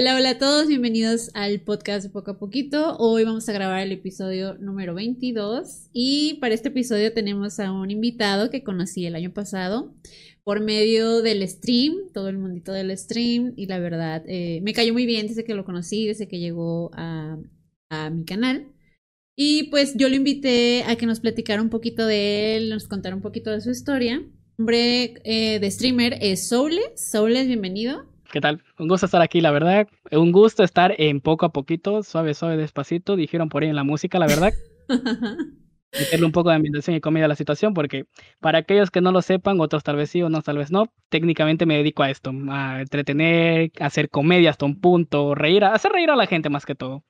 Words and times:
Hola, 0.00 0.14
hola 0.14 0.30
a 0.30 0.38
todos, 0.38 0.68
bienvenidos 0.68 1.32
al 1.34 1.60
podcast 1.62 2.04
de 2.04 2.10
Poco 2.10 2.30
a 2.30 2.38
Poquito. 2.38 2.96
Hoy 2.98 3.24
vamos 3.24 3.48
a 3.48 3.52
grabar 3.52 3.80
el 3.80 3.90
episodio 3.90 4.54
número 4.54 4.94
22 4.94 5.88
y 5.92 6.34
para 6.34 6.54
este 6.54 6.68
episodio 6.68 7.12
tenemos 7.12 7.58
a 7.58 7.72
un 7.72 7.90
invitado 7.90 8.48
que 8.48 8.62
conocí 8.62 9.06
el 9.06 9.16
año 9.16 9.32
pasado 9.32 9.92
por 10.44 10.60
medio 10.60 11.20
del 11.20 11.42
stream, 11.48 12.12
todo 12.14 12.28
el 12.28 12.38
mundito 12.38 12.70
del 12.70 12.96
stream 12.96 13.54
y 13.56 13.66
la 13.66 13.80
verdad 13.80 14.22
eh, 14.28 14.60
me 14.62 14.72
cayó 14.72 14.92
muy 14.92 15.04
bien 15.04 15.26
desde 15.26 15.42
que 15.42 15.54
lo 15.54 15.64
conocí, 15.64 16.06
desde 16.06 16.28
que 16.28 16.38
llegó 16.38 16.92
a, 16.94 17.36
mi 18.12 18.24
canal. 18.24 18.68
Y 19.34 19.64
pues 19.64 19.96
yo 19.96 20.08
lo 20.08 20.14
invité 20.14 20.84
a 20.86 20.94
que 20.94 21.06
nos 21.06 21.18
platicara 21.18 21.60
un 21.60 21.70
poquito 21.70 22.06
de 22.06 22.56
él, 22.56 22.70
nos 22.70 22.86
contara 22.86 23.16
un 23.16 23.22
poquito 23.22 23.50
de 23.50 23.60
su 23.60 23.70
historia. 23.70 24.14
El 24.14 24.32
nombre 24.58 25.14
eh, 25.24 25.58
de 25.58 25.70
streamer 25.72 26.18
es 26.20 26.46
Soules. 26.46 26.84
Soules, 26.94 27.48
bienvenido. 27.48 28.06
¿Qué 28.30 28.42
tal? 28.42 28.62
Un 28.78 28.88
gusto 28.88 29.06
estar 29.06 29.22
aquí, 29.22 29.40
la 29.40 29.50
verdad. 29.50 29.88
Un 30.12 30.32
gusto 30.32 30.62
estar 30.62 30.94
en 30.98 31.20
poco 31.20 31.46
a 31.46 31.52
poquito, 31.52 32.02
suave, 32.02 32.34
suave, 32.34 32.58
despacito. 32.58 33.16
Dijeron 33.16 33.48
por 33.48 33.62
ahí 33.62 33.70
en 33.70 33.76
la 33.76 33.84
música, 33.84 34.18
la 34.18 34.26
verdad. 34.26 34.52
Meterle 35.98 36.26
un 36.26 36.32
poco 36.32 36.50
de 36.50 36.56
ambientación 36.56 36.94
y 36.94 37.00
comida 37.00 37.24
a 37.24 37.28
la 37.28 37.36
situación, 37.36 37.72
porque 37.72 38.04
para 38.40 38.58
aquellos 38.58 38.90
que 38.90 39.00
no 39.00 39.12
lo 39.12 39.22
sepan, 39.22 39.58
otros 39.58 39.82
tal 39.82 39.96
vez 39.96 40.10
sí, 40.10 40.20
o 40.20 40.28
no, 40.28 40.42
tal 40.42 40.58
vez 40.58 40.70
no, 40.70 40.92
técnicamente 41.08 41.64
me 41.64 41.78
dedico 41.78 42.02
a 42.02 42.10
esto, 42.10 42.30
a 42.50 42.82
entretener, 42.82 43.72
a 43.80 43.86
hacer 43.86 44.10
comedia 44.10 44.50
hasta 44.50 44.66
un 44.66 44.78
punto, 44.78 45.34
reír, 45.34 45.64
a 45.64 45.72
hacer 45.72 45.92
reír 45.92 46.10
a 46.10 46.16
la 46.16 46.26
gente 46.26 46.50
más 46.50 46.66
que 46.66 46.74
todo. 46.74 47.04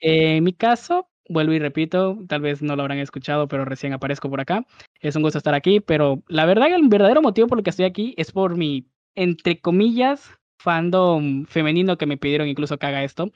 en 0.00 0.44
mi 0.44 0.52
caso, 0.52 1.08
vuelvo 1.30 1.54
y 1.54 1.58
repito, 1.58 2.18
tal 2.28 2.42
vez 2.42 2.60
no 2.60 2.76
lo 2.76 2.82
habrán 2.82 2.98
escuchado, 2.98 3.48
pero 3.48 3.64
recién 3.64 3.94
aparezco 3.94 4.28
por 4.28 4.42
acá. 4.42 4.66
Es 5.00 5.16
un 5.16 5.22
gusto 5.22 5.38
estar 5.38 5.54
aquí, 5.54 5.80
pero 5.80 6.22
la 6.28 6.44
verdad 6.44 6.70
el 6.74 6.86
verdadero 6.86 7.22
motivo 7.22 7.46
por 7.46 7.56
el 7.56 7.64
que 7.64 7.70
estoy 7.70 7.86
aquí 7.86 8.14
es 8.18 8.30
por 8.30 8.58
mi 8.58 8.90
entre 9.20 9.60
comillas, 9.60 10.38
fandom 10.58 11.44
femenino 11.44 11.98
que 11.98 12.06
me 12.06 12.16
pidieron 12.16 12.48
incluso 12.48 12.78
que 12.78 12.86
haga 12.86 13.04
esto. 13.04 13.30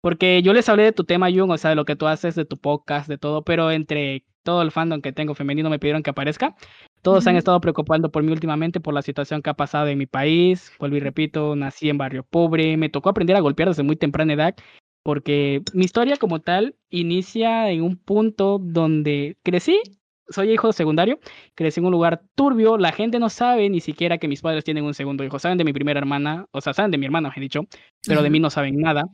Porque 0.00 0.42
yo 0.42 0.52
les 0.52 0.68
hablé 0.68 0.84
de 0.84 0.92
tu 0.92 1.04
tema, 1.04 1.30
Jung, 1.30 1.50
o 1.50 1.58
sea, 1.58 1.70
de 1.70 1.76
lo 1.76 1.84
que 1.84 1.94
tú 1.94 2.06
haces, 2.06 2.34
de 2.34 2.44
tu 2.44 2.56
podcast, 2.56 3.08
de 3.08 3.18
todo, 3.18 3.44
pero 3.44 3.70
entre 3.70 4.24
todo 4.42 4.62
el 4.62 4.70
fandom 4.70 5.02
que 5.02 5.12
tengo 5.12 5.34
femenino 5.34 5.70
me 5.70 5.78
pidieron 5.78 6.02
que 6.02 6.10
aparezca. 6.10 6.56
Todos 7.02 7.26
han 7.26 7.36
estado 7.36 7.60
preocupando 7.60 8.10
por 8.10 8.22
mí 8.22 8.32
últimamente 8.32 8.80
por 8.80 8.94
la 8.94 9.02
situación 9.02 9.42
que 9.42 9.50
ha 9.50 9.54
pasado 9.54 9.88
en 9.88 9.98
mi 9.98 10.06
país. 10.06 10.72
Vuelvo 10.78 10.96
y 10.96 11.00
repito, 11.00 11.54
nací 11.54 11.90
en 11.90 11.98
barrio 11.98 12.24
pobre, 12.24 12.76
me 12.76 12.88
tocó 12.88 13.10
aprender 13.10 13.36
a 13.36 13.40
golpear 13.40 13.68
desde 13.68 13.82
muy 13.82 13.96
temprana 13.96 14.32
edad, 14.32 14.54
porque 15.02 15.62
mi 15.74 15.84
historia 15.84 16.16
como 16.16 16.40
tal 16.40 16.76
inicia 16.88 17.70
en 17.70 17.82
un 17.82 17.96
punto 17.96 18.58
donde 18.58 19.36
crecí 19.42 19.80
soy 20.30 20.52
hijo 20.52 20.72
secundario, 20.72 21.18
crecí 21.54 21.80
en 21.80 21.86
un 21.86 21.92
lugar 21.92 22.22
turbio, 22.34 22.78
la 22.78 22.92
gente 22.92 23.18
no 23.18 23.28
sabe 23.28 23.68
ni 23.68 23.80
siquiera 23.80 24.18
que 24.18 24.28
mis 24.28 24.40
padres 24.42 24.64
tienen 24.64 24.84
un 24.84 24.94
segundo 24.94 25.24
hijo, 25.24 25.38
saben 25.38 25.58
de 25.58 25.64
mi 25.64 25.72
primera 25.72 25.98
hermana, 25.98 26.46
o 26.52 26.60
sea, 26.60 26.72
saben 26.72 26.90
de 26.90 26.98
mi 26.98 27.06
hermana, 27.06 27.32
he 27.36 27.40
dicho, 27.40 27.66
pero 28.06 28.22
de 28.22 28.30
mí 28.30 28.40
no 28.40 28.50
saben 28.50 28.78
nada. 28.78 29.04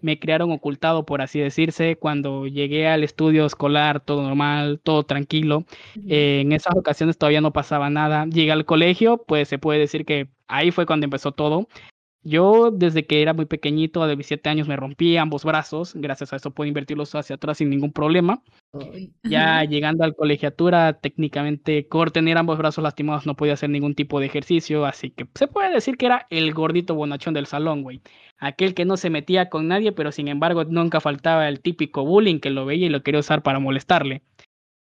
Me 0.00 0.18
criaron 0.18 0.50
ocultado, 0.50 1.06
por 1.06 1.22
así 1.22 1.38
decirse, 1.38 1.94
cuando 1.96 2.48
llegué 2.48 2.88
al 2.88 3.04
estudio 3.04 3.46
escolar, 3.46 4.00
todo 4.00 4.22
normal, 4.22 4.80
todo 4.82 5.04
tranquilo. 5.04 5.64
en 5.94 6.50
esas 6.50 6.74
ocasiones 6.74 7.18
todavía 7.18 7.40
no 7.40 7.52
pasaba 7.52 7.88
nada. 7.88 8.26
Llegué 8.26 8.50
al 8.50 8.64
colegio, 8.64 9.22
pues 9.28 9.46
se 9.46 9.58
puede 9.58 9.78
decir 9.78 10.04
que 10.04 10.28
ahí 10.48 10.72
fue 10.72 10.86
cuando 10.86 11.04
empezó 11.04 11.30
todo. 11.30 11.68
Yo 12.24 12.70
desde 12.70 13.04
que 13.04 13.20
era 13.20 13.32
muy 13.32 13.46
pequeñito, 13.46 14.02
a 14.02 14.06
17 14.06 14.48
años, 14.48 14.68
me 14.68 14.76
rompí 14.76 15.16
ambos 15.16 15.44
brazos. 15.44 15.92
Gracias 15.94 16.32
a 16.32 16.36
eso 16.36 16.52
puedo 16.52 16.68
invertirlos 16.68 17.14
hacia 17.16 17.34
atrás 17.34 17.58
sin 17.58 17.68
ningún 17.68 17.92
problema. 17.92 18.42
Ya 19.24 19.64
llegando 19.68 20.04
al 20.04 20.14
colegiatura, 20.14 20.92
técnicamente 21.00 21.86
por 21.90 22.12
tener 22.12 22.38
ambos 22.38 22.58
brazos 22.58 22.84
lastimados 22.84 23.26
no 23.26 23.34
podía 23.34 23.54
hacer 23.54 23.70
ningún 23.70 23.96
tipo 23.96 24.20
de 24.20 24.26
ejercicio, 24.26 24.86
así 24.86 25.10
que 25.10 25.26
se 25.34 25.48
puede 25.48 25.72
decir 25.72 25.96
que 25.96 26.06
era 26.06 26.26
el 26.30 26.54
gordito 26.54 26.94
bonachón 26.94 27.34
del 27.34 27.46
salón, 27.46 27.82
güey. 27.82 28.00
Aquel 28.38 28.74
que 28.74 28.84
no 28.84 28.96
se 28.96 29.10
metía 29.10 29.48
con 29.48 29.66
nadie, 29.66 29.90
pero 29.90 30.12
sin 30.12 30.28
embargo 30.28 30.64
nunca 30.64 31.00
faltaba 31.00 31.48
el 31.48 31.60
típico 31.60 32.04
bullying 32.04 32.38
que 32.38 32.50
lo 32.50 32.64
veía 32.66 32.86
y 32.86 32.90
lo 32.90 33.02
quería 33.02 33.20
usar 33.20 33.42
para 33.42 33.58
molestarle. 33.58 34.22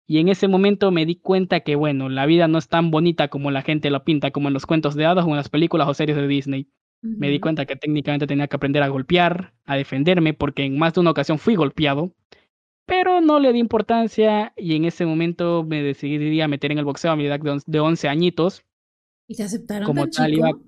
Y 0.07 0.19
en 0.19 0.29
ese 0.29 0.49
momento 0.49 0.91
me 0.91 1.07
di 1.07 1.17
cuenta 1.17 1.61
que, 1.61 1.77
bueno, 1.77 2.09
la 2.09 2.27
vida 2.27 2.47
no 2.47 2.59
es 2.59 2.69
tan 2.69 2.91
bonita 2.91 3.29
como 3.29 3.51
la 3.51 3.63
gente 3.63 3.91
lo 3.91 4.05
pinta, 4.05 4.31
como 4.31 4.49
en 4.49 4.55
los 4.55 4.67
cuentos 4.67 4.95
de 4.95 5.07
hadas 5.07 5.25
o 5.25 5.31
en 5.31 5.37
las 5.37 5.49
películas 5.49 5.89
o 5.89 5.95
series 5.95 6.17
de 6.17 6.29
Disney. 6.29 6.69
Me 7.05 7.29
di 7.29 7.39
cuenta 7.39 7.67
que 7.67 7.77
técnicamente 7.77 8.27
tenía 8.27 8.49
que 8.49 8.57
aprender 8.57 8.83
a 8.83 8.89
golpear, 8.89 9.53
a 9.67 9.77
defenderme, 9.77 10.33
porque 10.33 10.65
en 10.65 10.79
más 10.79 10.95
de 10.95 11.01
una 11.01 11.11
ocasión 11.11 11.39
fui 11.39 11.55
golpeado, 11.55 12.15
pero 12.87 13.21
no 13.21 13.39
le 13.41 13.53
di 13.53 13.59
importancia 13.59 14.55
y 14.57 14.75
en 14.75 14.87
ese 14.87 15.05
momento 15.05 15.65
me 15.65 15.83
decidí 15.83 16.41
a 16.41 16.49
meter 16.49 16.73
en 16.73 16.79
el 16.79 16.87
boxeo 16.87 17.13
a 17.13 17.17
mi 17.17 17.27
edad 17.27 17.39
de 17.67 17.81
11 17.81 18.09
añitos. 18.09 18.65
¿Y 19.29 19.37
te 19.37 19.43
aceptaron 19.43 19.87
como 19.87 20.07
tal 20.09 20.33
chico? 20.33 20.49
Iba... 20.49 20.59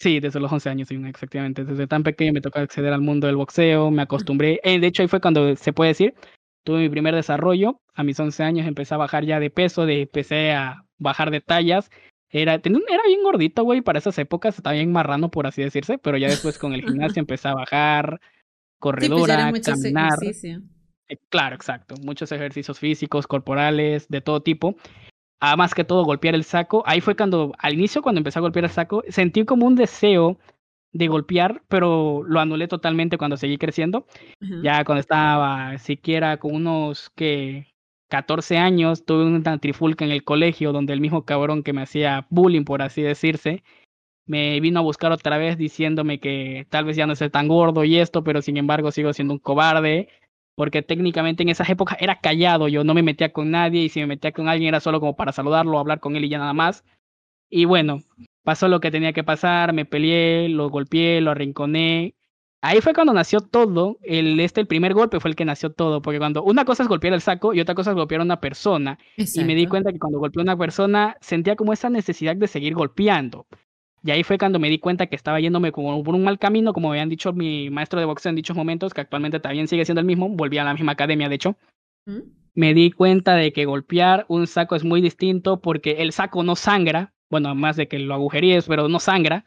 Sí, 0.00 0.18
desde 0.18 0.40
los 0.40 0.50
11 0.50 0.68
años, 0.68 0.90
efectivamente. 0.90 1.64
Desde 1.64 1.86
tan 1.86 2.02
pequeño 2.02 2.32
me 2.32 2.40
tocó 2.40 2.58
acceder 2.58 2.92
al 2.92 3.00
mundo 3.00 3.28
del 3.28 3.36
boxeo, 3.36 3.90
me 3.92 4.02
acostumbré. 4.02 4.60
Eh, 4.64 4.80
de 4.80 4.86
hecho, 4.88 5.02
ahí 5.02 5.08
fue 5.08 5.20
cuando 5.20 5.54
se 5.54 5.72
puede 5.72 5.90
decir, 5.90 6.14
tuve 6.64 6.80
mi 6.80 6.88
primer 6.88 7.14
desarrollo. 7.14 7.80
A 7.94 8.02
mis 8.02 8.18
11 8.18 8.42
años 8.42 8.66
empecé 8.66 8.94
a 8.94 8.98
bajar 8.98 9.24
ya 9.24 9.38
de 9.38 9.50
peso, 9.50 9.86
de, 9.86 10.02
empecé 10.02 10.52
a 10.52 10.84
bajar 10.98 11.30
de 11.30 11.40
tallas 11.40 11.90
era, 12.30 12.54
era 12.54 13.02
bien 13.06 13.22
gordito, 13.22 13.64
güey, 13.64 13.80
para 13.80 13.98
esas 13.98 14.18
épocas, 14.18 14.56
estaba 14.56 14.74
bien 14.74 14.92
marrano, 14.92 15.30
por 15.30 15.46
así 15.46 15.62
decirse, 15.62 15.98
pero 15.98 16.18
ya 16.18 16.28
después 16.28 16.58
con 16.58 16.74
el 16.74 16.82
gimnasio 16.82 17.20
empecé 17.20 17.48
a 17.48 17.54
bajar, 17.54 18.20
pues, 18.20 18.30
corredora, 18.78 19.52
caminar. 19.62 20.18
Eh, 20.22 21.16
claro, 21.30 21.56
exacto. 21.56 21.94
Muchos 22.02 22.30
ejercicios 22.32 22.78
físicos, 22.78 23.26
corporales, 23.26 24.08
de 24.08 24.20
todo 24.20 24.42
tipo. 24.42 24.76
Ah, 25.40 25.56
más 25.56 25.74
que 25.74 25.84
todo, 25.84 26.04
golpear 26.04 26.34
el 26.34 26.44
saco. 26.44 26.82
Ahí 26.86 27.00
fue 27.00 27.16
cuando, 27.16 27.54
al 27.58 27.74
inicio, 27.74 28.02
cuando 28.02 28.18
empecé 28.18 28.38
a 28.38 28.42
golpear 28.42 28.66
el 28.66 28.70
saco, 28.70 29.02
sentí 29.08 29.44
como 29.44 29.66
un 29.66 29.74
deseo 29.74 30.38
de 30.92 31.08
golpear, 31.08 31.62
pero 31.68 32.22
lo 32.24 32.40
anulé 32.40 32.68
totalmente 32.68 33.18
cuando 33.18 33.36
seguí 33.36 33.56
creciendo. 33.56 34.06
Ya 34.62 34.84
cuando 34.84 35.00
estaba 35.00 35.78
siquiera 35.78 36.38
con 36.38 36.54
unos 36.54 37.10
que 37.10 37.68
14 38.08 38.56
años 38.58 39.04
tuve 39.04 39.24
una 39.24 39.58
trifulca 39.58 40.04
en 40.04 40.10
el 40.10 40.24
colegio 40.24 40.72
donde 40.72 40.92
el 40.92 41.00
mismo 41.00 41.24
cabrón 41.24 41.62
que 41.62 41.72
me 41.72 41.82
hacía 41.82 42.26
bullying, 42.30 42.64
por 42.64 42.82
así 42.82 43.02
decirse, 43.02 43.62
me 44.26 44.60
vino 44.60 44.80
a 44.80 44.82
buscar 44.82 45.12
otra 45.12 45.38
vez 45.38 45.58
diciéndome 45.58 46.20
que 46.20 46.66
tal 46.70 46.84
vez 46.84 46.96
ya 46.96 47.06
no 47.06 47.16
soy 47.16 47.30
tan 47.30 47.48
gordo 47.48 47.84
y 47.84 47.98
esto, 47.98 48.24
pero 48.24 48.42
sin 48.42 48.56
embargo 48.56 48.90
sigo 48.92 49.12
siendo 49.12 49.34
un 49.34 49.40
cobarde, 49.40 50.08
porque 50.54 50.82
técnicamente 50.82 51.42
en 51.42 51.50
esas 51.50 51.68
épocas 51.70 51.98
era 52.00 52.20
callado, 52.20 52.68
yo 52.68 52.84
no 52.84 52.94
me 52.94 53.02
metía 53.02 53.32
con 53.32 53.50
nadie 53.50 53.82
y 53.84 53.88
si 53.88 54.00
me 54.00 54.06
metía 54.06 54.32
con 54.32 54.48
alguien 54.48 54.68
era 54.68 54.80
solo 54.80 55.00
como 55.00 55.16
para 55.16 55.32
saludarlo, 55.32 55.78
hablar 55.78 56.00
con 56.00 56.16
él 56.16 56.24
y 56.24 56.28
ya 56.30 56.38
nada 56.38 56.54
más. 56.54 56.84
Y 57.50 57.64
bueno, 57.66 58.02
pasó 58.44 58.68
lo 58.68 58.80
que 58.80 58.90
tenía 58.90 59.12
que 59.12 59.24
pasar, 59.24 59.72
me 59.72 59.84
peleé, 59.84 60.48
lo 60.48 60.70
golpeé, 60.70 61.20
lo 61.20 61.30
arrinconé 61.30 62.14
Ahí 62.60 62.80
fue 62.80 62.92
cuando 62.92 63.12
nació 63.12 63.40
todo. 63.40 63.98
El, 64.02 64.40
este, 64.40 64.60
el 64.60 64.66
primer 64.66 64.92
golpe 64.92 65.20
fue 65.20 65.30
el 65.30 65.36
que 65.36 65.44
nació 65.44 65.70
todo. 65.70 66.02
Porque 66.02 66.18
cuando 66.18 66.42
una 66.42 66.64
cosa 66.64 66.82
es 66.82 66.88
golpear 66.88 67.14
el 67.14 67.20
saco 67.20 67.54
y 67.54 67.60
otra 67.60 67.74
cosa 67.74 67.90
es 67.90 67.96
golpear 67.96 68.20
a 68.20 68.24
una 68.24 68.40
persona. 68.40 68.98
Y 69.16 69.44
me 69.44 69.54
di 69.54 69.66
cuenta 69.66 69.92
que 69.92 69.98
cuando 69.98 70.18
golpeé 70.18 70.40
a 70.40 70.42
una 70.42 70.56
persona 70.56 71.16
sentía 71.20 71.56
como 71.56 71.72
esa 71.72 71.88
necesidad 71.88 72.34
de 72.36 72.48
seguir 72.48 72.74
golpeando. 72.74 73.46
Y 74.02 74.10
ahí 74.10 74.22
fue 74.22 74.38
cuando 74.38 74.58
me 74.58 74.70
di 74.70 74.78
cuenta 74.78 75.06
que 75.06 75.16
estaba 75.16 75.40
yéndome 75.40 75.72
como 75.72 76.02
por 76.02 76.14
un 76.14 76.24
mal 76.24 76.38
camino, 76.38 76.72
como 76.72 76.90
habían 76.90 77.08
dicho 77.08 77.32
mi 77.32 77.68
maestro 77.70 77.98
de 77.98 78.06
boxeo 78.06 78.30
en 78.30 78.36
dichos 78.36 78.56
momentos, 78.56 78.94
que 78.94 79.00
actualmente 79.00 79.40
también 79.40 79.68
sigue 79.68 79.84
siendo 79.84 80.00
el 80.00 80.06
mismo. 80.06 80.28
Volví 80.28 80.58
a 80.58 80.64
la 80.64 80.72
misma 80.72 80.92
academia, 80.92 81.28
de 81.28 81.34
hecho. 81.34 81.56
¿Mm? 82.06 82.18
Me 82.54 82.74
di 82.74 82.90
cuenta 82.90 83.34
de 83.34 83.52
que 83.52 83.66
golpear 83.66 84.24
un 84.28 84.46
saco 84.46 84.74
es 84.74 84.84
muy 84.84 85.00
distinto 85.00 85.60
porque 85.60 86.02
el 86.02 86.12
saco 86.12 86.42
no 86.42 86.56
sangra. 86.56 87.12
Bueno, 87.30 87.54
más 87.54 87.76
de 87.76 87.86
que 87.86 87.98
lo 87.98 88.14
agujeríes, 88.14 88.66
pero 88.66 88.88
no 88.88 88.98
sangra. 88.98 89.44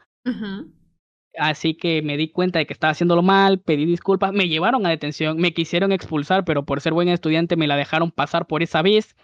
Así 1.38 1.76
que 1.76 2.02
me 2.02 2.18
di 2.18 2.30
cuenta 2.30 2.60
de 2.60 2.66
que 2.66 2.74
estaba 2.74 2.92
haciéndolo 2.92 3.22
mal, 3.22 3.60
pedí 3.60 3.86
disculpas, 3.86 4.34
me 4.34 4.50
llevaron 4.50 4.86
a 4.86 4.90
detención, 4.90 5.38
me 5.38 5.54
quisieron 5.54 5.92
expulsar, 5.92 6.44
pero 6.44 6.66
por 6.66 6.82
ser 6.82 6.94
buen 6.94 7.08
estudiante 7.08 7.56
me 7.56 7.68
la 7.68 7.78
dejaron 7.78 8.12
pasar 8.12 8.48
por 8.48 8.64
esa 8.64 8.82
vez. 8.82 9.16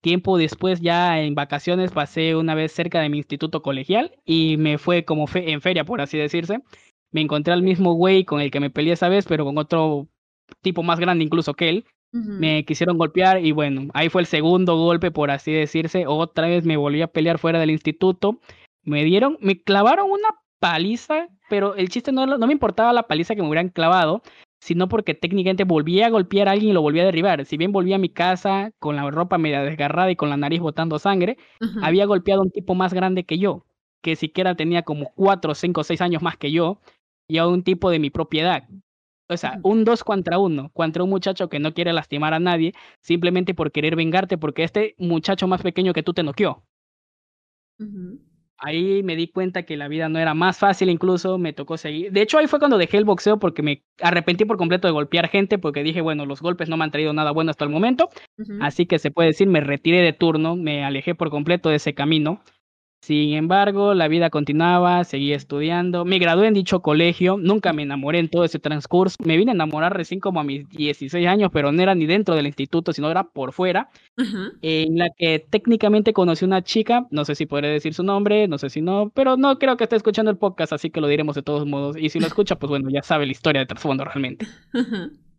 Tiempo 0.00 0.36
después, 0.38 0.80
ya 0.80 1.20
en 1.22 1.34
vacaciones, 1.34 1.90
pasé 1.90 2.36
una 2.36 2.54
vez 2.54 2.72
cerca 2.72 3.00
de 3.00 3.08
mi 3.08 3.18
instituto 3.18 3.62
colegial 3.62 4.12
y 4.24 4.56
me 4.58 4.78
fue 4.78 5.04
como 5.04 5.26
fe 5.26 5.50
en 5.52 5.60
feria, 5.60 5.84
por 5.84 6.00
así 6.00 6.18
decirse. 6.18 6.60
Me 7.10 7.20
encontré 7.20 7.52
al 7.52 7.62
mismo 7.62 7.94
güey 7.94 8.24
con 8.24 8.40
el 8.40 8.50
que 8.50 8.60
me 8.60 8.70
peleé 8.70 8.94
esa 8.94 9.08
vez, 9.08 9.24
pero 9.26 9.44
con 9.44 9.56
otro 9.56 10.08
tipo 10.62 10.82
más 10.82 10.98
grande 10.98 11.24
incluso 11.24 11.54
que 11.54 11.68
él. 11.68 11.86
Me 12.12 12.64
quisieron 12.64 12.96
golpear 12.96 13.44
y 13.44 13.50
bueno, 13.50 13.88
ahí 13.92 14.08
fue 14.08 14.22
el 14.22 14.26
segundo 14.26 14.76
golpe, 14.76 15.10
por 15.10 15.32
así 15.32 15.50
decirse. 15.50 16.06
Otra 16.06 16.46
vez 16.46 16.64
me 16.64 16.76
volví 16.76 17.02
a 17.02 17.08
pelear 17.08 17.38
fuera 17.38 17.58
del 17.58 17.70
instituto. 17.72 18.38
Me 18.84 19.02
dieron, 19.02 19.36
me 19.40 19.60
clavaron 19.60 20.12
una 20.12 20.28
paliza, 20.60 21.26
pero 21.48 21.74
el 21.74 21.88
chiste 21.88 22.12
no, 22.12 22.26
no 22.26 22.46
me 22.46 22.52
importaba 22.52 22.92
la 22.92 23.04
paliza 23.04 23.34
que 23.34 23.42
me 23.42 23.48
hubieran 23.48 23.68
clavado, 23.68 24.22
sino 24.60 24.88
porque 24.88 25.14
técnicamente 25.14 25.64
volvía 25.64 26.06
a 26.06 26.10
golpear 26.10 26.48
a 26.48 26.52
alguien 26.52 26.70
y 26.70 26.72
lo 26.72 26.80
volvía 26.80 27.02
a 27.02 27.06
derribar. 27.06 27.44
Si 27.44 27.58
bien 27.58 27.70
volvía 27.70 27.96
a 27.96 27.98
mi 27.98 28.08
casa 28.08 28.72
con 28.78 28.96
la 28.96 29.10
ropa 29.10 29.36
media 29.36 29.62
desgarrada 29.62 30.10
y 30.10 30.16
con 30.16 30.30
la 30.30 30.38
nariz 30.38 30.60
botando 30.60 30.98
sangre, 30.98 31.36
había 31.82 32.06
golpeado 32.06 32.40
a 32.40 32.44
un 32.44 32.50
tipo 32.50 32.74
más 32.74 32.94
grande 32.94 33.24
que 33.24 33.38
yo, 33.38 33.66
que 34.02 34.16
siquiera 34.16 34.54
tenía 34.54 34.82
como 34.82 35.12
4, 35.16 35.54
5, 35.54 35.84
6 35.84 36.00
años 36.00 36.22
más 36.22 36.38
que 36.38 36.50
yo, 36.50 36.80
y 37.28 37.38
a 37.38 37.46
un 37.46 37.62
tipo 37.62 37.90
de 37.90 37.98
mi 37.98 38.08
propiedad. 38.08 38.66
O 39.28 39.36
sea, 39.36 39.58
un 39.62 39.84
dos 39.84 40.02
contra 40.04 40.38
uno, 40.38 40.70
contra 40.72 41.02
un 41.04 41.10
muchacho 41.10 41.48
que 41.48 41.58
no 41.58 41.74
quiere 41.74 41.92
lastimar 41.92 42.32
a 42.34 42.40
nadie, 42.40 42.72
simplemente 43.02 43.54
por 43.54 43.70
querer 43.70 43.96
vengarte, 43.96 44.38
porque 44.38 44.64
este 44.64 44.94
muchacho 44.98 45.46
más 45.46 45.62
pequeño 45.62 45.92
que 45.92 46.02
tú 46.02 46.14
te 46.14 46.22
noqueó. 46.22 46.62
Ahí 48.58 49.02
me 49.02 49.16
di 49.16 49.28
cuenta 49.28 49.64
que 49.64 49.76
la 49.76 49.88
vida 49.88 50.08
no 50.08 50.18
era 50.18 50.34
más 50.34 50.58
fácil, 50.58 50.88
incluso 50.90 51.38
me 51.38 51.52
tocó 51.52 51.76
seguir. 51.76 52.12
De 52.12 52.22
hecho, 52.22 52.38
ahí 52.38 52.46
fue 52.46 52.58
cuando 52.58 52.78
dejé 52.78 52.96
el 52.98 53.04
boxeo 53.04 53.38
porque 53.38 53.62
me 53.62 53.84
arrepentí 54.00 54.44
por 54.44 54.56
completo 54.56 54.88
de 54.88 54.92
golpear 54.92 55.28
gente, 55.28 55.58
porque 55.58 55.82
dije, 55.82 56.00
bueno, 56.00 56.26
los 56.26 56.40
golpes 56.40 56.68
no 56.68 56.76
me 56.76 56.84
han 56.84 56.90
traído 56.90 57.12
nada 57.12 57.30
bueno 57.32 57.50
hasta 57.50 57.64
el 57.64 57.70
momento. 57.70 58.08
Así 58.60 58.86
que 58.86 58.98
se 58.98 59.10
puede 59.10 59.28
decir, 59.28 59.48
me 59.48 59.60
retiré 59.60 60.00
de 60.02 60.12
turno, 60.12 60.56
me 60.56 60.84
alejé 60.84 61.14
por 61.14 61.30
completo 61.30 61.68
de 61.68 61.76
ese 61.76 61.94
camino. 61.94 62.42
Sin 63.04 63.34
embargo, 63.34 63.92
la 63.92 64.08
vida 64.08 64.30
continuaba, 64.30 65.04
seguí 65.04 65.34
estudiando, 65.34 66.06
me 66.06 66.18
gradué 66.18 66.46
en 66.46 66.54
dicho 66.54 66.80
colegio, 66.80 67.36
nunca 67.36 67.74
me 67.74 67.82
enamoré 67.82 68.18
en 68.18 68.30
todo 68.30 68.44
ese 68.44 68.58
transcurso, 68.58 69.18
me 69.22 69.36
vine 69.36 69.50
a 69.50 69.54
enamorar 69.54 69.94
recién 69.94 70.20
como 70.20 70.40
a 70.40 70.42
mis 70.42 70.66
16 70.70 71.26
años, 71.26 71.50
pero 71.52 71.70
no 71.70 71.82
era 71.82 71.94
ni 71.94 72.06
dentro 72.06 72.34
del 72.34 72.46
instituto, 72.46 72.94
sino 72.94 73.10
era 73.10 73.24
por 73.24 73.52
fuera, 73.52 73.90
en 74.62 74.96
la 74.96 75.10
que 75.18 75.38
técnicamente 75.38 76.14
conocí 76.14 76.46
una 76.46 76.62
chica, 76.62 77.06
no 77.10 77.26
sé 77.26 77.34
si 77.34 77.44
podré 77.44 77.68
decir 77.68 77.92
su 77.92 78.04
nombre, 78.04 78.48
no 78.48 78.56
sé 78.56 78.70
si 78.70 78.80
no, 78.80 79.12
pero 79.14 79.36
no 79.36 79.58
creo 79.58 79.76
que 79.76 79.84
esté 79.84 79.96
escuchando 79.96 80.30
el 80.30 80.38
podcast, 80.38 80.72
así 80.72 80.88
que 80.88 81.02
lo 81.02 81.06
diremos 81.06 81.34
de 81.36 81.42
todos 81.42 81.66
modos, 81.66 81.98
y 81.98 82.08
si 82.08 82.20
lo 82.20 82.26
escucha, 82.26 82.56
pues 82.56 82.70
bueno, 82.70 82.88
ya 82.88 83.02
sabe 83.02 83.26
la 83.26 83.32
historia 83.32 83.60
de 83.60 83.66
trasfondo 83.66 84.04
realmente. 84.06 84.46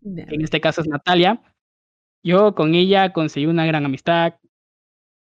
En 0.04 0.42
este 0.42 0.62
caso 0.62 0.82
es 0.82 0.88
Natalia. 0.88 1.42
Yo 2.24 2.54
con 2.54 2.76
ella 2.76 3.12
conseguí 3.12 3.48
una 3.48 3.66
gran 3.66 3.86
amistad, 3.86 4.36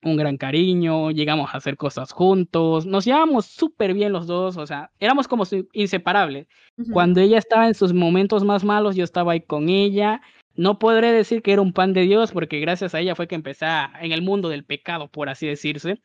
un 0.03 0.17
gran 0.17 0.37
cariño, 0.37 1.11
llegamos 1.11 1.53
a 1.53 1.57
hacer 1.57 1.77
cosas 1.77 2.11
juntos, 2.11 2.85
nos 2.85 3.05
llevábamos 3.05 3.45
súper 3.45 3.93
bien 3.93 4.11
los 4.11 4.27
dos, 4.27 4.57
o 4.57 4.67
sea, 4.67 4.91
éramos 4.99 5.27
como 5.27 5.43
inseparables. 5.73 6.47
Cuando 6.91 7.21
ella 7.21 7.37
estaba 7.37 7.67
en 7.67 7.75
sus 7.75 7.93
momentos 7.93 8.43
más 8.43 8.63
malos, 8.63 8.95
yo 8.95 9.03
estaba 9.03 9.33
ahí 9.33 9.41
con 9.41 9.69
ella. 9.69 10.21
No 10.55 10.79
podré 10.79 11.11
decir 11.11 11.41
que 11.41 11.53
era 11.53 11.61
un 11.61 11.73
pan 11.73 11.93
de 11.93 12.01
Dios, 12.01 12.31
porque 12.31 12.59
gracias 12.59 12.93
a 12.93 12.99
ella 12.99 13.15
fue 13.15 13.27
que 13.27 13.35
empecé 13.35 13.65
en 14.01 14.11
el 14.11 14.21
mundo 14.21 14.49
del 14.49 14.65
pecado, 14.65 15.07
por 15.07 15.29
así 15.29 15.47
decirse. 15.47 16.01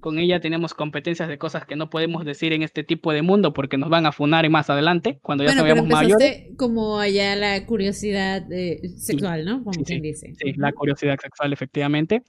Con 0.00 0.18
ella 0.18 0.40
tenemos 0.40 0.74
competencias 0.74 1.28
de 1.28 1.36
cosas 1.36 1.66
que 1.66 1.74
no 1.74 1.90
podemos 1.90 2.24
decir 2.24 2.52
en 2.52 2.62
este 2.62 2.84
tipo 2.84 3.12
de 3.12 3.22
mundo 3.22 3.52
porque 3.52 3.78
nos 3.78 3.90
van 3.90 4.06
a 4.06 4.12
funar 4.12 4.48
más 4.48 4.70
adelante, 4.70 5.18
cuando 5.22 5.44
ya 5.44 5.60
bueno, 5.60 5.84
mayores. 5.84 6.46
como 6.56 6.98
allá 6.98 7.34
la 7.34 7.66
curiosidad 7.66 8.50
eh, 8.52 8.80
sexual, 8.96 9.44
¿no? 9.44 9.64
Como 9.64 9.82
quien 9.82 10.02
dice. 10.02 10.32
Sí, 10.38 10.52
la 10.52 10.72
curiosidad 10.72 11.18
sexual, 11.20 11.52
efectivamente. 11.52 12.22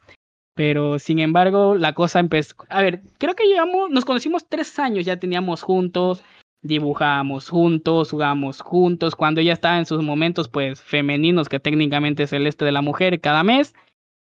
Pero 0.54 1.00
sin 1.00 1.20
embargo, 1.20 1.76
la 1.76 1.94
cosa 1.94 2.20
empezó. 2.20 2.56
A 2.70 2.82
ver, 2.82 3.02
creo 3.18 3.36
que 3.36 3.48
llevamos, 3.48 3.90
nos 3.90 4.06
conocimos 4.06 4.48
tres 4.48 4.78
años, 4.80 5.06
ya 5.06 5.18
teníamos 5.18 5.62
juntos, 5.62 6.24
dibujábamos 6.62 7.50
juntos, 7.50 8.12
jugábamos 8.12 8.62
juntos. 8.62 9.16
Cuando 9.16 9.42
ella 9.42 9.54
estaba 9.54 9.80
en 9.80 9.86
sus 9.86 10.04
momentos, 10.04 10.50
pues 10.50 10.82
femeninos, 10.82 11.50
que 11.50 11.60
técnicamente 11.60 12.24
es 12.24 12.34
el 12.34 12.48
este 12.48 12.66
de 12.66 12.72
la 12.72 12.82
mujer, 12.82 13.22
cada 13.22 13.44
mes, 13.44 13.74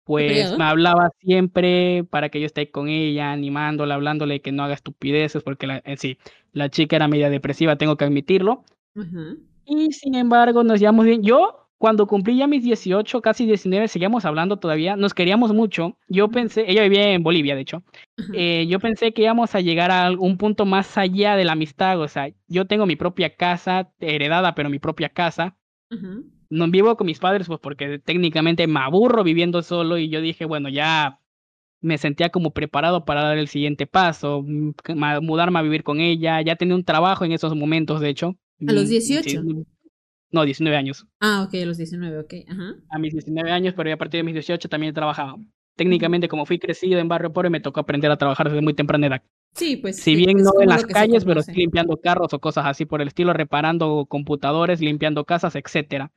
pues 0.04 0.58
me 0.58 0.64
hablaba 0.64 1.10
siempre 1.20 2.04
para 2.10 2.30
que 2.30 2.40
yo 2.40 2.46
esté 2.46 2.70
con 2.72 2.90
ella, 2.90 3.32
animándola, 3.32 3.96
hablándole 3.96 4.42
que 4.42 4.52
no 4.52 4.64
haga 4.64 4.74
estupideces, 4.74 5.44
porque 5.44 5.68
la, 5.68 5.82
en 5.86 5.98
sí, 5.98 6.18
la 6.54 6.70
chica 6.70 6.96
era 6.96 7.08
media 7.08 7.30
depresiva, 7.30 7.78
tengo 7.78 7.98
que 7.98 8.06
admitirlo. 8.06 8.64
Y 9.66 9.92
sin 9.92 10.16
embargo, 10.16 10.64
nos 10.64 10.80
llevamos 10.80 11.06
bien. 11.06 11.24
Yo 11.24 11.61
cuando 11.82 12.06
cumplí 12.06 12.38
ya 12.38 12.46
mis 12.46 12.64
18, 12.64 13.22
casi 13.22 13.48
19, 13.48 13.88
seguíamos 13.88 14.24
hablando 14.26 14.58
todavía, 14.58 14.96
nos 14.96 15.16
queríamos 15.16 15.52
mucho. 15.52 15.98
Yo 16.08 16.30
pensé, 16.30 16.64
ella 16.68 16.84
vivía 16.84 17.12
en 17.12 17.24
Bolivia, 17.24 17.56
de 17.56 17.62
hecho. 17.62 17.84
Eh, 18.36 18.68
yo 18.70 18.80
pensé 18.80 19.14
que 19.14 19.24
íbamos 19.24 19.56
a 19.56 19.62
llegar 19.62 19.90
a 19.90 20.12
un 20.12 20.38
punto 20.38 20.68
más 20.68 20.96
allá 21.00 21.36
de 21.36 21.44
la 21.44 21.54
amistad. 21.54 22.00
O 22.00 22.08
sea, 22.08 22.32
yo 22.48 22.68
tengo 22.68 22.86
mi 22.86 22.96
propia 22.96 23.36
casa, 23.36 23.92
heredada, 24.00 24.54
pero 24.54 24.70
mi 24.70 24.78
propia 24.78 25.10
casa. 25.10 25.58
No 26.52 26.70
vivo 26.70 26.96
con 26.96 27.08
mis 27.08 27.18
padres, 27.18 27.48
pues 27.48 27.60
porque 27.60 27.98
técnicamente 27.98 28.68
me 28.68 28.80
aburro 28.80 29.24
viviendo 29.24 29.64
solo. 29.64 29.98
Y 29.98 30.08
yo 30.08 30.22
dije, 30.22 30.46
bueno, 30.46 30.70
ya 30.70 31.20
me 31.80 31.98
sentía 31.98 32.30
como 32.30 32.52
preparado 32.52 33.06
para 33.06 33.24
dar 33.24 33.40
el 33.40 33.48
siguiente 33.48 33.88
paso, 33.88 34.44
mm, 34.46 34.74
mudarme 35.24 35.58
a 35.58 35.64
vivir 35.64 35.82
con 35.84 36.00
ella. 36.00 36.44
Ya 36.44 36.56
tenía 36.58 36.76
un 36.76 36.86
trabajo 36.86 37.26
en 37.26 37.32
esos 37.32 37.56
momentos, 37.56 38.02
de 38.02 38.10
hecho. 38.10 38.36
A 38.68 38.72
los 38.72 38.88
18. 38.88 39.42
No, 40.32 40.46
19 40.46 40.78
años. 40.78 41.06
Ah, 41.20 41.44
ok, 41.46 41.56
a 41.56 41.66
los 41.66 41.78
19, 41.78 42.20
ok. 42.20 42.34
Ajá. 42.48 42.76
A 42.90 43.00
mis 43.00 43.14
19 43.14 43.52
años, 43.52 43.74
pero 43.76 43.94
a 43.94 43.98
partir 43.98 44.20
de 44.20 44.24
mis 44.24 44.34
18 44.34 44.70
también 44.70 44.94
trabajaba. 44.94 45.36
Técnicamente, 45.76 46.28
como 46.28 46.46
fui 46.46 46.60
crecido 46.60 47.00
en 47.00 47.08
barrio 47.08 47.34
pobre, 47.34 47.50
me 47.50 47.60
tocó 47.60 47.80
aprender 47.80 48.12
a 48.12 48.18
trabajar 48.18 48.50
desde 48.50 48.62
muy 48.62 48.74
temprana 48.74 49.08
edad. 49.08 49.24
Sí, 49.54 49.78
pues. 49.78 49.98
Si 49.98 50.16
bien 50.16 50.38
no 50.38 50.52
en 50.62 50.70
las 50.70 50.86
calles, 50.86 51.26
pero 51.26 51.42
sí 51.42 51.52
limpiando 51.54 51.98
carros 51.98 52.34
o 52.34 52.40
cosas 52.40 52.66
así 52.66 52.86
por 52.86 53.02
el 53.02 53.10
estilo, 53.10 53.34
reparando 53.34 54.06
computadores, 54.08 54.80
limpiando 54.80 55.26
casas, 55.26 55.56
etcétera. 55.56 56.12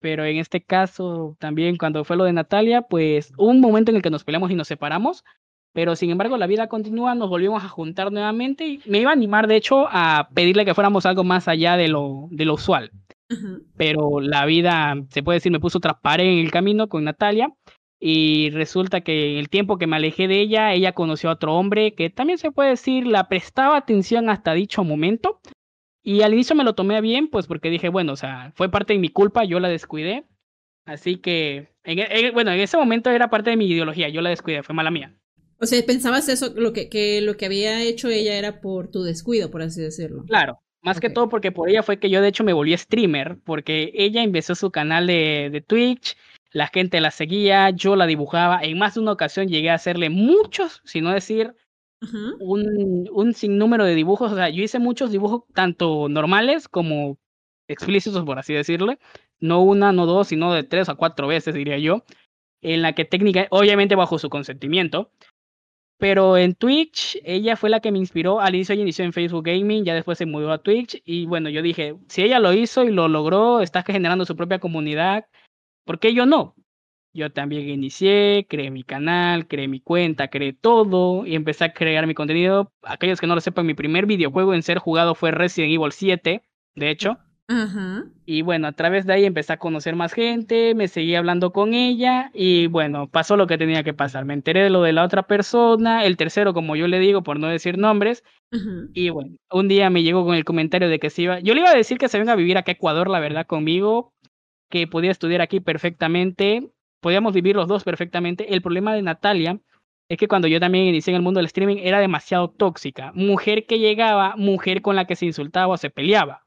Pero 0.00 0.24
en 0.24 0.36
este 0.36 0.62
caso, 0.62 1.36
también 1.38 1.76
cuando 1.76 2.04
fue 2.04 2.16
lo 2.16 2.24
de 2.24 2.32
Natalia, 2.32 2.82
pues 2.82 3.32
hubo 3.36 3.50
un 3.50 3.60
momento 3.60 3.90
en 3.90 3.96
el 3.96 4.02
que 4.02 4.10
nos 4.10 4.24
peleamos 4.24 4.50
y 4.50 4.54
nos 4.54 4.68
separamos, 4.68 5.24
pero 5.74 5.96
sin 5.96 6.10
embargo, 6.10 6.38
la 6.38 6.46
vida 6.46 6.68
continúa, 6.68 7.16
nos 7.16 7.28
volvimos 7.28 7.64
a 7.64 7.68
juntar 7.68 8.12
nuevamente 8.12 8.64
y 8.64 8.80
me 8.86 9.00
iba 9.00 9.10
a 9.10 9.12
animar, 9.12 9.48
de 9.48 9.56
hecho, 9.56 9.88
a 9.90 10.28
pedirle 10.32 10.64
que 10.64 10.72
fuéramos 10.72 11.04
algo 11.04 11.24
más 11.24 11.48
allá 11.48 11.76
de 11.76 11.88
lo, 11.88 12.28
de 12.30 12.44
lo 12.44 12.54
usual. 12.54 12.92
Pero 13.76 14.20
la 14.20 14.46
vida, 14.46 14.94
se 15.10 15.24
puede 15.24 15.38
decir, 15.38 15.50
me 15.50 15.58
puso 15.58 15.78
otra 15.78 16.00
pared 16.00 16.26
en 16.26 16.38
el 16.38 16.52
camino 16.52 16.88
con 16.88 17.02
Natalia 17.02 17.52
y 17.98 18.50
resulta 18.50 19.00
que 19.00 19.32
en 19.32 19.38
el 19.38 19.48
tiempo 19.48 19.76
que 19.76 19.88
me 19.88 19.96
alejé 19.96 20.28
de 20.28 20.40
ella, 20.40 20.72
ella 20.72 20.92
conoció 20.92 21.28
a 21.28 21.32
otro 21.32 21.56
hombre 21.56 21.94
que 21.94 22.08
también 22.08 22.38
se 22.38 22.52
puede 22.52 22.70
decir, 22.70 23.08
la 23.08 23.28
prestaba 23.28 23.76
atención 23.76 24.30
hasta 24.30 24.54
dicho 24.54 24.84
momento. 24.84 25.40
Y 26.04 26.22
al 26.22 26.34
inicio 26.34 26.54
me 26.54 26.62
lo 26.62 26.76
tomé 26.76 27.00
bien, 27.00 27.26
pues 27.26 27.48
porque 27.48 27.70
dije, 27.70 27.88
bueno, 27.88 28.12
o 28.12 28.16
sea, 28.16 28.52
fue 28.54 28.70
parte 28.70 28.92
de 28.92 29.00
mi 29.00 29.08
culpa, 29.08 29.42
yo 29.42 29.58
la 29.58 29.68
descuidé. 29.68 30.24
Así 30.84 31.16
que, 31.16 31.72
bueno, 32.32 32.52
en 32.52 32.60
ese 32.60 32.76
momento 32.76 33.10
era 33.10 33.28
parte 33.28 33.50
de 33.50 33.56
mi 33.56 33.66
ideología, 33.66 34.08
yo 34.08 34.20
la 34.20 34.30
descuidé, 34.30 34.62
fue 34.62 34.74
mala 34.74 34.92
mía. 34.92 35.16
O 35.60 35.66
sea, 35.66 35.84
pensabas 35.84 36.28
eso, 36.28 36.52
lo 36.56 36.72
que, 36.72 36.88
que, 36.88 37.20
lo 37.20 37.36
que 37.36 37.46
había 37.46 37.82
hecho 37.82 38.08
ella 38.08 38.36
era 38.36 38.60
por 38.60 38.88
tu 38.88 39.02
descuido, 39.02 39.50
por 39.50 39.62
así 39.62 39.80
decirlo. 39.80 40.24
Claro, 40.24 40.60
más 40.82 41.00
que 41.00 41.10
todo 41.10 41.28
porque 41.28 41.52
por 41.52 41.68
ella 41.68 41.82
fue 41.82 41.98
que 41.98 42.10
yo 42.10 42.20
de 42.20 42.28
hecho 42.28 42.44
me 42.44 42.52
volví 42.52 42.76
streamer, 42.76 43.38
porque 43.44 43.92
ella 43.94 44.22
empezó 44.22 44.54
su 44.54 44.70
canal 44.70 45.06
de, 45.06 45.48
de 45.50 45.60
Twitch, 45.60 46.16
la 46.52 46.68
gente 46.68 47.00
la 47.00 47.10
seguía, 47.10 47.70
yo 47.70 47.96
la 47.96 48.06
dibujaba, 48.06 48.60
en 48.62 48.78
más 48.78 48.94
de 48.94 49.00
una 49.00 49.12
ocasión 49.12 49.48
llegué 49.48 49.70
a 49.70 49.74
hacerle 49.74 50.10
muchos, 50.10 50.82
si 50.84 51.00
no 51.00 51.10
decir 51.10 51.54
un, 52.38 53.08
un 53.12 53.34
sinnúmero 53.34 53.84
de 53.84 53.94
dibujos, 53.94 54.32
o 54.32 54.36
sea, 54.36 54.50
yo 54.50 54.62
hice 54.62 54.78
muchos 54.78 55.10
dibujos 55.10 55.42
tanto 55.54 56.08
normales 56.08 56.68
como 56.68 57.18
explícitos, 57.66 58.24
por 58.24 58.38
así 58.38 58.52
decirlo, 58.52 58.94
no 59.40 59.62
una, 59.62 59.92
no 59.92 60.06
dos, 60.06 60.28
sino 60.28 60.52
de 60.52 60.64
tres 60.64 60.88
a 60.88 60.94
cuatro 60.94 61.26
veces, 61.26 61.54
diría 61.54 61.78
yo, 61.78 62.04
en 62.60 62.82
la 62.82 62.92
que 62.92 63.04
técnica, 63.04 63.46
obviamente 63.50 63.94
bajo 63.94 64.18
su 64.18 64.28
consentimiento, 64.28 65.10
pero 65.98 66.36
en 66.36 66.54
Twitch, 66.54 67.18
ella 67.24 67.56
fue 67.56 67.70
la 67.70 67.80
que 67.80 67.92
me 67.92 67.98
inspiró. 67.98 68.40
Al 68.40 68.54
inicio 68.54 68.72
ella 68.74 68.82
inició 68.82 69.04
en 69.04 69.12
Facebook 69.12 69.44
Gaming, 69.44 69.84
ya 69.84 69.94
después 69.94 70.18
se 70.18 70.26
mudó 70.26 70.52
a 70.52 70.58
Twitch. 70.58 71.00
Y 71.04 71.26
bueno, 71.26 71.48
yo 71.50 71.62
dije, 71.62 71.96
si 72.08 72.22
ella 72.22 72.40
lo 72.40 72.52
hizo 72.52 72.84
y 72.84 72.90
lo 72.90 73.08
logró, 73.08 73.60
está 73.60 73.82
generando 73.82 74.24
su 74.24 74.36
propia 74.36 74.58
comunidad, 74.58 75.26
¿por 75.84 75.98
qué 75.98 76.14
yo 76.14 76.26
no? 76.26 76.56
Yo 77.14 77.32
también 77.32 77.68
inicié, 77.68 78.46
creé 78.48 78.70
mi 78.72 78.82
canal, 78.82 79.46
creé 79.46 79.68
mi 79.68 79.80
cuenta, 79.80 80.28
creé 80.28 80.52
todo 80.52 81.24
y 81.26 81.36
empecé 81.36 81.64
a 81.64 81.72
crear 81.72 82.06
mi 82.08 82.14
contenido. 82.14 82.72
Aquellos 82.82 83.20
que 83.20 83.28
no 83.28 83.36
lo 83.36 83.40
sepan, 83.40 83.66
mi 83.66 83.74
primer 83.74 84.06
videojuego 84.06 84.52
en 84.52 84.64
ser 84.64 84.78
jugado 84.78 85.14
fue 85.14 85.30
Resident 85.30 85.72
Evil 85.72 85.92
7, 85.92 86.42
de 86.74 86.90
hecho. 86.90 87.18
Y 88.26 88.42
bueno, 88.42 88.68
a 88.68 88.72
través 88.72 89.06
de 89.06 89.12
ahí 89.12 89.24
empecé 89.24 89.52
a 89.52 89.58
conocer 89.58 89.96
más 89.96 90.14
gente, 90.14 90.74
me 90.74 90.88
seguí 90.88 91.14
hablando 91.14 91.52
con 91.52 91.74
ella 91.74 92.30
y 92.32 92.68
bueno, 92.68 93.08
pasó 93.08 93.36
lo 93.36 93.46
que 93.46 93.58
tenía 93.58 93.82
que 93.82 93.92
pasar. 93.92 94.24
Me 94.24 94.34
enteré 94.34 94.62
de 94.62 94.70
lo 94.70 94.82
de 94.82 94.92
la 94.92 95.04
otra 95.04 95.24
persona, 95.24 96.04
el 96.04 96.16
tercero, 96.16 96.54
como 96.54 96.74
yo 96.74 96.88
le 96.88 96.98
digo, 96.98 97.22
por 97.22 97.38
no 97.38 97.48
decir 97.48 97.76
nombres. 97.76 98.24
Y 98.94 99.10
bueno, 99.10 99.36
un 99.50 99.68
día 99.68 99.90
me 99.90 100.02
llegó 100.02 100.24
con 100.24 100.36
el 100.36 100.44
comentario 100.44 100.88
de 100.88 100.98
que 100.98 101.10
se 101.10 101.22
iba, 101.22 101.40
yo 101.40 101.54
le 101.54 101.60
iba 101.60 101.70
a 101.70 101.74
decir 101.74 101.98
que 101.98 102.08
se 102.08 102.18
venga 102.18 102.32
a 102.32 102.36
vivir 102.36 102.56
acá 102.56 102.72
a 102.72 102.74
Ecuador, 102.74 103.10
la 103.10 103.20
verdad, 103.20 103.46
conmigo, 103.46 104.14
que 104.70 104.86
podía 104.86 105.10
estudiar 105.10 105.40
aquí 105.40 105.60
perfectamente, 105.60 106.70
podíamos 107.00 107.34
vivir 107.34 107.56
los 107.56 107.68
dos 107.68 107.84
perfectamente. 107.84 108.54
El 108.54 108.62
problema 108.62 108.94
de 108.94 109.02
Natalia 109.02 109.60
es 110.08 110.18
que 110.18 110.28
cuando 110.28 110.48
yo 110.48 110.60
también 110.60 110.86
inicié 110.86 111.12
en 111.12 111.16
el 111.16 111.22
mundo 111.22 111.38
del 111.38 111.46
streaming 111.46 111.78
era 111.80 111.98
demasiado 112.00 112.48
tóxica. 112.50 113.12
Mujer 113.14 113.66
que 113.66 113.78
llegaba, 113.78 114.34
mujer 114.36 114.82
con 114.82 114.96
la 114.96 115.06
que 115.06 115.16
se 115.16 115.26
insultaba 115.26 115.74
o 115.74 115.76
se 115.76 115.90
peleaba. 115.90 116.43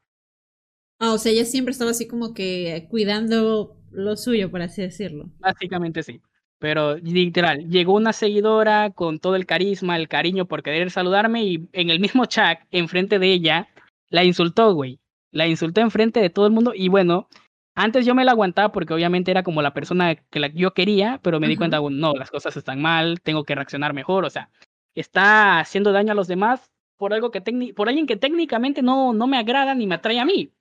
Ah, 0.98 1.12
o 1.12 1.18
sea, 1.18 1.32
ella 1.32 1.44
siempre 1.44 1.72
estaba 1.72 1.92
así 1.92 2.08
como 2.08 2.34
que 2.34 2.86
cuidando 2.90 3.76
lo 3.90 4.16
suyo, 4.16 4.50
por 4.50 4.62
así 4.62 4.82
decirlo. 4.82 5.30
Básicamente 5.38 6.02
sí. 6.02 6.20
Pero 6.58 6.96
literal, 6.96 7.68
llegó 7.68 7.94
una 7.94 8.12
seguidora 8.12 8.90
con 8.90 9.20
todo 9.20 9.36
el 9.36 9.46
carisma, 9.46 9.96
el 9.96 10.08
cariño 10.08 10.46
por 10.46 10.62
querer 10.62 10.90
saludarme 10.90 11.44
y 11.44 11.68
en 11.72 11.90
el 11.90 12.00
mismo 12.00 12.26
chat, 12.26 12.60
enfrente 12.72 13.20
de 13.20 13.32
ella, 13.32 13.68
la 14.10 14.24
insultó, 14.24 14.74
güey. 14.74 14.98
La 15.30 15.46
insultó 15.46 15.80
enfrente 15.80 16.20
de 16.20 16.30
todo 16.30 16.46
el 16.46 16.52
mundo 16.52 16.72
y 16.74 16.88
bueno, 16.88 17.28
antes 17.76 18.04
yo 18.04 18.14
me 18.16 18.24
la 18.24 18.32
aguantaba 18.32 18.72
porque 18.72 18.92
obviamente 18.92 19.30
era 19.30 19.44
como 19.44 19.62
la 19.62 19.72
persona 19.72 20.16
que 20.16 20.40
la, 20.40 20.48
yo 20.48 20.74
quería, 20.74 21.20
pero 21.22 21.38
me 21.38 21.46
di 21.46 21.56
cuenta, 21.56 21.78
bueno, 21.78 21.98
no, 21.98 22.12
las 22.14 22.30
cosas 22.30 22.56
están 22.56 22.82
mal, 22.82 23.20
tengo 23.20 23.44
que 23.44 23.54
reaccionar 23.54 23.94
mejor, 23.94 24.24
o 24.24 24.30
sea, 24.30 24.50
está 24.96 25.60
haciendo 25.60 25.92
daño 25.92 26.10
a 26.10 26.16
los 26.16 26.26
demás 26.26 26.72
por 26.96 27.12
algo 27.14 27.30
que 27.30 27.40
por 27.76 27.88
alguien 27.88 28.08
que 28.08 28.16
técnicamente 28.16 28.82
no, 28.82 29.12
no 29.12 29.28
me 29.28 29.38
agrada 29.38 29.76
ni 29.76 29.86
me 29.86 29.94
atrae 29.94 30.18
a 30.18 30.24
mí. 30.24 30.52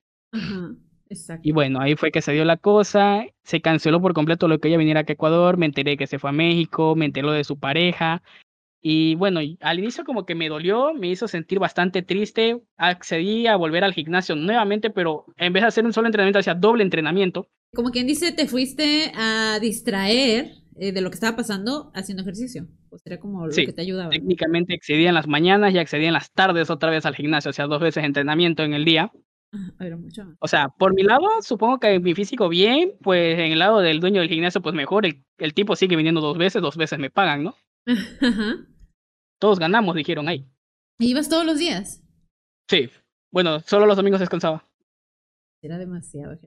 Y 1.42 1.52
bueno, 1.52 1.80
ahí 1.80 1.96
fue 1.96 2.12
que 2.12 2.22
se 2.22 2.34
dio 2.34 2.44
la 2.46 2.58
cosa, 2.58 3.26
se 3.44 3.62
canceló 3.62 4.02
por 4.02 4.14
completo 4.14 4.48
lo 4.48 4.60
que 4.60 4.68
ella 4.68 4.78
viniera 4.78 5.02
a 5.02 5.06
Ecuador, 5.08 5.58
me 5.58 5.66
enteré 5.66 5.98
que 5.98 6.08
se 6.08 6.20
fue 6.20 6.32
a 6.32 6.34
México, 6.34 6.96
me 6.96 7.06
enteré 7.06 7.32
de 7.32 7.44
su 7.44 7.58
pareja. 7.58 8.22
Y 8.82 9.16
bueno, 9.16 9.40
al 9.62 9.80
inicio 9.80 10.04
como 10.04 10.26
que 10.26 10.36
me 10.36 10.50
dolió, 10.50 10.94
me 10.94 11.08
hizo 11.08 11.28
sentir 11.28 11.60
bastante 11.60 12.04
triste. 12.04 12.62
Accedí 12.78 13.48
a 13.48 13.56
volver 13.56 13.84
al 13.84 13.94
gimnasio 13.94 14.36
nuevamente, 14.36 14.90
pero 14.90 15.26
en 15.38 15.52
vez 15.54 15.64
de 15.64 15.68
hacer 15.68 15.86
un 15.86 15.94
solo 15.94 16.08
entrenamiento, 16.08 16.40
hacía 16.40 16.56
doble 16.56 16.84
entrenamiento. 16.84 17.50
Como 17.74 17.90
quien 17.92 18.08
dice, 18.08 18.32
te 18.32 18.48
fuiste 18.48 19.12
a 19.16 19.60
distraer 19.60 20.52
eh, 20.78 20.92
de 20.92 21.02
lo 21.02 21.10
que 21.10 21.16
estaba 21.16 21.36
pasando 21.36 21.92
haciendo 21.96 22.22
ejercicio. 22.22 22.68
Pues 22.90 23.02
era 23.06 23.20
como 23.20 23.48
lo 23.48 23.54
que 23.54 23.74
te 23.74 23.82
ayudaba. 23.82 24.10
Técnicamente 24.10 24.76
accedía 24.76 25.10
en 25.10 25.16
las 25.16 25.28
mañanas 25.28 25.74
y 25.74 25.80
accedía 25.80 26.08
en 26.08 26.14
las 26.14 26.32
tardes 26.32 26.70
otra 26.70 26.92
vez 26.92 27.06
al 27.06 27.16
gimnasio, 27.16 27.50
o 27.50 27.54
sea, 27.54 27.66
dos 27.66 27.82
veces 27.82 28.04
entrenamiento 28.04 28.64
en 28.64 28.74
el 28.74 28.86
día. 28.86 29.12
Era 29.80 29.98
mucho. 29.98 30.24
O 30.40 30.48
sea, 30.48 30.70
por 30.70 30.94
mi 30.94 31.04
lado, 31.04 31.28
supongo 31.42 31.80
que 31.80 32.00
mi 32.00 32.14
físico 32.14 32.50
bien, 32.50 32.94
pues 33.02 33.40
en 33.40 33.52
el 33.52 33.60
lado 33.60 33.80
del 33.80 34.00
dueño 34.00 34.22
del 34.22 34.30
gimnasio, 34.30 34.62
pues 34.62 34.76
mejor. 34.76 35.06
El, 35.06 35.24
el 35.38 35.54
tipo 35.54 35.76
sigue 35.76 35.96
viniendo 35.96 36.22
dos 36.22 36.38
veces, 36.38 36.62
dos 36.62 36.78
veces 36.78 37.00
me 37.00 37.10
pagan, 37.10 37.44
¿no? 37.44 37.56
Todos 39.40 39.60
ganamos, 39.60 39.96
dijeron 39.96 40.28
ahí. 40.28 40.46
¿Y 41.00 41.12
ibas 41.12 41.30
todos 41.30 41.46
los 41.46 41.60
días? 41.60 42.04
Sí. 42.70 42.90
Bueno, 43.32 43.60
solo 43.60 43.86
los 43.86 43.98
domingos 43.98 44.20
descansaba. 44.20 44.64
Era 45.62 45.78
demasiado. 45.78 46.40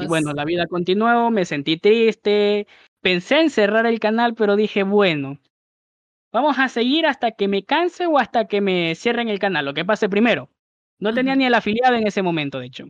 Y 0.00 0.06
bueno, 0.06 0.32
la 0.32 0.44
vida 0.44 0.66
continuó, 0.66 1.30
me 1.30 1.44
sentí 1.44 1.76
triste, 1.76 2.66
pensé 3.00 3.40
en 3.40 3.50
cerrar 3.50 3.86
el 3.86 4.00
canal, 4.00 4.34
pero 4.34 4.56
dije, 4.56 4.82
bueno, 4.82 5.38
vamos 6.32 6.58
a 6.58 6.68
seguir 6.68 7.06
hasta 7.06 7.32
que 7.32 7.46
me 7.46 7.64
canse 7.64 8.06
o 8.06 8.18
hasta 8.18 8.48
que 8.48 8.60
me 8.60 8.94
cierren 8.96 9.28
el 9.28 9.38
canal, 9.38 9.64
lo 9.64 9.74
que 9.74 9.84
pase 9.84 10.08
primero. 10.08 10.50
No 10.98 11.14
tenía 11.14 11.36
ni 11.36 11.44
el 11.44 11.54
afiliado 11.54 11.96
en 11.96 12.06
ese 12.06 12.22
momento, 12.22 12.58
de 12.58 12.66
hecho. 12.66 12.86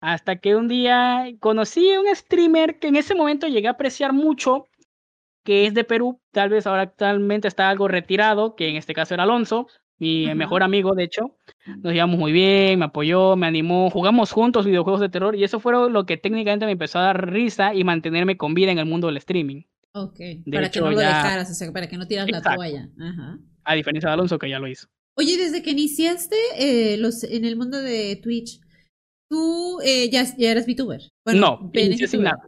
Hasta 0.00 0.36
que 0.36 0.56
un 0.56 0.66
día 0.66 1.26
conocí 1.38 1.92
a 1.92 2.00
un 2.00 2.06
streamer 2.14 2.78
que 2.78 2.88
en 2.88 2.96
ese 2.96 3.14
momento 3.14 3.46
llegué 3.46 3.68
a 3.68 3.72
apreciar 3.72 4.12
mucho, 4.12 4.66
que 5.44 5.66
es 5.66 5.74
de 5.74 5.84
Perú, 5.84 6.20
tal 6.32 6.50
vez 6.50 6.66
ahora 6.66 6.82
actualmente 6.82 7.48
está 7.48 7.68
algo 7.68 7.88
retirado, 7.88 8.56
que 8.56 8.68
en 8.68 8.76
este 8.76 8.94
caso 8.94 9.14
era 9.14 9.22
Alonso, 9.22 9.68
mi 9.98 10.34
mejor 10.34 10.64
amigo, 10.64 10.94
de 10.94 11.04
hecho. 11.04 11.36
Nos 11.82 11.92
llevamos 11.92 12.18
muy 12.18 12.32
bien, 12.32 12.80
me 12.80 12.86
apoyó, 12.86 13.36
me 13.36 13.46
animó, 13.46 13.90
jugamos 13.90 14.32
juntos 14.32 14.66
videojuegos 14.66 15.00
de 15.00 15.08
terror 15.08 15.36
y 15.36 15.44
eso 15.44 15.60
fue 15.60 15.72
lo 15.88 16.06
que 16.06 16.16
técnicamente 16.16 16.66
me 16.66 16.72
empezó 16.72 16.98
a 16.98 17.02
dar 17.02 17.30
risa 17.30 17.72
y 17.72 17.84
mantenerme 17.84 18.36
con 18.36 18.54
vida 18.54 18.72
en 18.72 18.78
el 18.78 18.86
mundo 18.86 19.06
del 19.06 19.18
streaming. 19.18 19.62
Ok, 19.94 20.18
para 20.50 20.70
que 20.70 20.80
no 20.80 20.90
lo 20.90 20.98
dejaras, 20.98 21.50
o 21.50 21.54
sea, 21.54 21.72
para 21.72 21.86
que 21.86 21.96
no 21.96 22.08
tiras 22.08 22.28
la 22.28 22.42
toalla. 22.42 22.88
Ajá. 22.98 23.38
A 23.62 23.74
diferencia 23.74 24.08
de 24.08 24.14
Alonso, 24.14 24.38
que 24.38 24.50
ya 24.50 24.58
lo 24.58 24.66
hizo. 24.66 24.88
Oye, 25.16 25.36
desde 25.36 25.62
que 25.62 25.70
iniciaste 25.70 26.36
eh, 26.56 26.96
los, 26.96 27.24
en 27.24 27.44
el 27.44 27.56
mundo 27.56 27.80
de 27.80 28.16
Twitch, 28.22 28.60
¿tú 29.28 29.80
eh, 29.82 30.10
ya, 30.10 30.24
ya 30.36 30.50
eras 30.50 30.66
VTuber? 30.66 31.00
no, 31.26 31.70
inicié 31.74 32.08
sin 32.08 32.22
nada. 32.22 32.42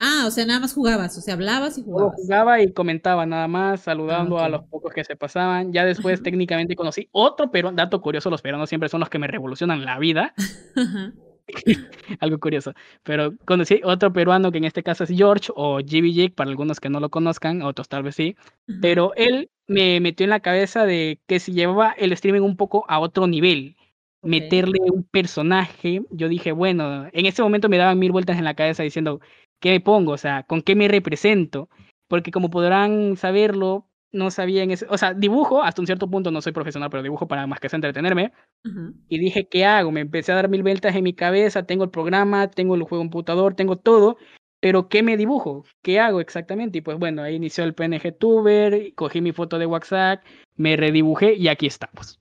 Ah, 0.00 0.24
o 0.28 0.30
sea, 0.30 0.46
nada 0.46 0.60
más 0.60 0.74
jugabas, 0.74 1.18
o 1.18 1.20
sea, 1.20 1.34
hablabas 1.34 1.76
y 1.76 1.82
jugabas. 1.82 2.14
jugaba 2.14 2.62
y 2.62 2.72
comentaba 2.72 3.26
nada 3.26 3.48
más, 3.48 3.80
saludando 3.80 4.38
a 4.38 4.48
los 4.48 4.64
pocos 4.66 4.92
que 4.92 5.02
se 5.02 5.16
pasaban. 5.16 5.72
Ya 5.72 5.84
después 5.84 6.22
técnicamente 6.22 6.76
conocí 6.76 7.08
otro 7.10 7.50
pero 7.50 7.72
dato 7.72 8.00
curioso, 8.00 8.30
los 8.30 8.40
peruanos 8.40 8.68
siempre 8.68 8.88
son 8.88 9.00
los 9.00 9.08
que 9.08 9.18
me 9.18 9.26
revolucionan 9.26 9.84
la 9.84 9.98
vida. 9.98 10.34
Algo 12.20 12.38
curioso. 12.38 12.72
Pero 13.02 13.34
conocí 13.44 13.80
otro 13.84 14.12
peruano 14.12 14.52
que 14.52 14.58
en 14.58 14.64
este 14.64 14.82
caso 14.82 15.04
es 15.04 15.10
George 15.10 15.52
o 15.54 15.78
GB 15.78 16.34
para 16.34 16.50
algunos 16.50 16.80
que 16.80 16.90
no 16.90 17.00
lo 17.00 17.10
conozcan, 17.10 17.62
otros 17.62 17.88
tal 17.88 18.02
vez 18.02 18.14
sí. 18.14 18.36
Pero 18.80 19.12
él 19.16 19.50
me 19.66 20.00
metió 20.00 20.24
en 20.24 20.30
la 20.30 20.40
cabeza 20.40 20.86
de 20.86 21.20
que 21.26 21.40
si 21.40 21.52
llevaba 21.52 21.92
el 21.92 22.12
streaming 22.12 22.42
un 22.42 22.56
poco 22.56 22.84
a 22.88 23.00
otro 23.00 23.26
nivel, 23.26 23.76
meterle 24.22 24.78
un 24.92 25.04
personaje, 25.04 26.02
yo 26.10 26.28
dije, 26.28 26.52
bueno, 26.52 27.08
en 27.12 27.26
ese 27.26 27.42
momento 27.42 27.68
me 27.68 27.78
daban 27.78 27.98
mil 27.98 28.12
vueltas 28.12 28.38
en 28.38 28.44
la 28.44 28.54
cabeza 28.54 28.82
diciendo, 28.82 29.20
¿qué 29.60 29.70
me 29.70 29.80
pongo? 29.80 30.12
O 30.12 30.18
sea, 30.18 30.42
¿con 30.44 30.62
qué 30.62 30.74
me 30.74 30.88
represento? 30.88 31.68
Porque 32.08 32.30
como 32.30 32.50
podrán 32.50 33.16
saberlo, 33.16 33.87
no 34.12 34.30
sabía 34.30 34.62
en 34.62 34.70
ese, 34.70 34.86
o 34.88 34.96
sea, 34.98 35.14
dibujo, 35.14 35.62
hasta 35.62 35.82
un 35.82 35.86
cierto 35.86 36.08
punto 36.08 36.30
no 36.30 36.40
soy 36.40 36.52
profesional, 36.52 36.90
pero 36.90 37.02
dibujo 37.02 37.28
para 37.28 37.46
más 37.46 37.60
que 37.60 37.68
entretenerme. 37.70 38.32
Y 39.08 39.18
dije, 39.18 39.48
¿qué 39.48 39.64
hago? 39.64 39.90
Me 39.90 40.00
empecé 40.00 40.32
a 40.32 40.36
dar 40.36 40.48
mil 40.48 40.62
vueltas 40.62 40.94
en 40.96 41.04
mi 41.04 41.14
cabeza, 41.14 41.64
tengo 41.64 41.84
el 41.84 41.90
programa, 41.90 42.50
tengo 42.50 42.74
el 42.74 42.82
juego 42.82 43.02
computador, 43.04 43.54
tengo 43.54 43.76
todo, 43.76 44.16
pero 44.60 44.88
¿qué 44.88 45.02
me 45.02 45.16
dibujo? 45.16 45.64
¿Qué 45.82 46.00
hago 46.00 46.20
exactamente? 46.20 46.78
Y 46.78 46.80
pues 46.80 46.98
bueno, 46.98 47.22
ahí 47.22 47.36
inició 47.36 47.64
el 47.64 47.74
PNG 47.74 48.16
Tuber, 48.18 48.94
cogí 48.94 49.20
mi 49.20 49.32
foto 49.32 49.58
de 49.58 49.66
WhatsApp, 49.66 50.24
me 50.56 50.76
redibujé 50.76 51.34
y 51.34 51.48
aquí 51.48 51.66
estamos. 51.66 52.20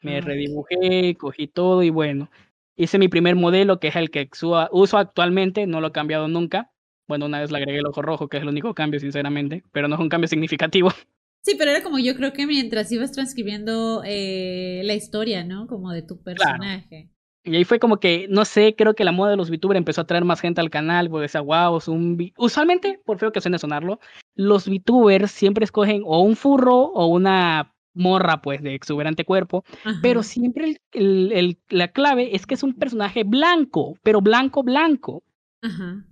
Me 0.00 0.18
ah, 0.18 0.20
redibujé, 0.20 1.16
cogí 1.16 1.48
todo 1.48 1.82
y 1.82 1.90
bueno, 1.90 2.30
Hice 2.78 3.00
mi 3.00 3.08
primer 3.08 3.34
modelo, 3.34 3.80
que 3.80 3.88
es 3.88 3.96
el 3.96 4.08
que 4.08 4.30
uso 4.70 4.98
actualmente, 4.98 5.66
no 5.66 5.80
lo 5.80 5.88
he 5.88 5.92
cambiado 5.92 6.28
nunca. 6.28 6.70
Bueno, 7.08 7.26
una 7.26 7.40
vez 7.40 7.50
le 7.50 7.58
agregué 7.58 7.78
el 7.78 7.86
ojo 7.86 8.02
rojo, 8.02 8.28
que 8.28 8.36
es 8.36 8.42
el 8.42 8.48
único 8.48 8.74
cambio, 8.74 9.00
sinceramente, 9.00 9.64
pero 9.72 9.88
no 9.88 9.96
es 9.96 10.00
un 10.00 10.08
cambio 10.08 10.28
significativo. 10.28 10.90
Sí, 11.40 11.54
pero 11.56 11.70
era 11.70 11.82
como 11.82 11.98
yo 12.00 12.14
creo 12.16 12.32
que 12.32 12.46
mientras 12.46 12.90
ibas 12.92 13.12
transcribiendo 13.12 14.02
eh, 14.04 14.82
la 14.84 14.94
historia, 14.94 15.44
¿no? 15.44 15.66
Como 15.66 15.92
de 15.92 16.02
tu 16.02 16.20
personaje. 16.20 17.10
Y 17.44 17.56
ahí 17.56 17.64
fue 17.64 17.78
como 17.78 17.98
que, 17.98 18.26
no 18.28 18.44
sé, 18.44 18.74
creo 18.76 18.94
que 18.94 19.04
la 19.04 19.12
moda 19.12 19.30
de 19.30 19.36
los 19.36 19.48
VTubers 19.48 19.78
empezó 19.78 20.02
a 20.02 20.06
traer 20.06 20.24
más 20.24 20.40
gente 20.40 20.60
al 20.60 20.68
canal, 20.68 21.08
porque 21.08 21.22
decía, 21.22 21.40
wow, 21.40 21.78
es 21.78 21.88
un... 21.88 22.32
Usualmente, 22.36 23.00
por 23.04 23.18
feo 23.18 23.32
que 23.32 23.40
suene 23.40 23.58
sonarlo, 23.58 24.00
los 24.34 24.68
VTubers 24.68 25.30
siempre 25.30 25.64
escogen 25.64 26.02
o 26.04 26.20
un 26.20 26.36
furro 26.36 26.76
o 26.76 27.06
una 27.06 27.72
morra, 27.94 28.42
pues, 28.42 28.62
de 28.62 28.74
exuberante 28.74 29.24
cuerpo, 29.24 29.64
pero 30.02 30.22
siempre 30.22 30.80
el, 30.92 31.58
la 31.68 31.88
clave 31.88 32.34
es 32.36 32.46
que 32.46 32.54
es 32.54 32.62
un 32.62 32.74
personaje 32.74 33.24
blanco, 33.24 33.96
pero 34.02 34.20
blanco, 34.20 34.62
blanco. 34.62 35.22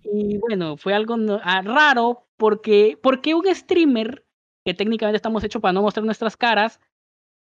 Y 0.02 0.38
bueno, 0.38 0.76
fue 0.76 0.94
algo 0.94 1.16
ah, 1.42 1.62
raro 1.62 2.26
porque, 2.36 2.98
porque 3.02 3.34
un 3.34 3.44
streamer, 3.54 4.24
que 4.64 4.74
técnicamente 4.74 5.16
estamos 5.16 5.44
hechos 5.44 5.62
para 5.62 5.72
no 5.72 5.82
mostrar 5.82 6.04
nuestras 6.04 6.36
caras, 6.36 6.80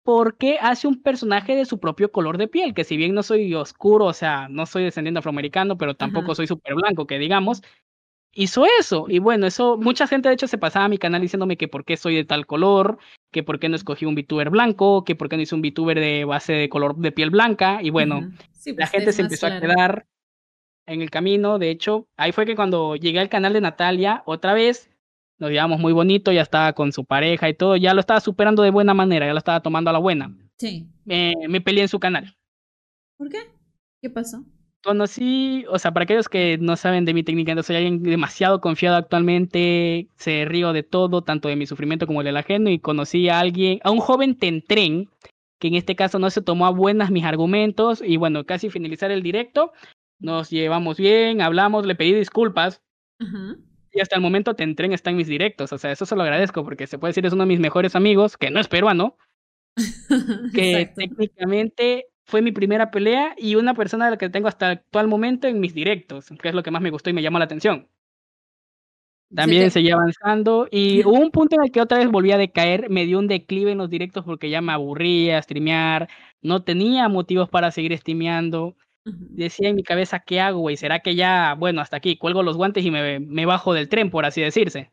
porque 0.03 0.57
hace 0.61 0.87
un 0.87 1.01
personaje 1.01 1.55
de 1.55 1.65
su 1.65 1.79
propio 1.79 2.11
color 2.11 2.37
de 2.37 2.47
piel, 2.47 2.73
que 2.73 2.83
si 2.83 2.95
bien 2.95 3.13
no 3.13 3.23
soy 3.23 3.53
oscuro, 3.53 4.05
o 4.05 4.13
sea, 4.13 4.47
no 4.47 4.65
soy 4.65 4.83
descendiente 4.83 5.19
afroamericano, 5.19 5.77
pero 5.77 5.95
tampoco 5.95 6.33
soy 6.33 6.47
súper 6.47 6.75
blanco, 6.75 7.07
que 7.07 7.19
digamos, 7.19 7.61
hizo 8.31 8.65
eso. 8.79 9.07
Y 9.09 9.19
bueno, 9.19 9.47
eso, 9.47 9.77
mucha 9.77 10.07
gente 10.07 10.29
de 10.29 10.35
hecho 10.35 10.47
se 10.47 10.57
pasaba 10.57 10.85
a 10.85 10.89
mi 10.89 10.97
canal 10.97 11.21
diciéndome 11.21 11.57
que 11.57 11.67
por 11.67 11.83
qué 11.83 11.97
soy 11.97 12.15
de 12.15 12.23
tal 12.23 12.45
color, 12.45 12.99
que 13.31 13.43
por 13.43 13.59
qué 13.59 13.67
no 13.67 13.75
escogí 13.75 14.05
un 14.05 14.15
VTuber 14.15 14.49
blanco, 14.49 15.03
que 15.03 15.15
por 15.15 15.27
qué 15.27 15.35
no 15.35 15.41
hice 15.41 15.55
un 15.55 15.61
VTuber 15.61 15.99
de 15.99 16.23
base 16.23 16.53
de 16.53 16.69
color 16.69 16.95
de 16.95 17.11
piel 17.11 17.31
blanca. 17.31 17.79
Y 17.81 17.89
bueno, 17.89 18.21
la 18.21 18.75
pues, 18.75 18.89
gente 18.91 19.11
se 19.11 19.23
empezó 19.23 19.47
a 19.47 19.59
quedar 19.59 20.05
en 20.87 21.01
el 21.01 21.11
camino. 21.11 21.59
De 21.59 21.69
hecho, 21.69 22.07
ahí 22.17 22.31
fue 22.31 22.45
que 22.45 22.55
cuando 22.55 22.95
llegué 22.95 23.19
al 23.19 23.29
canal 23.29 23.53
de 23.53 23.61
Natalia, 23.61 24.23
otra 24.25 24.53
vez, 24.53 24.89
nos 25.37 25.51
llevamos 25.51 25.79
muy 25.79 25.93
bonito, 25.93 26.31
ya 26.31 26.41
estaba 26.41 26.73
con 26.73 26.91
su 26.91 27.05
pareja 27.05 27.47
y 27.49 27.53
todo, 27.53 27.75
ya 27.75 27.93
lo 27.93 27.99
estaba 27.99 28.19
superando 28.19 28.63
de 28.63 28.71
buena 28.71 28.93
manera, 28.93 29.27
ya 29.27 29.33
lo 29.33 29.37
estaba 29.37 29.61
tomando 29.61 29.89
a 29.89 29.93
la 29.93 29.99
buena. 29.99 30.35
Sí. 30.57 30.87
Me, 31.05 31.35
me 31.47 31.61
peleé 31.61 31.83
en 31.83 31.89
su 31.89 31.99
canal. 31.99 32.35
¿Por 33.17 33.29
qué? 33.29 33.39
¿Qué 34.01 34.09
pasó? 34.09 34.43
conocí, 34.87 35.65
o 35.69 35.77
sea, 35.79 35.91
para 35.91 36.05
aquellos 36.05 36.29
que 36.29 36.57
no 36.61 36.77
saben 36.77 37.03
de 37.03 37.13
mi 37.13 37.21
técnica, 37.21 37.61
soy 37.61 37.75
alguien 37.75 38.03
demasiado 38.03 38.61
confiado 38.61 38.95
actualmente, 38.95 40.07
se 40.15 40.45
río 40.45 40.71
de 40.71 40.81
todo, 40.83 41.23
tanto 41.23 41.49
de 41.49 41.57
mi 41.57 41.65
sufrimiento 41.65 42.07
como 42.07 42.23
del 42.23 42.37
ajeno, 42.37 42.69
y 42.69 42.79
conocí 42.79 43.27
a 43.27 43.39
alguien, 43.39 43.79
a 43.83 43.91
un 43.91 43.99
joven 43.99 44.37
tentren, 44.37 45.09
que 45.59 45.67
en 45.67 45.75
este 45.75 45.97
caso 45.97 46.19
no 46.19 46.29
se 46.29 46.41
tomó 46.41 46.65
a 46.67 46.71
buenas 46.71 47.11
mis 47.11 47.25
argumentos, 47.25 48.01
y 48.01 48.15
bueno, 48.15 48.45
casi 48.45 48.69
finalizar 48.69 49.11
el 49.11 49.23
directo, 49.23 49.73
nos 50.19 50.49
llevamos 50.49 50.97
bien, 50.97 51.41
hablamos, 51.41 51.85
le 51.85 51.95
pedí 51.95 52.13
disculpas, 52.13 52.81
y 53.91 53.99
hasta 53.99 54.15
el 54.15 54.21
momento 54.21 54.55
Tentren 54.55 54.93
está 54.93 55.09
en 55.09 55.17
mis 55.17 55.27
directos, 55.27 55.73
o 55.73 55.77
sea, 55.77 55.91
eso 55.91 56.05
se 56.05 56.15
lo 56.15 56.23
agradezco, 56.23 56.63
porque 56.63 56.87
se 56.87 56.99
puede 56.99 57.09
decir 57.11 57.25
es 57.25 57.33
uno 57.33 57.43
de 57.43 57.49
mis 57.49 57.59
mejores 57.59 57.95
amigos, 57.95 58.37
que 58.37 58.49
no 58.49 58.59
es 58.59 58.67
peruano, 58.67 59.17
que 60.53 60.91
técnicamente 60.95 62.07
fue 62.25 62.41
mi 62.41 62.51
primera 62.51 62.91
pelea 62.91 63.35
y 63.37 63.55
una 63.55 63.73
persona 63.73 64.05
de 64.05 64.11
la 64.11 64.17
que 64.17 64.29
tengo 64.29 64.47
hasta 64.47 64.69
actual 64.69 65.07
momento 65.07 65.47
en 65.47 65.59
mis 65.59 65.73
directos, 65.73 66.27
que 66.41 66.49
es 66.49 66.55
lo 66.55 66.63
que 66.63 66.71
más 66.71 66.81
me 66.81 66.91
gustó 66.91 67.09
y 67.09 67.13
me 67.13 67.21
llamó 67.21 67.39
la 67.39 67.45
atención. 67.45 67.87
También 69.33 69.71
seguí 69.71 69.91
avanzando 69.91 70.69
y 70.71 71.05
hubo 71.05 71.19
un 71.19 71.31
punto 71.31 71.57
en 71.57 71.63
el 71.65 71.71
que 71.71 71.81
otra 71.81 71.97
vez 71.97 72.09
volví 72.09 72.31
a 72.31 72.37
decaer, 72.37 72.89
me 72.89 73.05
dio 73.05 73.19
un 73.19 73.27
declive 73.27 73.71
en 73.71 73.77
los 73.77 73.89
directos 73.89 74.23
porque 74.23 74.49
ya 74.49 74.61
me 74.61 74.71
aburría 74.71 75.41
streamear, 75.41 76.07
no 76.41 76.63
tenía 76.63 77.09
motivos 77.09 77.49
para 77.49 77.71
seguir 77.71 77.97
streameando. 77.97 78.75
Decía 79.09 79.69
en 79.69 79.75
mi 79.75 79.83
cabeza, 79.83 80.19
¿qué 80.19 80.41
hago, 80.41 80.59
güey? 80.59 80.75
¿Será 80.77 80.99
que 80.99 81.15
ya, 81.15 81.55
bueno, 81.57 81.81
hasta 81.81 81.97
aquí, 81.97 82.17
cuelgo 82.17 82.43
los 82.43 82.57
guantes 82.57 82.83
y 82.85 82.91
me, 82.91 83.19
me 83.19 83.45
bajo 83.45 83.73
del 83.73 83.87
tren, 83.89 84.09
por 84.09 84.25
así 84.25 84.41
decirse? 84.41 84.91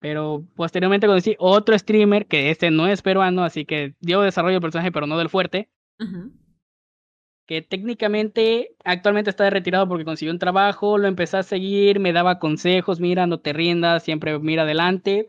Pero 0.00 0.46
posteriormente 0.54 1.06
conocí 1.06 1.34
otro 1.38 1.76
streamer, 1.78 2.26
que 2.26 2.50
este 2.50 2.70
no 2.70 2.86
es 2.86 3.02
peruano, 3.02 3.42
así 3.44 3.64
que 3.64 3.94
dio 4.00 4.20
desarrollo 4.20 4.54
del 4.54 4.62
personaje, 4.62 4.92
pero 4.92 5.06
no 5.06 5.18
del 5.18 5.28
fuerte. 5.28 5.68
Que 7.46 7.62
técnicamente 7.62 8.76
actualmente 8.84 9.30
está 9.30 9.48
retirado 9.50 9.88
porque 9.88 10.04
consiguió 10.04 10.32
un 10.32 10.38
trabajo, 10.38 10.98
lo 10.98 11.08
empecé 11.08 11.38
a 11.38 11.42
seguir, 11.42 11.98
me 11.98 12.12
daba 12.12 12.38
consejos, 12.38 13.00
mira, 13.00 13.26
no 13.26 13.40
te 13.40 13.52
rindas, 13.52 14.02
siempre 14.04 14.38
mira 14.38 14.62
adelante. 14.62 15.28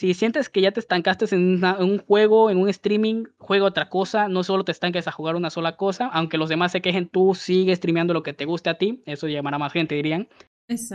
Si 0.00 0.14
sientes 0.14 0.48
que 0.48 0.62
ya 0.62 0.72
te 0.72 0.80
estancaste 0.80 1.26
en, 1.34 1.62
un 1.62 1.98
juego, 1.98 2.48
en 2.48 2.56
un 2.56 2.70
streaming, 2.70 3.24
juega 3.36 3.66
otra 3.66 3.90
cosa, 3.90 4.28
no 4.28 4.42
solo 4.44 4.64
te 4.64 4.72
estanques 4.72 5.06
a 5.06 5.12
jugar 5.12 5.36
una 5.36 5.50
sola 5.50 5.76
cosa, 5.76 6.06
aunque 6.06 6.38
los 6.38 6.48
demás 6.48 6.72
se 6.72 6.80
quejen, 6.80 7.06
tú 7.06 7.34
sigue 7.34 7.76
streameando 7.76 8.14
lo 8.14 8.22
que 8.22 8.32
te 8.32 8.46
guste 8.46 8.70
a 8.70 8.78
ti, 8.78 9.02
eso 9.04 9.28
llamará 9.28 9.58
más 9.58 9.74
gente, 9.74 9.96
dirían. 9.96 10.26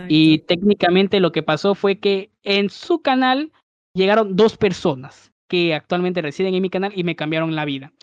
Y 0.08 0.40
técnicamente 0.40 1.20
lo 1.20 1.32
que 1.32 1.44
pasó 1.44 1.76
fue 1.76 2.00
que 2.00 2.32
en 2.42 2.72
su 2.72 3.04
canal 3.04 3.52
llegaron 3.94 4.36
dos 4.36 4.58
personas 4.58 5.32
que 5.48 5.76
actualmente 5.76 6.24
residen 6.24 6.56
en 6.56 6.64
mi 6.64 6.72
canal 6.72 6.92
y 6.96 7.04
me 7.04 7.16
cambiaron 7.16 7.54
la 7.54 7.66
vida. 7.66 7.94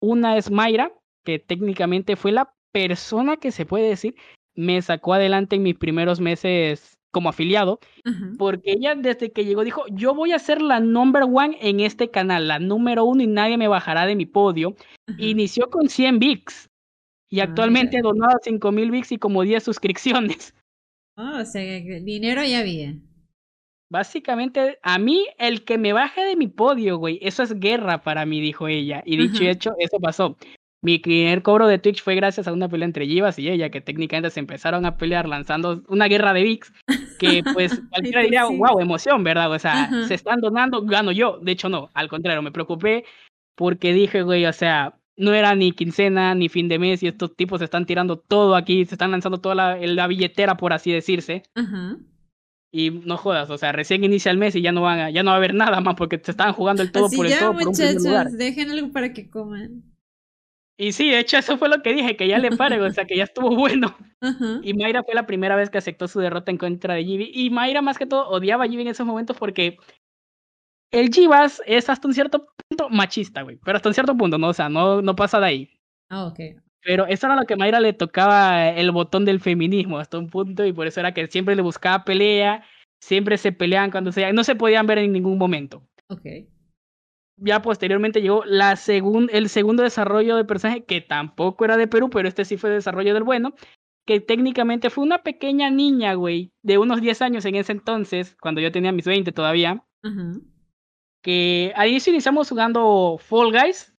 Una 0.00 0.36
es 0.36 0.52
Mayra, 0.52 0.92
que 1.24 1.40
técnicamente 1.40 2.14
fue 2.14 2.30
la 2.30 2.54
persona 2.70 3.36
que 3.36 3.50
se 3.50 3.66
puede 3.66 3.88
decir 3.88 4.14
me 4.54 4.80
sacó 4.82 5.14
adelante 5.14 5.56
en 5.56 5.62
mis 5.62 5.76
primeros 5.76 6.20
meses 6.20 6.91
como 7.12 7.28
afiliado, 7.28 7.78
porque 8.38 8.72
ella 8.72 8.94
desde 8.96 9.30
que 9.30 9.44
llegó 9.44 9.62
dijo, 9.64 9.84
yo 9.90 10.14
voy 10.14 10.32
a 10.32 10.38
ser 10.38 10.62
la 10.62 10.80
number 10.80 11.24
one 11.24 11.56
en 11.60 11.80
este 11.80 12.10
canal, 12.10 12.48
la 12.48 12.58
número 12.58 13.04
uno 13.04 13.22
y 13.22 13.26
nadie 13.26 13.58
me 13.58 13.68
bajará 13.68 14.06
de 14.06 14.16
mi 14.16 14.26
podio. 14.26 14.74
Inició 15.18 15.70
con 15.70 15.88
100 15.88 16.18
VIX 16.18 16.70
y 17.30 17.40
ah, 17.40 17.44
actualmente 17.44 17.98
ha 17.98 18.02
donado 18.02 18.38
5000 18.42 18.90
VIX 18.90 19.12
y 19.12 19.18
como 19.18 19.42
10 19.42 19.62
suscripciones. 19.62 20.54
Oh, 21.14 21.40
o 21.40 21.44
sea, 21.44 21.60
dinero 22.00 22.42
ya 22.42 22.60
había. 22.60 22.94
Básicamente, 23.90 24.78
a 24.82 24.98
mí, 24.98 25.26
el 25.36 25.62
que 25.62 25.76
me 25.76 25.92
baje 25.92 26.24
de 26.24 26.36
mi 26.36 26.46
podio, 26.46 26.96
güey, 26.96 27.18
eso 27.20 27.42
es 27.42 27.60
guerra 27.60 28.02
para 28.02 28.24
mí, 28.24 28.40
dijo 28.40 28.66
ella. 28.66 29.02
Y 29.04 29.18
dicho 29.18 29.44
y 29.44 29.48
hecho, 29.48 29.74
eso 29.78 30.00
pasó. 30.00 30.38
Mi 30.82 30.98
primer 30.98 31.42
cobro 31.42 31.68
de 31.68 31.78
Twitch 31.78 32.02
fue 32.02 32.14
gracias 32.14 32.48
a 32.48 32.52
una 32.52 32.68
pelea 32.68 32.86
entre 32.86 33.06
Jivas 33.06 33.38
y 33.38 33.50
ella, 33.50 33.70
que 33.70 33.82
técnicamente 33.82 34.30
se 34.30 34.40
empezaron 34.40 34.86
a 34.86 34.96
pelear 34.96 35.28
lanzando 35.28 35.82
una 35.88 36.08
guerra 36.08 36.32
de 36.32 36.42
VIX, 36.42 36.72
que 37.18 37.42
pues 37.52 37.80
cualquiera 37.90 38.22
diría, 38.22 38.44
wow, 38.46 38.80
emoción, 38.80 39.24
¿verdad? 39.24 39.50
O 39.52 39.58
sea, 39.58 39.90
se 40.06 40.14
están 40.14 40.40
donando, 40.40 40.82
gano 40.82 41.12
yo. 41.12 41.38
De 41.38 41.52
hecho, 41.52 41.68
no, 41.68 41.90
al 41.94 42.08
contrario, 42.08 42.42
me 42.42 42.52
preocupé 42.52 43.04
porque 43.56 43.92
dije, 43.92 44.22
güey, 44.22 44.46
o 44.46 44.52
sea, 44.52 44.96
no 45.16 45.34
era 45.34 45.54
ni 45.54 45.72
quincena 45.72 46.34
ni 46.34 46.48
fin 46.48 46.68
de 46.68 46.78
mes 46.78 47.02
y 47.02 47.08
estos 47.08 47.36
tipos 47.36 47.58
se 47.58 47.66
están 47.66 47.86
tirando 47.86 48.18
todo 48.18 48.56
aquí, 48.56 48.84
se 48.84 48.94
están 48.94 49.10
lanzando 49.10 49.38
toda 49.38 49.54
la, 49.54 49.76
la 49.76 50.06
billetera, 50.06 50.56
por 50.56 50.72
así 50.72 50.92
decirse. 50.92 51.42
Y 52.74 52.90
no 52.90 53.18
jodas, 53.18 53.50
o 53.50 53.58
sea, 53.58 53.72
recién 53.72 54.02
inicia 54.02 54.30
el 54.30 54.38
mes 54.38 54.56
y 54.56 54.62
ya 54.62 54.72
no, 54.72 54.80
van 54.80 54.98
a, 54.98 55.10
ya 55.10 55.22
no 55.22 55.30
va 55.30 55.34
a 55.34 55.36
haber 55.36 55.54
nada 55.54 55.80
más 55.80 55.94
porque 55.94 56.20
se 56.24 56.30
están 56.30 56.54
jugando 56.54 56.82
el 56.82 56.90
todo 56.90 57.10
por 57.10 57.26
el 57.26 57.38
todo. 57.38 57.52
Muchachos, 57.52 58.02
por 58.02 58.26
un 58.28 58.38
dejen 58.38 58.70
algo 58.70 58.90
para 58.92 59.12
que 59.12 59.28
coman. 59.28 59.91
Y 60.82 60.90
sí, 60.90 61.10
de 61.10 61.20
hecho 61.20 61.36
eso 61.36 61.58
fue 61.58 61.68
lo 61.68 61.80
que 61.80 61.94
dije, 61.94 62.16
que 62.16 62.26
ya 62.26 62.38
le 62.38 62.50
pare, 62.56 62.80
o 62.80 62.90
sea, 62.90 63.04
que 63.04 63.16
ya 63.16 63.22
estuvo 63.22 63.54
bueno. 63.54 63.96
Y 64.64 64.74
Mayra 64.74 65.04
fue 65.04 65.14
la 65.14 65.26
primera 65.26 65.54
vez 65.54 65.70
que 65.70 65.78
aceptó 65.78 66.08
su 66.08 66.18
derrota 66.18 66.50
en 66.50 66.58
contra 66.58 66.94
de 66.94 67.04
Jivi. 67.04 67.30
Y 67.32 67.50
Mayra 67.50 67.82
más 67.82 67.98
que 67.98 68.06
todo 68.06 68.28
odiaba 68.28 68.64
a 68.64 68.68
Jivi 68.68 68.82
en 68.82 68.88
esos 68.88 69.06
momentos 69.06 69.36
porque 69.38 69.76
el 70.90 71.14
Jivas 71.14 71.62
es 71.66 71.88
hasta 71.88 72.08
un 72.08 72.14
cierto 72.14 72.48
punto 72.68 72.88
machista, 72.88 73.42
güey. 73.42 73.60
Pero 73.64 73.76
hasta 73.76 73.90
un 73.90 73.94
cierto 73.94 74.16
punto, 74.16 74.38
¿no? 74.38 74.48
O 74.48 74.52
sea, 74.52 74.68
no, 74.68 75.00
no 75.02 75.14
pasa 75.14 75.38
de 75.38 75.46
ahí. 75.46 75.70
Ah, 76.08 76.26
ok. 76.26 76.40
Pero 76.84 77.06
eso 77.06 77.28
era 77.28 77.36
lo 77.36 77.44
que 77.44 77.54
a 77.54 77.56
Mayra 77.56 77.78
le 77.78 77.92
tocaba 77.92 78.68
el 78.68 78.90
botón 78.90 79.24
del 79.24 79.38
feminismo 79.38 79.98
hasta 79.98 80.18
un 80.18 80.30
punto 80.30 80.66
y 80.66 80.72
por 80.72 80.88
eso 80.88 80.98
era 80.98 81.14
que 81.14 81.28
siempre 81.28 81.54
le 81.54 81.62
buscaba 81.62 82.04
pelea, 82.04 82.64
siempre 83.00 83.38
se 83.38 83.52
peleaban 83.52 83.92
cuando 83.92 84.10
se... 84.10 84.32
No 84.32 84.42
se 84.42 84.56
podían 84.56 84.88
ver 84.88 84.98
en 84.98 85.12
ningún 85.12 85.38
momento. 85.38 85.88
Ok 86.08 86.26
ya 87.44 87.62
posteriormente 87.62 88.22
llegó 88.22 88.44
la 88.44 88.72
el 88.72 89.48
segundo 89.48 89.82
desarrollo 89.82 90.36
de 90.36 90.44
personaje, 90.44 90.84
que 90.84 91.00
tampoco 91.00 91.64
era 91.64 91.76
de 91.76 91.88
Perú, 91.88 92.10
pero 92.10 92.28
este 92.28 92.44
sí 92.44 92.56
fue 92.56 92.70
desarrollo 92.70 93.14
del 93.14 93.24
bueno, 93.24 93.54
que 94.06 94.20
técnicamente 94.20 94.90
fue 94.90 95.04
una 95.04 95.22
pequeña 95.22 95.70
niña, 95.70 96.14
güey, 96.14 96.52
de 96.62 96.78
unos 96.78 97.00
10 97.00 97.22
años 97.22 97.44
en 97.44 97.56
ese 97.56 97.72
entonces, 97.72 98.36
cuando 98.40 98.60
yo 98.60 98.72
tenía 98.72 98.92
mis 98.92 99.06
20 99.06 99.32
todavía, 99.32 99.84
que 101.22 101.72
al 101.76 101.88
inicio 101.88 102.12
iniciamos 102.12 102.48
jugando 102.48 103.18
Fall 103.18 103.52
Guys, 103.52 103.94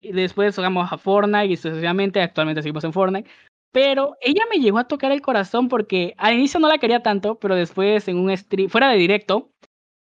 y 0.00 0.12
después 0.12 0.54
jugamos 0.54 0.92
a 0.92 0.98
Fortnite 0.98 1.46
y 1.46 1.56
sucesivamente, 1.56 2.20
actualmente 2.20 2.62
seguimos 2.62 2.84
en 2.84 2.92
Fortnite, 2.92 3.30
pero 3.72 4.16
ella 4.20 4.44
me 4.50 4.58
llegó 4.58 4.78
a 4.78 4.88
tocar 4.88 5.12
el 5.12 5.20
corazón 5.20 5.68
porque 5.68 6.14
al 6.16 6.34
inicio 6.34 6.60
no 6.60 6.68
la 6.68 6.78
quería 6.78 7.02
tanto, 7.02 7.38
pero 7.38 7.54
después 7.54 8.08
en 8.08 8.18
un 8.18 8.34
stream, 8.34 8.70
fuera 8.70 8.88
de 8.88 8.96
directo, 8.96 9.50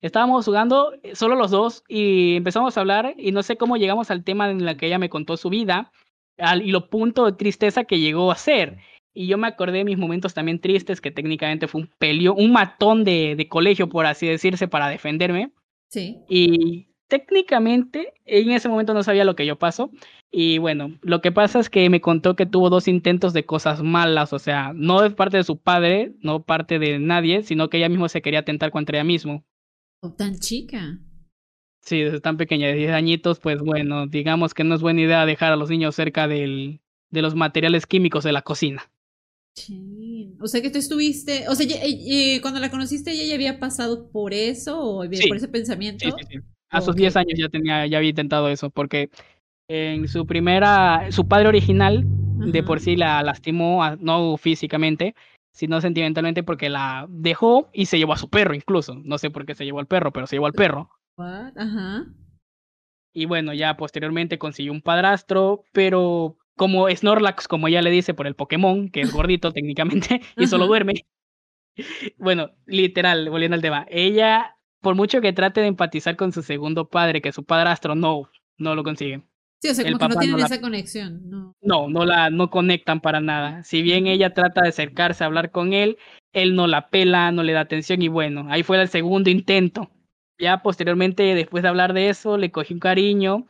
Estábamos 0.02 0.46
jugando 0.46 0.94
eh, 1.04 1.16
solo 1.16 1.36
los 1.36 1.52
dos 1.52 1.84
y 1.88 2.36
empezamos 2.36 2.76
a 2.76 2.82
hablar 2.82 3.14
y 3.18 3.32
no 3.32 3.44
sé 3.44 3.58
cómo 3.58 3.78
llegamos 3.78 4.12
al 4.12 4.24
tema 4.24 4.50
en 4.50 4.68
el 4.68 4.78
que 4.78 4.88
ella 4.88 5.00
me 5.00 5.10
contó 5.10 5.38
su 5.38 5.50
vida 5.50 5.92
al, 6.38 6.64
y 6.64 6.72
lo 6.72 6.90
punto 6.90 7.26
de 7.26 7.34
tristeza 7.34 7.84
que 7.84 8.00
llegó 8.00 8.32
a 8.32 8.36
ser. 8.36 8.80
Y 9.14 9.28
yo 9.28 9.38
me 9.38 9.48
acordé 9.48 9.80
de 9.80 9.84
mis 9.84 9.98
momentos 9.98 10.34
también 10.34 10.60
tristes, 10.60 11.02
que 11.02 11.12
técnicamente 11.12 11.68
fue 11.68 11.82
un 11.82 11.90
pelio, 12.00 12.34
un 12.34 12.52
matón 12.52 13.04
de, 13.04 13.36
de 13.36 13.48
colegio, 13.50 13.90
por 13.90 14.06
así 14.06 14.26
decirse, 14.26 14.68
para 14.68 14.88
defenderme. 14.88 15.52
Sí. 15.90 16.20
Y 16.30 16.88
técnicamente 17.12 18.14
en 18.24 18.52
ese 18.52 18.70
momento 18.70 18.94
no 18.94 19.04
sabía 19.04 19.26
lo 19.26 19.36
que 19.36 19.46
yo 19.46 19.60
pasó. 19.60 19.92
Y 20.32 20.60
bueno, 20.60 20.98
lo 21.02 21.22
que 21.22 21.34
pasa 21.34 21.60
es 21.60 21.70
que 21.70 21.90
me 21.90 22.00
contó 22.00 22.38
que 22.38 22.46
tuvo 22.46 22.70
dos 22.70 22.88
intentos 22.88 23.34
de 23.34 23.46
cosas 23.46 23.84
malas, 23.84 24.32
o 24.32 24.40
sea, 24.40 24.72
no 24.74 25.02
de 25.02 25.12
parte 25.12 25.36
de 25.36 25.44
su 25.44 25.58
padre, 25.58 26.14
no 26.22 26.44
parte 26.44 26.80
de 26.80 27.00
nadie, 27.00 27.44
sino 27.44 27.70
que 27.70 27.78
ella 27.78 27.90
misma 27.90 28.08
se 28.08 28.22
quería 28.22 28.40
atentar 28.40 28.72
contra 28.72 28.98
ella 28.98 29.04
mismo. 29.04 29.44
¿O 30.02 30.12
tan 30.12 30.40
chica? 30.40 31.00
Sí, 31.82 32.02
desde 32.02 32.20
tan 32.20 32.38
pequeña, 32.38 32.68
de 32.68 32.76
10 32.76 32.92
añitos, 32.92 33.40
pues 33.40 33.60
bueno, 33.60 34.08
digamos 34.08 34.54
que 34.54 34.64
no 34.64 34.76
es 34.76 34.82
buena 34.82 35.02
idea 35.02 35.26
dejar 35.26 35.54
a 35.54 35.56
los 35.56 35.70
niños 35.70 35.96
cerca 35.96 36.28
del, 36.28 36.82
de 37.10 37.22
los 37.22 37.36
materiales 37.36 37.86
químicos 37.86 38.24
de 38.24 38.32
la 38.32 38.42
cocina. 38.42 38.92
Sí. 39.56 40.36
O 40.40 40.48
sea 40.48 40.62
que 40.62 40.70
tú 40.70 40.78
estuviste, 40.78 41.48
o 41.50 41.56
sea, 41.56 41.68
eh, 41.70 42.40
cuando 42.42 42.60
la 42.60 42.72
conociste 42.72 43.12
ella 43.12 43.26
ya 43.26 43.36
había 43.36 43.60
pasado 43.60 44.10
por 44.12 44.34
eso 44.34 44.80
o 44.80 44.98
por 45.00 45.38
ese 45.38 45.48
pensamiento. 45.48 46.06
Sí, 46.06 46.12
sí, 46.20 46.26
sí. 46.30 46.40
A 46.70 46.82
sus 46.82 46.96
10 46.96 47.16
años 47.18 47.38
ya 47.38 47.50
tenía, 47.50 47.86
ya 47.86 47.98
había 47.98 48.12
intentado 48.12 48.48
eso, 48.48 48.70
porque 48.70 49.10
en 49.68 50.08
su 50.08 50.26
primera, 50.26 51.12
su 51.12 51.28
padre 51.28 51.50
original 51.50 52.06
de 52.06 52.64
por 52.64 52.80
sí 52.80 52.96
la 52.96 53.22
lastimó, 53.24 53.84
no 54.00 54.38
físicamente, 54.38 55.16
sino 55.52 55.82
sentimentalmente 55.82 56.44
porque 56.44 56.70
la 56.70 57.06
dejó 57.10 57.70
y 57.74 57.86
se 57.86 57.98
llevó 57.98 58.14
a 58.14 58.18
su 58.18 58.30
perro 58.30 58.54
incluso. 58.54 58.96
No 59.04 59.18
sé 59.18 59.30
por 59.30 59.46
qué 59.46 59.56
se 59.56 59.66
llevó 59.66 59.80
al 59.80 59.88
perro, 59.88 60.12
pero 60.12 60.28
se 60.28 60.36
llevó 60.36 60.48
al 60.48 60.54
perro. 60.54 60.90
Ajá. 61.18 62.06
Y 63.14 63.26
bueno, 63.26 63.54
ya 63.54 63.76
posteriormente 63.76 64.40
consiguió 64.40 64.72
un 64.72 64.82
padrastro, 64.82 65.66
pero 65.74 66.38
como 66.56 66.90
Snorlax, 66.90 67.48
como 67.48 67.68
ella 67.68 67.82
le 67.82 67.90
dice 67.90 68.14
por 68.14 68.28
el 68.28 68.36
Pokémon, 68.36 68.90
que 68.90 69.02
es 69.02 69.12
gordito 69.14 69.52
técnicamente 69.52 70.22
y 70.38 70.48
solo 70.48 70.68
duerme. 70.68 70.94
Bueno, 72.18 72.52
literal, 72.66 73.30
volviendo 73.30 73.56
al 73.56 73.62
tema, 73.62 73.86
ella, 73.90 74.58
por 74.82 74.94
mucho 74.94 75.22
que 75.22 75.32
trate 75.32 75.62
de 75.62 75.68
empatizar 75.68 76.18
con 76.18 76.34
su 76.34 76.44
segundo 76.44 76.90
padre, 76.90 77.22
que 77.22 77.32
su 77.32 77.46
padrastro 77.46 77.96
no, 77.96 78.30
no 78.58 78.76
lo 78.76 78.84
consigue. 78.84 79.24
Sí, 79.62 79.70
o 79.70 79.76
sea, 79.76 79.86
como 79.86 80.00
que 80.00 80.08
no 80.08 80.16
tienen 80.20 80.40
esa 80.40 80.60
conexión, 80.60 81.30
¿no? 81.30 81.54
No, 81.62 81.88
no 81.88 82.04
la 82.04 82.32
no 82.32 82.50
conectan 82.50 83.00
para 83.00 83.22
nada. 83.22 83.64
Si 83.64 83.84
bien 83.84 84.08
ella 84.08 84.34
trata 84.34 84.62
de 84.62 84.70
acercarse 84.70 85.24
a 85.24 85.28
hablar 85.28 85.52
con 85.52 85.74
él, 85.74 85.98
él 86.34 86.56
no 86.56 86.66
la 86.66 86.90
pela, 86.90 87.32
no 87.32 87.44
le 87.44 87.54
da 87.54 87.62
atención 87.62 88.02
y 88.02 88.08
bueno, 88.08 88.48
ahí 88.50 88.64
fue 88.64 88.82
el 88.82 88.88
segundo 88.88 89.30
intento. 89.30 89.92
Ya 90.40 90.64
posteriormente, 90.64 91.36
después 91.36 91.62
de 91.62 91.70
hablar 91.70 91.94
de 91.94 92.10
eso, 92.10 92.38
le 92.38 92.52
cogí 92.52 92.74
un 92.74 92.80
cariño. 92.80 93.46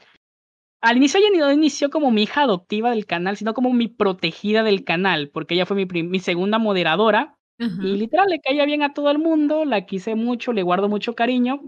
Al 0.81 0.97
inicio 0.97 1.21
ella 1.21 1.29
no 1.45 1.51
inició 1.53 1.89
como 1.89 2.11
mi 2.11 2.23
hija 2.23 2.41
adoptiva 2.41 2.89
del 2.89 3.05
canal, 3.05 3.37
sino 3.37 3.53
como 3.53 3.71
mi 3.71 3.87
protegida 3.87 4.63
del 4.63 4.83
canal, 4.83 5.29
porque 5.29 5.53
ella 5.53 5.65
fue 5.65 5.77
mi, 5.77 6.03
mi 6.03 6.19
segunda 6.19 6.59
moderadora. 6.59 7.37
Y 7.57 7.95
literal 7.95 8.27
le 8.27 8.41
caía 8.41 8.65
bien 8.65 8.81
a 8.81 8.91
todo 8.91 9.11
el 9.11 9.19
mundo, 9.19 9.65
la 9.65 9.85
quise 9.85 10.15
mucho, 10.15 10.51
le 10.51 10.63
guardo 10.63 10.89
mucho 10.89 11.13
cariño. 11.13 11.61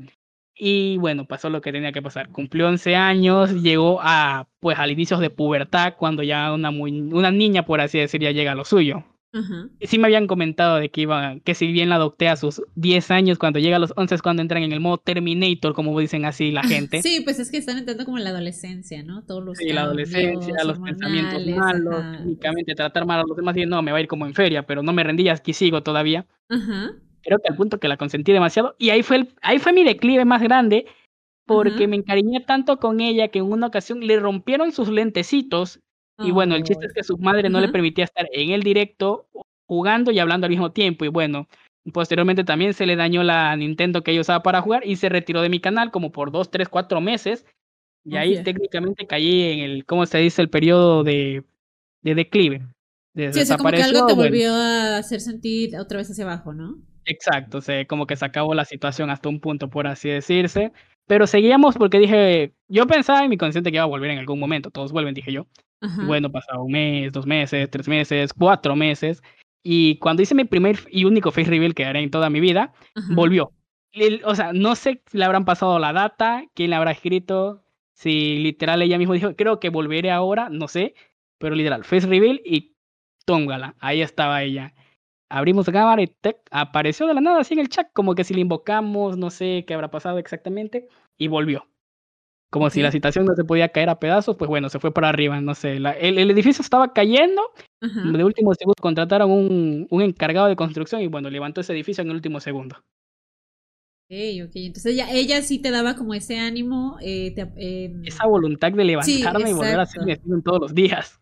Y 0.56 0.98
bueno, 0.98 1.26
pasó 1.26 1.50
lo 1.50 1.62
que 1.62 1.72
tenía 1.72 1.92
que 1.92 2.02
pasar. 2.02 2.30
Cumplió 2.30 2.68
11 2.68 2.96
años, 2.96 3.64
llegó 3.64 4.00
a, 4.02 4.48
pues, 4.60 4.78
al 4.78 4.92
inicio 4.92 5.18
de 5.18 5.30
pubertad, 5.30 5.96
cuando 5.98 6.24
ya 6.24 6.54
una, 6.54 6.72
muy, 6.72 6.92
una 7.02 7.32
niña, 7.32 7.66
por 7.66 7.82
así 7.82 7.98
decir, 7.98 8.22
ya 8.22 8.32
llega 8.32 8.52
a 8.52 8.56
lo 8.56 8.66
suyo. 8.66 9.04
Y 9.80 9.88
sí 9.88 9.98
me 9.98 10.06
habían 10.06 10.28
comentado 10.28 10.76
de 10.76 10.92
que 10.92 11.02
iba, 11.02 11.40
que 11.44 11.56
si 11.56 11.72
bien 11.72 11.90
la 11.90 11.96
adopté 11.96 12.28
a 12.28 12.36
sus 12.36 12.62
10 12.76 13.10
años, 13.10 13.40
cuando 13.40 13.58
llega 13.58 13.78
a 13.78 13.80
los 13.80 13.92
11 13.96 14.14
es 14.14 14.22
cuando 14.22 14.44
entran 14.44 14.62
en 14.62 14.72
el 14.72 14.80
modo 14.80 15.00
Terminator, 15.00 15.74
como 15.74 16.00
dicen 16.00 16.26
así 16.26 16.52
la 16.52 16.62
gente. 16.62 17.02
Sí, 17.02 17.22
pues 17.24 17.40
es 17.40 17.50
que 17.50 17.58
están 17.58 17.80
entrando 17.80 18.06
como 18.06 18.20
en 18.20 18.26
la 18.26 18.30
adolescencia, 18.30 19.02
¿no? 19.02 19.24
Todos 19.24 19.44
los 19.44 19.58
Sí, 19.58 19.74
la 19.74 19.82
adolescencia, 19.82 20.64
los 20.64 20.78
pensamientos 20.78 21.44
malos, 21.48 22.06
únicamente 22.24 22.76
tratar 22.76 23.08
mal 23.08 23.22
a 23.22 23.24
los 23.28 23.36
demás 23.36 23.58
y 23.58 23.66
no, 23.66 23.82
me 23.82 23.92
va 23.92 23.98
a 23.98 24.02
ir 24.02 24.08
como 24.08 24.28
en 24.28 24.36
feria, 24.36 24.68
pero 24.68 24.84
no 24.84 24.94
me 24.94 25.04
rendí, 25.04 25.28
aquí 25.30 25.54
sigo 25.54 25.82
todavía. 25.82 26.28
Ajá 26.50 26.92
creo 27.24 27.40
que 27.40 27.50
al 27.50 27.56
punto 27.56 27.80
que 27.80 27.88
la 27.88 27.98
consentí 27.98 28.32
demasiado. 28.32 28.76
Y 28.78 28.90
ahí 28.92 29.02
fue, 29.02 29.18
el, 29.18 29.30
ahí 29.42 29.60
fue 29.60 29.74
mi 29.74 29.84
declive 29.84 30.26
más 30.26 30.42
grande, 30.42 30.86
porque 31.46 31.88
me 31.88 31.96
encariñé 31.96 32.42
tanto 32.42 32.78
con 32.78 33.02
ella 33.02 33.28
que 33.30 33.40
en 33.40 33.52
una 33.52 33.68
ocasión 33.68 34.06
le 34.06 34.20
rompieron 34.20 34.72
sus 34.72 34.90
lentecitos. 34.90 35.80
Y 36.20 36.32
bueno, 36.32 36.56
el 36.56 36.64
chiste 36.64 36.86
es 36.86 36.94
que 36.94 37.04
su 37.04 37.18
madre 37.18 37.50
no 37.50 37.60
le 37.60 37.70
permitía 37.70 38.06
estar 38.06 38.28
en 38.32 38.52
el 38.52 38.62
directo 38.62 39.28
jugando 39.68 40.12
y 40.12 40.20
hablando 40.20 40.46
al 40.46 40.52
mismo 40.52 40.72
tiempo. 40.72 41.06
Y 41.06 41.10
bueno, 41.10 41.48
posteriormente 41.92 42.44
también 42.44 42.74
se 42.74 42.86
le 42.86 42.96
dañó 42.96 43.24
la 43.24 43.56
Nintendo 43.56 44.04
que 44.04 44.12
ella 44.12 44.22
usaba 44.22 44.44
para 44.44 44.62
jugar 44.62 44.86
y 44.86 44.96
se 44.96 45.10
retiró 45.10 45.42
de 45.42 45.50
mi 45.50 45.60
canal 45.60 45.92
como 45.92 46.12
por 46.12 46.32
dos, 46.32 46.52
tres, 46.52 46.70
cuatro 46.70 47.02
meses. 47.02 47.46
Y 48.06 48.18
ahí 48.18 48.44
técnicamente 48.44 49.08
caí 49.08 49.52
en 49.52 49.60
el, 49.60 49.86
¿cómo 49.86 50.06
se 50.06 50.18
dice? 50.20 50.42
El 50.42 50.50
periodo 50.50 51.04
de, 51.04 51.44
de 52.02 52.16
declive. 52.16 52.62
sí, 53.16 53.52
o 53.52 53.58
como 53.58 53.70
que 53.70 53.82
algo 53.82 54.06
te 54.06 54.14
volvió 54.14 54.54
a 54.54 54.98
hacer 54.98 55.22
sentir 55.22 55.78
otra 55.78 55.98
vez 55.98 56.12
hacia 56.12 56.26
abajo, 56.26 56.54
¿no? 56.54 56.78
Exacto, 57.06 57.60
o 57.60 57.88
como 57.88 58.08
que 58.08 58.16
se 58.16 58.26
acabó 58.26 58.54
la 58.54 58.66
situación 58.66 59.10
hasta 59.10 59.30
un 59.30 59.40
punto, 59.40 59.70
por 59.70 59.88
así 59.88 60.10
decirse. 60.10 60.72
Pero 61.06 61.28
seguíamos 61.28 61.76
porque 61.76 62.00
dije, 62.00 62.54
yo 62.68 62.88
pensaba 62.88 63.24
en 63.24 63.30
mi 63.30 63.38
consciente 63.38 63.72
que 63.72 63.78
iba 63.78 63.84
a 63.84 63.88
volver 63.88 64.12
en 64.12 64.20
algún 64.20 64.40
momento, 64.40 64.72
todos 64.72 64.92
vuelven, 64.92 65.14
dije 65.14 65.32
yo. 65.32 65.48
Bueno, 66.06 66.32
pasaba 66.32 66.64
un 66.64 66.72
mes, 66.72 67.12
dos 67.12 67.26
meses, 67.26 67.70
tres 67.70 67.90
meses, 67.90 68.34
cuatro 68.34 68.74
meses. 68.74 69.22
Y 69.64 69.98
cuando 69.98 70.22
hice 70.22 70.34
mi 70.34 70.46
primer 70.46 70.80
y 70.90 71.04
único 71.04 71.32
face 71.32 71.50
reveal 71.50 71.74
que 71.74 71.84
haré 71.84 72.00
en 72.00 72.10
toda 72.10 72.30
mi 72.30 72.40
vida, 72.40 72.74
volvió. 73.10 73.52
o 74.24 74.36
sea, 74.36 74.54
no 74.54 74.76
sé 74.76 75.02
si 75.08 75.18
le 75.18 75.26
habrán 75.26 75.44
pasado 75.44 75.80
la 75.80 75.92
data, 75.92 76.46
quién 76.54 76.70
le 76.70 76.78
habrá 76.78 76.92
escrito, 76.92 77.66
si 77.94 78.38
literal 78.40 78.82
ella 78.82 78.98
misma 78.98 79.16
dijo, 79.16 79.36
creo 79.36 79.60
que 79.60 79.70
volveré 79.70 80.10
ahora, 80.10 80.50
no 80.50 80.68
sé, 80.68 80.96
pero 81.38 81.56
literal, 81.56 81.84
face 81.84 82.08
reveal 82.08 82.42
y 82.46 82.76
tóngala, 83.26 83.76
ahí 83.80 84.02
estaba 84.02 84.44
ella. 84.44 84.74
Abrimos 85.30 85.66
cámara 85.66 86.02
y 86.02 86.12
apareció 86.52 87.08
de 87.08 87.14
la 87.14 87.22
nada 87.22 87.42
así 87.42 87.54
en 87.54 87.60
el 87.60 87.70
chat, 87.70 87.88
como 87.94 88.14
que 88.14 88.24
si 88.24 88.34
le 88.34 88.42
invocamos, 88.42 89.18
no 89.18 89.30
sé 89.30 89.64
qué 89.66 89.74
habrá 89.74 89.90
pasado 89.90 90.18
exactamente, 90.20 90.88
y 91.18 91.28
volvió. 91.28 91.68
Como 92.52 92.70
si 92.70 92.84
la 92.84 92.92
situación 92.92 93.26
no 93.26 93.34
se 93.34 93.44
podía 93.44 93.70
caer 93.70 93.90
a 93.90 94.00
pedazos, 94.00 94.36
pues 94.38 94.48
bueno, 94.48 94.70
se 94.70 94.80
fue 94.80 94.94
para 94.94 95.10
arriba, 95.10 95.42
no 95.42 95.56
sé. 95.56 95.78
el, 95.78 96.30
edificio 96.30 96.62
estaba 96.62 96.94
cayendo, 96.94 97.42
de 97.82 98.24
último 98.24 98.54
segundo 98.54 98.76
contrataron 98.80 99.32
un, 99.32 99.88
un 99.90 100.02
encargado 100.04 100.48
de 100.48 100.56
construcción 100.56 101.02
y 101.02 101.08
bueno, 101.08 101.32
levantó 101.32 101.62
ese 101.62 101.74
edificio 101.74 102.04
en 102.04 102.10
el 102.10 102.16
último 102.16 102.40
segundo. 102.40 102.78
Ok, 104.06 104.48
ok. 104.48 104.52
Entonces 104.56 104.94
ella, 104.94 105.12
ella 105.12 105.42
sí 105.42 105.60
te 105.60 105.72
daba 105.72 105.96
como 105.96 106.14
ese 106.14 106.38
ánimo. 106.38 106.98
Eh, 107.02 107.34
em, 107.56 108.04
Esa 108.06 108.28
voluntad 108.28 108.72
de 108.72 108.84
levantarme 108.84 109.50
y 109.50 109.54
volver 109.54 109.80
a 109.80 109.84
hacer 109.84 110.04
mi 110.04 110.42
todos 110.42 110.60
los 110.60 110.76
días. 110.76 111.20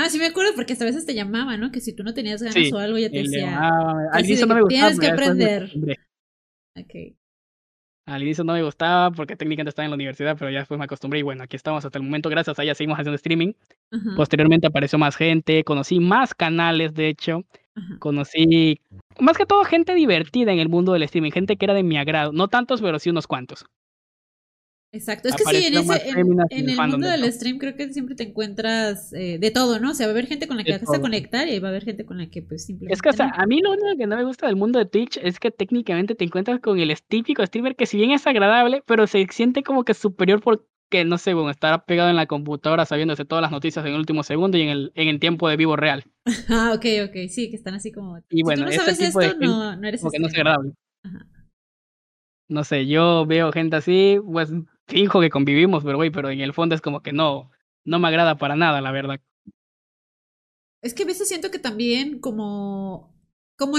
Ah, 0.00 0.08
sí 0.08 0.18
me 0.18 0.26
acuerdo 0.26 0.52
porque 0.54 0.74
hasta 0.74 0.84
a 0.84 0.86
veces 0.86 1.04
te 1.04 1.14
llamaba, 1.14 1.56
¿no? 1.56 1.72
Que 1.72 1.80
si 1.80 1.92
tú 1.92 2.04
no 2.04 2.14
tenías 2.14 2.40
ganas 2.40 2.72
o 2.72 2.78
algo 2.78 2.98
ya 2.98 3.10
te 3.10 3.18
decía. 3.18 3.58
Al 4.12 4.24
inicio 4.24 4.46
no 4.46 4.54
me 4.54 4.62
gustaba. 4.62 4.90
Tienes 4.90 5.00
que 5.00 5.08
aprender. 5.08 5.72
Ok. 6.76 7.16
Al 8.06 8.22
inicio 8.22 8.44
no 8.44 8.52
me 8.52 8.62
gustaba 8.62 9.10
porque 9.10 9.34
técnicamente 9.34 9.70
estaba 9.70 9.86
en 9.86 9.90
la 9.90 9.96
universidad, 9.96 10.36
pero 10.38 10.52
ya 10.52 10.60
después 10.60 10.78
me 10.78 10.84
acostumbré 10.84 11.18
y 11.18 11.22
bueno, 11.22 11.42
aquí 11.42 11.56
estamos 11.56 11.84
hasta 11.84 11.98
el 11.98 12.04
momento. 12.04 12.30
Gracias 12.30 12.56
a 12.58 12.62
ella 12.62 12.76
seguimos 12.76 12.96
haciendo 12.96 13.16
streaming. 13.16 13.54
Posteriormente 14.16 14.68
apareció 14.68 15.00
más 15.00 15.16
gente, 15.16 15.64
conocí 15.64 15.98
más 15.98 16.32
canales, 16.32 16.94
de 16.94 17.08
hecho. 17.08 17.44
Conocí 17.98 18.80
más 19.18 19.36
que 19.36 19.46
todo 19.46 19.64
gente 19.64 19.94
divertida 19.94 20.52
en 20.52 20.60
el 20.60 20.68
mundo 20.68 20.92
del 20.92 21.02
streaming, 21.02 21.32
gente 21.32 21.56
que 21.56 21.66
era 21.66 21.74
de 21.74 21.82
mi 21.82 21.98
agrado. 21.98 22.32
No 22.32 22.46
tantos, 22.46 22.80
pero 22.80 23.00
sí 23.00 23.10
unos 23.10 23.26
cuantos. 23.26 23.66
Exacto, 24.90 25.28
es 25.28 25.36
que 25.36 25.44
sí, 25.44 25.66
en, 25.66 25.76
ese, 25.76 26.08
en, 26.08 26.68
el 26.70 26.76
mundo 26.76 27.06
del 27.08 27.30
stream 27.30 27.58
creo 27.58 27.76
que 27.76 27.92
siempre 27.92 28.14
te 28.14 28.22
encuentras 28.22 29.12
eh, 29.12 29.38
de 29.38 29.50
todo, 29.50 29.78
¿no? 29.80 29.90
O 29.90 29.94
sea, 29.94 30.06
va 30.06 30.12
a 30.12 30.14
haber 30.14 30.26
gente 30.26 30.48
con 30.48 30.56
la 30.56 30.64
que 30.64 30.78
vas 30.78 30.94
a 30.94 31.00
conectar 31.00 31.46
y 31.46 31.58
va 31.58 31.68
a 31.68 31.70
haber 31.72 31.84
gente 31.84 32.06
con 32.06 32.16
la 32.16 32.30
que 32.30 32.40
pues 32.40 32.64
simplemente... 32.64 32.94
Es 32.94 33.02
que, 33.02 33.10
o 33.10 33.12
sea, 33.12 33.30
a 33.36 33.44
mí 33.44 33.60
lo 33.60 33.72
único 33.72 33.98
que 33.98 34.06
no 34.06 34.16
me 34.16 34.24
gusta 34.24 34.46
del 34.46 34.56
mundo 34.56 34.78
de 34.78 34.86
Twitch 34.86 35.18
es 35.22 35.38
que 35.40 35.50
técnicamente 35.50 36.14
te 36.14 36.24
encuentras 36.24 36.60
con 36.60 36.78
el 36.78 36.96
típico 37.06 37.44
streamer 37.44 37.76
que 37.76 37.84
si 37.84 37.98
bien 37.98 38.12
es 38.12 38.26
agradable, 38.26 38.82
pero 38.86 39.06
se 39.06 39.26
siente 39.30 39.62
como 39.62 39.84
que 39.84 39.92
superior 39.92 40.40
porque, 40.40 41.04
no 41.04 41.18
sé, 41.18 41.34
bueno, 41.34 41.50
estar 41.50 41.84
pegado 41.84 42.08
en 42.08 42.16
la 42.16 42.24
computadora 42.24 42.86
sabiéndose 42.86 43.26
todas 43.26 43.42
las 43.42 43.50
noticias 43.50 43.84
en 43.84 43.92
el 43.92 43.98
último 43.98 44.22
segundo 44.22 44.56
y 44.56 44.62
en 44.62 44.68
el, 44.70 44.92
en 44.94 45.08
el 45.08 45.20
tiempo 45.20 45.50
de 45.50 45.58
vivo 45.58 45.76
real. 45.76 46.04
ah, 46.48 46.72
ok, 46.74 46.86
ok, 47.08 47.28
sí, 47.28 47.50
que 47.50 47.56
están 47.56 47.74
así 47.74 47.92
como... 47.92 48.20
Y 48.30 48.42
bueno, 48.42 48.66
si 48.68 48.78
tú 48.78 48.78
no 48.78 48.84
sabes 48.86 49.00
esto, 49.00 49.36
no, 49.38 49.76
no 49.76 49.86
eres... 49.86 50.00
Como 50.00 50.12
que 50.12 50.18
no 50.18 50.28
es 50.28 50.34
agradable. 50.34 50.72
No 52.48 52.64
sé, 52.64 52.86
yo 52.86 53.26
veo 53.26 53.52
gente 53.52 53.76
así, 53.76 54.18
pues 54.24 54.50
finjo 54.88 55.20
que 55.20 55.30
convivimos, 55.30 55.84
pero 55.84 55.96
güey, 55.96 56.10
pero 56.10 56.30
en 56.30 56.40
el 56.40 56.54
fondo 56.54 56.74
es 56.74 56.80
como 56.80 57.02
que 57.02 57.12
no, 57.12 57.50
no 57.84 57.98
me 57.98 58.08
agrada 58.08 58.36
para 58.36 58.56
nada, 58.56 58.80
la 58.80 58.90
verdad. 58.90 59.20
Es 60.82 60.94
que 60.94 61.02
a 61.02 61.06
veces 61.06 61.28
siento 61.28 61.50
que 61.50 61.58
también 61.58 62.20
como, 62.20 63.14
como, 63.56 63.76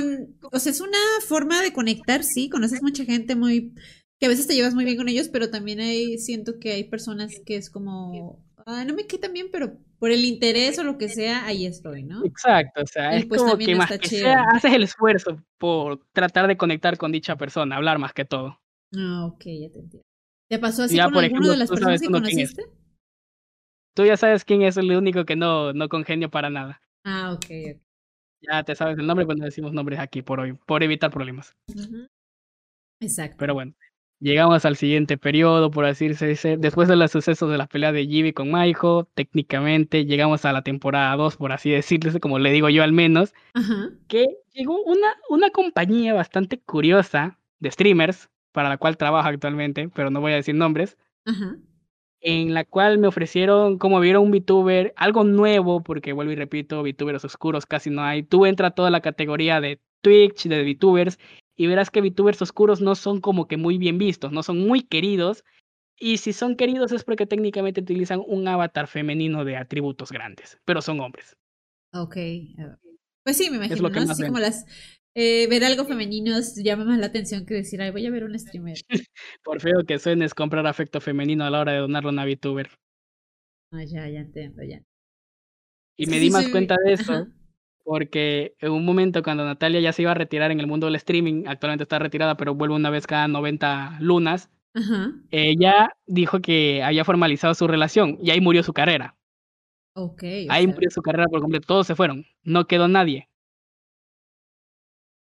o 0.51 0.59
sea, 0.59 0.71
es 0.71 0.81
una 0.81 0.97
forma 1.27 1.61
de 1.61 1.73
conectar, 1.73 2.23
sí, 2.23 2.49
conoces 2.49 2.83
mucha 2.83 3.05
gente 3.05 3.35
muy, 3.35 3.73
que 4.19 4.27
a 4.27 4.29
veces 4.29 4.47
te 4.47 4.53
llevas 4.53 4.75
muy 4.75 4.85
bien 4.85 4.97
con 4.97 5.09
ellos, 5.09 5.29
pero 5.29 5.49
también 5.49 5.79
hay, 5.79 6.17
siento 6.19 6.59
que 6.59 6.73
hay 6.73 6.83
personas 6.83 7.41
que 7.45 7.55
es 7.55 7.69
como, 7.69 8.45
ah, 8.65 8.83
no 8.85 8.93
me 8.93 9.07
queda 9.07 9.29
bien, 9.29 9.47
pero 9.51 9.77
por 9.97 10.11
el 10.11 10.25
interés 10.25 10.77
o 10.77 10.83
lo 10.83 10.97
que 10.97 11.09
sea, 11.09 11.45
ahí 11.45 11.65
estoy, 11.65 12.03
¿no? 12.03 12.23
Exacto, 12.25 12.81
o 12.83 12.87
sea, 12.87 13.15
es 13.15 13.25
pues 13.25 13.41
como 13.41 13.57
que 13.57 13.75
más 13.75 13.97
que 13.97 14.07
sea, 14.07 14.43
haces 14.53 14.73
el 14.73 14.83
esfuerzo 14.83 15.41
por 15.57 16.05
tratar 16.11 16.47
de 16.47 16.57
conectar 16.57 16.97
con 16.97 17.11
dicha 17.11 17.37
persona, 17.37 17.77
hablar 17.77 17.97
más 17.97 18.13
que 18.13 18.25
todo. 18.25 18.59
Ah, 18.95 19.25
ok, 19.25 19.43
ya 19.45 19.71
te 19.71 19.79
entiendo. 19.79 20.08
¿Te 20.49 20.57
pasó 20.57 20.83
así 20.83 20.97
con 20.97 21.17
alguno 21.17 21.51
de 21.51 21.57
las 21.57 21.69
personas 21.69 22.01
que 22.01 22.07
conociste? 22.07 22.65
Tú 23.95 24.05
ya 24.05 24.17
sabes 24.17 24.43
quién 24.43 24.63
es 24.63 24.77
el 24.77 24.91
único 24.91 25.25
que 25.25 25.35
no, 25.35 25.73
no 25.73 25.89
congenio 25.89 26.29
para 26.29 26.49
nada. 26.49 26.81
Ah, 27.03 27.33
ok, 27.33 27.45
ok. 27.75 27.81
Ya 28.41 28.63
te 28.63 28.73
sabes 28.73 28.97
el 28.97 29.05
nombre, 29.05 29.25
pues 29.25 29.37
no 29.37 29.45
decimos 29.45 29.73
nombres 29.73 29.99
aquí 29.99 30.21
por 30.21 30.39
hoy, 30.39 30.53
por 30.53 30.81
evitar 30.81 31.11
problemas. 31.11 31.55
Exacto. 33.01 33.35
Pero 33.37 33.53
bueno, 33.53 33.73
llegamos 34.19 34.65
al 34.65 34.77
siguiente 34.77 35.17
periodo, 35.17 35.69
por 35.69 35.85
así 35.85 36.07
decirse. 36.07 36.57
Después 36.57 36.87
de 36.87 36.95
los 36.95 37.11
sucesos 37.11 37.51
de 37.51 37.57
la 37.57 37.67
pelea 37.67 37.91
de 37.91 38.07
Jimmy 38.07 38.31
con 38.31 38.49
Maijo, 38.49 39.09
técnicamente 39.13 40.05
llegamos 40.05 40.45
a 40.45 40.53
la 40.53 40.63
temporada 40.63 41.15
2, 41.17 41.35
por 41.35 41.51
así 41.51 41.69
decirse, 41.69 42.19
como 42.19 42.39
le 42.39 42.51
digo 42.51 42.69
yo 42.69 42.81
al 42.81 42.93
menos, 42.93 43.33
que 44.07 44.25
llegó 44.53 44.81
una, 44.83 45.15
una 45.29 45.49
compañía 45.49 46.13
bastante 46.13 46.59
curiosa 46.59 47.37
de 47.59 47.71
streamers 47.71 48.29
para 48.51 48.69
la 48.69 48.77
cual 48.77 48.97
trabajo 48.97 49.27
actualmente, 49.27 49.89
pero 49.93 50.09
no 50.09 50.21
voy 50.21 50.31
a 50.33 50.35
decir 50.35 50.55
nombres, 50.55 50.97
en 52.21 52.53
la 52.53 52.65
cual 52.65 52.97
me 52.97 53.07
ofrecieron, 53.07 53.77
como 53.77 53.99
vieron 53.99 54.23
un 54.23 54.31
VTuber, 54.31 54.93
algo 54.97 55.23
nuevo, 55.23 55.81
porque 55.83 56.13
vuelvo 56.13 56.31
y 56.31 56.35
repito, 56.35 56.83
VTubers 56.83 57.23
oscuros 57.25 57.65
casi 57.65 57.89
no 57.89 58.03
hay. 58.03 58.23
Tú 58.23 58.45
entras 58.45 58.71
a 58.71 58.75
toda 58.75 58.89
la 58.89 59.01
categoría 59.01 59.61
de 59.61 59.79
Twitch, 60.01 60.47
de 60.47 60.63
VTubers, 60.63 61.19
y 61.55 61.67
verás 61.67 61.91
que 61.91 62.01
VTubers 62.01 62.41
oscuros 62.41 62.81
no 62.81 62.95
son 62.95 63.21
como 63.21 63.47
que 63.47 63.57
muy 63.57 63.77
bien 63.77 63.97
vistos, 63.97 64.31
no 64.31 64.43
son 64.43 64.59
muy 64.59 64.81
queridos. 64.81 65.43
Y 65.97 66.17
si 66.17 66.31
son 66.31 66.55
queridos 66.55 66.93
es 66.93 67.03
porque 67.03 67.25
técnicamente 67.25 67.81
utilizan 67.81 68.21
un 68.25 68.47
avatar 68.47 68.87
femenino 68.87 69.43
de 69.43 69.57
atributos 69.57 70.11
grandes, 70.11 70.57
pero 70.63 70.81
son 70.81 71.01
hombres. 71.01 71.35
Ok. 71.93 72.15
Pues 73.23 73.37
sí, 73.37 73.49
me 73.49 73.57
imagino, 73.57 73.89
¿no? 73.89 74.11
Así 74.11 74.25
como 74.25 74.39
las, 74.39 74.65
eh, 75.21 75.47
ver 75.49 75.65
algo 75.65 75.83
femenino 75.83 76.39
llama 76.63 76.85
más 76.85 76.99
la 76.99 77.07
atención 77.07 77.45
que 77.45 77.55
decir, 77.55 77.81
ay, 77.81 77.91
voy 77.91 78.05
a 78.05 78.11
ver 78.11 78.23
un 78.23 78.39
streamer. 78.39 78.77
Por 79.43 79.59
feo 79.59 79.83
que 79.85 79.99
suenes 79.99 80.33
comprar 80.33 80.65
afecto 80.65 81.01
femenino 81.01 81.43
a 81.43 81.49
la 81.49 81.59
hora 81.59 81.73
de 81.73 81.79
donarlo 81.79 82.09
a 82.09 82.13
una 82.13 82.25
VTuber. 82.25 82.69
Ah, 83.73 83.83
ya, 83.83 84.07
ya 84.07 84.21
entiendo, 84.21 84.63
ya. 84.63 84.81
Y 85.97 86.05
me 86.05 86.19
di 86.19 86.29
más 86.29 86.47
cuenta 86.47 86.77
de 86.85 86.93
eso 86.93 87.27
porque 87.83 88.55
en 88.59 88.71
un 88.71 88.85
momento 88.85 89.23
cuando 89.23 89.43
Natalia 89.43 89.79
ya 89.79 89.91
se 89.93 90.03
iba 90.03 90.11
a 90.11 90.13
retirar 90.13 90.51
en 90.51 90.59
el 90.59 90.67
mundo 90.67 90.85
del 90.85 90.95
streaming, 90.95 91.45
actualmente 91.47 91.83
está 91.83 91.97
retirada, 91.97 92.37
pero 92.37 92.53
vuelve 92.53 92.75
una 92.75 92.91
vez 92.91 93.07
cada 93.07 93.27
90 93.27 93.97
lunas, 93.99 94.51
ella 95.31 95.89
dijo 96.05 96.39
que 96.39 96.83
había 96.83 97.03
formalizado 97.03 97.55
su 97.55 97.67
relación 97.67 98.17
y 98.21 98.29
ahí 98.29 98.41
murió 98.41 98.63
su 98.63 98.73
carrera. 98.73 99.17
Ok. 99.95 100.23
Ahí 100.49 100.67
murió 100.67 100.89
su 100.91 101.01
carrera 101.01 101.27
por 101.29 101.41
completo, 101.41 101.65
todos 101.65 101.87
se 101.87 101.95
fueron, 101.95 102.25
no 102.43 102.67
quedó 102.67 102.87
nadie. 102.87 103.28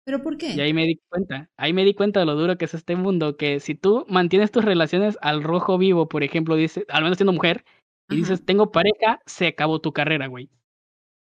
¿Pero 0.09 0.23
por 0.23 0.39
qué? 0.39 0.55
Y 0.55 0.61
ahí 0.63 0.73
me 0.73 0.87
di 0.87 0.99
cuenta, 1.11 1.51
ahí 1.59 1.75
me 1.75 1.85
di 1.85 1.93
cuenta 1.93 2.21
de 2.21 2.25
lo 2.25 2.35
duro 2.35 2.57
que 2.57 2.65
es 2.65 2.73
este 2.73 2.97
mundo, 2.97 3.37
que 3.37 3.61
si 3.61 3.75
tú 3.75 4.07
mantienes 4.09 4.51
tus 4.51 4.65
relaciones 4.65 5.19
al 5.21 5.43
rojo 5.43 5.77
vivo, 5.77 6.09
por 6.09 6.23
ejemplo, 6.23 6.57
dice, 6.57 6.87
al 6.89 7.03
menos 7.03 7.19
siendo 7.19 7.35
mujer, 7.35 7.63
y 8.09 8.17
dices, 8.17 8.43
tengo 8.43 8.73
pareja, 8.73 9.21
se 9.27 9.49
acabó 9.49 9.83
tu 9.83 9.93
carrera, 9.93 10.27
güey. 10.27 10.49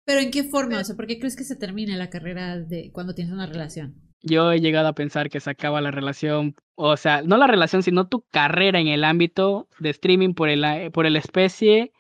¿Pero 0.06 0.20
en 0.20 0.30
qué 0.30 0.44
forma? 0.44 0.78
O 0.78 0.84
sea, 0.84 0.96
¿por 0.96 1.08
qué 1.08 1.18
crees 1.18 1.36
que 1.36 1.46
se 1.46 1.56
termina 1.56 1.98
la 1.98 2.12
carrera 2.12 2.60
de 2.60 2.92
cuando 2.94 3.16
tienes 3.16 3.34
una 3.34 3.48
relación? 3.48 3.96
Yo 4.22 4.52
he 4.52 4.62
llegado 4.62 4.88
a 4.88 4.94
pensar 4.94 5.32
que 5.32 5.40
se 5.40 5.50
acaba 5.50 5.82
la 5.82 5.90
relación, 5.90 6.54
o 6.76 6.96
sea, 6.96 7.24
no 7.24 7.38
la 7.38 7.48
relación, 7.48 7.82
sino 7.82 8.08
tu 8.08 8.24
carrera 8.30 8.80
en 8.80 8.88
el 8.88 9.04
ámbito 9.04 9.68
de 9.80 9.90
streaming 9.90 10.36
por 10.36 10.48
el, 10.48 10.92
por 10.92 11.08
el 11.08 11.16
especie 11.16 11.92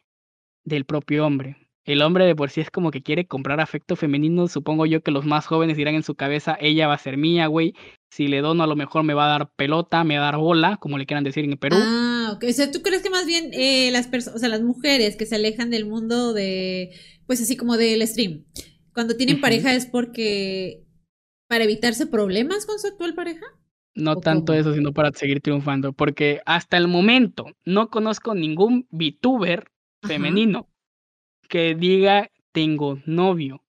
del 0.63 0.85
propio 0.85 1.25
hombre 1.25 1.64
el 1.85 2.01
hombre 2.01 2.25
de 2.25 2.35
por 2.35 2.49
sí 2.49 2.61
es 2.61 2.71
como 2.71 2.89
que 2.89 3.03
quiere 3.03 3.27
comprar 3.27 3.59
afecto 3.59 3.95
femenino, 3.95 4.47
supongo 4.47 4.87
yo 4.87 5.01
que 5.01 5.11
los 5.11 5.25
más 5.25 5.45
jóvenes 5.45 5.77
dirán 5.77 5.93
en 5.93 6.03
su 6.03 6.15
cabeza, 6.15 6.57
ella 6.59 6.87
va 6.87 6.95
a 6.95 6.99
ser 6.99 7.15
mía, 7.15 7.45
güey, 7.45 7.73
si 8.09 8.27
le 8.27 8.41
dono 8.41 8.63
a 8.63 8.67
lo 8.67 8.75
mejor 8.75 9.03
me 9.03 9.13
va 9.13 9.25
a 9.25 9.37
dar 9.37 9.51
pelota, 9.55 10.03
me 10.03 10.17
va 10.17 10.23
a 10.23 10.31
dar 10.31 10.37
bola, 10.37 10.77
como 10.77 10.97
le 10.97 11.05
quieran 11.05 11.23
decir 11.23 11.45
en 11.45 11.57
Perú. 11.57 11.77
Ah, 11.79 12.31
ok, 12.35 12.45
o 12.49 12.53
sea, 12.53 12.71
¿tú 12.71 12.81
crees 12.81 13.03
que 13.03 13.11
más 13.11 13.27
bien 13.27 13.51
eh, 13.53 13.91
las 13.91 14.07
personas, 14.07 14.37
o 14.37 14.39
sea, 14.39 14.49
las 14.49 14.63
mujeres 14.63 15.15
que 15.15 15.27
se 15.27 15.35
alejan 15.35 15.69
del 15.69 15.85
mundo 15.85 16.33
de, 16.33 16.91
pues 17.27 17.39
así 17.39 17.55
como 17.55 17.77
del 17.77 18.05
stream, 18.07 18.45
cuando 18.93 19.15
tienen 19.15 19.39
pareja 19.39 19.75
es 19.75 19.85
porque, 19.85 20.85
para 21.47 21.65
evitarse 21.65 22.07
problemas 22.07 22.65
con 22.65 22.79
su 22.79 22.87
actual 22.87 23.13
pareja? 23.13 23.45
No 23.93 24.17
tanto 24.17 24.53
eso, 24.53 24.73
sino 24.73 24.91
para 24.91 25.11
seguir 25.11 25.39
triunfando, 25.39 25.93
porque 25.93 26.41
hasta 26.45 26.77
el 26.77 26.87
momento 26.87 27.45
no 27.63 27.89
conozco 27.89 28.33
ningún 28.33 28.87
VTuber 28.89 29.71
femenino 30.01 30.67
que 31.47 31.75
diga 31.75 32.31
tengo 32.51 32.99
novio 33.05 33.61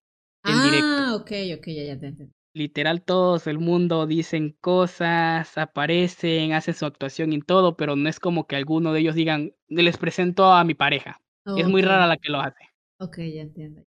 en 0.44 0.54
ah, 0.84 1.14
ok, 1.16 1.30
ok, 1.58 1.66
ya, 1.68 1.82
ya 1.84 1.98
te. 1.98 2.28
Literal, 2.54 3.02
todos 3.02 3.46
el 3.48 3.58
mundo 3.58 4.06
dicen 4.06 4.56
cosas, 4.60 5.58
aparecen, 5.58 6.52
hacen 6.54 6.74
su 6.74 6.86
actuación 6.86 7.32
y 7.34 7.40
todo, 7.42 7.76
pero 7.76 7.96
no 7.96 8.08
es 8.08 8.18
como 8.18 8.46
que 8.46 8.56
alguno 8.56 8.92
de 8.94 9.00
ellos 9.00 9.14
digan, 9.14 9.52
les 9.68 9.98
presento 9.98 10.52
a 10.52 10.64
mi 10.64 10.74
pareja. 10.74 11.20
es 11.44 11.68
muy 11.68 11.82
rara 11.82 12.06
la 12.06 12.16
que 12.16 12.30
lo 12.30 12.40
hace. 12.40 12.64
Ok, 12.98 13.18
ya 13.18 13.42
entiendo. 13.42 13.82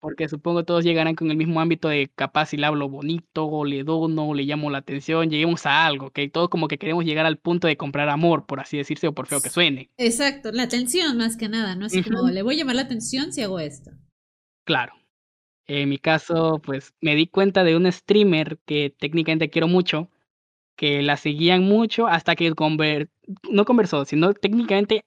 Porque 0.00 0.28
supongo 0.28 0.64
todos 0.64 0.84
llegarán 0.84 1.16
con 1.16 1.30
el 1.30 1.36
mismo 1.36 1.60
ámbito 1.60 1.88
de 1.88 2.08
capaz 2.14 2.46
si 2.46 2.56
le 2.56 2.66
hablo 2.66 2.88
bonito, 2.88 3.46
o 3.46 3.64
le 3.64 3.82
dono, 3.82 4.28
o 4.28 4.34
le 4.34 4.44
llamo 4.44 4.70
la 4.70 4.78
atención, 4.78 5.28
lleguemos 5.28 5.66
a 5.66 5.86
algo, 5.86 6.10
que 6.10 6.28
todos 6.28 6.48
como 6.48 6.68
que 6.68 6.78
queremos 6.78 7.04
llegar 7.04 7.26
al 7.26 7.38
punto 7.38 7.66
de 7.66 7.76
comprar 7.76 8.08
amor, 8.08 8.46
por 8.46 8.60
así 8.60 8.76
decirse, 8.76 9.08
o 9.08 9.12
por 9.12 9.26
feo 9.26 9.40
que 9.40 9.50
suene. 9.50 9.90
Exacto, 9.96 10.52
la 10.52 10.64
atención 10.64 11.16
más 11.16 11.36
que 11.36 11.48
nada, 11.48 11.74
¿no? 11.74 11.86
Así 11.86 12.02
como 12.02 12.28
le 12.28 12.42
voy 12.42 12.54
a 12.54 12.58
llamar 12.58 12.76
la 12.76 12.82
atención 12.82 13.32
si 13.32 13.42
hago 13.42 13.58
esto. 13.58 13.90
Claro. 14.64 14.92
En 15.66 15.88
mi 15.88 15.98
caso, 15.98 16.62
pues 16.64 16.94
me 17.00 17.14
di 17.14 17.26
cuenta 17.26 17.62
de 17.62 17.76
un 17.76 17.90
streamer 17.92 18.58
que 18.64 18.94
técnicamente 18.98 19.50
quiero 19.50 19.68
mucho, 19.68 20.10
que 20.76 21.02
la 21.02 21.16
seguían 21.16 21.64
mucho 21.64 22.06
hasta 22.06 22.36
que 22.36 22.54
conver 22.54 23.10
no 23.50 23.64
conversó, 23.64 24.04
sino 24.04 24.32
técnicamente 24.32 25.04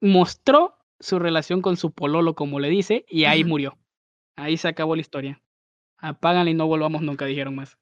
mostró 0.00 0.76
su 1.00 1.18
relación 1.18 1.62
con 1.62 1.76
su 1.76 1.92
pololo, 1.92 2.34
como 2.34 2.60
le 2.60 2.68
dice, 2.68 3.04
y 3.08 3.24
ahí 3.24 3.42
murió. 3.42 3.76
Ahí 4.36 4.56
se 4.56 4.68
acabó 4.68 4.94
la 4.94 5.00
historia. 5.02 5.42
Apáganla 5.98 6.50
y 6.50 6.54
no 6.54 6.66
volvamos 6.66 7.02
nunca, 7.02 7.26
dijeron 7.26 7.54
más. 7.54 7.78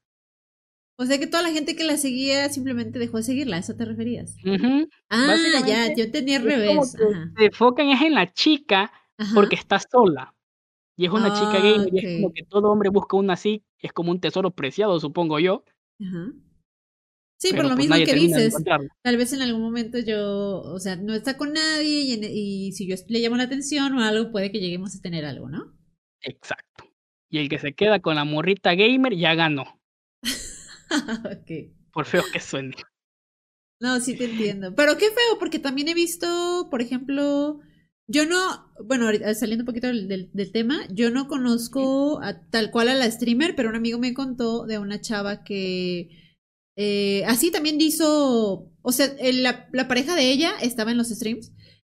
O 0.97 1.07
sea 1.07 1.19
que 1.19 1.27
toda 1.27 1.43
la 1.43 1.51
gente 1.53 1.77
que 1.77 1.85
la 1.85 1.97
seguía 1.97 2.49
simplemente 2.51 2.99
dejó 2.99 3.17
de 3.17 3.23
seguirla, 3.23 3.57
¿a 3.57 3.61
eso 3.61 3.75
te 3.75 3.87
referías? 3.87 4.37
Ujú. 4.45 4.87
Ah, 5.09 5.35
ya, 5.67 5.95
yo 5.95 6.11
tenía 6.11 6.37
al 6.39 6.45
revés. 6.45 6.91
se 7.37 7.45
enfocan 7.47 7.89
es 7.89 8.03
en 8.03 8.15
la 8.15 8.31
chica 8.33 8.93
Ajá. 9.17 9.35
porque 9.35 9.57
está 9.57 9.79
sola. 9.79 10.35
Y 10.99 11.07
es 11.07 11.13
una 11.13 11.33
chica 11.33 11.53
Ah, 11.55 11.61
gamer 11.61 11.89
y 11.95 11.99
es 11.99 12.17
como 12.21 12.33
que 12.35 12.43
todo 12.45 12.71
hombre 12.71 12.91
busca 12.91 13.17
una 13.17 13.33
así, 13.33 13.65
es 13.79 13.95
como 13.95 14.11
un 14.11 14.21
tesoro 14.21 14.51
preciado, 14.51 15.01
supongo 15.01 15.39
yo. 15.41 15.65
Ajá. 16.03 16.33
Sí, 17.39 17.49
por 17.49 17.57
Pero 17.57 17.69
lo 17.71 17.75
pues 17.77 17.89
mismo 17.89 18.05
que 18.05 18.15
dices. 18.15 18.55
Tal 19.03 19.17
vez 19.17 19.33
en 19.33 19.41
algún 19.41 19.63
momento 19.63 19.99
yo, 19.99 20.61
o 20.61 20.79
sea, 20.79 20.97
no 20.97 21.15
está 21.15 21.39
con 21.39 21.55
nadie 21.55 22.03
y, 22.03 22.13
en- 22.13 22.25
y 22.31 22.73
si 22.73 22.87
yo 22.87 22.97
le 23.09 23.21
llamo 23.21 23.37
la 23.37 23.45
atención 23.45 23.95
o 23.95 24.03
algo, 24.03 24.31
puede 24.31 24.53
que 24.53 24.61
lleguemos 24.61 24.95
a 24.95 25.01
tener 25.01 25.25
algo, 25.25 25.49
¿no? 25.49 25.73
Exacto. 26.23 26.85
Y 27.31 27.39
el 27.39 27.49
que 27.49 27.59
se 27.59 27.73
queda 27.75 28.01
con 28.01 28.17
la 28.17 28.25
morrita 28.25 28.75
gamer 28.75 29.15
ya 29.15 29.35
ganó. 29.35 29.81
Por 31.93 32.07
feo 32.07 32.23
que 32.33 32.41
suene. 32.41 32.75
No, 33.81 33.99
sí 34.01 34.17
te 34.17 34.25
entiendo. 34.25 34.75
Pero 34.75 34.97
qué 34.99 35.07
feo, 35.07 35.39
porque 35.39 35.59
también 35.59 35.89
he 35.89 35.95
visto, 35.95 36.69
por 36.71 36.83
ejemplo, 36.83 37.61
yo 38.09 38.27
no, 38.27 38.71
bueno, 38.85 39.07
ahorita, 39.07 39.33
saliendo 39.35 39.63
un 39.63 39.67
poquito 39.67 39.87
del, 39.87 40.07
del- 40.09 40.31
del 40.33 40.53
tema, 40.53 40.87
yo 40.91 41.11
no 41.11 41.29
conozco 41.29 42.21
a, 42.23 42.47
tal 42.51 42.71
cual 42.71 42.89
a 42.89 42.95
la 42.95 43.11
streamer, 43.11 43.55
pero 43.57 43.71
un 43.71 43.77
amigo 43.77 43.99
me 43.99 44.13
contó 44.13 44.67
de 44.67 44.79
una 44.79 45.01
chava 45.01 45.45
que 45.45 46.11
eh, 46.77 47.25
así 47.27 47.51
también 47.51 47.81
hizo, 47.81 48.71
o 48.83 48.93
sea, 48.93 49.07
el- 49.19 49.43
la, 49.43 49.69
la 49.73 49.89
pareja 49.89 50.15
de 50.15 50.31
ella 50.31 50.53
estaba 50.61 50.91
en 50.91 50.99
los 50.99 51.09
streams 51.09 51.53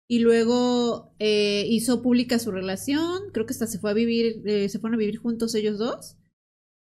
y 0.08 0.20
luego 0.20 1.14
eh, 1.18 1.66
hizo 1.68 2.02
pública 2.02 2.38
su 2.38 2.52
relación, 2.52 3.30
creo 3.32 3.46
que 3.46 3.52
hasta 3.52 3.66
se 3.66 3.78
fue 3.78 3.90
a 3.90 3.94
vivir, 3.94 4.42
eh, 4.46 4.68
se 4.68 4.78
fueron 4.78 4.94
a 4.94 4.98
vivir 4.98 5.18
juntos 5.18 5.54
ellos 5.54 5.78
dos. 5.78 6.16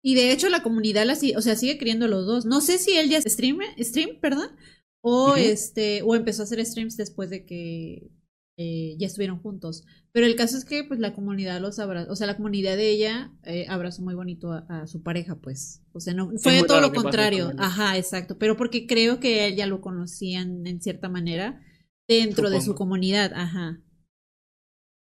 Y 0.05 0.17
de 0.17 0.33
hecho 0.33 0.49
la 0.49 0.65
comunidad 0.65 1.07
la 1.07 1.17
o 1.37 1.43
sea, 1.43 1.55
sigue 1.55 1.79
queriendo 1.79 2.07
a 2.07 2.09
los 2.09 2.27
dos. 2.27 2.45
No 2.45 2.61
sé 2.61 2.79
si 2.79 2.97
él 2.97 3.09
ya 3.09 3.21
stream, 3.23 3.59
stream, 3.79 4.19
perdón, 4.21 4.49
o 5.01 5.37
este, 5.37 6.03
o 6.03 6.17
empezó 6.17 6.43
a 6.43 6.45
hacer 6.45 6.65
streams 6.67 6.97
después 6.97 7.31
de 7.31 7.47
que 7.47 8.11
eh, 8.57 8.97
ya 8.99 9.07
estuvieron 9.07 9.39
juntos. 9.39 9.85
Pero 10.11 10.27
el 10.27 10.35
caso 10.35 10.59
es 10.59 10.65
que 10.65 10.83
pues 10.83 10.99
la 10.99 11.15
comunidad 11.15 11.61
los 11.61 11.79
abrazó, 11.79 12.11
o 12.11 12.17
sea, 12.17 12.27
la 12.27 12.37
comunidad 12.37 12.77
de 12.77 12.91
ella 12.91 13.33
eh, 13.45 13.67
abrazó 13.69 14.03
muy 14.03 14.15
bonito 14.15 14.53
a, 14.53 14.67
a 14.69 14.87
su 14.89 15.05
pareja, 15.05 15.37
pues. 15.37 15.83
O 15.93 16.01
sea, 16.01 16.15
no, 16.15 16.33
fue 16.37 16.65
todo 16.65 16.81
lo 16.81 16.93
contrario. 16.93 17.53
Ajá, 17.59 17.97
exacto. 17.97 18.37
Pero 18.39 18.57
porque 18.57 18.89
creo 18.89 19.21
que 19.21 19.47
él 19.47 19.55
ya 19.55 19.69
lo 19.69 19.81
conocían 19.81 20.67
en 20.67 20.83
cierta 20.83 21.09
manera 21.09 21.61
dentro 22.20 22.51
de 22.51 22.61
su 22.61 22.75
comunidad, 22.75 23.33
ajá. 23.35 23.79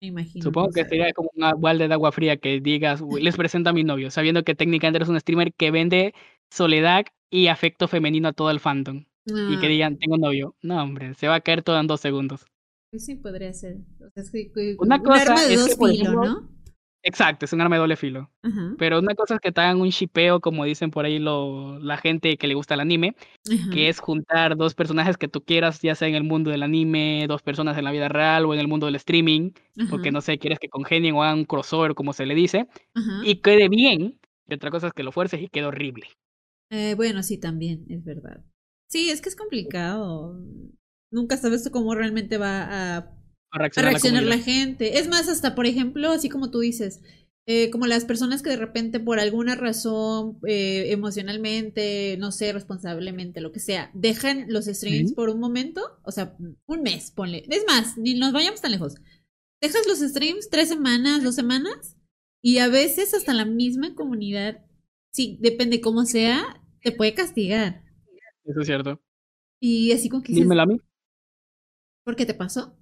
Me 0.02 0.08
imagino. 0.10 0.44
Supongo 0.44 0.72
que 0.72 0.84
sería 0.86 1.14
como 1.14 1.30
una 1.36 1.54
balde 1.54 1.88
de 1.88 1.94
agua 1.94 2.12
fría 2.12 2.38
que 2.38 2.60
digas, 2.60 3.02
"Uy, 3.02 3.22
les 3.22 3.38
presento 3.38 3.70
a 3.70 3.74
mi 3.74 3.84
novio, 3.84 4.12
sabiendo 4.12 4.44
que 4.44 4.56
técnicamente 4.56 4.98
eres 4.98 5.10
un 5.10 5.20
streamer 5.20 5.54
que 5.54 5.72
vende 5.72 6.14
soledad 6.52 7.06
y 7.30 7.48
afecto 7.48 7.88
femenino 7.88 8.28
a 8.28 8.34
todo 8.34 8.52
el 8.52 8.60
fandom. 8.60 9.06
Y 9.26 9.58
que 9.60 9.68
Ah, 9.68 9.70
digan, 9.70 9.98
tengo 9.98 10.18
novio. 10.18 10.56
No, 10.62 10.84
hombre, 10.84 11.14
se 11.16 11.28
va 11.30 11.36
a 11.36 11.42
caer 11.42 11.64
todo 11.64 11.80
en 11.80 11.88
dos 11.88 12.02
segundos. 12.02 12.46
pues 12.92 13.06
sí, 13.06 13.16
podría 13.16 13.52
ser. 13.54 13.78
O 14.06 14.10
sea, 14.14 14.22
es 14.24 14.30
que, 14.30 14.52
que- 14.52 14.76
Una 14.78 14.98
un 14.98 15.04
cosa 15.04 15.22
arma 15.22 15.42
de 15.46 15.54
es 15.56 15.60
dos 15.62 15.70
que, 15.70 15.76
por 15.78 15.90
filos, 15.90 16.08
ejemplo, 16.10 16.26
¿no? 16.30 16.50
Exacto, 17.06 17.44
es 17.44 17.52
un 17.52 17.60
arma 17.60 17.76
de 17.76 17.82
doble 17.82 17.98
filo. 17.98 18.32
Pero 18.78 19.00
una 19.00 19.14
cosa 19.14 19.36
es 19.36 19.42
que 19.42 19.52
te 19.52 19.60
hagan 19.60 19.82
un 19.82 19.90
shipeo, 19.90 20.40
como 20.40 20.64
dicen 20.64 20.90
por 20.90 21.04
ahí 21.04 21.20
lo, 21.20 21.78
la 21.80 21.98
gente 21.98 22.38
que 22.38 22.48
le 22.48 22.54
gusta 22.54 22.76
el 22.76 22.80
anime, 22.80 23.16
que 23.72 23.90
es 23.90 24.00
juntar 24.00 24.56
dos 24.56 24.74
personajes 24.74 25.18
que 25.18 25.28
tú 25.28 25.44
quieras, 25.44 25.82
ya 25.82 25.96
sea 25.96 26.08
en 26.08 26.16
el 26.16 26.24
mundo 26.24 26.50
del 26.50 26.64
anime, 26.64 27.26
dos 27.28 27.42
personas 27.42 27.78
en 27.78 27.84
la 27.84 27.92
vida 27.92 28.08
real 28.08 28.46
o 28.46 28.54
en 28.54 28.62
el 28.62 28.70
mundo 28.70 28.86
del 28.86 28.96
streaming, 28.96 29.52
porque 29.90 30.12
no 30.12 30.22
sé, 30.22 30.40
quieres 30.40 30.60
que 30.60 30.70
congenien 30.70 31.14
o 31.16 31.24
hagan 31.24 31.40
un 31.40 31.46
crossover, 31.46 31.94
como 31.94 32.14
se 32.14 32.26
le 32.26 32.36
dice, 32.36 32.68
y 33.24 33.36
quede 33.42 33.68
bien. 33.68 34.20
Y 34.48 34.54
otra 34.54 34.72
cosa 34.72 34.88
es 34.88 34.94
que 34.94 35.04
lo 35.04 35.12
fuerces 35.12 35.42
y 35.42 35.50
quede 35.50 35.66
horrible. 35.66 36.08
Eh, 36.70 36.96
bueno, 36.96 37.22
sí, 37.22 37.38
también, 37.38 37.86
es 37.90 38.04
verdad. 38.04 38.44
Sí, 38.90 39.10
es 39.10 39.22
que 39.22 39.30
es 39.30 39.36
complicado. 39.36 40.40
Nunca 41.12 41.36
sabes 41.38 41.70
cómo 41.70 41.96
realmente 41.96 42.38
va 42.38 42.98
a, 42.98 43.12
A 43.54 43.58
a 43.58 43.60
reaccionar, 43.60 44.24
la 44.24 44.40
gente. 44.40 44.98
Es 44.98 45.08
más, 45.08 45.30
hasta 45.30 45.54
por 45.54 45.68
ejemplo, 45.68 46.10
así 46.10 46.28
como 46.28 46.50
tú 46.50 46.60
dices, 46.60 47.02
eh, 47.46 47.70
como 47.70 47.86
las 47.86 48.04
personas 48.04 48.42
que 48.42 48.50
de 48.50 48.56
repente 48.58 49.00
por 49.00 49.20
alguna 49.20 49.56
razón 49.56 50.40
eh, 50.48 50.92
emocionalmente, 50.92 52.18
no 52.18 52.32
sé, 52.32 52.52
responsablemente, 52.52 53.42
lo 53.42 53.52
que 53.52 53.60
sea, 53.60 53.92
dejan 53.94 54.46
los 54.48 54.66
streams 54.66 55.14
por 55.14 55.30
un 55.30 55.40
momento, 55.40 55.82
o 56.04 56.12
sea, 56.12 56.36
un 56.66 56.82
mes, 56.82 57.12
ponle. 57.12 57.46
Es 57.48 57.64
más, 57.68 57.96
ni 57.98 58.16
nos 58.16 58.34
vayamos 58.34 58.62
tan 58.62 58.72
lejos. 58.72 58.96
Dejas 59.62 59.86
los 59.88 60.00
streams 60.00 60.50
tres 60.50 60.70
semanas, 60.70 61.24
dos 61.24 61.36
semanas, 61.36 61.96
y 62.42 62.58
a 62.58 62.70
veces 62.70 63.14
hasta 63.14 63.34
la 63.34 63.46
misma 63.46 63.94
comunidad, 63.94 64.66
sí, 65.12 65.38
depende 65.42 65.80
cómo 65.80 66.06
sea, 66.06 66.60
te 66.82 66.92
puede 66.92 67.14
castigar. 67.14 67.84
Eso 68.46 68.62
es 68.62 68.66
cierto. 68.66 69.00
Y 69.60 69.92
así 69.92 70.10
como 70.10 70.24
que 70.24 70.34
Dímelo 70.34 70.62
a 70.62 70.66
mí. 70.66 70.82
¿por 72.04 72.16
qué 72.16 72.26
te 72.26 72.34
pasó? 72.34 72.76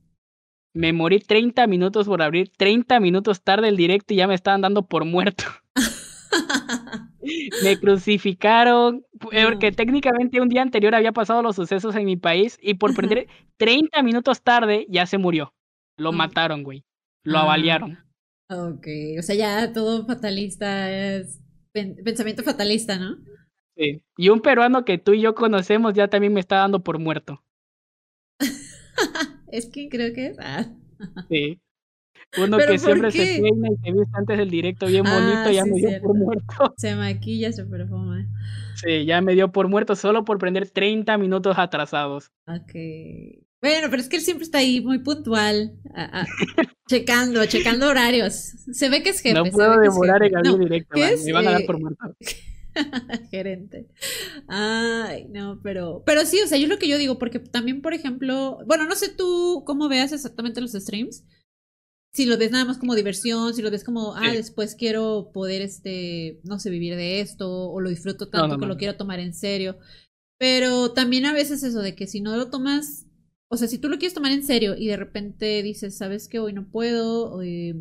Me 0.74 0.94
morí 0.94 1.20
30 1.20 1.68
minutos 1.68 2.08
por 2.08 2.22
abrir 2.22 2.50
30 2.58 3.00
minutos 3.00 3.42
tarde 3.42 3.68
el 3.68 3.78
directo 3.78 4.14
y 4.14 4.18
ya 4.18 4.28
me 4.28 4.36
estaban 4.36 4.62
dando 4.62 4.86
por 4.88 5.06
muerto. 5.06 5.44
Me 7.64 7.80
crucificaron 7.80 9.06
eh, 9.32 9.44
porque 9.46 9.70
No. 9.72 9.76
técnicamente 9.76 10.42
un 10.42 10.50
día 10.50 10.62
anterior 10.62 10.96
había 10.96 11.12
pasado 11.12 11.42
los 11.44 11.56
sucesos 11.56 11.96
en 11.96 12.06
mi 12.06 12.16
país 12.18 12.58
y 12.62 12.74
por 12.76 12.96
prender 12.96 13.28
30 13.58 14.02
minutos 14.02 14.42
tarde 14.42 14.88
ya 14.90 15.06
se 15.06 15.18
murió. 15.18 15.54
Lo 15.98 16.10
Ah. 16.10 16.14
mataron, 16.14 16.64
güey. 16.64 16.84
Lo 17.24 17.38
Ah. 17.38 17.42
avaliaron. 17.44 18.00
Ok, 18.50 18.88
o 19.20 19.22
sea, 19.22 19.36
ya 19.36 19.72
todo 19.74 20.06
fatalista 20.06 20.90
es 20.92 21.40
pen- 21.74 21.98
pensamiento 22.04 22.44
fatalista, 22.44 22.98
¿no? 22.98 23.18
Sí. 23.78 24.02
Y 24.18 24.30
un 24.30 24.42
peruano 24.42 24.84
que 24.84 24.98
tú 24.98 25.14
y 25.14 25.22
yo 25.22 25.36
conocemos 25.36 25.94
ya 25.94 26.08
también 26.08 26.34
me 26.34 26.40
está 26.40 26.58
dando 26.58 26.84
por 26.84 26.98
muerto. 26.98 27.44
es 29.52 29.66
que 29.68 29.90
creo 29.90 30.14
que 30.14 30.28
es. 30.28 30.38
Ah, 30.40 30.66
Sí. 31.30 31.60
Uno 32.38 32.58
¿Pero 32.58 32.72
que 32.74 32.78
siempre 32.80 33.12
se 33.12 33.42
peina 33.42 33.68
y 33.70 33.76
se 33.84 33.92
viste 33.92 34.10
antes 34.14 34.38
del 34.38 34.50
directo 34.50 34.86
bien 34.86 35.04
bonito, 35.04 35.38
Ah, 35.48 35.52
ya 35.52 35.64
sí, 35.64 35.72
me 35.72 35.78
dio 35.80 35.90
cierto. 35.90 36.08
por 36.08 36.18
muerto. 36.18 36.46
se 36.78 36.96
maquilla, 36.96 37.52
se 37.52 37.66
perfuma. 37.66 38.26
Sí, 38.76 39.06
ya 39.06 39.22
me 39.22 39.34
dio 39.34 39.52
por 39.52 39.68
muerto 39.68 39.96
solo 39.96 40.24
por 40.24 40.38
prender 40.38 40.70
30 40.70 41.18
minutos 41.18 41.58
atrasados. 41.58 42.32
Ok. 42.48 42.72
Bueno, 43.62 43.88
pero 43.90 44.02
es 44.02 44.10
que 44.10 44.16
él 44.16 44.22
siempre 44.22 44.44
está 44.46 44.60
ahí 44.60 44.82
muy 44.82 45.00
puntual, 45.00 45.74
a- 45.94 46.22
a- 46.22 46.28
checando, 46.88 47.46
checando 47.48 47.90
horarios. 47.90 48.34
Se 48.34 48.90
ve 48.90 49.04
que 49.04 49.10
es 49.10 49.20
jefe. 49.22 49.36
no 49.36 49.44
puedo 49.52 49.74
en 49.74 49.80
abrir 50.10 50.32
No, 50.44 50.58
directo, 50.58 50.98
me 50.98 51.34
van 51.34 51.48
a 51.48 51.52
dar 51.52 51.62
Eh, 51.62 51.66
por 51.66 51.80
muerto. 51.80 52.16
gerente. 53.32 53.88
Ay, 54.48 55.28
no, 55.30 55.60
pero, 55.64 56.04
pero 56.06 56.26
sí, 56.26 56.42
o 56.42 56.48
sea, 56.48 56.58
yo 56.58 56.66
es 56.66 56.70
lo 56.70 56.80
que 56.80 56.88
yo 56.88 56.98
digo, 56.98 57.18
porque 57.20 57.40
también, 57.40 57.82
por 57.82 57.94
ejemplo, 57.94 58.60
bueno, 58.66 58.86
no 58.86 58.96
sé 58.96 59.10
tú 59.10 59.64
cómo 59.66 59.90
veas 59.90 60.12
exactamente 60.12 60.62
los 60.62 60.72
streams. 60.72 61.24
Si 62.14 62.26
lo 62.26 62.38
ves 62.38 62.52
nada 62.52 62.66
más 62.66 62.78
como 62.78 62.96
diversión, 62.96 63.54
si 63.54 63.62
lo 63.62 63.72
ves 63.72 63.84
como, 63.86 64.16
ah, 64.16 64.30
Sí. 64.32 64.38
después 64.38 64.76
quiero 64.76 65.32
poder, 65.34 65.62
este, 65.62 66.42
no 66.44 66.60
sé, 66.60 66.70
vivir 66.70 66.96
de 66.96 67.22
esto, 67.22 67.70
o 67.72 67.80
lo 67.80 67.90
disfruto 67.90 68.28
tanto 68.30 68.48
no, 68.50 68.56
que 68.56 68.66
no, 68.66 68.74
lo 68.74 68.78
quiero 68.78 68.98
tomar 68.98 69.20
en 69.20 69.34
serio. 69.34 69.78
Pero 70.38 70.92
también 70.92 71.26
a 71.26 71.34
veces 71.34 71.64
eso 71.64 71.80
de 71.82 71.96
que 71.96 72.08
si 72.08 72.20
no 72.20 72.36
lo 72.36 72.50
tomas, 72.50 73.06
o 73.50 73.58
sea, 73.58 73.68
si 73.68 73.78
tú 73.78 73.88
lo 73.90 73.98
quieres 73.98 74.14
tomar 74.14 74.32
en 74.32 74.44
serio 74.44 74.76
y 74.78 74.88
de 74.88 74.98
repente 74.98 75.62
dices, 75.64 75.98
sabes 75.98 76.28
que 76.28 76.40
hoy 76.40 76.52
no 76.52 76.70
puedo, 76.70 77.42
eh, 77.44 77.76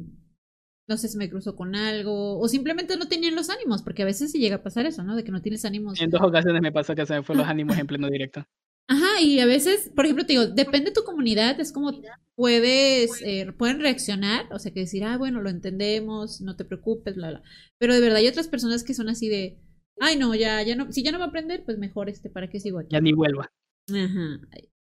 no 0.91 0.97
sé 0.97 1.07
si 1.07 1.17
me 1.17 1.31
cruzo 1.31 1.55
con 1.55 1.77
algo, 1.77 2.41
o 2.41 2.49
simplemente 2.49 2.97
no 2.97 3.07
tenían 3.07 3.37
los 3.37 3.49
ánimos, 3.49 3.81
porque 3.83 4.03
a 4.03 4.07
veces 4.07 4.33
sí 4.33 4.41
llega 4.41 4.57
a 4.57 4.63
pasar 4.63 4.87
eso, 4.87 5.05
¿no? 5.05 5.15
De 5.15 5.23
que 5.23 5.31
no 5.31 5.41
tienes 5.41 5.65
ánimos. 5.65 6.01
En 6.01 6.11
dos 6.11 6.21
ocasiones 6.21 6.61
me 6.61 6.73
pasó 6.73 6.97
que 6.97 7.07
se 7.07 7.15
me 7.15 7.23
fue 7.23 7.37
los 7.37 7.47
ánimos 7.47 7.79
en 7.79 7.87
pleno 7.87 8.11
directo. 8.11 8.45
Ajá, 8.89 9.21
y 9.23 9.39
a 9.39 9.47
veces, 9.47 9.93
por 9.95 10.05
ejemplo, 10.05 10.27
te 10.27 10.33
digo, 10.33 10.49
depende 10.49 10.91
de 10.91 10.95
tu 10.95 11.05
comunidad, 11.05 11.61
es 11.61 11.71
como 11.71 11.93
puedes, 12.35 13.23
eh, 13.23 13.53
pueden 13.57 13.79
reaccionar, 13.79 14.53
o 14.53 14.59
sea, 14.59 14.73
que 14.73 14.81
decir, 14.81 15.05
ah, 15.05 15.17
bueno, 15.17 15.41
lo 15.41 15.49
entendemos, 15.49 16.41
no 16.41 16.57
te 16.57 16.65
preocupes, 16.65 17.15
bla, 17.15 17.31
bla. 17.31 17.43
Pero 17.79 17.95
de 17.95 18.01
verdad 18.01 18.19
hay 18.19 18.27
otras 18.27 18.49
personas 18.49 18.83
que 18.83 18.95
son 18.95 19.09
así 19.09 19.29
de, 19.29 19.61
ay, 20.01 20.17
no, 20.17 20.35
ya, 20.35 20.61
ya 20.65 20.75
no, 20.75 20.91
si 20.91 21.05
ya 21.05 21.13
no 21.13 21.21
va 21.21 21.27
a 21.27 21.29
aprender, 21.29 21.63
pues 21.65 21.79
mejor 21.79 22.09
este, 22.09 22.31
¿para 22.31 22.51
qué 22.51 22.59
sigo 22.59 22.81
aquí? 22.81 22.89
Ya 22.91 23.01
ni 23.01 23.13
vuelva. 23.13 23.53
Ajá. 23.89 24.41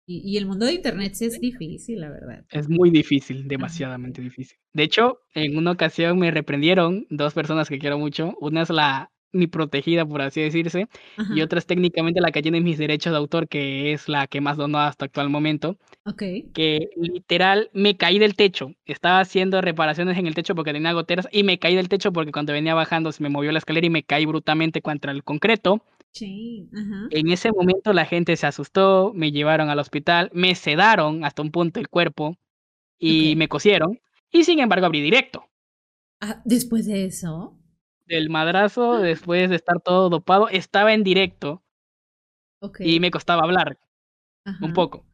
Y, 0.05 0.21
y 0.25 0.37
el 0.37 0.45
mundo 0.45 0.65
de 0.65 0.73
internet 0.73 1.13
sí 1.15 1.25
es 1.25 1.39
difícil, 1.39 2.01
la 2.01 2.09
verdad. 2.09 2.43
Es 2.51 2.67
muy 2.69 2.89
difícil, 2.89 3.47
demasiadamente 3.47 4.21
difícil. 4.21 4.57
De 4.73 4.83
hecho, 4.83 5.19
en 5.33 5.57
una 5.57 5.71
ocasión 5.71 6.19
me 6.19 6.31
reprendieron 6.31 7.07
dos 7.09 7.33
personas 7.33 7.69
que 7.69 7.79
quiero 7.79 7.97
mucho. 7.97 8.35
Una 8.39 8.63
es 8.63 8.69
la 8.69 9.09
mi 9.33 9.47
protegida, 9.47 10.05
por 10.05 10.21
así 10.21 10.41
decirse, 10.41 10.87
Ajá. 11.17 11.33
y 11.35 11.41
otra 11.41 11.59
es 11.59 11.65
técnicamente 11.65 12.21
la 12.21 12.31
que 12.31 12.41
tiene 12.41 12.61
mis 12.61 12.77
derechos 12.77 13.11
de 13.11 13.17
autor, 13.17 13.47
que 13.47 13.91
es 13.91 14.07
la 14.07 14.27
que 14.27 14.41
más 14.41 14.57
donó 14.57 14.79
hasta 14.79 15.05
actual 15.05 15.29
momento. 15.29 15.77
Ok. 16.05 16.23
Que 16.53 16.89
literal 16.95 17.69
me 17.73 17.97
caí 17.97 18.19
del 18.19 18.35
techo. 18.35 18.73
Estaba 18.85 19.19
haciendo 19.19 19.59
reparaciones 19.61 20.17
en 20.17 20.27
el 20.27 20.35
techo 20.35 20.53
porque 20.55 20.71
tenía 20.71 20.93
goteras 20.93 21.27
y 21.31 21.43
me 21.43 21.57
caí 21.57 21.75
del 21.75 21.89
techo 21.89 22.13
porque 22.13 22.31
cuando 22.31 22.53
venía 22.53 22.75
bajando 22.75 23.11
se 23.11 23.23
me 23.23 23.29
movió 23.29 23.51
la 23.51 23.57
escalera 23.57 23.87
y 23.87 23.89
me 23.89 24.03
caí 24.03 24.25
brutalmente 24.25 24.81
contra 24.81 25.11
el 25.11 25.23
concreto. 25.23 25.83
Sí. 26.13 26.69
En 27.10 27.32
ese 27.32 27.52
momento 27.52 27.91
la 27.91 28.06
gente 28.06 28.38
se 28.38 28.45
asustó, 28.45 29.12
me 29.15 29.32
llevaron 29.32 29.69
al 29.69 29.80
hospital, 29.80 30.30
me 30.32 30.54
sedaron 30.54 31.26
hasta 31.26 31.41
un 31.41 31.52
punto 31.52 31.80
el 31.80 31.89
cuerpo 31.89 32.38
y 32.99 33.36
me 33.36 33.47
cosieron. 33.47 33.99
Y 34.32 34.43
sin 34.43 34.60
embargo 34.60 34.86
abrí 34.86 35.02
directo. 35.02 35.49
Ah, 36.21 36.41
después 36.45 36.86
de 36.86 37.06
eso. 37.06 37.58
Del 38.06 38.30
madrazo, 38.30 38.97
después 38.99 39.49
de 39.49 39.56
estar 39.56 39.82
todo 39.82 40.10
dopado, 40.10 40.49
estaba 40.49 40.93
en 40.93 41.04
directo 41.04 41.63
y 42.80 42.99
me 42.99 43.12
costaba 43.12 43.43
hablar 43.43 43.80
ajá. 44.45 44.63
un 44.63 44.73
poco. 44.73 45.06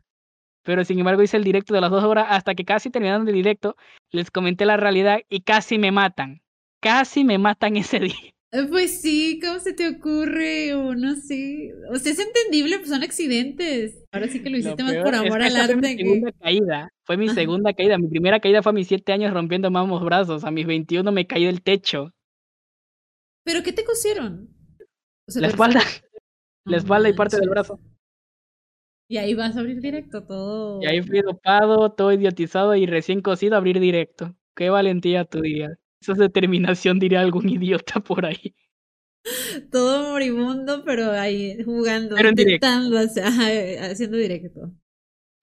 Pero 0.63 0.83
sin 0.83 0.99
embargo 0.99 1.23
hice 1.23 1.37
el 1.37 1.45
directo 1.45 1.73
de 1.73 1.81
las 1.81 1.91
dos 1.91 2.03
horas 2.03 2.27
hasta 2.29 2.55
que 2.55 2.65
casi 2.65 2.89
terminando 2.89 3.29
el 3.29 3.35
directo 3.35 3.77
les 4.11 4.29
comenté 4.31 4.65
la 4.65 4.75
realidad 4.75 5.21
y 5.29 5.41
casi 5.41 5.79
me 5.79 5.91
matan. 5.91 6.41
Casi 6.81 7.23
me 7.23 7.37
matan 7.37 7.77
ese 7.77 8.01
día. 8.01 8.33
Eh, 8.51 8.65
Pues 8.69 9.01
sí, 9.01 9.39
¿cómo 9.43 9.59
se 9.59 9.73
te 9.73 9.87
ocurre? 9.89 10.73
O 10.73 10.95
no 10.95 11.15
sé. 11.15 11.71
O 11.91 11.95
sea, 11.97 12.11
es 12.11 12.19
entendible, 12.19 12.77
pues 12.79 12.89
son 12.89 13.03
accidentes. 13.03 14.03
Ahora 14.11 14.27
sí 14.27 14.41
que 14.41 14.49
lo 14.49 14.57
Lo 14.57 14.57
hiciste 14.57 14.83
más 14.83 14.97
por 14.97 15.13
es 15.13 15.19
amor 15.21 15.41
que 15.41 15.47
al 15.47 15.55
esa 15.55 15.63
fue 15.63 15.75
mi 15.77 15.87
arte 15.87 15.95
que. 15.97 16.03
segunda 16.03 16.31
caída. 16.33 16.89
Fue 17.03 17.17
mi 17.17 17.27
Ajá. 17.27 17.35
segunda 17.35 17.73
caída. 17.73 17.97
Mi 17.97 18.07
primera 18.09 18.39
caída 18.39 18.61
fue 18.63 18.71
a 18.71 18.73
mis 18.73 18.87
siete 18.87 19.13
años 19.13 19.33
rompiendo 19.33 19.67
ambos 19.69 20.03
brazos. 20.03 20.43
A 20.43 20.51
mis 20.51 20.65
21 20.67 21.11
me 21.11 21.27
caí 21.27 21.45
del 21.45 21.61
techo. 21.61 22.13
¿Pero 23.45 23.63
qué 23.63 23.73
te 23.73 23.83
cosieron? 23.85 24.49
O 25.27 25.31
sea, 25.31 25.41
La 25.41 25.47
espalda, 25.49 25.81
No 26.65 26.71
la 26.71 26.77
espalda 26.77 27.09
y 27.09 27.13
parte 27.13 27.37
del 27.37 27.49
brazo. 27.49 27.79
Y 29.09 29.17
ahí 29.17 29.33
vas 29.33 29.55
a 29.55 29.59
abrir 29.59 29.81
directo 29.81 30.23
todo. 30.23 30.81
Y 30.81 30.87
ahí 30.87 31.01
fui 31.01 31.21
dopado, 31.21 31.91
todo 31.91 32.11
idiotizado 32.13 32.75
y 32.75 32.85
recién 32.85 33.21
cosido 33.21 33.55
a 33.55 33.57
abrir 33.59 33.79
directo. 33.79 34.35
Qué 34.55 34.69
valentía 34.69 35.25
tú 35.25 35.41
dirías. 35.41 35.77
Esa 36.01 36.13
es 36.13 36.17
determinación, 36.17 36.99
diría 36.99 37.21
algún 37.21 37.49
idiota 37.49 37.99
por 37.99 38.25
ahí. 38.25 38.55
Todo 39.71 40.11
moribundo, 40.11 40.83
pero 40.85 41.11
ahí 41.11 41.61
jugando, 41.63 42.15
Pero 42.15 42.29
intentando, 42.29 42.97
hacer- 42.97 43.23
ajá, 43.25 43.47
haciendo 43.91 44.17
directo. 44.17 44.71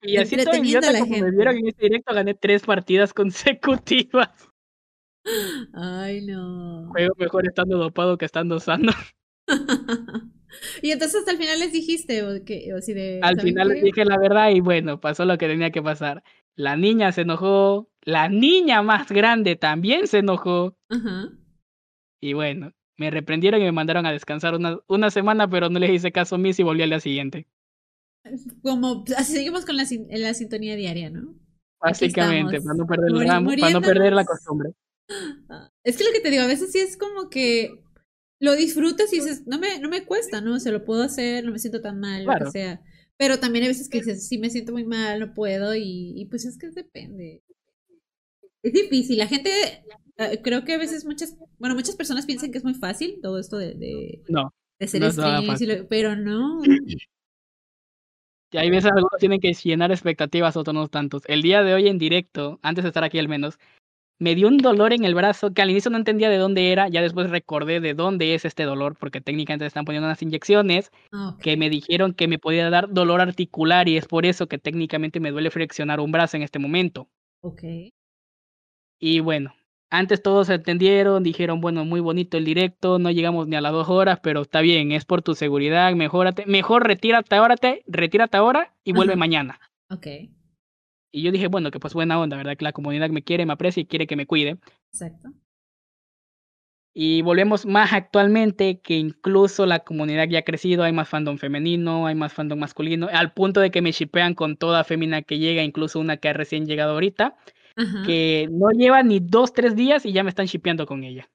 Y 0.01 0.17
así 0.17 0.35
todo 0.37 0.55
idiota 0.55 0.91
la 0.91 0.99
como 0.99 1.17
me 1.17 1.31
vieron 1.31 1.57
en 1.57 1.67
ese 1.67 1.81
directo, 1.81 2.13
gané 2.13 2.33
tres 2.33 2.63
partidas 2.63 3.13
consecutivas. 3.13 4.29
Ay, 5.73 6.25
no. 6.25 6.87
Juego 6.91 7.13
mejor 7.17 7.47
estando 7.47 7.77
dopado 7.77 8.17
que 8.17 8.25
estando 8.25 8.59
sano. 8.59 8.91
y 10.81 10.91
entonces 10.91 11.19
hasta 11.19 11.31
el 11.31 11.37
final 11.37 11.59
les 11.59 11.71
dijiste, 11.71 12.23
o 12.23 12.43
que, 12.45 12.73
o 12.73 12.77
así 12.77 12.93
de. 12.93 13.19
Al 13.21 13.35
¿saben 13.35 13.45
final 13.53 13.67
les 13.69 13.83
dije 13.83 14.05
la 14.05 14.17
verdad 14.17 14.49
y 14.51 14.59
bueno, 14.59 14.99
pasó 14.99 15.25
lo 15.25 15.37
que 15.37 15.47
tenía 15.47 15.71
que 15.71 15.81
pasar. 15.81 16.23
La 16.57 16.75
niña 16.75 17.11
se 17.13 17.21
enojó, 17.21 17.87
la 18.01 18.27
niña 18.29 18.81
más 18.81 19.09
grande 19.11 19.55
también 19.55 20.07
se 20.07 20.19
enojó 20.19 20.75
y 22.19 22.33
bueno, 22.33 22.73
me 22.97 23.11
reprendieron 23.11 23.61
y 23.61 23.65
me 23.65 23.71
mandaron 23.71 24.05
a 24.05 24.11
descansar 24.11 24.55
una, 24.55 24.79
una 24.87 25.11
semana, 25.11 25.47
pero 25.47 25.69
no 25.69 25.79
les 25.79 25.91
hice 25.91 26.11
caso 26.11 26.35
a 26.35 26.37
mí 26.37 26.51
y 26.57 26.63
volví 26.63 26.81
al 26.81 26.89
día 26.89 26.99
siguiente. 26.99 27.47
Como, 28.61 29.05
así 29.15 29.33
seguimos 29.33 29.65
con 29.65 29.77
la, 29.77 29.85
en 29.89 30.21
la 30.21 30.33
sintonía 30.33 30.75
diaria, 30.75 31.09
¿no? 31.09 31.35
Básicamente, 31.79 32.59
para 32.59 32.75
no 32.75 32.87
perder 32.87 33.27
ramo, 33.27 33.51
para 33.59 33.73
no 33.73 33.81
perder 33.81 34.13
la 34.13 34.25
costumbre. 34.25 34.71
Es 35.83 35.95
que 35.95 36.03
lo 36.03 36.11
que 36.11 36.19
te 36.21 36.31
digo, 36.31 36.43
a 36.43 36.47
veces 36.47 36.71
sí 36.71 36.79
es 36.79 36.97
como 36.97 37.29
que 37.29 37.83
lo 38.39 38.55
disfrutas 38.55 39.13
y 39.13 39.17
dices, 39.17 39.45
no 39.47 39.59
me, 39.59 39.79
no 39.79 39.89
me 39.89 40.05
cuesta, 40.05 40.41
¿no? 40.41 40.59
Se 40.59 40.71
lo 40.71 40.83
puedo 40.83 41.03
hacer, 41.03 41.45
no 41.45 41.51
me 41.51 41.59
siento 41.59 41.81
tan 41.81 41.99
mal, 41.99 42.21
lo 42.21 42.25
Claro. 42.25 42.45
que 42.45 42.51
sea. 42.51 42.81
Pero 43.17 43.39
también 43.39 43.63
hay 43.63 43.69
veces 43.69 43.89
que 43.89 43.99
dices, 43.99 44.27
sí 44.27 44.37
me 44.37 44.49
siento 44.49 44.71
muy 44.73 44.85
mal, 44.85 45.19
no 45.19 45.33
puedo, 45.33 45.75
y, 45.75 46.13
y 46.15 46.25
pues 46.25 46.45
es 46.45 46.57
que 46.57 46.69
depende. 46.69 47.41
Es 48.63 48.73
difícil, 48.73 49.17
la 49.17 49.27
gente, 49.27 49.49
eh, 50.17 50.41
creo 50.43 50.63
que 50.65 50.73
a 50.73 50.77
veces 50.77 51.05
muchas, 51.05 51.35
bueno, 51.59 51.75
muchas 51.75 51.95
personas 51.95 52.25
piensan 52.25 52.51
que 52.51 52.57
es 52.57 52.63
muy 52.63 52.73
fácil 52.73 53.19
todo 53.21 53.39
esto 53.39 53.57
de, 53.57 53.73
de, 53.75 54.21
No, 54.29 54.53
de 54.79 54.87
ser 54.87 55.01
no 55.01 55.07
lo- 55.11 55.87
pero 55.87 56.15
no. 56.15 56.61
y 58.51 58.57
hay 58.57 58.69
veces 58.69 58.91
algunos 58.91 59.19
tienen 59.19 59.39
que 59.39 59.53
llenar 59.53 59.91
expectativas, 59.91 60.55
otros 60.57 60.73
no 60.73 60.87
tantos. 60.87 61.23
El 61.27 61.41
día 61.41 61.63
de 61.63 61.73
hoy 61.73 61.87
en 61.87 61.97
directo, 61.97 62.59
antes 62.61 62.83
de 62.83 62.89
estar 62.89 63.03
aquí 63.03 63.19
al 63.19 63.27
menos, 63.27 63.59
me 64.19 64.35
dio 64.35 64.47
un 64.47 64.57
dolor 64.57 64.93
en 64.93 65.03
el 65.03 65.15
brazo 65.15 65.53
que 65.53 65.61
al 65.61 65.69
inicio 65.69 65.91
no 65.91 65.97
entendía 65.97 66.29
de 66.29 66.37
dónde 66.37 66.71
era, 66.71 66.87
ya 66.89 67.01
después 67.01 67.29
recordé 67.29 67.79
de 67.79 67.93
dónde 67.93 68.33
es 68.33 68.45
este 68.45 68.63
dolor, 68.63 68.95
porque 68.99 69.21
técnicamente 69.21 69.63
me 69.63 69.67
están 69.67 69.85
poniendo 69.85 70.07
unas 70.07 70.21
inyecciones 70.21 70.91
Ah, 71.11 71.37
que 71.39 71.57
me 71.57 71.69
dijeron 71.69 72.13
que 72.13 72.27
me 72.27 72.39
podía 72.39 72.69
dar 72.69 72.89
dolor 72.89 73.21
articular 73.21 73.87
y 73.87 73.97
es 73.97 74.07
por 74.07 74.25
eso 74.25 74.47
que 74.47 74.57
técnicamente 74.57 75.19
me 75.19 75.31
duele 75.31 75.51
flexionar 75.51 75.99
un 75.99 76.11
brazo 76.11 76.37
en 76.37 76.43
este 76.43 76.59
momento. 76.59 77.09
Ok. 77.41 77.63
Y 78.99 79.19
bueno, 79.19 79.53
antes 79.89 80.21
todos 80.21 80.49
entendieron, 80.49 81.23
dijeron, 81.23 81.61
bueno, 81.61 81.85
muy 81.85 81.99
bonito 81.99 82.37
el 82.37 82.45
directo, 82.45 82.99
no 82.99 83.11
llegamos 83.11 83.47
ni 83.47 83.55
a 83.55 83.61
las 83.61 83.71
dos 83.71 83.87
horas, 83.89 84.19
pero 84.21 84.41
está 84.41 84.61
bien, 84.61 84.91
es 84.91 85.05
por 85.05 85.21
tu 85.21 85.35
seguridad, 85.35 85.93
mejórate, 85.93 86.45
mejor 86.45 86.85
retírate 86.85 87.35
ahora, 87.35 87.55
retírate 87.85 88.37
ahora 88.37 88.73
y 88.83 88.93
vuelve 88.93 89.13
Ajá. 89.13 89.19
mañana. 89.19 89.59
Ok, 89.89 90.07
Y 91.11 91.23
yo 91.23 91.31
dije, 91.31 91.47
bueno, 91.47 91.71
que 91.71 91.79
pues 91.79 91.93
buena 91.93 92.19
onda, 92.19 92.37
¿verdad? 92.37 92.57
Que 92.57 92.65
la 92.65 92.73
comunidad 92.73 93.09
me 93.09 93.23
quiere, 93.23 93.45
me 93.45 93.53
aprecia 93.53 93.81
y 93.81 93.85
quiere 93.85 94.07
que 94.07 94.15
me 94.15 94.25
cuide. 94.25 94.57
exacto. 94.91 95.29
Y 96.99 97.21
volvemos 97.21 97.67
más 97.67 97.93
actualmente 97.93 98.79
que 98.81 98.95
incluso 98.95 99.67
la 99.67 99.81
comunidad 99.81 100.27
ya 100.27 100.39
ha 100.39 100.41
crecido, 100.41 100.83
hay 100.83 100.91
más 100.93 101.07
fandom 101.07 101.37
femenino, 101.37 102.07
hay 102.07 102.15
más 102.15 102.33
fandom 102.33 102.57
masculino, 102.57 103.07
al 103.13 103.33
punto 103.33 103.59
de 103.59 103.69
que 103.69 103.83
me 103.83 103.91
shipean 103.91 104.33
con 104.33 104.57
toda 104.57 104.83
fémina 104.83 105.21
que 105.21 105.37
llega, 105.37 105.61
incluso 105.61 105.99
una 105.99 106.17
que 106.17 106.29
ha 106.29 106.33
recién 106.33 106.65
llegado 106.65 106.93
ahorita, 106.93 107.37
que 108.03 108.49
no 108.49 108.71
lleva 108.71 109.03
ni 109.03 109.19
dos, 109.19 109.53
tres 109.53 109.75
días 109.75 110.07
y 110.07 110.11
ya 110.11 110.23
me 110.23 110.29
están 110.29 110.47
shipeando 110.47 110.87
con 110.87 111.03
ella. 111.03 111.29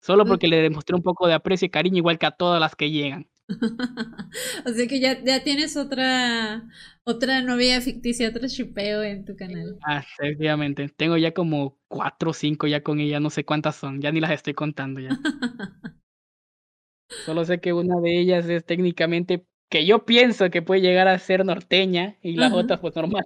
Solo 0.00 0.26
porque 0.26 0.48
le 0.48 0.60
demostré 0.60 0.96
un 0.96 1.02
poco 1.02 1.28
de 1.28 1.34
aprecio 1.34 1.66
y 1.66 1.70
cariño, 1.70 1.98
igual 1.98 2.18
que 2.18 2.26
a 2.26 2.32
todas 2.32 2.60
las 2.60 2.74
que 2.74 2.90
llegan. 2.90 3.28
o 4.66 4.70
sea 4.70 4.86
que 4.88 5.00
ya, 5.00 5.22
ya 5.22 5.42
tienes 5.42 5.76
otra 5.76 6.64
otra 7.04 7.42
novia 7.42 7.80
ficticia, 7.80 8.28
otro 8.28 8.46
shipeo 8.46 9.02
en 9.02 9.24
tu 9.24 9.36
canal. 9.36 9.78
Ah, 9.86 9.98
efectivamente. 9.98 10.88
Tengo 10.88 11.16
ya 11.16 11.32
como 11.34 11.78
cuatro 11.88 12.30
o 12.30 12.34
cinco 12.34 12.66
ya 12.66 12.82
con 12.82 13.00
ella, 13.00 13.20
no 13.20 13.30
sé 13.30 13.44
cuántas 13.44 13.76
son, 13.76 14.00
ya 14.00 14.10
ni 14.12 14.20
las 14.20 14.30
estoy 14.30 14.54
contando 14.54 15.00
ya. 15.00 15.10
Solo 17.26 17.44
sé 17.44 17.60
que 17.60 17.72
una 17.72 18.00
de 18.00 18.20
ellas 18.20 18.46
es 18.48 18.64
técnicamente 18.64 19.46
que 19.70 19.86
yo 19.86 20.04
pienso 20.04 20.50
que 20.50 20.62
puede 20.62 20.80
llegar 20.80 21.08
a 21.08 21.18
ser 21.18 21.44
norteña 21.44 22.16
y 22.22 22.36
las 22.36 22.52
Ajá. 22.52 22.60
otras 22.60 22.80
pues 22.80 22.94
normal. 22.96 23.24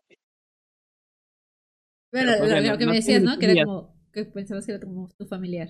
Bueno, 2.12 2.32
Pero, 2.32 2.38
pues, 2.38 2.50
lo, 2.50 2.56
bueno, 2.56 2.72
lo 2.72 2.78
que 2.78 2.84
no 2.84 2.90
me 2.90 2.96
decías, 2.96 3.22
¿no? 3.22 3.38
Que 3.38 3.44
era 3.46 3.64
como 3.64 3.94
que 4.12 4.24
pensabas 4.24 4.66
que 4.66 4.72
era 4.72 4.80
como 4.80 5.08
tu 5.18 5.26
familiar. 5.26 5.68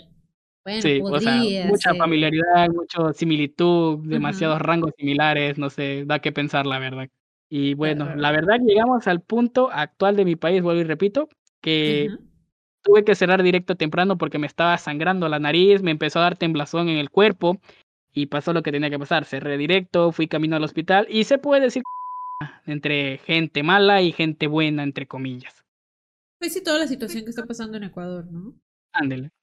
Bueno, 0.64 0.82
Sí, 0.82 1.00
o 1.02 1.20
sea, 1.20 1.42
mucha 1.66 1.94
familiaridad, 1.94 2.68
mucha 2.68 3.12
similitud, 3.12 3.98
demasiados 4.06 4.60
rangos 4.60 4.92
similares, 4.98 5.58
no 5.58 5.70
sé, 5.70 6.04
da 6.04 6.18
que 6.18 6.32
pensar 6.32 6.66
la 6.66 6.78
verdad. 6.78 7.08
Y 7.48 7.74
bueno, 7.74 8.14
la 8.14 8.30
verdad 8.30 8.58
llegamos 8.60 9.06
al 9.06 9.22
punto 9.22 9.70
actual 9.72 10.16
de 10.16 10.24
mi 10.26 10.36
país, 10.36 10.62
vuelvo 10.62 10.82
y 10.82 10.84
repito, 10.84 11.28
que 11.62 12.10
tuve 12.82 13.04
que 13.04 13.14
cerrar 13.14 13.42
directo 13.42 13.76
temprano 13.76 14.18
porque 14.18 14.38
me 14.38 14.46
estaba 14.46 14.76
sangrando 14.76 15.28
la 15.28 15.38
nariz, 15.38 15.82
me 15.82 15.90
empezó 15.90 16.18
a 16.18 16.22
dar 16.22 16.36
temblazón 16.36 16.88
en 16.88 16.98
el 16.98 17.10
cuerpo 17.10 17.58
y 18.12 18.26
pasó 18.26 18.52
lo 18.52 18.62
que 18.62 18.72
tenía 18.72 18.90
que 18.90 18.98
pasar. 18.98 19.24
Cerré 19.24 19.56
directo, 19.56 20.12
fui 20.12 20.28
camino 20.28 20.56
al 20.56 20.64
hospital 20.64 21.06
y 21.08 21.24
se 21.24 21.38
puede 21.38 21.62
decir 21.62 21.82
entre 22.66 23.18
gente 23.18 23.62
mala 23.62 24.02
y 24.02 24.12
gente 24.12 24.46
buena, 24.46 24.82
entre 24.82 25.06
comillas. 25.06 25.64
Pues 26.38 26.52
sí, 26.52 26.62
toda 26.62 26.78
la 26.78 26.86
situación 26.86 27.24
que 27.24 27.30
está 27.30 27.46
pasando 27.46 27.76
en 27.78 27.84
Ecuador, 27.84 28.26
¿no? 28.30 28.54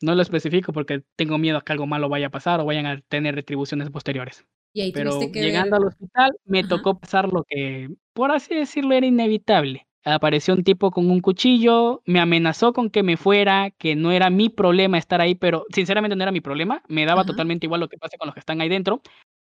No 0.01 0.15
lo 0.15 0.21
especifico 0.21 0.73
porque 0.73 1.03
tengo 1.15 1.37
miedo 1.37 1.57
a 1.57 1.61
que 1.61 1.71
algo 1.71 1.87
malo 1.87 2.09
vaya 2.09 2.27
a 2.27 2.31
pasar 2.31 2.59
o 2.59 2.65
vayan 2.65 2.85
a 2.85 3.01
tener 3.01 3.35
retribuciones 3.35 3.89
posteriores. 3.89 4.45
Y 4.73 4.81
ahí 4.81 4.91
Pero 4.91 5.11
tuviste 5.11 5.31
que 5.31 5.41
llegando 5.41 5.75
ver. 5.77 5.81
al 5.81 5.87
hospital 5.87 6.37
me 6.45 6.59
Ajá. 6.59 6.67
tocó 6.67 6.99
pasar 6.99 7.31
lo 7.31 7.43
que, 7.47 7.89
por 8.13 8.31
así 8.31 8.55
decirlo, 8.55 8.93
era 8.93 9.05
inevitable. 9.05 9.87
Apareció 10.03 10.53
un 10.53 10.63
tipo 10.63 10.91
con 10.91 11.09
un 11.09 11.19
cuchillo, 11.21 12.03
me 12.05 12.19
amenazó 12.19 12.73
con 12.73 12.89
que 12.89 13.01
me 13.01 13.17
fuera, 13.17 13.71
que 13.71 13.95
no 13.95 14.11
era 14.11 14.29
mi 14.29 14.49
problema 14.49 14.97
estar 14.97 15.19
ahí, 15.19 15.33
pero 15.33 15.65
sinceramente 15.73 16.15
no 16.15 16.23
era 16.23 16.31
mi 16.31 16.41
problema, 16.41 16.83
me 16.87 17.05
daba 17.05 17.21
Ajá. 17.21 17.27
totalmente 17.27 17.65
igual 17.65 17.81
lo 17.81 17.89
que 17.89 17.97
pase 17.97 18.17
con 18.17 18.27
los 18.27 18.35
que 18.35 18.39
están 18.39 18.61
ahí 18.61 18.69
dentro, 18.69 19.01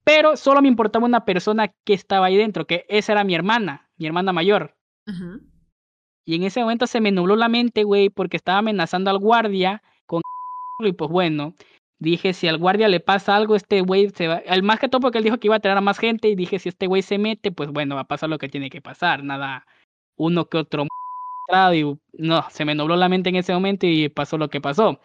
pero 0.04 0.36
solo 0.36 0.62
me 0.62 0.68
importaba 0.68 1.06
una 1.06 1.26
persona 1.26 1.68
que 1.84 1.94
estaba 1.94 2.28
ahí 2.28 2.38
dentro, 2.38 2.66
que 2.66 2.86
esa 2.90 3.12
era 3.12 3.24
mi 3.24 3.36
hermana, 3.36 3.92
mi 3.98 4.08
hermana 4.08 4.34
mayor. 4.34 4.76
Ajá. 5.06 5.40
Y 6.28 6.36
en 6.36 6.44
ese 6.44 6.60
momento 6.60 6.88
se 6.88 7.00
me 7.00 7.14
nubló 7.14 7.38
la 7.38 7.48
mente, 7.48 7.86
güey, 7.86 8.10
porque 8.10 8.36
estaba 8.36 8.60
amenazando 8.60 9.10
al 9.10 9.18
guardia 9.18 9.82
con 10.06 10.22
y 10.80 10.92
pues 10.92 11.10
bueno, 11.10 11.56
dije 12.00 12.34
si 12.34 12.50
al 12.50 12.58
guardia 12.58 12.90
le 12.90 13.00
pasa 13.00 13.38
algo, 13.38 13.56
este 13.56 13.80
güey 13.80 14.10
se 14.10 14.28
va, 14.28 14.36
el 14.40 14.62
más 14.62 14.78
que 14.80 14.90
todo 14.90 15.00
porque 15.00 15.20
él 15.20 15.24
dijo 15.24 15.38
que 15.38 15.48
iba 15.48 15.56
a 15.56 15.62
traer 15.62 15.78
a 15.78 15.82
más 15.82 15.98
gente 16.00 16.28
y 16.28 16.36
dije 16.36 16.60
si 16.60 16.68
este 16.68 16.88
güey 16.88 17.02
se 17.02 17.18
mete, 17.18 17.54
pues 17.54 17.72
bueno, 17.72 17.96
va 17.96 18.02
a 18.02 18.08
pasar 18.08 18.30
lo 18.30 18.40
que 18.40 18.50
tiene 18.50 18.70
que 18.70 18.82
pasar, 18.82 19.24
nada, 19.24 19.66
uno 20.18 20.50
que 20.50 20.58
otro 20.58 20.86
y 21.74 21.98
no, 22.18 22.46
se 22.50 22.66
me 22.66 22.76
nubló 22.76 22.98
la 22.98 23.08
mente 23.08 23.30
en 23.30 23.38
ese 23.38 23.54
momento 23.54 23.88
y 23.88 24.10
pasó 24.10 24.38
lo 24.38 24.50
que 24.50 24.60
pasó. 24.60 25.00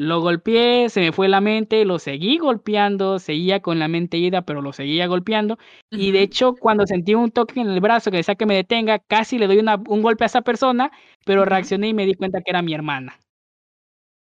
Lo 0.00 0.22
golpeé, 0.22 0.88
se 0.88 1.00
me 1.00 1.12
fue 1.12 1.28
la 1.28 1.42
mente, 1.42 1.84
lo 1.84 1.98
seguí 1.98 2.38
golpeando, 2.38 3.18
seguía 3.18 3.60
con 3.60 3.78
la 3.78 3.86
mente 3.86 4.16
ida, 4.16 4.40
pero 4.46 4.62
lo 4.62 4.72
seguía 4.72 5.06
golpeando. 5.06 5.58
Y 5.90 6.10
de 6.12 6.22
hecho, 6.22 6.54
cuando 6.54 6.86
sentí 6.86 7.14
un 7.14 7.30
toque 7.30 7.60
en 7.60 7.68
el 7.68 7.80
brazo 7.82 8.10
que 8.10 8.16
decía 8.16 8.34
que 8.34 8.46
me 8.46 8.54
detenga, 8.54 8.98
casi 8.98 9.36
le 9.36 9.46
doy 9.46 9.58
una- 9.58 9.76
un 9.88 10.00
golpe 10.00 10.24
a 10.24 10.28
esa 10.28 10.40
persona, 10.40 10.90
pero 11.26 11.44
reaccioné 11.44 11.88
y 11.88 11.94
me 11.94 12.06
di 12.06 12.14
cuenta 12.14 12.40
que 12.40 12.50
era 12.50 12.62
mi 12.62 12.72
hermana. 12.72 13.18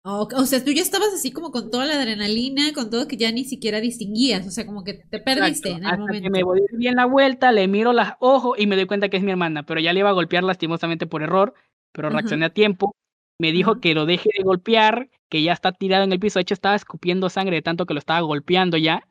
O, 0.03 0.29
o 0.35 0.47
sea, 0.47 0.65
tú 0.65 0.71
ya 0.71 0.83
estabas 0.83 1.13
así 1.13 1.31
como 1.33 1.51
con 1.51 1.71
toda 1.71 1.85
la 1.85 1.95
adrenalina, 2.01 2.73
con 2.73 2.91
todo 2.91 3.07
que 3.09 3.17
ya 3.17 3.31
ni 3.33 3.45
siquiera 3.45 3.81
distinguías, 3.81 4.47
o 4.47 4.51
sea, 4.51 4.65
como 4.65 4.85
que 4.85 4.95
te 4.95 5.19
perdiste 5.19 5.69
en 5.71 5.77
el 5.79 5.83
Hasta 5.91 5.99
momento. 5.99 6.23
que 6.23 6.31
me 6.31 6.43
voy 6.45 6.61
bien 6.73 6.95
la 6.95 7.07
vuelta, 7.07 7.53
le 7.53 7.67
miro 7.69 7.93
los 7.93 8.07
ojos 8.21 8.59
y 8.59 8.67
me 8.67 8.77
doy 8.77 8.87
cuenta 8.87 9.09
que 9.09 9.17
es 9.17 9.23
mi 9.23 9.33
hermana, 9.33 9.65
pero 9.65 9.81
ya 9.81 9.93
le 9.93 10.01
iba 10.01 10.09
a 10.09 10.13
golpear 10.13 10.45
lastimosamente 10.45 11.07
por 11.07 11.23
error, 11.23 11.55
pero 11.93 12.09
reaccioné 12.09 12.47
a 12.47 12.51
tiempo. 12.55 12.95
Me 13.39 13.53
dijo 13.53 13.81
que 13.81 13.95
lo 13.95 14.07
deje 14.07 14.31
de 14.37 14.45
golpear, 14.45 15.11
que 15.29 15.43
ya 15.43 15.53
está 15.53 15.73
tirado 15.73 16.05
en 16.05 16.13
el 16.13 16.21
piso. 16.21 16.39
De 16.39 16.43
hecho, 16.43 16.55
estaba 16.55 16.75
escupiendo 16.77 17.29
sangre 17.29 17.57
de 17.57 17.63
tanto 17.63 17.87
que 17.87 17.95
lo 17.95 17.99
estaba 17.99 18.21
golpeando 18.21 18.77
ya. 18.77 19.03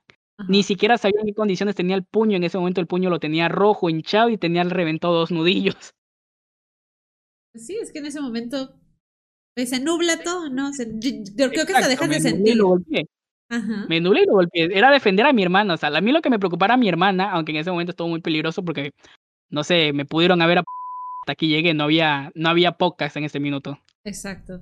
Ni 0.49 0.63
siquiera 0.63 0.97
sabía 0.97 1.21
en 1.21 1.27
qué 1.27 1.33
condiciones 1.33 1.75
tenía 1.75 1.95
el 1.95 2.03
puño. 2.03 2.35
En 2.35 2.43
ese 2.43 2.57
momento 2.57 2.81
el 2.81 2.87
puño 2.87 3.09
lo 3.09 3.19
tenía 3.19 3.47
rojo, 3.47 3.89
hinchado 3.89 4.29
y 4.29 4.37
tenía 4.37 4.63
reventado 4.65 5.13
dos 5.13 5.31
nudillos. 5.31 5.93
Sí, 7.55 7.77
es 7.81 7.91
que 7.91 7.99
en 7.99 8.05
ese 8.07 8.19
momento 8.19 8.75
pues, 9.55 9.69
se 9.69 9.79
nubla 9.79 10.21
todo, 10.23 10.49
¿no? 10.49 10.73
Se- 10.73 10.91
yo, 10.99 11.09
yo 11.37 11.49
creo 11.51 11.65
que 11.65 11.73
hasta 11.73 11.87
dejas 11.87 12.09
de 12.09 12.19
me 12.19 12.19
nublé 12.19 12.29
y 12.29 12.31
sentir. 12.33 12.57
lo 12.57 12.67
golpeé. 12.67 13.05
Ajá. 13.49 13.85
Me 13.87 14.01
nublé 14.01 14.23
y 14.23 14.25
lo 14.25 14.33
golpeé. 14.33 14.77
Era 14.77 14.91
defender 14.91 15.25
a 15.25 15.33
mi 15.33 15.43
hermana. 15.43 15.75
O 15.75 15.77
sea, 15.77 15.89
a 15.89 16.01
mí 16.01 16.11
lo 16.11 16.21
que 16.21 16.29
me 16.29 16.39
preocupara 16.39 16.73
a 16.73 16.77
mi 16.77 16.89
hermana, 16.89 17.31
aunque 17.31 17.51
en 17.51 17.59
ese 17.59 17.71
momento 17.71 17.91
estuvo 17.91 18.09
muy 18.09 18.19
peligroso 18.21 18.63
porque, 18.65 18.91
no 19.49 19.63
sé, 19.63 19.93
me 19.93 20.05
pudieron 20.05 20.41
haber 20.41 20.57
a 20.59 20.63
hasta 21.21 21.31
aquí 21.31 21.47
llegué. 21.47 21.73
No 21.73 21.85
había, 21.85 22.31
no 22.35 22.49
había 22.49 22.73
pocas 22.73 23.15
en 23.15 23.23
ese 23.23 23.39
minuto. 23.39 23.79
Exacto. 24.03 24.59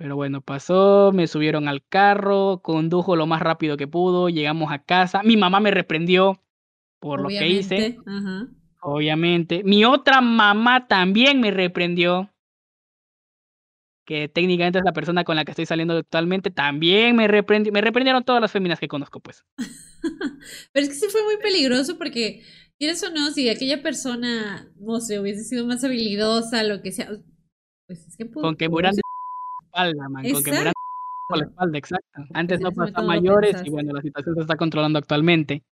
Pero 0.00 0.16
bueno, 0.16 0.40
pasó, 0.40 1.12
me 1.12 1.26
subieron 1.26 1.68
al 1.68 1.84
carro, 1.86 2.60
condujo 2.62 3.16
lo 3.16 3.26
más 3.26 3.42
rápido 3.42 3.76
que 3.76 3.86
pudo, 3.86 4.30
llegamos 4.30 4.72
a 4.72 4.78
casa. 4.78 5.22
Mi 5.22 5.36
mamá 5.36 5.60
me 5.60 5.70
reprendió 5.70 6.42
por 7.00 7.20
lo 7.20 7.28
que 7.28 7.46
hice, 7.48 7.74
Obviamente. 7.74 8.10
Ajá. 8.10 8.48
obviamente. 8.80 9.62
Mi 9.62 9.84
otra 9.84 10.22
mamá 10.22 10.88
también 10.88 11.42
me 11.42 11.50
reprendió, 11.50 12.30
que 14.06 14.26
técnicamente 14.30 14.78
es 14.78 14.86
la 14.86 14.94
persona 14.94 15.22
con 15.22 15.36
la 15.36 15.44
que 15.44 15.50
estoy 15.52 15.66
saliendo 15.66 15.94
actualmente, 15.98 16.50
también 16.50 17.14
me 17.14 17.28
reprendió. 17.28 17.70
Me 17.70 17.82
reprendieron 17.82 18.24
todas 18.24 18.40
las 18.40 18.50
féminas 18.50 18.80
que 18.80 18.88
conozco, 18.88 19.20
pues. 19.20 19.44
Pero 20.72 20.86
es 20.86 20.88
que 20.88 20.94
sí 20.94 21.08
fue 21.10 21.22
muy 21.24 21.36
peligroso 21.42 21.98
porque, 21.98 22.42
quieres 22.78 23.02
o 23.02 23.10
no, 23.10 23.32
si 23.32 23.50
aquella 23.50 23.82
persona, 23.82 24.66
no 24.80 24.98
sé, 25.00 25.20
hubiese 25.20 25.44
sido 25.44 25.66
más 25.66 25.84
habilidosa, 25.84 26.62
lo 26.62 26.80
que 26.80 26.90
sea, 26.90 27.10
pues 27.86 28.08
es 28.08 28.16
que 28.16 28.24
pudo. 28.24 28.44
Con 28.44 28.56
que 28.56 28.64
ser- 28.64 29.09
espalda, 29.70 30.08
man, 30.08 30.30
con 30.30 30.42
que 30.42 30.52
mueran 30.52 30.72
por 31.28 31.38
la 31.38 31.44
Exacto. 31.44 31.50
espalda, 31.50 31.78
exacto. 31.78 32.22
Antes 32.34 32.60
no 32.60 32.70
lo 32.70 33.02
mayores 33.04 33.62
y 33.64 33.70
bueno, 33.70 33.92
la 33.92 34.02
situación 34.02 34.34
se 34.34 34.40
está 34.42 34.56
controlando 34.56 34.98
actualmente. 34.98 35.62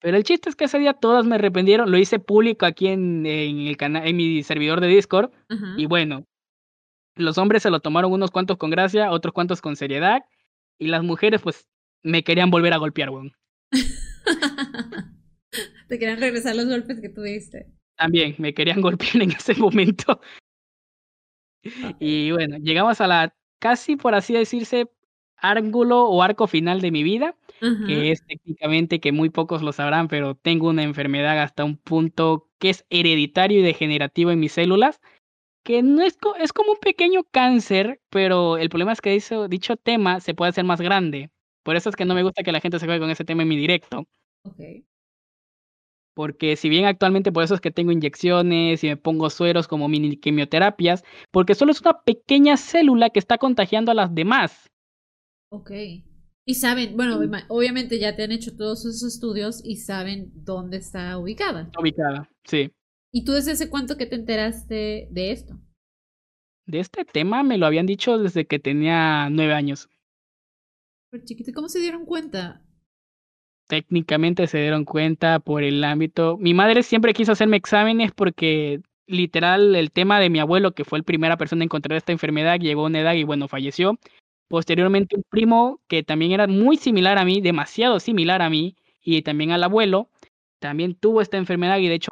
Pero 0.00 0.16
el 0.16 0.24
chiste 0.24 0.50
es 0.50 0.56
que 0.56 0.64
ese 0.66 0.78
día 0.78 0.92
todas 0.92 1.24
me 1.24 1.36
arrepentieron, 1.36 1.90
lo 1.90 1.98
hice 1.98 2.18
público 2.18 2.66
aquí 2.66 2.88
en, 2.88 3.24
en 3.24 3.60
el 3.66 3.76
canal, 3.76 4.06
en 4.06 4.16
mi 4.16 4.42
servidor 4.42 4.80
de 4.80 4.88
Discord, 4.88 5.30
y 5.76 5.86
bueno, 5.86 6.26
los 7.16 7.38
hombres 7.38 7.62
se 7.62 7.70
lo 7.70 7.80
tomaron 7.80 8.12
unos 8.12 8.30
cuantos 8.30 8.58
con 8.58 8.70
gracia, 8.70 9.10
otros 9.10 9.32
cuantos 9.32 9.62
con 9.62 9.74
seriedad, 9.74 10.22
y 10.78 10.88
las 10.88 11.02
mujeres 11.02 11.40
pues 11.40 11.66
me 12.02 12.22
querían 12.22 12.50
volver 12.50 12.74
a 12.74 12.76
golpear, 12.76 13.10
weón. 13.10 13.32
Te 15.88 15.98
querían 15.98 16.20
regresar 16.20 16.54
los 16.56 16.66
golpes 16.66 17.00
que 17.00 17.08
tuviste. 17.08 17.72
También 17.96 18.34
me 18.38 18.52
querían 18.52 18.80
golpear 18.82 19.22
en 19.22 19.30
ese 19.30 19.54
momento. 19.54 20.20
Y 21.98 22.30
bueno, 22.32 22.56
llegamos 22.58 23.00
a 23.00 23.06
la 23.06 23.34
casi, 23.58 23.96
por 23.96 24.14
así 24.14 24.34
decirse, 24.34 24.90
ángulo 25.36 26.04
o 26.08 26.22
arco 26.22 26.46
final 26.46 26.80
de 26.80 26.90
mi 26.90 27.02
vida, 27.02 27.36
que 27.84 28.10
es 28.12 28.24
técnicamente 28.26 29.00
que 29.00 29.12
muy 29.12 29.30
pocos 29.30 29.62
lo 29.62 29.72
sabrán, 29.72 30.08
pero 30.08 30.34
tengo 30.34 30.68
una 30.68 30.82
enfermedad 30.82 31.40
hasta 31.42 31.64
un 31.64 31.76
punto 31.76 32.48
que 32.58 32.70
es 32.70 32.84
hereditario 32.90 33.60
y 33.60 33.62
degenerativo 33.62 34.30
en 34.30 34.40
mis 34.40 34.52
células, 34.52 35.00
que 35.64 35.82
no 35.82 36.02
es, 36.02 36.16
co- 36.16 36.36
es 36.36 36.52
como 36.52 36.72
un 36.72 36.78
pequeño 36.78 37.24
cáncer, 37.30 38.00
pero 38.10 38.56
el 38.58 38.68
problema 38.70 38.92
es 38.92 39.00
que 39.00 39.10
dicho, 39.10 39.48
dicho 39.48 39.76
tema 39.76 40.20
se 40.20 40.34
puede 40.34 40.50
hacer 40.50 40.64
más 40.64 40.80
grande. 40.80 41.30
Por 41.64 41.76
eso 41.76 41.90
es 41.90 41.96
que 41.96 42.04
no 42.04 42.14
me 42.14 42.22
gusta 42.22 42.42
que 42.44 42.52
la 42.52 42.60
gente 42.60 42.78
se 42.78 42.86
juegue 42.86 43.00
con 43.00 43.10
ese 43.10 43.24
tema 43.24 43.42
en 43.42 43.48
mi 43.48 43.56
directo. 43.56 44.06
Porque 46.16 46.56
si 46.56 46.70
bien 46.70 46.86
actualmente 46.86 47.30
por 47.30 47.44
eso 47.44 47.54
es 47.54 47.60
que 47.60 47.70
tengo 47.70 47.92
inyecciones 47.92 48.82
y 48.82 48.86
me 48.88 48.96
pongo 48.96 49.28
sueros 49.28 49.68
como 49.68 49.86
mini 49.86 50.16
quimioterapias, 50.16 51.04
porque 51.30 51.54
solo 51.54 51.72
es 51.72 51.82
una 51.82 52.00
pequeña 52.00 52.56
célula 52.56 53.10
que 53.10 53.18
está 53.18 53.36
contagiando 53.36 53.92
a 53.92 53.94
las 53.94 54.14
demás. 54.14 54.70
Ok. 55.50 55.70
Y 56.48 56.54
saben, 56.54 56.96
bueno, 56.96 57.22
ima- 57.22 57.44
obviamente 57.48 57.98
ya 57.98 58.16
te 58.16 58.22
han 58.22 58.32
hecho 58.32 58.56
todos 58.56 58.86
esos 58.86 59.02
estudios 59.02 59.60
y 59.62 59.76
saben 59.76 60.32
dónde 60.34 60.78
está 60.78 61.18
ubicada. 61.18 61.70
Ubicada, 61.78 62.30
sí. 62.44 62.72
¿Y 63.12 63.24
tú 63.24 63.32
desde 63.32 63.52
hace 63.52 63.68
cuánto 63.68 63.98
que 63.98 64.06
te 64.06 64.16
enteraste 64.16 65.08
de 65.10 65.32
esto? 65.32 65.60
De 66.66 66.80
este 66.80 67.04
tema 67.04 67.42
me 67.42 67.58
lo 67.58 67.66
habían 67.66 67.84
dicho 67.84 68.16
desde 68.18 68.46
que 68.46 68.58
tenía 68.58 69.28
nueve 69.28 69.52
años. 69.52 69.90
Pero 71.10 71.24
chiquito, 71.24 71.52
¿cómo 71.52 71.68
se 71.68 71.80
dieron 71.80 72.06
cuenta? 72.06 72.62
Técnicamente 73.68 74.46
se 74.46 74.58
dieron 74.58 74.84
cuenta 74.84 75.40
por 75.40 75.64
el 75.64 75.82
ámbito. 75.82 76.36
Mi 76.38 76.54
madre 76.54 76.82
siempre 76.82 77.14
quiso 77.14 77.32
hacerme 77.32 77.56
exámenes 77.56 78.12
porque 78.12 78.80
literal 79.06 79.74
el 79.74 79.90
tema 79.90 80.20
de 80.20 80.30
mi 80.30 80.38
abuelo, 80.38 80.72
que 80.72 80.84
fue 80.84 81.00
la 81.00 81.04
primera 81.04 81.36
persona 81.36 81.62
en 81.62 81.66
encontrar 81.66 81.96
esta 81.96 82.12
enfermedad, 82.12 82.58
llegó 82.60 82.82
a 82.82 82.86
una 82.86 83.00
edad 83.00 83.14
y 83.14 83.24
bueno, 83.24 83.48
falleció. 83.48 83.98
Posteriormente 84.48 85.16
un 85.16 85.24
primo 85.28 85.80
que 85.88 86.02
también 86.04 86.32
era 86.32 86.46
muy 86.46 86.76
similar 86.76 87.18
a 87.18 87.24
mí, 87.24 87.40
demasiado 87.40 87.98
similar 87.98 88.42
a 88.42 88.50
mí, 88.50 88.76
y 89.02 89.22
también 89.22 89.52
al 89.52 89.64
abuelo, 89.64 90.08
también 90.60 90.94
tuvo 90.94 91.20
esta 91.20 91.36
enfermedad 91.36 91.78
y 91.78 91.88
de 91.88 91.94
hecho 91.94 92.10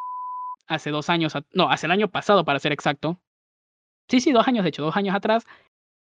hace 0.66 0.90
dos 0.90 1.10
años, 1.10 1.34
no, 1.52 1.70
hace 1.70 1.86
el 1.86 1.92
año 1.92 2.08
pasado 2.08 2.44
para 2.44 2.58
ser 2.58 2.72
exacto. 2.72 3.20
Sí, 4.08 4.20
sí, 4.20 4.32
dos 4.32 4.46
años, 4.48 4.64
de 4.64 4.68
hecho, 4.70 4.82
dos 4.82 4.96
años 4.96 5.14
atrás, 5.14 5.46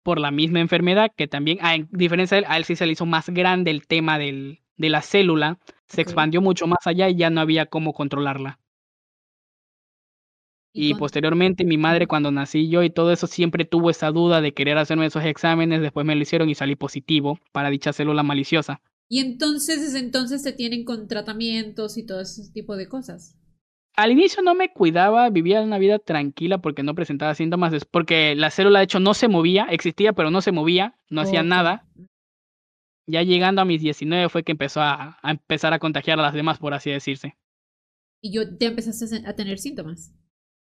por 0.04 0.20
la 0.20 0.32
misma 0.32 0.60
enfermedad, 0.60 1.12
que 1.16 1.28
también, 1.28 1.60
a 1.62 1.76
en 1.76 1.88
diferencia 1.92 2.36
de 2.36 2.40
él, 2.40 2.46
a 2.50 2.58
él 2.58 2.66
sí 2.66 2.76
se 2.76 2.86
le 2.86 2.94
hizo 2.94 3.06
más 3.06 3.30
grande 3.30 3.72
el 3.72 3.88
tema 3.88 4.18
del, 4.18 4.62
de 4.80 4.90
la 4.90 5.04
célula, 5.04 5.60
se 5.86 6.02
expandió 6.02 6.42
mucho 6.42 6.66
más 6.66 6.88
allá 6.88 7.10
y 7.10 7.16
ya 7.16 7.30
no 7.30 7.42
había 7.42 7.68
cómo 7.68 7.94
controlarla. 7.94 8.60
Y 10.74 10.94
posteriormente 10.94 11.66
mi 11.66 11.78
madre 11.78 12.08
cuando 12.08 12.32
nací 12.32 12.70
yo 12.70 12.84
y 12.84 12.90
todo 12.90 13.12
eso 13.12 13.28
siempre 13.28 13.66
tuvo 13.66 13.90
esa 13.90 14.12
duda 14.12 14.40
de 14.40 14.54
querer 14.54 14.78
hacerme 14.78 15.06
esos 15.06 15.26
exámenes, 15.26 15.82
después 15.82 16.06
me 16.06 16.16
lo 16.16 16.22
hicieron 16.22 16.50
y 16.50 16.56
salí 16.56 16.76
positivo 16.76 17.40
para 17.52 17.70
dicha 17.70 17.92
célula 17.92 18.24
maliciosa. 18.24 18.82
Y 19.10 19.20
entonces, 19.20 19.82
desde 19.82 20.00
entonces 20.00 20.44
te 20.44 20.54
tienen 20.54 20.86
con 20.86 21.08
tratamientos 21.08 21.98
y 21.98 22.06
todo 22.06 22.22
ese 22.22 22.52
tipo 22.54 22.78
de 22.78 22.88
cosas. 22.88 23.36
Al 23.96 24.12
inicio 24.12 24.44
no 24.44 24.54
me 24.54 24.72
cuidaba, 24.72 25.30
vivía 25.30 25.62
una 25.62 25.80
vida 25.80 26.00
tranquila 26.00 26.60
porque 26.60 26.84
no 26.84 26.96
presentaba 26.96 27.36
síntomas, 27.36 27.74
es 27.74 27.84
porque 27.84 28.36
la 28.36 28.52
célula 28.52 28.80
de 28.80 28.86
hecho 28.86 29.00
no 29.00 29.14
se 29.14 29.28
movía, 29.28 29.66
existía 29.72 30.14
pero 30.14 30.32
no 30.32 30.42
se 30.42 30.54
movía, 30.54 30.96
no 31.10 31.22
hacía 31.22 31.44
nada. 31.44 31.86
Ya 33.10 33.24
llegando 33.24 33.62
a 33.62 33.66
mis 33.66 33.82
19 33.82 34.30
fue 34.30 34.44
que 34.44 34.52
empezó 34.52 34.82
a, 34.82 35.18
a 35.22 35.32
empezar 35.32 35.74
a 35.74 35.80
contagiar 35.80 36.20
a 36.20 36.24
las 36.24 36.34
demás, 36.34 36.60
por 36.60 36.74
así 36.74 36.92
decirse. 36.92 37.36
Y 38.22 38.32
yo 38.34 38.58
te 38.58 38.66
empezaste 38.66 39.28
a 39.28 39.36
tener 39.36 39.60
síntomas. 39.60 40.14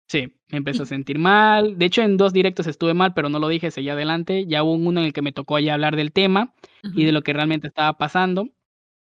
Sí, 0.08 0.34
me 0.48 0.58
empezó 0.58 0.84
a 0.84 0.86
sentir 0.86 1.18
mal. 1.18 1.78
De 1.78 1.86
hecho, 1.86 2.02
en 2.02 2.16
dos 2.16 2.32
directos 2.32 2.66
estuve 2.66 2.94
mal, 2.94 3.14
pero 3.14 3.28
no 3.28 3.38
lo 3.38 3.48
dije, 3.48 3.70
seguí 3.70 3.88
adelante. 3.88 4.46
Ya 4.46 4.62
hubo 4.62 4.74
uno 4.74 5.00
en 5.00 5.06
el 5.06 5.12
que 5.12 5.22
me 5.22 5.32
tocó 5.32 5.58
ya 5.58 5.74
hablar 5.74 5.96
del 5.96 6.12
tema 6.12 6.54
y 6.94 7.04
de 7.04 7.12
lo 7.12 7.22
que 7.22 7.32
realmente 7.32 7.66
estaba 7.68 7.96
pasando. 7.98 8.48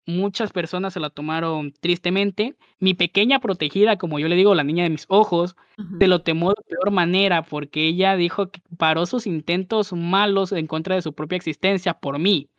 Muchas 0.07 0.51
personas 0.51 0.93
se 0.93 0.99
la 0.99 1.09
tomaron 1.09 1.73
tristemente. 1.73 2.57
Mi 2.79 2.93
pequeña 2.93 3.39
protegida, 3.39 3.97
como 3.97 4.19
yo 4.19 4.27
le 4.27 4.35
digo, 4.35 4.55
la 4.55 4.63
niña 4.63 4.83
de 4.83 4.91
mis 4.91 5.05
ojos, 5.09 5.55
Ajá. 5.77 5.89
se 5.99 6.07
lo 6.07 6.21
tomó 6.23 6.49
de 6.51 6.63
peor 6.67 6.91
manera 6.91 7.43
porque 7.43 7.87
ella 7.87 8.15
dijo 8.15 8.51
que 8.51 8.61
paró 8.77 9.05
sus 9.07 9.27
intentos 9.27 9.93
malos 9.93 10.51
en 10.51 10.67
contra 10.67 10.95
de 10.95 11.01
su 11.01 11.13
propia 11.13 11.37
existencia 11.37 11.95
por 11.99 12.19
mí, 12.19 12.49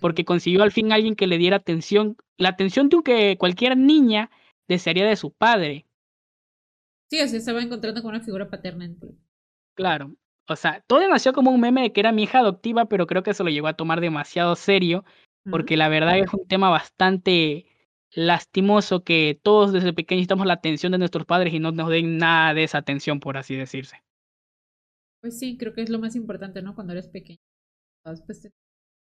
Porque 0.00 0.24
consiguió 0.24 0.62
al 0.62 0.72
fin 0.72 0.92
alguien 0.92 1.16
que 1.16 1.26
le 1.26 1.38
diera 1.38 1.56
atención, 1.56 2.16
la 2.38 2.50
atención 2.50 2.88
de 2.88 3.02
que 3.04 3.36
cualquier 3.38 3.76
niña 3.76 4.30
desearía 4.68 5.06
de 5.06 5.16
su 5.16 5.32
padre. 5.32 5.86
Sí, 7.10 7.20
o 7.20 7.28
sea, 7.28 7.38
estaba 7.38 7.62
encontrando 7.62 8.02
con 8.02 8.14
una 8.14 8.24
figura 8.24 8.48
paterna. 8.48 8.90
Claro. 9.74 10.14
O 10.48 10.56
sea, 10.56 10.82
todo 10.86 11.06
nació 11.08 11.32
como 11.32 11.50
un 11.50 11.60
meme 11.60 11.82
de 11.82 11.92
que 11.92 12.00
era 12.00 12.12
mi 12.12 12.24
hija 12.24 12.40
adoptiva, 12.40 12.86
pero 12.86 13.06
creo 13.06 13.22
que 13.22 13.34
se 13.34 13.44
lo 13.44 13.50
llegó 13.50 13.66
a 13.66 13.74
tomar 13.74 14.00
demasiado 14.00 14.56
serio, 14.56 15.04
porque 15.50 15.76
la 15.76 15.88
verdad 15.88 16.18
es 16.18 16.32
un 16.32 16.46
tema 16.46 16.70
bastante 16.70 17.66
lastimoso 18.14 19.02
que 19.02 19.38
todos 19.42 19.72
desde 19.72 19.92
pequeños 19.92 20.20
necesitamos 20.20 20.46
la 20.46 20.54
atención 20.54 20.92
de 20.92 20.98
nuestros 20.98 21.26
padres 21.26 21.52
y 21.52 21.60
no 21.60 21.72
nos 21.72 21.88
den 21.88 22.18
nada 22.18 22.54
de 22.54 22.64
esa 22.64 22.78
atención, 22.78 23.20
por 23.20 23.36
así 23.36 23.56
decirse. 23.56 24.02
Pues 25.20 25.38
sí, 25.38 25.56
creo 25.56 25.72
que 25.72 25.82
es 25.82 25.90
lo 25.90 25.98
más 25.98 26.14
importante, 26.16 26.62
¿no? 26.62 26.74
Cuando 26.74 26.92
eres 26.92 27.08
pequeño. 27.08 27.38
Pues 28.04 28.20
te- 28.26 28.50
pues, 28.50 28.52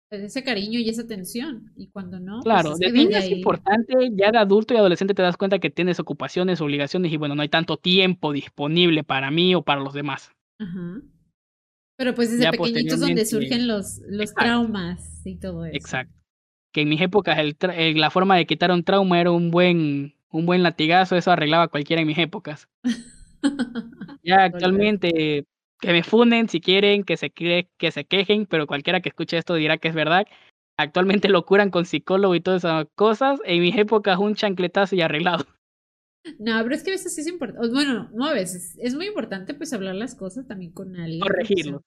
ese 0.09 0.43
cariño 0.43 0.79
y 0.79 0.89
esa 0.89 1.01
atención. 1.03 1.71
Y 1.75 1.87
cuando 1.89 2.19
no, 2.19 2.43
pues 2.43 2.43
Claro, 2.43 2.73
es 2.79 2.79
de 2.79 2.91
niño 2.91 3.17
es 3.17 3.25
ahí. 3.25 3.33
importante, 3.33 3.93
ya 4.13 4.31
de 4.31 4.37
adulto 4.37 4.73
y 4.73 4.77
adolescente 4.77 5.13
te 5.13 5.21
das 5.21 5.37
cuenta 5.37 5.59
que 5.59 5.69
tienes 5.69 5.99
ocupaciones, 5.99 6.61
obligaciones 6.61 7.11
y 7.11 7.17
bueno, 7.17 7.35
no 7.35 7.41
hay 7.41 7.49
tanto 7.49 7.77
tiempo 7.77 8.31
disponible 8.31 9.03
para 9.03 9.31
mí 9.31 9.55
o 9.55 9.63
para 9.63 9.81
los 9.81 9.93
demás. 9.93 10.31
Ajá. 10.59 11.01
Pero 11.97 12.13
pues 12.13 12.29
desde 12.31 12.43
Ya 12.43 12.51
pequeñitos 12.51 12.99
donde 12.99 13.25
surgen 13.25 13.67
los, 13.67 13.99
los 14.07 14.21
Exacto. 14.31 14.41
traumas 14.43 15.25
y 15.25 15.35
todo 15.37 15.65
eso. 15.65 15.75
Exacto. 15.75 16.13
Que 16.73 16.81
en 16.81 16.89
mis 16.89 17.01
épocas 17.01 17.37
el 17.39 17.55
la 17.99 18.09
forma 18.09 18.35
de 18.35 18.45
quitar 18.45 18.71
un 18.71 18.83
trauma 18.83 19.19
era 19.21 19.31
un 19.31 19.49
buen, 19.49 20.13
un 20.29 20.45
buen 20.45 20.61
latigazo, 20.61 21.15
eso 21.15 21.31
arreglaba 21.31 21.69
cualquiera 21.69 22.01
en 22.01 22.07
mis 22.07 22.17
épocas. 22.17 22.67
Ya 24.23 24.43
actualmente 24.45 25.45
que 25.79 25.91
me 25.91 26.03
funen 26.03 26.49
si 26.49 26.61
quieren, 26.61 27.03
que 27.03 27.17
se, 27.17 27.29
que 27.31 27.91
se 27.91 28.05
quejen, 28.05 28.45
pero 28.45 28.67
cualquiera 28.67 29.01
que 29.01 29.09
escuche 29.09 29.37
esto 29.37 29.55
dirá 29.55 29.77
que 29.77 29.89
es 29.89 29.95
verdad. 29.95 30.25
Actualmente 30.77 31.29
lo 31.29 31.45
curan 31.45 31.69
con 31.69 31.85
psicólogo 31.85 32.35
y 32.35 32.41
todas 32.41 32.63
esas 32.63 32.87
cosas. 32.95 33.39
En 33.45 33.61
mis 33.61 33.77
épocas 33.77 34.17
un 34.19 34.35
chancletazo 34.35 34.95
y 34.95 35.01
arreglado. 35.01 35.45
No, 36.39 36.59
pero 36.63 36.73
es 36.73 36.83
que 36.83 36.89
a 36.89 36.93
veces 36.95 37.13
sí 37.13 37.21
es 37.21 37.27
importante. 37.27 37.69
Bueno, 37.69 38.09
no 38.11 38.25
a 38.25 38.33
veces. 38.33 38.75
Es 38.81 38.95
muy 38.95 39.05
importante 39.05 39.53
pues 39.53 39.71
hablar 39.73 39.93
las 39.93 40.15
cosas 40.15 40.47
también 40.47 40.71
con 40.71 40.95
alguien. 40.95 41.19
Corregirlo. 41.19 41.83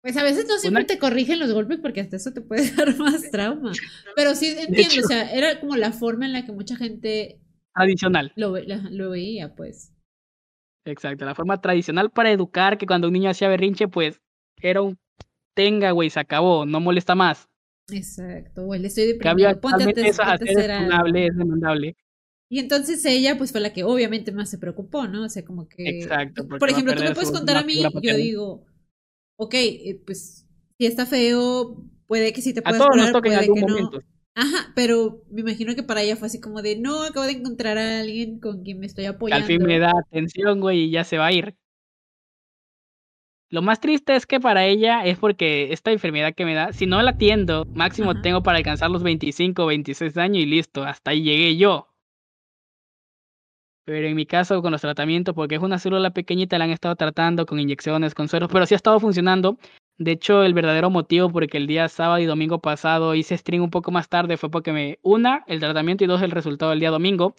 Pues 0.00 0.16
a 0.16 0.22
veces 0.22 0.46
no 0.48 0.56
siempre 0.56 0.84
te 0.84 0.98
corrigen 0.98 1.38
los 1.38 1.52
golpes 1.52 1.78
porque 1.80 2.00
hasta 2.00 2.16
eso 2.16 2.32
te 2.32 2.40
puede 2.40 2.70
dar 2.74 2.96
más 2.96 3.30
trauma. 3.30 3.72
Pero 4.16 4.34
sí 4.34 4.46
entiendo, 4.58 5.04
o 5.04 5.08
sea, 5.08 5.30
era 5.30 5.60
como 5.60 5.76
la 5.76 5.92
forma 5.92 6.24
en 6.24 6.32
la 6.32 6.46
que 6.46 6.52
mucha 6.52 6.74
gente... 6.74 7.38
Tradicional. 7.74 8.32
Lo, 8.34 8.54
lo 8.56 9.10
veía, 9.10 9.54
pues. 9.54 9.92
Exacto, 10.84 11.24
la 11.24 11.34
forma 11.34 11.60
tradicional 11.60 12.10
para 12.10 12.30
educar 12.30 12.76
que 12.78 12.86
cuando 12.86 13.06
un 13.06 13.12
niño 13.12 13.30
hacía 13.30 13.48
berrinche, 13.48 13.88
pues 13.88 14.20
era 14.60 14.82
un 14.82 14.98
tenga, 15.54 15.90
güey, 15.92 16.10
se 16.10 16.20
acabó, 16.20 16.66
no 16.66 16.80
molesta 16.80 17.14
más. 17.14 17.48
Exacto, 17.90 18.64
güey, 18.64 18.80
le 18.80 18.88
estoy 18.88 19.06
deprimido, 19.06 19.60
ponte 19.60 19.84
a, 19.84 20.06
eso 20.06 20.22
a 20.22 20.34
es 20.34 21.36
demandable. 21.36 21.96
Y 22.48 22.58
entonces 22.58 23.04
ella, 23.06 23.38
pues 23.38 23.50
fue 23.50 23.60
la 23.60 23.72
que 23.72 23.82
obviamente 23.82 24.30
más 24.30 24.50
se 24.50 24.58
preocupó, 24.58 25.06
¿no? 25.06 25.24
O 25.24 25.28
sea, 25.28 25.44
como 25.44 25.68
que... 25.68 25.88
Exacto. 25.88 26.46
Por 26.46 26.68
ejemplo, 26.68 26.94
tú 26.94 27.02
me 27.02 27.14
puedes 27.14 27.30
contar 27.30 27.56
a 27.56 27.64
mí, 27.64 27.82
yo 28.02 28.14
digo, 28.14 28.66
ok, 29.36 29.54
eh, 29.54 30.02
pues 30.04 30.46
si 30.78 30.86
está 30.86 31.06
feo, 31.06 31.82
puede 32.06 32.32
que 32.32 32.42
sí 32.42 32.52
te 32.52 32.60
puedas 32.60 32.80
a 32.80 32.84
todos 32.84 32.96
nos 32.96 33.12
toca 33.12 33.32
en 33.32 33.38
algún 33.38 33.60
momento. 33.60 34.02
Ajá, 34.34 34.72
pero 34.74 35.22
me 35.30 35.42
imagino 35.42 35.74
que 35.74 35.82
para 35.82 36.02
ella 36.02 36.16
fue 36.16 36.26
así 36.26 36.40
como 36.40 36.62
de, 36.62 36.76
no, 36.76 37.02
acabo 37.02 37.26
de 37.26 37.32
encontrar 37.32 37.76
a 37.76 38.00
alguien 38.00 38.40
con 38.40 38.62
quien 38.62 38.80
me 38.80 38.86
estoy 38.86 39.04
apoyando. 39.04 39.44
al 39.44 39.46
fin 39.46 39.62
me 39.62 39.78
da 39.78 39.90
atención, 39.90 40.60
güey, 40.60 40.84
y 40.84 40.90
ya 40.90 41.04
se 41.04 41.18
va 41.18 41.26
a 41.26 41.32
ir. 41.32 41.54
Lo 43.50 43.60
más 43.60 43.80
triste 43.80 44.16
es 44.16 44.24
que 44.24 44.40
para 44.40 44.64
ella 44.64 45.04
es 45.04 45.18
porque 45.18 45.74
esta 45.74 45.92
enfermedad 45.92 46.32
que 46.34 46.46
me 46.46 46.54
da, 46.54 46.72
si 46.72 46.86
no 46.86 47.02
la 47.02 47.10
atiendo, 47.10 47.66
máximo 47.74 48.18
tengo 48.22 48.42
para 48.42 48.56
alcanzar 48.56 48.90
los 48.90 49.02
25 49.02 49.64
o 49.64 49.66
26 49.66 50.16
años 50.16 50.38
y 50.42 50.46
listo, 50.46 50.84
hasta 50.84 51.10
ahí 51.10 51.22
llegué 51.22 51.58
yo. 51.58 51.88
Pero 53.84 54.06
en 54.06 54.16
mi 54.16 54.24
caso, 54.24 54.62
con 54.62 54.72
los 54.72 54.80
tratamientos, 54.80 55.34
porque 55.34 55.56
es 55.56 55.60
una 55.60 55.78
célula 55.78 56.10
pequeñita, 56.10 56.56
la 56.56 56.64
han 56.64 56.70
estado 56.70 56.96
tratando 56.96 57.44
con 57.44 57.60
inyecciones, 57.60 58.14
con 58.14 58.28
sueros, 58.28 58.48
pero 58.50 58.64
sí 58.64 58.74
ha 58.74 58.76
estado 58.76 58.98
funcionando. 59.00 59.58
De 59.98 60.12
hecho, 60.12 60.42
el 60.42 60.54
verdadero 60.54 60.90
motivo 60.90 61.30
por 61.30 61.44
el 61.44 61.50
que 61.50 61.58
el 61.58 61.66
día 61.66 61.88
sábado 61.88 62.18
y 62.18 62.26
domingo 62.26 62.60
pasado 62.60 63.14
hice 63.14 63.36
stream 63.36 63.62
un 63.62 63.70
poco 63.70 63.90
más 63.90 64.08
tarde 64.08 64.36
fue 64.36 64.50
porque 64.50 64.72
me, 64.72 64.98
una, 65.02 65.44
el 65.46 65.60
tratamiento 65.60 66.04
y 66.04 66.06
dos, 66.06 66.22
el 66.22 66.30
resultado 66.30 66.70
del 66.70 66.80
día 66.80 66.90
domingo, 66.90 67.34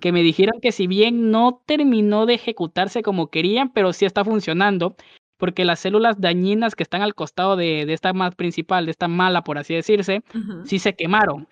que 0.00 0.12
me 0.12 0.22
dijeron 0.22 0.60
que 0.60 0.72
si 0.72 0.86
bien 0.86 1.30
no 1.30 1.62
terminó 1.66 2.26
de 2.26 2.34
ejecutarse 2.34 3.02
como 3.02 3.28
querían, 3.28 3.72
pero 3.72 3.92
sí 3.92 4.06
está 4.06 4.24
funcionando, 4.24 4.96
porque 5.36 5.64
las 5.64 5.80
células 5.80 6.20
dañinas 6.20 6.74
que 6.74 6.82
están 6.82 7.02
al 7.02 7.14
costado 7.14 7.56
de, 7.56 7.84
de 7.84 7.92
esta 7.92 8.12
más 8.12 8.34
principal, 8.34 8.86
de 8.86 8.92
esta 8.92 9.08
mala, 9.08 9.42
por 9.42 9.58
así 9.58 9.74
decirse, 9.74 10.22
sí 10.64 10.78
se 10.78 10.94
quemaron. 10.94 11.46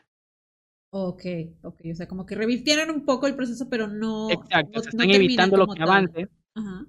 Ok, 0.90 1.22
ok, 1.62 1.80
o 1.92 1.94
sea, 1.94 2.08
como 2.08 2.24
que 2.24 2.34
revirtieron 2.34 2.90
un 2.90 3.04
poco 3.04 3.26
el 3.26 3.36
proceso, 3.36 3.68
pero 3.68 3.86
no. 3.86 4.30
Exacto, 4.30 4.80
se 4.80 4.88
están 4.90 5.10
evitando 5.10 5.56
lo 5.56 5.66
que 5.66 5.82
avance. 5.82 6.28
Ajá 6.54 6.86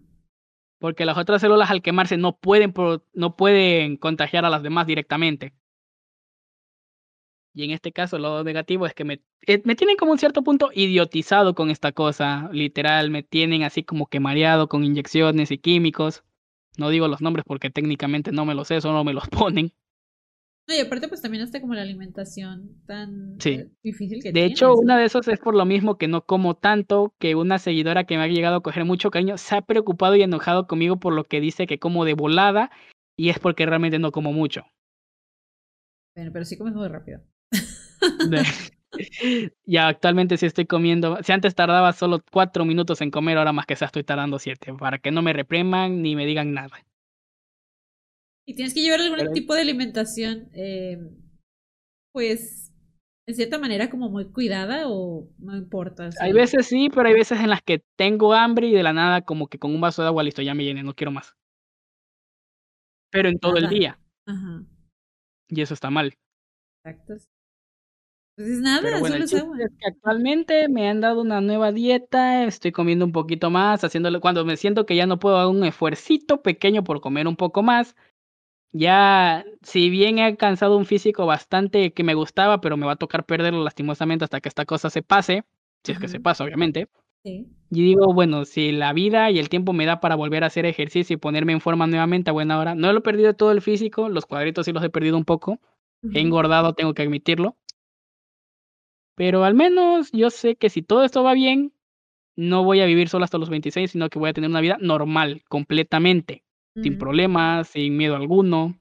porque 0.80 1.06
las 1.06 1.18
otras 1.18 1.42
células 1.42 1.72
al 1.72 1.82
quemarse 1.82 2.18
no 2.18 2.38
pueden, 2.38 2.74
no 3.14 3.36
pueden 3.36 3.98
contagiar 3.98 4.46
a 4.46 4.50
las 4.50 4.64
demás 4.64 4.88
directamente. 4.88 5.54
Y 7.54 7.64
en 7.64 7.72
este 7.72 7.92
caso, 7.92 8.20
lo 8.20 8.44
negativo 8.44 8.86
es 8.86 8.94
que 8.94 9.04
me, 9.04 9.22
eh, 9.48 9.62
me 9.66 9.76
tienen 9.76 9.98
como 9.98 10.12
un 10.12 10.20
cierto 10.20 10.44
punto 10.44 10.70
idiotizado 10.74 11.56
con 11.56 11.72
esta 11.72 11.92
cosa. 11.92 12.50
Literal, 12.52 13.10
me 13.10 13.24
tienen 13.24 13.64
así 13.64 13.84
como 13.84 14.06
que 14.08 14.20
mareado 14.20 14.68
con 14.70 14.84
inyecciones 14.84 15.50
y 15.52 15.58
químicos. 15.58 16.24
No 16.78 16.90
digo 16.90 17.08
los 17.08 17.22
nombres 17.22 17.46
porque 17.48 17.72
técnicamente 17.72 18.32
no 18.32 18.46
me 18.46 18.54
los 18.54 18.68
sé, 18.68 18.80
solo 18.82 19.04
me 19.04 19.14
los 19.14 19.28
ponen. 19.30 19.74
No, 20.68 20.76
y 20.76 20.80
aparte, 20.80 21.08
pues 21.08 21.22
también 21.22 21.44
está 21.44 21.62
como 21.62 21.76
la 21.76 21.82
alimentación 21.82 22.82
tan 22.86 23.38
eh, 23.46 23.70
difícil 23.82 24.22
que 24.22 24.34
De 24.34 24.44
hecho, 24.44 24.76
una 24.76 24.98
de 24.98 25.06
esos 25.06 25.26
es 25.30 25.40
por 25.40 25.56
lo 25.56 25.64
mismo 25.64 25.98
que 25.98 26.10
no 26.10 26.26
como 26.26 26.56
tanto, 26.56 27.14
que 27.20 27.36
una 27.36 27.58
seguidora 27.58 28.04
que 28.04 28.18
me 28.18 28.24
ha 28.24 28.28
llegado 28.28 28.58
a 28.58 28.62
coger 28.62 28.84
mucho 28.84 29.10
cariño 29.10 29.38
se 29.38 29.56
ha 29.56 29.62
preocupado 29.62 30.18
y 30.18 30.24
enojado 30.24 30.68
conmigo 30.68 31.00
por 31.00 31.14
lo 31.14 31.24
que 31.24 31.40
dice 31.40 31.68
que 31.68 31.80
como 31.80 32.04
de 32.04 32.16
volada, 32.16 32.70
y 33.16 33.30
es 33.30 33.40
porque 33.40 33.66
realmente 33.66 33.98
no 33.98 34.12
como 34.12 34.34
mucho. 34.34 34.66
Bueno, 36.16 36.32
pero 36.34 36.44
sí 36.44 36.58
comes 36.58 36.74
muy 36.74 36.90
rápido. 36.90 37.22
ya 39.66 39.88
actualmente 39.88 40.36
sí 40.36 40.46
estoy 40.48 40.66
comiendo. 40.66 41.18
Si 41.24 41.32
antes 41.32 41.56
tardaba 41.56 41.94
solo 41.94 42.22
cuatro 42.30 42.66
minutos 42.66 43.00
en 43.00 43.12
comer, 43.12 43.38
ahora 43.38 43.54
más 43.54 43.66
que 43.66 43.78
sea 43.78 43.86
estoy 43.86 44.04
tardando 44.04 44.38
siete, 44.38 44.74
para 44.74 44.98
que 44.98 45.12
no 45.12 45.22
me 45.22 45.32
repriman 45.32 46.02
ni 46.02 46.16
me 46.16 46.26
digan 46.26 46.54
nada. 46.54 46.78
Y 48.50 48.56
tienes 48.56 48.74
que 48.74 48.82
llevar 48.82 49.02
algún 49.02 49.34
tipo 49.34 49.54
de 49.54 49.62
alimentación, 49.62 50.50
eh, 50.54 50.98
pues, 52.14 52.74
en 53.28 53.36
cierta 53.36 53.60
manera 53.60 53.90
como 53.90 54.10
muy 54.10 54.32
cuidada 54.32 54.88
o 54.88 55.28
no 55.38 55.58
importa. 55.58 56.10
Hay 56.22 56.32
veces 56.32 56.66
sí, 56.66 56.90
pero 56.90 57.10
hay 57.10 57.14
veces 57.14 57.42
en 57.42 57.50
las 57.50 57.62
que 57.62 57.84
tengo 57.98 58.34
hambre 58.34 58.68
y 58.68 58.74
de 58.74 58.84
la 58.84 58.94
nada 58.94 59.22
como 59.22 59.48
que 59.48 59.60
con 59.60 59.76
un 59.76 59.82
vaso 59.82 60.02
de 60.02 60.08
agua 60.08 60.24
listo, 60.24 60.42
ya 60.42 60.54
me 60.54 60.64
llené, 60.64 60.82
no 60.82 60.96
quiero 60.96 61.12
más. 61.12 61.36
Pero 63.12 63.28
en 63.28 63.38
todo 63.38 63.58
el 63.58 63.68
día. 63.68 64.00
Ajá. 64.26 64.64
Y 65.50 65.62
eso 65.62 65.74
está 65.74 65.90
mal. 65.90 66.14
Exacto. 66.86 67.16
Entonces 68.38 68.62
nada, 68.62 69.00
solo 69.00 69.24
es 69.26 69.34
agua. 69.34 69.58
Es 69.60 69.72
que 69.78 69.88
actualmente 69.88 70.70
me 70.70 70.88
han 70.88 71.02
dado 71.02 71.22
una 71.22 71.42
nueva 71.42 71.74
dieta, 71.74 72.46
estoy 72.46 72.72
comiendo 72.72 73.04
un 73.04 73.12
poquito 73.12 73.50
más, 73.50 73.84
haciéndolo 73.84 74.22
cuando 74.22 74.46
me 74.46 74.56
siento 74.56 74.86
que 74.86 74.96
ya 74.96 75.06
no 75.06 75.20
puedo 75.20 75.38
hacer 75.38 75.54
un 75.54 75.66
esfuercito 75.66 76.42
pequeño 76.42 76.84
por 76.84 77.02
comer 77.02 77.28
un 77.28 77.36
poco 77.36 77.64
más, 77.64 77.96
ya, 78.72 79.46
si 79.62 79.90
bien 79.90 80.20
he 80.20 80.24
alcanzado 80.24 80.78
un 80.78 80.86
físico 80.86 81.26
bastante 81.26 81.94
que 81.94 82.04
me 82.04 82.14
gustaba, 82.14 82.62
pero 82.62 82.78
me 82.78 82.86
va 82.86 82.94
a 82.94 82.98
tocar 82.98 83.26
perderlo 83.26 83.64
lastimosamente 83.64 84.26
hasta 84.26 84.42
que 84.42 84.50
esta 84.50 84.66
cosa 84.66 84.90
se 84.90 85.02
pase, 85.02 85.44
si 85.84 85.94
es 85.94 86.00
que 86.00 86.08
se 86.08 86.20
pasa, 86.20 86.44
obviamente. 86.44 86.88
Sí. 87.24 87.48
Y 87.70 87.82
digo, 87.82 88.14
bueno, 88.14 88.46
si 88.46 88.72
la 88.72 88.94
vida 88.94 89.32
y 89.32 89.40
el 89.40 89.50
tiempo 89.50 89.74
me 89.74 89.86
da 89.86 90.00
para 90.00 90.16
volver 90.16 90.44
a 90.44 90.48
hacer 90.48 90.66
ejercicio 90.66 91.16
y 91.16 91.18
ponerme 91.18 91.54
en 91.54 91.62
forma 91.62 91.88
nuevamente 91.88 92.30
a 92.30 92.34
buena 92.34 92.60
hora, 92.60 92.76
no 92.76 92.92
lo 92.92 93.00
he 93.00 93.02
perdido 93.02 93.34
todo 93.34 93.52
el 93.52 93.62
físico, 93.62 94.10
los 94.10 94.26
cuadritos 94.26 94.66
sí 94.66 94.72
los 94.72 94.84
he 94.84 94.90
perdido 94.90 95.18
un 95.18 95.26
poco, 95.26 95.60
he 96.14 96.20
engordado, 96.20 96.74
tengo 96.74 96.94
que 96.94 97.02
admitirlo. 97.02 97.58
Pero 99.16 99.44
al 99.44 99.56
menos 99.56 100.12
yo 100.12 100.30
sé 100.30 100.56
que 100.56 100.70
si 100.70 100.82
todo 100.82 101.04
esto 101.04 101.24
va 101.24 101.34
bien, 101.34 101.74
no 102.36 102.64
voy 102.64 102.82
a 102.82 102.86
vivir 102.86 103.10
solo 103.10 103.26
hasta 103.26 103.40
los 103.40 103.50
26, 103.50 103.92
sino 103.92 104.10
que 104.10 104.20
voy 104.20 104.30
a 104.30 104.34
tener 104.34 104.50
una 104.50 104.62
vida 104.62 104.78
normal, 104.80 105.44
completamente 105.50 106.44
sin 106.82 106.98
problemas, 106.98 107.70
sin 107.70 107.98
miedo 107.98 108.16
alguno. 108.16 108.80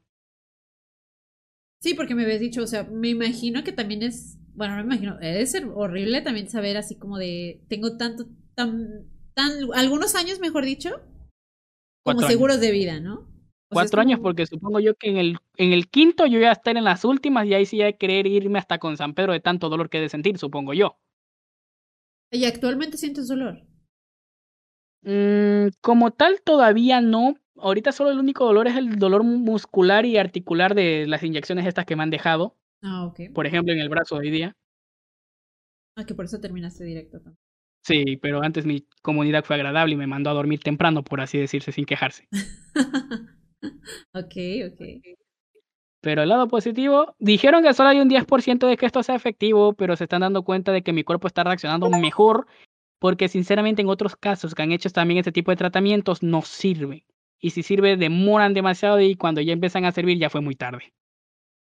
Sí, 1.80 1.94
porque 1.94 2.14
me 2.14 2.24
habías 2.24 2.40
dicho, 2.40 2.62
o 2.62 2.66
sea, 2.66 2.84
me 2.84 3.08
imagino 3.08 3.62
que 3.62 3.72
también 3.72 4.02
es, 4.02 4.38
bueno, 4.54 4.76
no 4.76 4.84
me 4.84 4.94
imagino, 4.94 5.18
debe 5.18 5.46
ser 5.46 5.66
horrible 5.74 6.22
también 6.22 6.48
saber 6.48 6.76
así 6.76 6.98
como 6.98 7.18
de, 7.18 7.64
tengo 7.68 7.96
tanto, 7.96 8.26
tan, 8.54 9.08
tan, 9.34 9.52
algunos 9.74 10.14
años, 10.14 10.40
mejor 10.40 10.64
dicho, 10.64 10.90
como 12.02 12.22
seguros 12.22 12.60
de 12.60 12.70
vida, 12.70 13.00
¿no? 13.00 13.28
Cuatro 13.68 14.00
años, 14.00 14.20
porque 14.20 14.46
supongo 14.46 14.78
yo 14.78 14.94
que 14.94 15.10
en 15.10 15.16
el, 15.16 15.38
en 15.56 15.72
el 15.72 15.88
quinto 15.88 16.24
yo 16.26 16.38
voy 16.38 16.46
a 16.46 16.52
estar 16.52 16.76
en 16.76 16.84
las 16.84 17.04
últimas 17.04 17.46
y 17.46 17.54
ahí 17.54 17.66
sí 17.66 17.82
hay 17.82 17.94
que 17.94 17.98
querer 17.98 18.26
irme 18.26 18.58
hasta 18.58 18.78
con 18.78 18.96
San 18.96 19.12
Pedro 19.12 19.32
de 19.32 19.40
tanto 19.40 19.68
dolor 19.68 19.90
que 19.90 19.98
he 19.98 20.00
de 20.00 20.08
sentir, 20.08 20.38
supongo 20.38 20.72
yo. 20.72 20.98
¿Y 22.30 22.44
actualmente 22.44 22.96
sientes 22.96 23.28
dolor? 23.28 23.66
Mm, 25.02 25.68
como 25.80 26.12
tal, 26.12 26.42
todavía 26.42 27.00
no, 27.00 27.36
ahorita 27.58 27.92
solo 27.92 28.10
el 28.10 28.18
único 28.18 28.44
dolor 28.44 28.68
es 28.68 28.76
el 28.76 28.98
dolor 28.98 29.24
muscular 29.24 30.06
y 30.06 30.18
articular 30.18 30.74
de 30.74 31.06
las 31.06 31.22
inyecciones 31.22 31.66
estas 31.66 31.84
que 31.84 31.96
me 31.96 32.02
han 32.02 32.10
dejado. 32.10 32.56
Ah, 32.82 33.04
ok. 33.06 33.32
Por 33.34 33.46
ejemplo, 33.46 33.72
en 33.72 33.80
el 33.80 33.88
brazo 33.88 34.16
hoy 34.16 34.30
día. 34.30 34.56
Ah, 35.96 36.04
que 36.04 36.14
por 36.14 36.26
eso 36.26 36.40
terminaste 36.40 36.84
directo. 36.84 37.20
Sí, 37.82 38.16
pero 38.20 38.42
antes 38.42 38.66
mi 38.66 38.86
comunidad 39.02 39.44
fue 39.44 39.56
agradable 39.56 39.94
y 39.94 39.96
me 39.96 40.06
mandó 40.06 40.30
a 40.30 40.34
dormir 40.34 40.60
temprano, 40.60 41.02
por 41.04 41.20
así 41.20 41.38
decirse, 41.38 41.72
sin 41.72 41.86
quejarse. 41.86 42.28
ok, 44.12 44.36
ok. 44.72 44.80
Pero 46.02 46.22
el 46.22 46.28
lado 46.28 46.48
positivo, 46.48 47.14
dijeron 47.18 47.62
que 47.62 47.74
solo 47.74 47.88
hay 47.88 48.00
un 48.00 48.08
10% 48.08 48.66
de 48.66 48.76
que 48.76 48.86
esto 48.86 49.02
sea 49.02 49.14
efectivo, 49.14 49.72
pero 49.72 49.96
se 49.96 50.04
están 50.04 50.20
dando 50.20 50.42
cuenta 50.42 50.72
de 50.72 50.82
que 50.82 50.92
mi 50.92 51.04
cuerpo 51.04 51.26
está 51.26 51.42
reaccionando 51.44 51.88
mejor, 51.90 52.46
porque 52.98 53.28
sinceramente 53.28 53.82
en 53.82 53.88
otros 53.88 54.16
casos 54.16 54.54
que 54.54 54.62
han 54.62 54.72
hecho 54.72 54.90
también 54.90 55.18
este 55.18 55.32
tipo 55.32 55.50
de 55.50 55.56
tratamientos 55.56 56.22
no 56.22 56.42
sirve 56.42 57.06
y 57.46 57.50
si 57.50 57.62
sirve 57.62 57.96
demoran 57.96 58.54
demasiado 58.54 59.00
y 59.00 59.14
cuando 59.14 59.40
ya 59.40 59.52
empiezan 59.52 59.84
a 59.84 59.92
servir 59.92 60.18
ya 60.18 60.30
fue 60.30 60.40
muy 60.40 60.56
tarde. 60.56 60.92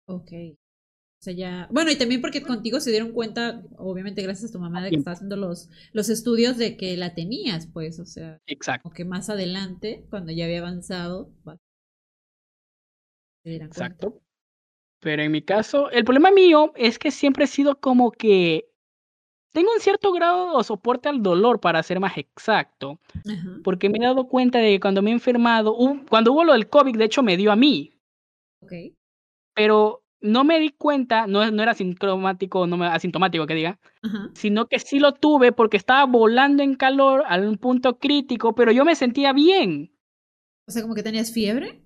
Ok. 0.05 0.31
O 0.31 1.23
sea, 1.23 1.33
ya... 1.33 1.67
Bueno, 1.71 1.89
y 1.89 1.97
también 1.97 2.21
porque 2.21 2.43
contigo 2.43 2.79
se 2.79 2.91
dieron 2.91 3.13
cuenta, 3.13 3.63
obviamente 3.77 4.21
gracias 4.21 4.51
a 4.51 4.53
tu 4.53 4.59
mamá, 4.59 4.83
de 4.83 4.91
que 4.91 4.97
estaba 4.97 5.15
haciendo 5.15 5.37
los, 5.37 5.69
los 5.91 6.09
estudios 6.09 6.57
de 6.57 6.77
que 6.77 6.95
la 6.97 7.15
tenías, 7.15 7.65
pues, 7.65 7.99
o 7.99 8.05
sea... 8.05 8.39
Exacto. 8.45 8.89
O 8.89 8.91
que 8.91 9.05
más 9.05 9.31
adelante, 9.31 10.05
cuando 10.11 10.31
ya 10.31 10.45
había 10.45 10.59
avanzado, 10.59 11.31
Exacto. 13.43 14.21
Pero 14.99 15.23
en 15.23 15.31
mi 15.31 15.41
caso, 15.41 15.89
el 15.89 16.05
problema 16.05 16.29
mío 16.29 16.73
es 16.75 16.99
que 16.99 17.09
siempre 17.09 17.45
he 17.45 17.47
sido 17.47 17.79
como 17.79 18.11
que 18.11 18.70
tengo 19.51 19.71
un 19.73 19.79
cierto 19.81 20.11
grado 20.13 20.53
o 20.53 20.63
soporte 20.63 21.09
al 21.09 21.21
dolor, 21.23 21.59
para 21.59 21.83
ser 21.83 21.99
más 21.99 22.17
exacto, 22.17 22.99
Ajá. 23.27 23.59
porque 23.63 23.89
me 23.89 23.97
he 23.99 24.01
dado 24.01 24.27
cuenta 24.27 24.59
de 24.59 24.71
que 24.73 24.79
cuando 24.79 25.01
me 25.01 25.11
he 25.11 25.13
enfermado, 25.13 25.75
hu 25.77 26.05
cuando 26.09 26.33
hubo 26.33 26.43
lo 26.43 26.53
del 26.53 26.69
COVID, 26.69 26.97
de 26.97 27.05
hecho, 27.05 27.23
me 27.23 27.37
dio 27.37 27.51
a 27.51 27.55
mí. 27.55 27.91
Okey. 28.63 28.95
Pero 29.55 30.03
no 30.21 30.43
me 30.43 30.59
di 30.59 30.69
cuenta, 30.69 31.27
no 31.27 31.49
no 31.51 31.63
era 31.63 31.73
sincromático, 31.73 32.67
no 32.67 32.77
me 32.77 32.85
asintomático 32.87 33.47
que 33.47 33.55
diga, 33.55 33.79
sino 34.33 34.67
que 34.67 34.79
sí 34.79 34.99
lo 34.99 35.13
tuve 35.13 35.51
porque 35.51 35.77
estaba 35.77 36.05
volando 36.05 36.63
en 36.63 36.75
calor 36.75 37.23
a 37.27 37.37
un 37.37 37.57
punto 37.57 37.97
crítico, 37.99 38.53
pero 38.55 38.71
yo 38.71 38.85
me 38.85 38.95
sentía 38.95 39.33
bien. 39.33 39.91
O 40.67 40.71
sea, 40.71 40.81
¿como 40.83 40.95
que 40.95 41.03
tenías 41.03 41.31
fiebre? 41.33 41.81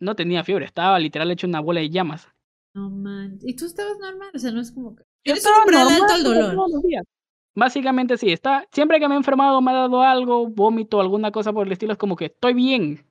No 0.00 0.14
tenía 0.14 0.44
fiebre, 0.44 0.66
estaba 0.66 0.98
literal 0.98 1.30
hecho 1.30 1.46
una 1.46 1.60
bola 1.60 1.80
de 1.80 1.90
llamas. 1.90 2.28
No 2.74 2.90
man 2.90 3.38
¿y 3.42 3.56
tú 3.56 3.64
estabas 3.66 3.98
normal? 3.98 4.30
O 4.34 4.38
sea, 4.38 4.52
no 4.52 4.60
es 4.60 4.70
como 4.72 4.94
que 4.96 5.05
Eres 5.26 5.44
un 5.44 5.74
alto 5.74 6.12
al 6.12 6.22
dolor. 6.22 6.72
Básicamente 7.54 8.18
sí, 8.18 8.30
está 8.30 8.66
siempre 8.70 9.00
que 9.00 9.08
me 9.08 9.14
he 9.14 9.16
enfermado, 9.16 9.62
me 9.62 9.70
ha 9.70 9.74
dado 9.74 10.02
algo, 10.02 10.46
vómito, 10.46 11.00
alguna 11.00 11.30
cosa 11.30 11.52
por 11.52 11.66
el 11.66 11.72
estilo, 11.72 11.92
es 11.92 11.98
como 11.98 12.14
que 12.14 12.26
estoy 12.26 12.52
bien. 12.52 13.06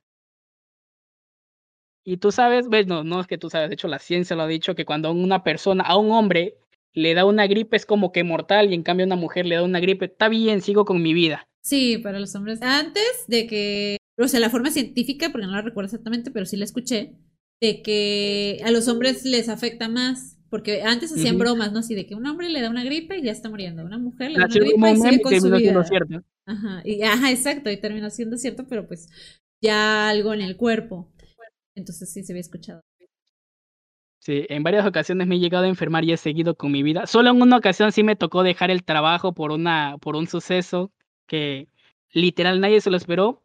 Y 2.04 2.18
tú 2.18 2.30
sabes, 2.30 2.68
bueno, 2.68 3.02
no 3.02 3.20
es 3.20 3.26
que 3.26 3.38
tú 3.38 3.50
sabes, 3.50 3.68
de 3.68 3.74
hecho 3.74 3.88
la 3.88 3.98
ciencia 3.98 4.36
lo 4.36 4.42
ha 4.42 4.46
dicho, 4.46 4.76
que 4.76 4.84
cuando 4.84 5.10
una 5.10 5.42
persona, 5.42 5.82
a 5.82 5.96
un 5.96 6.12
hombre 6.12 6.58
le 6.94 7.14
da 7.14 7.24
una 7.24 7.48
gripe 7.48 7.76
es 7.76 7.84
como 7.84 8.12
que 8.12 8.22
mortal 8.22 8.70
y 8.70 8.74
en 8.74 8.84
cambio 8.84 9.04
a 9.04 9.08
una 9.08 9.16
mujer 9.16 9.44
le 9.44 9.56
da 9.56 9.64
una 9.64 9.80
gripe, 9.80 10.06
está 10.06 10.28
bien, 10.28 10.62
sigo 10.62 10.84
con 10.84 11.02
mi 11.02 11.12
vida. 11.12 11.48
Sí, 11.62 11.98
para 11.98 12.20
los 12.20 12.34
hombres. 12.36 12.62
Antes 12.62 13.24
de 13.26 13.48
que, 13.48 13.98
o 14.16 14.28
sea, 14.28 14.38
la 14.38 14.50
forma 14.50 14.70
científica, 14.70 15.30
porque 15.30 15.46
no 15.48 15.52
la 15.52 15.62
recuerdo 15.62 15.86
exactamente, 15.86 16.30
pero 16.30 16.46
sí 16.46 16.56
la 16.56 16.64
escuché, 16.64 17.16
de 17.60 17.82
que 17.82 18.60
a 18.64 18.70
los 18.70 18.86
hombres 18.86 19.24
les 19.24 19.48
afecta 19.48 19.88
más, 19.88 20.35
porque 20.56 20.82
antes 20.82 21.12
hacían 21.12 21.36
bromas, 21.36 21.70
¿no? 21.70 21.80
Así 21.80 21.94
de 21.94 22.06
que 22.06 22.14
un 22.14 22.26
hombre 22.26 22.48
le 22.48 22.62
da 22.62 22.70
una 22.70 22.82
gripe 22.82 23.18
y 23.18 23.22
ya 23.22 23.30
está 23.30 23.50
muriendo, 23.50 23.84
una 23.84 23.98
mujer 23.98 24.30
le 24.30 24.38
da 24.38 24.46
una 24.46 24.54
gripe 24.54 24.90
y 24.90 24.96
sigue 24.96 25.20
con 25.20 25.38
su 25.38 25.50
vida. 25.50 25.84
cierto. 25.84 26.22
Ajá, 26.46 26.80
y, 26.82 27.02
ajá, 27.02 27.30
exacto, 27.30 27.70
y 27.70 27.76
terminó 27.76 28.08
siendo 28.08 28.38
cierto, 28.38 28.66
pero 28.66 28.88
pues 28.88 29.10
ya 29.60 30.08
algo 30.08 30.32
en 30.32 30.40
el 30.40 30.56
cuerpo. 30.56 31.12
Entonces 31.74 32.10
sí 32.10 32.24
se 32.24 32.32
había 32.32 32.40
escuchado. 32.40 32.80
Sí, 34.18 34.46
en 34.48 34.62
varias 34.62 34.86
ocasiones 34.86 35.26
me 35.26 35.36
he 35.36 35.40
llegado 35.40 35.66
a 35.66 35.68
enfermar 35.68 36.04
y 36.04 36.12
he 36.12 36.16
seguido 36.16 36.56
con 36.56 36.72
mi 36.72 36.82
vida. 36.82 37.06
Solo 37.06 37.28
en 37.28 37.42
una 37.42 37.58
ocasión 37.58 37.92
sí 37.92 38.02
me 38.02 38.16
tocó 38.16 38.42
dejar 38.42 38.70
el 38.70 38.82
trabajo 38.82 39.34
por 39.34 39.52
una 39.52 39.98
por 40.00 40.16
un 40.16 40.26
suceso 40.26 40.90
que 41.26 41.68
literal 42.12 42.62
nadie 42.62 42.80
se 42.80 42.88
lo 42.88 42.96
esperó, 42.96 43.42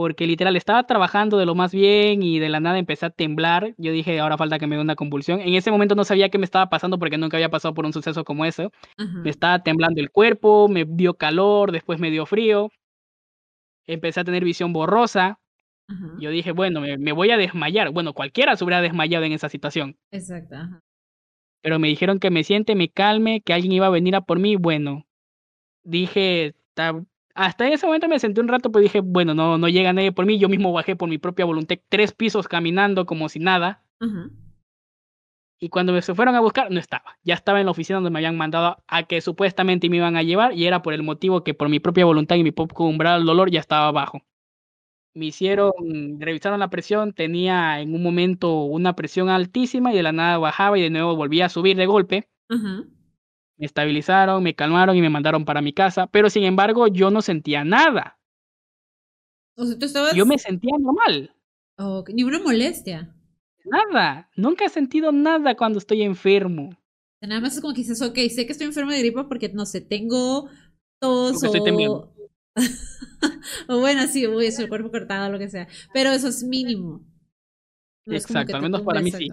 porque 0.00 0.26
literal 0.26 0.56
estaba 0.56 0.84
trabajando 0.86 1.36
de 1.36 1.44
lo 1.44 1.54
más 1.54 1.72
bien 1.74 2.22
y 2.22 2.38
de 2.38 2.48
la 2.48 2.58
nada 2.58 2.78
empecé 2.78 3.04
a 3.04 3.10
temblar. 3.10 3.74
Yo 3.76 3.92
dije: 3.92 4.18
"Ahora 4.18 4.38
falta 4.38 4.58
que 4.58 4.66
me 4.66 4.76
dé 4.76 4.80
una 4.80 4.96
convulsión". 4.96 5.40
En 5.42 5.52
ese 5.52 5.70
momento 5.70 5.94
no 5.94 6.04
sabía 6.04 6.30
qué 6.30 6.38
me 6.38 6.46
estaba 6.46 6.70
pasando 6.70 6.98
porque 6.98 7.18
nunca 7.18 7.36
había 7.36 7.50
pasado 7.50 7.74
por 7.74 7.84
un 7.84 7.92
suceso 7.92 8.24
como. 8.24 8.44
Ajá. 8.44 8.70
Me 8.96 9.28
estaba 9.28 9.62
temblando 9.62 10.00
el 10.00 10.10
cuerpo, 10.10 10.68
me 10.70 10.86
dio 10.86 11.12
calor, 11.18 11.70
después 11.70 12.00
me 12.00 12.10
dio 12.10 12.24
frío. 12.24 12.70
Empecé 13.86 14.20
a 14.20 14.24
tener 14.24 14.42
visión 14.42 14.72
borrosa. 14.72 15.38
Yo 16.18 16.30
dije: 16.30 16.52
"Bueno, 16.52 16.80
me 16.80 16.96
me 16.96 17.12
voy 17.12 17.30
a 17.30 17.36
desmayar". 17.36 17.90
Bueno, 17.90 18.14
cualquiera 18.14 18.56
se 18.56 18.64
hubiera 18.64 18.80
desmayado 18.80 19.26
en 19.26 19.32
esa 19.32 19.50
situación. 19.50 19.98
Exacto. 20.10 20.56
Pero 21.62 21.78
me 21.78 21.88
dijeron 21.88 22.20
que 22.20 22.30
me 22.30 22.42
siente, 22.42 22.74
me 22.74 22.88
calme, 22.88 23.42
que 23.42 23.52
alguien 23.52 23.72
iba 23.72 23.86
a 23.86 23.90
venir 23.90 24.16
a 24.16 24.22
por 24.22 24.38
mí. 24.38 24.56
Bueno, 24.56 25.04
dije, 25.84 26.54
ta 26.74 27.04
hasta 27.44 27.68
ese 27.68 27.86
momento 27.86 28.08
me 28.08 28.18
senté 28.18 28.40
un 28.40 28.48
rato, 28.48 28.70
pero 28.72 28.82
dije: 28.82 29.00
"Bueno, 29.00 29.34
no 29.34 29.58
no 29.58 29.68
llega 29.68 29.92
nadie 29.92 30.12
por 30.12 30.26
mí". 30.26 30.38
Yo 30.38 30.48
mismo 30.48 30.72
bajé 30.72 30.96
por 30.96 31.08
mi 31.08 31.18
propia 31.18 31.44
voluntad 31.44 31.76
3 31.88 32.12
pisos 32.12 32.48
caminando 32.48 33.06
como 33.06 33.28
si 33.28 33.38
nada. 33.40 33.82
Y 35.62 35.68
cuando 35.68 35.92
me 35.92 36.00
se 36.00 36.14
fueron 36.14 36.34
a 36.36 36.40
buscar, 36.40 36.70
no 36.70 36.80
estaba. 36.80 37.18
Ya 37.22 37.34
estaba 37.34 37.60
en 37.60 37.66
la 37.66 37.72
oficina 37.72 37.96
donde 37.98 38.08
me 38.10 38.18
habían 38.18 38.36
mandado 38.36 38.78
a 38.88 39.02
que 39.02 39.20
supuestamente 39.20 39.90
me 39.90 39.98
iban 39.98 40.16
a 40.16 40.22
llevar, 40.22 40.54
y 40.54 40.64
era 40.66 40.80
por 40.80 40.94
el 40.94 41.02
motivo 41.02 41.44
que 41.44 41.52
por 41.52 41.68
mi 41.68 41.80
propia 41.80 42.06
voluntad 42.06 42.36
y 42.36 42.42
mi 42.42 42.50
poco 42.50 42.86
umbral 42.86 43.20
del 43.20 43.26
dolor 43.26 43.50
ya 43.50 43.60
estaba 43.60 43.92
bajo. 43.92 44.22
Me 45.14 45.26
hicieron 45.26 45.72
revisaron 46.20 46.60
la 46.60 46.70
presión, 46.70 47.12
tenía 47.14 47.80
en 47.80 47.94
un 47.94 48.02
momento 48.02 48.64
una 48.64 48.94
presión 48.96 49.28
altísima 49.28 49.92
y 49.92 49.96
de 49.96 50.02
la 50.04 50.12
nada 50.12 50.38
bajaba 50.38 50.78
y 50.78 50.82
de 50.82 50.90
nuevo 50.90 51.16
volvía 51.16 51.46
a 51.46 51.48
subir 51.50 51.76
de 51.76 51.86
golpe. 51.86 52.28
Ajá. 52.48 52.84
Me 53.60 53.66
estabilizaron, 53.66 54.42
me 54.42 54.54
calmaron 54.54 54.96
y 54.96 55.02
me 55.02 55.10
mandaron 55.10 55.44
para 55.44 55.60
mi 55.60 55.74
casa, 55.74 56.06
pero 56.06 56.30
sin 56.30 56.44
embargo, 56.44 56.88
yo 56.88 57.10
no 57.10 57.20
sentía 57.20 57.62
nada. 57.62 58.18
O 59.54 59.66
sea, 59.66 59.78
tú 59.78 59.84
estabas 59.84 60.16
Yo 60.16 60.24
me 60.24 60.38
sentía 60.38 60.72
normal. 60.78 61.36
Ni 62.08 62.22
una 62.22 62.38
molestia. 62.38 63.14
Nada, 63.66 64.30
nunca 64.34 64.64
he 64.64 64.70
sentido 64.70 65.12
nada 65.12 65.56
cuando 65.56 65.78
estoy 65.78 66.00
enfermo. 66.00 66.74
Nada 67.20 67.42
más 67.42 67.54
es 67.54 67.60
como 67.60 67.74
que 67.74 67.82
dices: 67.82 68.00
"Okey, 68.00 68.30
sé 68.30 68.46
que 68.46 68.52
estoy 68.52 68.66
enfermo 68.66 68.92
de 68.92 69.00
gripa 69.00 69.28
porque, 69.28 69.50
no 69.50 69.66
sé, 69.66 69.82
tengo 69.82 70.48
tos 70.98 71.32
Porque 71.32 71.46
estoy 71.48 71.62
temblando. 71.62 72.14
o 72.56 72.56
o 73.74 73.80
bueno, 73.80 74.06
sí, 74.06 74.26
uy, 74.26 74.46
el 74.46 74.68
cuerpo 74.70 74.90
cortado, 74.90 75.30
lo 75.30 75.38
que 75.38 75.50
sea". 75.50 75.68
Pero 75.92 76.12
eso 76.12 76.28
es 76.28 76.42
mínimo. 76.42 77.04
No 78.06 78.16
Exacto, 78.16 78.56
al 78.56 78.62
menos 78.62 78.80
para 78.80 79.02
mí 79.02 79.10
sí. 79.10 79.28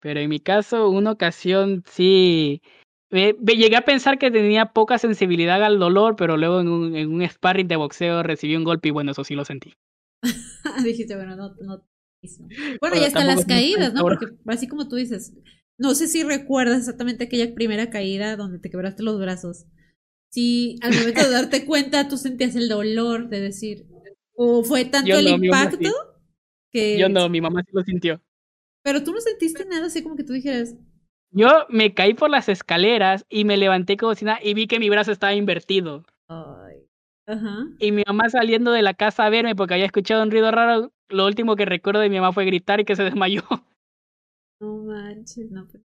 Pero 0.00 0.20
en 0.20 0.28
mi 0.28 0.40
caso, 0.40 0.88
una 0.90 1.12
ocasión 1.12 1.82
sí, 1.86 2.62
me 3.10 3.34
me 3.40 3.56
llegué 3.56 3.76
a 3.76 3.84
pensar 3.84 4.18
que 4.18 4.30
tenía 4.30 4.72
poca 4.72 4.98
sensibilidad 4.98 5.62
al 5.64 5.78
dolor, 5.78 6.16
pero 6.16 6.36
luego 6.36 6.60
en 6.60 6.68
un 6.68 6.96
en 6.96 7.12
un 7.12 7.28
sparring 7.28 7.68
de 7.68 7.76
boxeo 7.76 8.22
recibí 8.22 8.56
un 8.56 8.64
golpe 8.64 8.88
y 8.88 8.92
bueno, 8.92 9.12
eso 9.12 9.24
sí 9.24 9.34
lo 9.34 9.44
sentí. 9.44 9.74
Dijiste: 10.84 11.16
"Bueno, 11.16 11.36
no 11.36 11.54
no 11.60 11.84
bueno, 12.22 12.78
Pero 12.80 12.96
y 12.96 13.04
hasta 13.04 13.20
tampoco 13.20 13.36
las 13.36 13.46
caídas, 13.46 13.94
¿no? 13.94 14.02
Porque 14.02 14.26
así 14.46 14.66
como 14.66 14.88
tú 14.88 14.96
dices, 14.96 15.32
no 15.78 15.94
sé 15.94 16.08
si 16.08 16.24
recuerdas 16.24 16.78
exactamente 16.80 17.24
aquella 17.24 17.54
primera 17.54 17.90
caída 17.90 18.36
donde 18.36 18.58
te 18.58 18.70
quebraste 18.70 19.02
los 19.04 19.20
brazos. 19.20 19.66
Si 20.30 20.76
al 20.82 20.94
momento 20.94 21.22
de 21.22 21.30
darte 21.30 21.64
cuenta 21.64 22.08
tú 22.08 22.16
sentías 22.16 22.56
el 22.56 22.68
dolor 22.68 23.28
de 23.28 23.40
decir 23.40 23.86
o 24.34 24.62
fue 24.64 24.84
tanto 24.84 25.10
Yo 25.10 25.18
el 25.18 25.28
no, 25.28 25.38
sí. 25.38 25.44
impacto 25.44 25.90
que 26.72 26.98
Yo 26.98 27.08
no, 27.08 27.28
mi 27.28 27.40
mamá 27.40 27.62
sí 27.62 27.70
lo 27.72 27.82
sintió. 27.82 28.20
Pero 28.88 29.04
tú 29.04 29.12
no 29.12 29.20
sentiste 29.20 29.66
nada 29.66 29.88
así 29.88 30.02
como 30.02 30.16
que 30.16 30.24
tú 30.24 30.32
dijeras 30.32 30.74
Yo 31.30 31.48
me 31.68 31.92
caí 31.92 32.14
por 32.14 32.30
las 32.30 32.48
escaleras 32.48 33.26
y 33.28 33.44
me 33.44 33.58
levanté 33.58 33.98
como 33.98 34.14
si 34.14 34.24
nada 34.24 34.38
y 34.42 34.54
vi 34.54 34.66
que 34.66 34.78
mi 34.78 34.88
brazo 34.88 35.12
estaba 35.12 35.34
invertido. 35.34 36.06
Ay. 36.26 36.86
Ajá. 37.26 37.66
Y 37.78 37.92
mi 37.92 38.02
mamá 38.06 38.30
saliendo 38.30 38.72
de 38.72 38.80
la 38.80 38.94
casa 38.94 39.26
a 39.26 39.28
verme 39.28 39.54
porque 39.54 39.74
había 39.74 39.84
escuchado 39.84 40.22
un 40.22 40.30
ruido 40.30 40.50
raro, 40.50 40.90
lo 41.10 41.26
último 41.26 41.54
que 41.54 41.66
recuerdo 41.66 42.00
de 42.00 42.08
mi 42.08 42.16
mamá 42.16 42.32
fue 42.32 42.46
gritar 42.46 42.80
y 42.80 42.86
que 42.86 42.96
se 42.96 43.02
desmayó. 43.02 43.42
No 44.60 44.78
manches, 44.78 45.52
no, 45.52 45.68
pues 45.68 45.84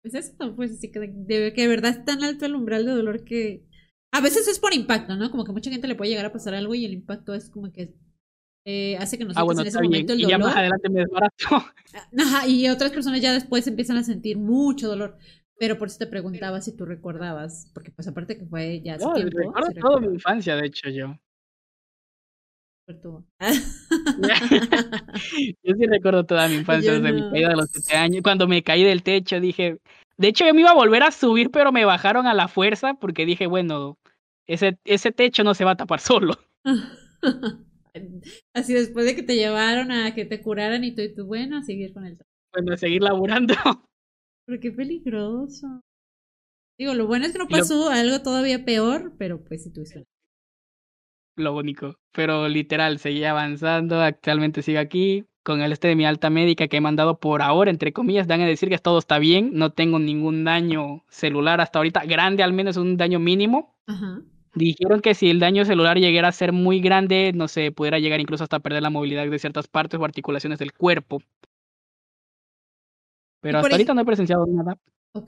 pues 0.00 0.14
eso, 0.14 0.54
pues 0.54 0.78
sí 0.78 0.92
que 0.92 1.00
de 1.00 1.52
que 1.54 1.62
de 1.62 1.66
verdad 1.66 1.90
es 1.90 2.04
tan 2.04 2.22
alto 2.22 2.46
el 2.46 2.54
umbral 2.54 2.84
de 2.84 2.92
dolor 2.92 3.24
que 3.24 3.64
a 4.12 4.20
veces 4.20 4.46
es 4.46 4.60
por 4.60 4.72
impacto, 4.74 5.16
¿no? 5.16 5.28
Como 5.30 5.44
que 5.44 5.50
mucha 5.50 5.72
gente 5.72 5.88
le 5.88 5.96
puede 5.96 6.10
llegar 6.10 6.26
a 6.26 6.32
pasar 6.32 6.54
algo 6.54 6.76
y 6.76 6.84
el 6.84 6.92
impacto 6.92 7.34
es 7.34 7.50
como 7.50 7.72
que 7.72 7.94
eh, 8.64 8.96
hace 8.98 9.18
que 9.18 9.24
Ah, 9.34 9.34
sientas 9.34 9.44
bueno, 9.44 9.60
en 9.60 9.66
ese 9.68 9.80
bien. 9.80 9.82
momento 9.82 10.12
el 10.12 10.18
Y 10.18 10.26
ya 10.26 10.38
más 10.38 10.52
dolor. 10.52 10.56
adelante 10.56 10.88
me 10.88 11.00
desbarato. 11.00 11.36
Ajá, 12.18 12.46
y 12.48 12.68
otras 12.68 12.92
personas 12.92 13.20
ya 13.20 13.32
después 13.32 13.66
empiezan 13.66 13.96
a 13.98 14.04
sentir 14.04 14.38
mucho 14.38 14.88
dolor. 14.88 15.18
Pero 15.58 15.78
por 15.78 15.86
eso 15.88 15.98
te 15.98 16.06
preguntaba 16.08 16.60
si 16.60 16.76
tú 16.76 16.84
recordabas, 16.84 17.70
porque 17.74 17.92
pues 17.92 18.08
aparte 18.08 18.36
que 18.38 18.46
fue 18.46 18.80
ya 18.82 18.94
hace 18.94 19.04
No, 19.06 19.14
tiempo, 19.14 19.38
recuerdo 19.38 19.68
toda 19.80 20.00
mi 20.00 20.06
infancia, 20.14 20.56
de 20.56 20.66
hecho, 20.66 20.88
yo. 20.90 21.14
Yo 25.64 25.74
sí 25.76 25.86
recuerdo 25.86 26.24
toda 26.26 26.48
mi 26.48 26.56
infancia, 26.56 26.92
Yo 26.92 26.94
desde 26.94 27.12
mi 27.12 27.24
caída 27.24 27.48
de 27.50 27.56
los 27.56 27.66
7 27.72 27.96
años. 27.96 28.22
Cuando 28.22 28.46
me 28.48 28.62
caí 28.62 28.84
del 28.84 29.02
techo 29.02 29.40
dije 29.40 29.78
de 30.16 30.28
hecho, 30.28 30.46
yo 30.46 30.54
me 30.54 30.60
iba 30.60 30.70
a 30.70 30.74
volver 30.74 31.02
a 31.02 31.10
subir, 31.10 31.50
pero 31.50 31.72
me 31.72 31.84
bajaron 31.84 32.26
a 32.28 32.34
la 32.34 32.46
fuerza 32.48 32.94
porque 32.94 33.26
dije: 33.26 33.46
"Bueno, 33.48 33.98
ese 34.46 34.78
ese 34.84 35.10
techo 35.12 35.42
no 35.44 35.54
se 35.54 35.64
va 35.64 35.72
a 35.72 35.76
tapar 35.76 35.98
solo". 36.00 36.34
Así 38.54 38.74
después 38.74 39.06
de 39.06 39.14
que 39.14 39.22
te 39.22 39.36
llevaron 39.36 39.90
a 39.92 40.14
que 40.14 40.24
te 40.24 40.42
curaran 40.42 40.84
y 40.84 40.94
tú 40.94 41.02
y 41.02 41.14
tú, 41.14 41.26
bueno, 41.26 41.58
a 41.58 41.62
seguir 41.62 41.92
con 41.92 42.04
el 42.04 42.18
Bueno, 42.52 42.72
a 42.72 42.76
seguir 42.76 43.02
laburando. 43.02 43.54
Pero 44.46 44.60
qué 44.60 44.72
peligroso. 44.72 45.80
Digo, 46.78 46.94
lo 46.94 47.06
bueno 47.06 47.24
es 47.24 47.32
que 47.32 47.38
no 47.38 47.44
lo 47.44 47.50
pasó 47.50 47.88
algo 47.88 48.20
todavía 48.22 48.64
peor, 48.64 49.14
pero 49.16 49.42
pues 49.44 49.62
sí 49.62 49.72
tuviste 49.72 50.04
Lo 51.36 51.56
único. 51.56 51.94
Pero 52.12 52.48
literal, 52.48 52.98
seguí 52.98 53.24
avanzando, 53.24 54.00
actualmente 54.00 54.60
sigo 54.60 54.80
aquí, 54.80 55.24
con 55.44 55.60
el 55.60 55.72
este 55.72 55.88
de 55.88 55.94
mi 55.94 56.04
alta 56.04 56.30
médica 56.30 56.66
que 56.66 56.78
he 56.78 56.80
mandado 56.80 57.20
por 57.20 57.42
ahora, 57.42 57.70
entre 57.70 57.92
comillas, 57.92 58.26
dan 58.26 58.40
a 58.40 58.46
decir 58.46 58.68
que 58.68 58.78
todo 58.78 58.98
está 58.98 59.18
bien, 59.18 59.50
no 59.54 59.72
tengo 59.72 59.98
ningún 60.00 60.42
daño 60.42 61.04
celular 61.08 61.60
hasta 61.60 61.78
ahorita, 61.78 62.04
grande 62.06 62.42
al 62.42 62.52
menos, 62.52 62.76
un 62.76 62.96
daño 62.96 63.20
mínimo. 63.20 63.76
Ajá. 63.86 64.20
Dijeron 64.54 65.00
que 65.00 65.14
si 65.14 65.30
el 65.30 65.40
daño 65.40 65.64
celular 65.64 65.98
llegara 65.98 66.28
a 66.28 66.32
ser 66.32 66.52
muy 66.52 66.80
grande, 66.80 67.32
no 67.34 67.48
sé, 67.48 67.72
pudiera 67.72 67.98
llegar 67.98 68.20
incluso 68.20 68.44
hasta 68.44 68.60
perder 68.60 68.82
la 68.82 68.90
movilidad 68.90 69.28
de 69.28 69.38
ciertas 69.38 69.66
partes 69.66 69.98
o 69.98 70.04
articulaciones 70.04 70.58
del 70.58 70.72
cuerpo. 70.72 71.20
Pero 73.40 73.58
hasta 73.58 73.74
ahorita 73.74 73.94
no 73.94 74.00
he 74.00 74.06
presenciado 74.06 74.46
nada, 74.46 74.78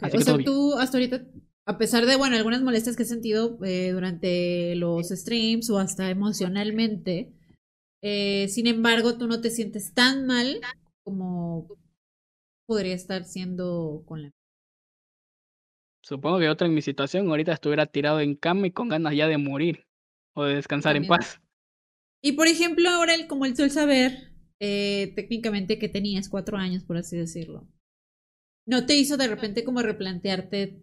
así 0.00 0.16
o 0.16 0.20
sea, 0.20 0.38
tú 0.38 0.74
hasta 0.74 0.96
ahorita, 0.96 1.24
a 1.66 1.76
pesar 1.76 2.06
de, 2.06 2.16
bueno, 2.16 2.36
algunas 2.36 2.62
molestias 2.62 2.96
que 2.96 3.02
has 3.02 3.08
sentido, 3.08 3.58
eh, 3.64 3.90
durante 3.92 4.74
los 4.76 5.08
streams 5.08 5.68
o 5.70 5.78
hasta 5.78 6.08
emocionalmente, 6.08 7.32
eh, 8.02 8.46
sin 8.48 8.68
embargo, 8.68 9.18
tú 9.18 9.26
no 9.26 9.40
te 9.40 9.50
sientes 9.50 9.92
tan 9.92 10.26
mal 10.26 10.60
como 11.02 11.68
podría 12.66 12.94
estar 12.94 13.24
siendo 13.24 14.02
con 14.06 14.22
la 14.22 14.30
Supongo 16.06 16.38
que 16.38 16.48
otro 16.48 16.68
en 16.68 16.74
mi 16.74 16.82
situación 16.82 17.28
ahorita 17.28 17.52
estuviera 17.52 17.84
tirado 17.84 18.20
en 18.20 18.36
cama 18.36 18.68
y 18.68 18.70
con 18.70 18.88
ganas 18.88 19.12
ya 19.16 19.26
de 19.26 19.38
morir 19.38 19.88
o 20.34 20.44
de 20.44 20.54
descansar 20.54 20.94
en 20.94 21.08
paz. 21.08 21.40
Y 22.22 22.32
por 22.32 22.46
ejemplo, 22.46 22.88
ahora 22.88 23.12
el, 23.12 23.26
como 23.26 23.44
el 23.44 23.56
sol 23.56 23.70
saber, 23.70 24.32
eh, 24.60 25.12
técnicamente 25.16 25.80
que 25.80 25.88
tenías 25.88 26.28
cuatro 26.28 26.58
años, 26.58 26.84
por 26.84 26.96
así 26.96 27.16
decirlo, 27.16 27.66
¿no 28.66 28.86
te 28.86 28.96
hizo 28.96 29.16
de 29.16 29.26
repente 29.26 29.64
como 29.64 29.82
replantearte 29.82 30.80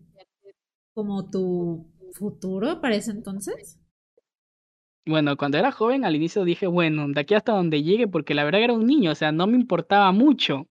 como 0.94 1.30
tu 1.30 1.90
futuro 2.12 2.82
para 2.82 2.96
ese 2.96 3.12
entonces? 3.12 3.80
Bueno, 5.06 5.38
cuando 5.38 5.58
era 5.58 5.72
joven 5.72 6.04
al 6.04 6.18
inicio 6.18 6.44
dije, 6.44 6.68
bueno, 6.68 7.08
de 7.08 7.22
aquí 7.22 7.34
hasta 7.34 7.54
donde 7.54 7.82
llegue, 7.82 8.10
porque 8.10 8.34
la 8.34 8.44
verdad 8.44 8.62
era 8.62 8.74
un 8.74 8.86
niño, 8.86 9.12
o 9.12 9.16
sea, 9.16 9.32
no 9.32 9.48
me 9.48 9.56
importaba 9.56 10.12
mucho. 10.12 10.68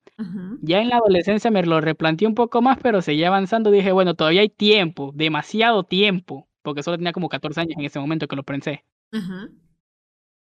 Ya 0.60 0.80
en 0.80 0.88
la 0.88 0.96
adolescencia 0.96 1.50
me 1.50 1.62
lo 1.64 1.80
replanteé 1.80 2.28
un 2.28 2.34
poco 2.34 2.62
más, 2.62 2.78
pero 2.80 3.02
seguía 3.02 3.28
avanzando. 3.28 3.70
Dije, 3.70 3.92
bueno, 3.92 4.14
todavía 4.14 4.42
hay 4.42 4.48
tiempo, 4.48 5.10
demasiado 5.14 5.82
tiempo, 5.84 6.48
porque 6.62 6.82
solo 6.82 6.96
tenía 6.96 7.12
como 7.12 7.28
14 7.28 7.60
años 7.60 7.74
en 7.78 7.84
ese 7.84 7.98
momento 7.98 8.28
que 8.28 8.36
lo 8.36 8.44
pensé. 8.44 8.84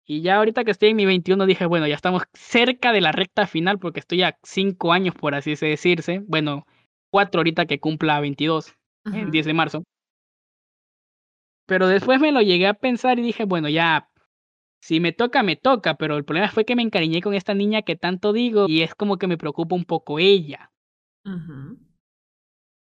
Y 0.06 0.22
ya 0.22 0.38
ahorita 0.38 0.64
que 0.64 0.72
estoy 0.72 0.90
en 0.90 0.96
mi 0.96 1.06
21 1.06 1.46
dije, 1.46 1.68
bueno, 1.68 1.86
ya 1.86 1.94
estamos 1.94 2.24
cerca 2.34 2.92
de 2.92 3.02
la 3.02 3.12
recta 3.12 3.46
final 3.46 3.78
porque 3.78 4.00
estoy 4.00 4.24
a 4.24 4.40
5 4.42 4.92
años, 4.92 5.14
por 5.14 5.36
así 5.36 5.54
decirse. 5.54 6.24
Bueno, 6.26 6.66
4 7.12 7.40
ahorita 7.42 7.68
que 7.68 7.80
cumpla 7.80 8.20
22, 8.20 8.76
el 9.14 9.30
10 9.30 9.46
de 9.46 9.54
marzo. 9.54 9.84
Pero 11.68 11.88
después 11.88 12.20
me 12.20 12.32
lo 12.32 12.42
llegué 12.42 12.66
a 12.66 12.74
pensar 12.74 13.20
y 13.20 13.22
dije, 13.22 13.46
bueno, 13.46 13.70
ya, 13.70 14.09
si 14.82 15.00
me 15.00 15.12
toca, 15.12 15.44
me 15.44 15.56
toca, 15.56 15.96
pero 15.96 16.18
el 16.18 16.26
problema 16.26 16.50
fue 16.50 16.66
que 16.66 16.76
me 16.76 16.84
encariñé 16.84 17.22
con 17.22 17.34
esta 17.34 17.54
niña 17.54 17.82
que 17.82 17.96
tanto 17.96 18.34
digo 18.34 18.66
y 18.68 18.82
es 18.82 18.96
como 18.96 19.18
que 19.18 19.28
me 19.28 19.38
preocupa 19.38 19.76
un 19.76 19.86
poco 19.86 20.20
ella. 20.20 20.72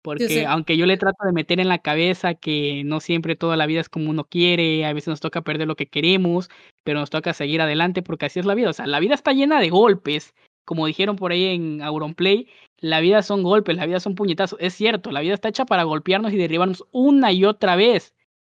Porque 0.03 0.45
aunque 0.45 0.75
yo 0.77 0.85
le 0.85 0.97
trato 0.97 1.25
de 1.25 1.31
meter 1.31 1.59
en 1.61 1.69
la 1.69 1.79
cabeza 1.79 2.33
que 2.33 2.83
no 2.83 2.99
siempre 2.99 3.37
toda 3.37 3.55
la 3.55 3.65
vida 3.65 3.79
es 3.79 3.89
como 3.89 4.09
uno 4.09 4.25
quiere, 4.25 4.85
a 4.85 4.93
veces 4.93 5.07
nos 5.07 5.21
toca 5.21 5.41
perder 5.41 5.67
lo 5.67 5.77
que 5.77 5.87
queremos, 5.87 6.49
pero 6.83 6.99
nos 6.99 7.09
toca 7.09 7.33
seguir 7.33 7.61
adelante 7.61 8.01
porque 8.01 8.25
así 8.25 8.39
es 8.39 8.45
la 8.45 8.55
vida. 8.55 8.69
O 8.69 8.73
sea, 8.73 8.85
la 8.85 8.99
vida 8.99 9.15
está 9.15 9.31
llena 9.31 9.61
de 9.61 9.69
golpes, 9.69 10.33
como 10.65 10.87
dijeron 10.87 11.15
por 11.15 11.31
ahí 11.31 11.45
en 11.45 11.81
Auronplay, 11.81 12.47
la 12.79 12.99
vida 12.99 13.21
son 13.21 13.43
golpes, 13.43 13.77
la 13.77 13.85
vida 13.85 14.01
son 14.01 14.15
puñetazos. 14.15 14.59
Es 14.59 14.73
cierto, 14.73 15.11
la 15.11 15.21
vida 15.21 15.35
está 15.35 15.47
hecha 15.49 15.65
para 15.65 15.83
golpearnos 15.83 16.33
y 16.33 16.37
derribarnos 16.37 16.85
una 16.91 17.31
y 17.31 17.45
otra 17.45 17.77
vez. 17.77 18.13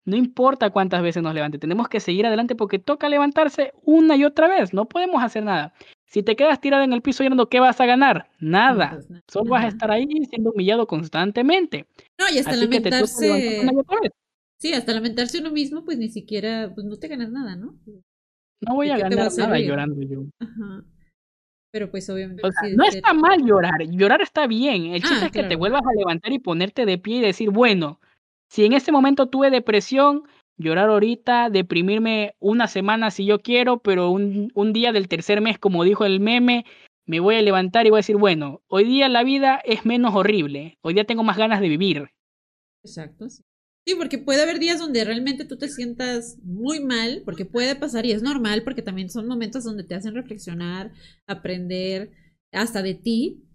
No 0.04 0.16
importa 0.16 0.70
cuántas 0.70 1.02
veces 1.02 1.22
nos 1.22 1.34
levante, 1.34 1.58
tenemos 1.58 1.88
que 1.88 2.00
seguir 2.00 2.26
adelante 2.26 2.54
porque 2.54 2.78
toca 2.78 3.08
levantarse 3.08 3.72
una 3.82 4.16
y 4.16 4.24
otra 4.24 4.48
vez, 4.48 4.74
no 4.74 4.86
podemos 4.86 5.22
hacer 5.22 5.44
nada. 5.44 5.72
Si 6.06 6.22
te 6.22 6.36
quedas 6.36 6.60
tirado 6.60 6.84
en 6.84 6.92
el 6.92 7.02
piso 7.02 7.22
llorando, 7.22 7.48
¿qué 7.48 7.58
vas 7.58 7.80
a 7.80 7.86
ganar? 7.86 8.30
Nada. 8.38 8.90
Pues 8.90 9.22
Solo 9.26 9.50
vas 9.50 9.64
a 9.64 9.68
estar 9.68 9.90
ahí 9.90 10.06
siendo 10.28 10.52
humillado 10.52 10.86
constantemente. 10.86 11.86
No, 12.18 12.28
y 12.32 12.38
hasta 12.38 12.54
lamentarse. 12.54 13.60
Sí, 14.58 14.72
hasta 14.72 14.92
lamentarse 14.92 15.40
uno 15.40 15.50
mismo, 15.50 15.84
pues 15.84 15.98
ni 15.98 16.08
siquiera, 16.08 16.70
pues 16.74 16.86
no 16.86 16.96
te 16.96 17.08
ganas 17.08 17.30
nada, 17.30 17.56
¿no? 17.56 17.74
No 18.60 18.74
voy 18.74 18.90
a 18.90 18.98
ganar 18.98 19.30
nada 19.36 19.58
llorando 19.58 20.00
yo. 20.02 20.24
Ajá. 20.38 20.84
Pero 21.72 21.90
pues 21.90 22.08
obviamente. 22.08 22.42
no 22.76 22.84
está 22.84 23.12
mal 23.12 23.44
llorar, 23.44 23.82
llorar 23.88 24.22
está 24.22 24.46
bien. 24.46 24.86
El 24.94 25.02
chiste 25.02 25.24
ah, 25.24 25.26
es 25.26 25.32
que 25.32 25.42
te 25.42 25.56
vuelvas 25.56 25.82
a 25.82 25.98
levantar 25.98 26.32
y 26.32 26.38
ponerte 26.38 26.86
de 26.86 26.98
pie 26.98 27.16
y 27.16 27.20
decir, 27.22 27.50
bueno, 27.50 27.98
si 28.54 28.64
en 28.64 28.72
este 28.72 28.92
momento 28.92 29.26
tuve 29.26 29.50
depresión, 29.50 30.22
llorar 30.56 30.88
ahorita, 30.88 31.50
deprimirme 31.50 32.36
una 32.38 32.68
semana 32.68 33.10
si 33.10 33.26
yo 33.26 33.40
quiero, 33.40 33.78
pero 33.78 34.10
un, 34.10 34.52
un, 34.54 34.72
día 34.72 34.92
del 34.92 35.08
tercer 35.08 35.40
mes, 35.40 35.58
como 35.58 35.82
dijo 35.82 36.04
el 36.04 36.20
meme, 36.20 36.64
me 37.04 37.18
voy 37.18 37.34
a 37.34 37.42
levantar 37.42 37.84
y 37.84 37.90
voy 37.90 37.96
a 37.96 38.06
decir, 38.06 38.16
bueno, 38.16 38.62
hoy 38.68 38.84
día 38.84 39.08
la 39.08 39.24
vida 39.24 39.60
es 39.64 39.84
menos 39.84 40.14
horrible, 40.14 40.78
hoy 40.82 40.94
día 40.94 41.04
tengo 41.04 41.24
más 41.24 41.36
ganas 41.36 41.60
de 41.60 41.68
vivir. 41.68 42.10
Exacto. 42.84 43.28
Sí. 43.28 43.42
porque 43.98 44.18
puede 44.18 44.42
haber 44.42 44.60
días 44.60 44.78
donde 44.78 45.04
realmente 45.04 45.44
tú 45.44 45.58
te 45.58 45.68
sientas 45.68 46.38
muy 46.44 46.78
mal, 46.78 47.22
porque 47.24 47.46
puede 47.46 47.74
pasar 47.74 48.06
y 48.06 48.12
es 48.12 48.22
normal, 48.22 48.62
porque 48.62 48.82
también 48.82 49.10
son 49.10 49.26
momentos 49.26 49.64
donde 49.64 49.82
te 49.82 49.96
hacen 49.96 50.14
reflexionar, 50.14 50.92
aprender 51.26 52.12
hasta 52.52 52.82
de 52.82 52.94
ti, 52.94 53.48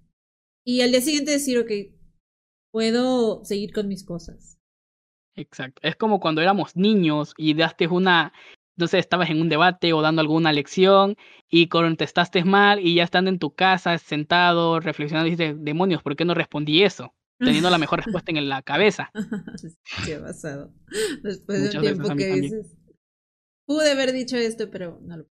y 0.66 0.82
al 0.82 0.92
día 0.92 1.00
siguiente 1.00 1.32
decir, 1.32 1.58
ok, 1.58 1.72
puedo 2.74 3.46
seguir 3.46 3.72
con 3.72 3.88
mis 3.88 4.04
cosas. 4.04 4.59
Exacto. 5.40 5.80
Es 5.84 5.96
como 5.96 6.20
cuando 6.20 6.42
éramos 6.42 6.76
niños 6.76 7.34
y 7.38 7.54
daste 7.54 7.88
una, 7.88 8.34
no 8.76 8.88
sé, 8.88 9.00
estabas 9.00 9.30
en 9.30 9.40
un 9.40 9.48
debate 9.48 9.94
o 9.94 10.02
dando 10.02 10.22
alguna 10.22 10.52
lección 10.52 11.16
y 11.50 11.68
contestaste 11.68 12.44
mal 12.44 12.80
y 12.80 12.96
ya 12.96 13.04
estando 13.04 13.30
en 13.30 13.40
tu 13.40 13.54
casa, 13.54 13.98
sentado, 13.98 14.82
reflexionando, 14.82 15.30
dices, 15.30 15.56
demonios, 15.58 16.04
¿por 16.04 16.18
qué 16.18 16.26
no 16.26 16.34
respondí 16.34 16.84
eso? 16.84 17.14
Teniendo 17.38 17.70
la 17.70 17.78
mejor 17.78 18.00
respuesta 18.04 18.32
en 18.32 18.50
la 18.50 18.62
cabeza. 18.62 19.12
¿Qué 20.06 20.16
ha 20.16 20.22
pasado? 20.22 20.74
Después 21.24 21.72
de 21.72 21.78
un 21.78 21.84
tiempo 21.84 22.16
que 22.16 22.34
dices, 22.34 22.78
pude 23.66 23.92
haber 23.92 24.12
dicho 24.12 24.36
esto, 24.36 24.70
pero 24.70 25.00
no 25.02 25.18
lo 25.18 25.26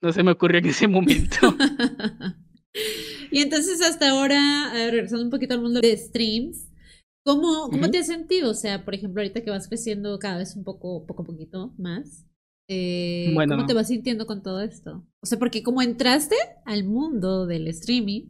No 0.00 0.12
se 0.14 0.22
me 0.22 0.30
ocurrió 0.30 0.60
en 0.60 0.66
ese 0.66 0.88
momento. 0.88 1.36
y 3.30 3.42
entonces 3.42 3.82
hasta 3.82 4.08
ahora, 4.08 4.72
regresando 4.90 5.24
un 5.24 5.30
poquito 5.30 5.52
al 5.52 5.60
mundo 5.60 5.80
de 5.82 5.94
streams, 5.94 6.65
¿Cómo, 7.26 7.68
cómo 7.70 7.90
te 7.90 7.98
has 7.98 8.06
sentido? 8.06 8.52
O 8.52 8.54
sea, 8.54 8.84
por 8.84 8.94
ejemplo, 8.94 9.20
ahorita 9.20 9.40
que 9.40 9.50
vas 9.50 9.66
creciendo 9.66 10.16
cada 10.20 10.38
vez 10.38 10.54
un 10.54 10.62
poco, 10.62 11.04
poco 11.06 11.24
a 11.24 11.26
poquito 11.26 11.74
más, 11.76 12.24
eh, 12.68 13.34
¿cómo 13.34 13.66
te 13.66 13.74
vas 13.74 13.88
sintiendo 13.88 14.28
con 14.28 14.44
todo 14.44 14.60
esto? 14.60 15.04
O 15.20 15.26
sea, 15.26 15.36
porque 15.36 15.64
como 15.64 15.82
entraste 15.82 16.36
al 16.64 16.84
mundo 16.84 17.46
del 17.46 17.66
streaming, 17.66 18.28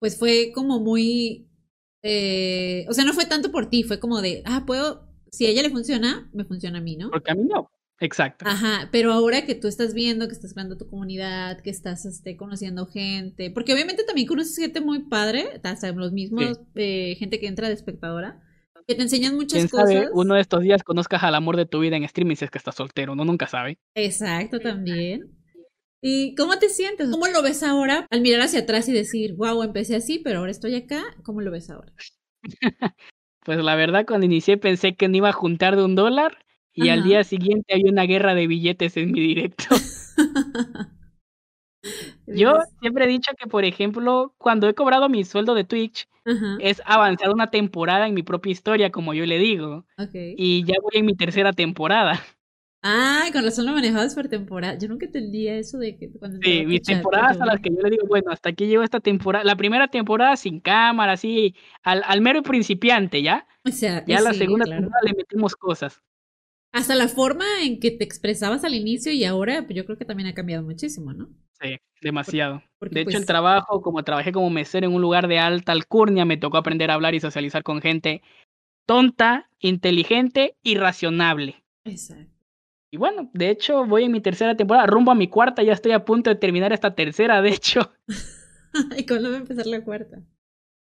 pues 0.00 0.18
fue 0.18 0.50
como 0.52 0.80
muy... 0.80 1.48
Eh, 2.02 2.84
o 2.88 2.92
sea, 2.92 3.04
no 3.04 3.12
fue 3.12 3.26
tanto 3.26 3.52
por 3.52 3.70
ti, 3.70 3.84
fue 3.84 4.00
como 4.00 4.20
de, 4.20 4.42
ah, 4.46 4.64
puedo, 4.66 5.08
si 5.30 5.46
a 5.46 5.50
ella 5.50 5.62
le 5.62 5.70
funciona, 5.70 6.28
me 6.32 6.44
funciona 6.44 6.78
a 6.78 6.82
mí, 6.82 6.96
¿no? 6.96 7.12
Porque 7.12 7.30
a 7.30 7.36
mí 7.36 7.44
no. 7.44 7.70
Exacto. 8.00 8.44
Ajá, 8.46 8.88
pero 8.90 9.12
ahora 9.12 9.46
que 9.46 9.54
tú 9.54 9.68
estás 9.68 9.94
viendo, 9.94 10.26
que 10.26 10.34
estás 10.34 10.52
creando 10.52 10.76
tu 10.76 10.88
comunidad, 10.88 11.60
que 11.60 11.70
estás 11.70 12.04
este, 12.04 12.36
conociendo 12.36 12.86
gente, 12.86 13.50
porque 13.50 13.72
obviamente 13.72 14.04
también 14.04 14.26
conoces 14.26 14.56
gente 14.56 14.80
muy 14.80 15.04
padre, 15.04 15.46
o 15.62 15.92
los 15.98 16.12
mismos, 16.12 16.60
eh, 16.74 17.14
gente 17.18 17.38
que 17.38 17.46
entra 17.46 17.68
de 17.68 17.74
espectadora, 17.74 18.42
que 18.86 18.94
te 18.94 19.02
enseñan 19.02 19.36
muchas 19.36 19.60
¿Quién 19.60 19.68
cosas. 19.68 19.92
Sabe, 19.92 20.08
uno 20.12 20.34
de 20.34 20.40
estos 20.40 20.62
días 20.62 20.82
conozcas 20.82 21.22
al 21.22 21.34
amor 21.34 21.56
de 21.56 21.66
tu 21.66 21.80
vida 21.80 21.96
en 21.96 22.04
streaming 22.04 22.36
si 22.36 22.44
es 22.44 22.50
que 22.50 22.58
estás 22.58 22.74
soltero, 22.74 23.12
uno 23.12 23.24
nunca 23.24 23.46
sabe. 23.46 23.78
Exacto, 23.94 24.58
también. 24.60 25.30
¿Y 26.02 26.34
cómo 26.34 26.58
te 26.58 26.68
sientes? 26.68 27.08
¿Cómo 27.10 27.28
lo 27.28 27.42
ves 27.42 27.62
ahora 27.62 28.06
al 28.10 28.20
mirar 28.20 28.42
hacia 28.42 28.60
atrás 28.60 28.88
y 28.88 28.92
decir, 28.92 29.36
wow, 29.36 29.62
empecé 29.62 29.96
así, 29.96 30.18
pero 30.18 30.40
ahora 30.40 30.50
estoy 30.50 30.74
acá? 30.74 31.02
¿Cómo 31.22 31.40
lo 31.40 31.50
ves 31.50 31.70
ahora? 31.70 31.94
pues 33.44 33.58
la 33.58 33.74
verdad, 33.74 34.04
cuando 34.06 34.26
inicié 34.26 34.58
pensé 34.58 34.96
que 34.96 35.08
no 35.08 35.16
iba 35.16 35.30
a 35.30 35.32
juntar 35.32 35.76
de 35.76 35.84
un 35.84 35.94
dólar 35.94 36.43
y 36.74 36.88
al 36.88 37.04
día 37.04 37.24
siguiente 37.24 37.74
hay 37.74 37.82
una 37.84 38.04
guerra 38.04 38.34
de 38.34 38.46
billetes 38.46 38.96
en 38.96 39.12
mi 39.12 39.20
directo. 39.20 39.66
Yo 42.26 42.58
siempre 42.80 43.04
he 43.04 43.08
dicho 43.08 43.32
que, 43.38 43.46
por 43.46 43.64
ejemplo, 43.64 44.34
cuando 44.38 44.68
he 44.68 44.74
cobrado 44.74 45.08
mi 45.08 45.24
sueldo 45.24 45.54
de 45.54 45.64
Twitch, 45.64 46.08
es 46.58 46.80
avanzar 46.86 47.30
una 47.30 47.50
temporada 47.50 48.08
en 48.08 48.14
mi 48.14 48.22
propia 48.22 48.52
historia, 48.52 48.90
como 48.90 49.12
yo 49.12 49.26
le 49.26 49.38
digo. 49.38 49.84
Y 50.14 50.64
ya 50.64 50.74
voy 50.82 50.92
en 50.94 51.06
mi 51.06 51.14
tercera 51.14 51.52
temporada. 51.52 52.22
Ah, 52.86 53.24
con 53.32 53.42
razón 53.42 53.64
lo 53.64 53.72
manejabas 53.72 54.14
por 54.14 54.28
temporada. 54.28 54.78
Yo 54.78 54.88
nunca 54.88 55.06
entendía 55.06 55.56
eso 55.56 55.78
de 55.78 55.96
que 55.96 56.10
cuando... 56.12 56.38
Sí, 56.42 56.66
mis 56.66 56.82
temporadas 56.82 57.40
a 57.40 57.46
las 57.46 57.60
que 57.60 57.70
yo 57.70 57.80
le 57.82 57.88
digo, 57.88 58.06
bueno, 58.06 58.30
hasta 58.30 58.50
aquí 58.50 58.66
llevo 58.66 58.82
esta 58.82 59.00
temporada. 59.00 59.42
La 59.42 59.56
primera 59.56 59.88
temporada 59.88 60.36
sin 60.36 60.60
cámara, 60.60 61.12
así, 61.12 61.54
al, 61.82 62.02
al 62.06 62.20
mero 62.20 62.42
principiante, 62.42 63.22
¿ya? 63.22 63.46
O 63.64 63.70
sea, 63.70 64.04
ya 64.06 64.20
la 64.20 64.34
segunda 64.34 64.66
temporada 64.66 65.00
le 65.02 65.14
metimos 65.14 65.56
cosas. 65.56 66.02
Hasta 66.74 66.96
la 66.96 67.06
forma 67.06 67.44
en 67.62 67.78
que 67.78 67.92
te 67.92 68.02
expresabas 68.02 68.64
al 68.64 68.74
inicio 68.74 69.12
y 69.12 69.24
ahora, 69.24 69.62
pues 69.62 69.76
yo 69.76 69.84
creo 69.84 69.96
que 69.96 70.04
también 70.04 70.28
ha 70.28 70.34
cambiado 70.34 70.64
muchísimo, 70.64 71.12
¿no? 71.12 71.28
Sí, 71.62 71.76
demasiado. 72.00 72.64
de 72.80 73.00
hecho, 73.02 73.10
el 73.10 73.14
pues 73.18 73.26
trabajo, 73.26 73.80
como 73.80 74.02
trabajé 74.02 74.32
como 74.32 74.50
mesero 74.50 74.88
en 74.88 74.92
un 74.92 75.00
lugar 75.00 75.28
de 75.28 75.38
alta 75.38 75.70
alcurnia, 75.70 76.24
me 76.24 76.36
tocó 76.36 76.56
aprender 76.56 76.90
a 76.90 76.94
hablar 76.94 77.14
y 77.14 77.20
socializar 77.20 77.62
con 77.62 77.80
gente 77.80 78.22
tonta, 78.86 79.48
inteligente 79.60 80.56
y 80.64 80.74
razonable. 80.74 81.62
Exacto. 81.84 82.34
Y 82.90 82.96
bueno, 82.96 83.30
de 83.32 83.50
hecho, 83.50 83.86
voy 83.86 84.02
en 84.02 84.12
mi 84.12 84.20
tercera 84.20 84.56
temporada, 84.56 84.88
rumbo 84.88 85.12
a 85.12 85.14
mi 85.14 85.28
cuarta, 85.28 85.62
ya 85.62 85.74
estoy 85.74 85.92
a 85.92 86.04
punto 86.04 86.30
de 86.30 86.36
terminar 86.36 86.72
esta 86.72 86.96
tercera, 86.96 87.40
de 87.40 87.50
hecho. 87.50 87.92
¿Y 88.98 89.06
cuándo 89.06 89.30
va 89.30 89.36
a 89.36 89.38
empezar 89.38 89.66
la 89.66 89.84
cuarta? 89.84 90.24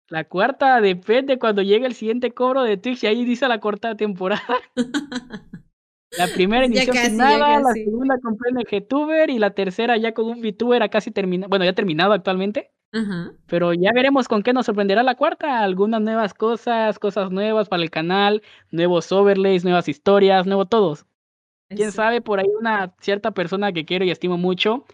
La 0.08 0.28
cuarta 0.28 0.80
depende 0.80 1.40
cuando 1.40 1.60
llegue 1.62 1.86
el 1.86 1.94
siguiente 1.94 2.30
cobro 2.30 2.62
de 2.62 2.76
Twitch 2.76 3.02
y 3.02 3.08
ahí 3.08 3.24
dice 3.24 3.48
la 3.48 3.58
cuarta 3.58 3.96
temporada. 3.96 4.60
La 6.18 6.28
primera 6.28 6.66
inició 6.66 6.92
sin 6.92 7.16
nada, 7.16 7.60
la 7.60 7.72
segunda 7.72 8.18
con 8.18 8.36
PNGTuber 8.36 9.30
y 9.30 9.38
la 9.38 9.50
tercera 9.50 9.96
ya 9.96 10.12
con 10.12 10.26
un 10.26 10.40
VTuber 10.42 10.88
casi 10.90 11.10
terminado, 11.10 11.48
bueno, 11.48 11.64
ya 11.64 11.72
terminado 11.72 12.12
actualmente. 12.12 12.70
Pero 13.46 13.72
ya 13.72 13.90
veremos 13.94 14.28
con 14.28 14.42
qué 14.42 14.52
nos 14.52 14.66
sorprenderá 14.66 15.02
la 15.02 15.14
cuarta. 15.14 15.62
Algunas 15.62 16.02
nuevas 16.02 16.34
cosas, 16.34 16.98
cosas 16.98 17.30
nuevas 17.30 17.68
para 17.68 17.82
el 17.82 17.90
canal, 17.90 18.42
nuevos 18.70 19.10
overlays, 19.12 19.64
nuevas 19.64 19.88
historias, 19.88 20.46
nuevo 20.46 20.66
todos. 20.66 21.06
Quién 21.68 21.90
sabe, 21.90 22.20
por 22.20 22.38
ahí 22.38 22.48
una 22.60 22.94
cierta 23.00 23.30
persona 23.30 23.72
que 23.72 23.86
quiero 23.86 24.04
y 24.04 24.10
estimo 24.10 24.36
mucho 24.36 24.84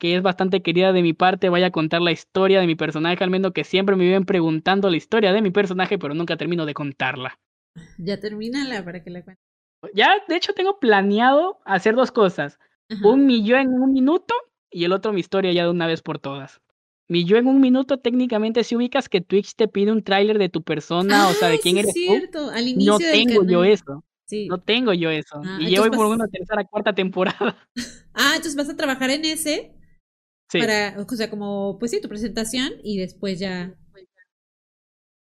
que 0.00 0.16
es 0.16 0.22
bastante 0.22 0.62
querida 0.62 0.94
de 0.94 1.02
mi 1.02 1.12
parte, 1.12 1.50
vaya 1.50 1.66
a 1.66 1.70
contar 1.70 2.00
la 2.00 2.10
historia 2.10 2.58
de 2.60 2.66
mi 2.66 2.74
personaje, 2.74 3.22
al 3.22 3.28
menos 3.28 3.52
que 3.52 3.64
siempre 3.64 3.96
me 3.96 4.04
viven 4.04 4.24
preguntando 4.24 4.88
la 4.88 4.96
historia 4.96 5.32
de 5.32 5.42
mi 5.42 5.50
personaje, 5.50 5.98
pero 5.98 6.14
nunca 6.14 6.38
termino 6.38 6.64
de 6.64 6.72
contarla. 6.72 7.38
Ya 7.98 8.18
termínala 8.18 8.82
para 8.82 9.04
que 9.04 9.10
la 9.10 9.22
cuente. 9.22 9.49
Ya, 9.94 10.14
de 10.28 10.36
hecho, 10.36 10.52
tengo 10.52 10.78
planeado 10.78 11.58
hacer 11.64 11.94
dos 11.94 12.12
cosas. 12.12 12.58
Un 13.02 13.24
millón 13.26 13.60
en 13.60 13.82
un 13.82 13.92
minuto 13.92 14.34
y 14.70 14.84
el 14.84 14.92
otro 14.92 15.12
mi 15.12 15.20
historia 15.20 15.52
ya 15.52 15.64
de 15.64 15.70
una 15.70 15.86
vez 15.86 16.02
por 16.02 16.18
todas. 16.18 16.60
Mi 17.08 17.24
yo 17.24 17.36
en 17.36 17.46
un 17.46 17.60
minuto 17.60 17.98
técnicamente 17.98 18.62
si 18.62 18.76
ubicas 18.76 19.08
que 19.08 19.20
Twitch 19.20 19.54
te 19.54 19.68
pide 19.68 19.90
un 19.90 20.02
tráiler 20.02 20.38
de 20.38 20.48
tu 20.48 20.62
persona, 20.62 21.28
o 21.28 21.32
sea, 21.32 21.48
de 21.48 21.58
quién 21.58 21.76
eres 21.76 21.92
cierto. 21.92 22.50
Al 22.50 22.68
inicio 22.68 22.92
no 22.92 22.98
tengo 22.98 23.44
yo 23.44 23.64
eso. 23.64 24.04
Sí. 24.26 24.46
No 24.46 24.60
tengo 24.60 24.92
yo 24.92 25.10
eso. 25.10 25.40
Ah, 25.44 25.58
y 25.60 25.66
llevo 25.66 25.90
por 25.90 26.06
una 26.06 26.28
tercera, 26.28 26.64
cuarta 26.64 26.92
temporada. 26.92 27.56
Ah, 28.14 28.32
entonces 28.36 28.56
vas 28.56 28.68
a 28.68 28.76
trabajar 28.76 29.10
en 29.10 29.24
ese. 29.24 29.72
Sí. 30.50 30.58
Para, 30.58 30.96
o 30.98 31.16
sea, 31.16 31.30
como, 31.30 31.78
pues 31.78 31.92
sí, 31.92 32.00
tu 32.00 32.08
presentación 32.08 32.72
y 32.82 32.98
después 32.98 33.38
ya 33.38 33.74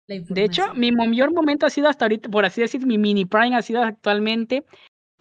de 0.09 0.45
hecho, 0.45 0.75
mi 0.75 0.93
mayor 0.93 1.33
momento 1.33 1.67
ha 1.67 1.71
sido 1.71 1.89
hasta 1.89 2.05
ahorita, 2.05 2.29
por 2.29 2.45
así 2.45 2.61
decir, 2.61 2.85
mi 2.87 2.99
mini 2.99 3.25
prime 3.25 3.57
ha 3.57 3.63
sido 3.63 3.83
actualmente 3.83 4.65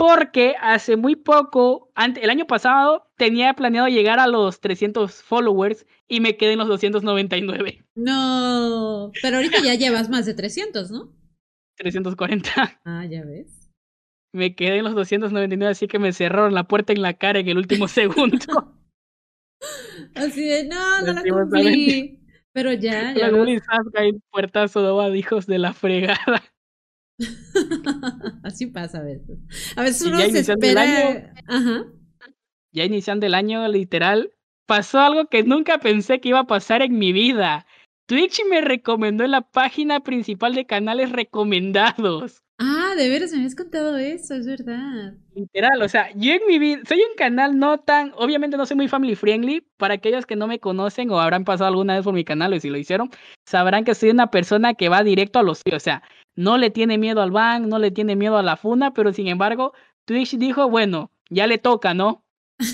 porque 0.01 0.55
hace 0.59 0.97
muy 0.97 1.15
poco, 1.15 1.91
el 1.95 2.29
año 2.31 2.47
pasado, 2.47 3.11
tenía 3.17 3.53
planeado 3.53 3.87
llegar 3.87 4.19
a 4.19 4.25
los 4.25 4.59
300 4.59 5.21
followers 5.21 5.85
y 6.07 6.21
me 6.21 6.37
quedé 6.37 6.53
en 6.53 6.57
los 6.57 6.67
299. 6.67 7.85
No, 7.93 9.11
pero 9.21 9.37
ahorita 9.37 9.59
ya 9.63 9.75
llevas 9.75 10.09
más 10.09 10.25
de 10.25 10.33
300, 10.33 10.89
¿no? 10.89 11.13
340. 11.75 12.79
Ah, 12.83 13.05
ya 13.05 13.23
ves. 13.23 13.69
Me 14.33 14.55
quedé 14.55 14.77
en 14.77 14.85
los 14.85 14.95
299, 14.95 15.71
así 15.71 15.87
que 15.87 15.99
me 15.99 16.13
cerraron 16.13 16.55
la 16.55 16.67
puerta 16.67 16.93
en 16.93 17.03
la 17.03 17.13
cara 17.13 17.39
en 17.39 17.49
el 17.49 17.57
último 17.57 17.87
segundo. 17.87 18.73
así 20.15 20.43
de, 20.43 20.67
no, 20.67 21.01
no 21.01 21.13
la 21.13 21.21
cumplí. 21.21 22.20
Pero 22.53 22.73
ya, 22.73 23.13
ya. 23.13 23.29
La 23.29 23.45
hay 23.95 24.13
puertazo 24.29 24.81
de 25.09 25.17
hijos 25.17 25.47
de 25.47 25.59
la 25.59 25.73
fregada. 25.73 26.43
Así 28.43 28.67
pasa 28.67 28.99
a 28.99 29.03
veces. 29.03 29.39
A 29.75 29.83
veces 29.83 30.07
uno 30.07 30.19
se 30.19 30.39
espera. 30.39 31.33
Ajá. 31.47 31.85
Ya 32.73 32.85
iniciando 32.85 33.25
el 33.25 33.33
año, 33.33 33.67
literal, 33.67 34.31
pasó 34.65 34.99
algo 34.99 35.25
que 35.27 35.43
nunca 35.43 35.79
pensé 35.79 36.19
que 36.19 36.29
iba 36.29 36.39
a 36.39 36.47
pasar 36.47 36.81
en 36.81 36.97
mi 36.97 37.11
vida. 37.11 37.65
Twitch 38.07 38.41
me 38.49 38.61
recomendó 38.61 39.23
en 39.23 39.31
la 39.31 39.41
página 39.41 40.01
principal 40.01 40.55
de 40.55 40.65
canales 40.65 41.11
recomendados. 41.11 42.43
Ah, 42.91 42.95
de 42.95 43.07
veras 43.07 43.31
me 43.31 43.37
habías 43.37 43.55
contado 43.55 43.97
eso, 43.97 44.33
es 44.33 44.45
verdad. 44.45 45.13
Literal, 45.33 45.81
o 45.81 45.87
sea, 45.87 46.11
yo 46.13 46.33
en 46.33 46.41
mi 46.45 46.59
vida 46.59 46.81
soy 46.85 46.97
un 46.97 47.15
canal 47.15 47.57
no 47.57 47.79
tan, 47.79 48.11
obviamente 48.17 48.57
no 48.57 48.65
soy 48.65 48.75
muy 48.75 48.89
family 48.89 49.15
friendly. 49.15 49.65
Para 49.77 49.93
aquellos 49.93 50.25
que 50.25 50.35
no 50.35 50.45
me 50.45 50.59
conocen 50.59 51.09
o 51.09 51.21
habrán 51.21 51.45
pasado 51.45 51.69
alguna 51.69 51.95
vez 51.95 52.03
por 52.03 52.13
mi 52.13 52.25
canal 52.25 52.51
o 52.51 52.59
si 52.59 52.69
lo 52.69 52.77
hicieron, 52.77 53.09
sabrán 53.45 53.85
que 53.85 53.95
soy 53.95 54.09
una 54.09 54.29
persona 54.29 54.73
que 54.73 54.89
va 54.89 55.03
directo 55.03 55.39
a 55.39 55.43
los, 55.43 55.61
o 55.73 55.79
sea, 55.79 56.03
no 56.35 56.57
le 56.57 56.69
tiene 56.69 56.97
miedo 56.97 57.21
al 57.21 57.31
ban, 57.31 57.69
no 57.69 57.79
le 57.79 57.91
tiene 57.91 58.17
miedo 58.17 58.37
a 58.37 58.43
la 58.43 58.57
funa, 58.57 58.93
pero 58.93 59.13
sin 59.13 59.27
embargo, 59.27 59.73
Twitch 60.03 60.37
dijo, 60.37 60.69
bueno, 60.69 61.11
ya 61.29 61.47
le 61.47 61.59
toca, 61.59 61.93
¿no? 61.93 62.25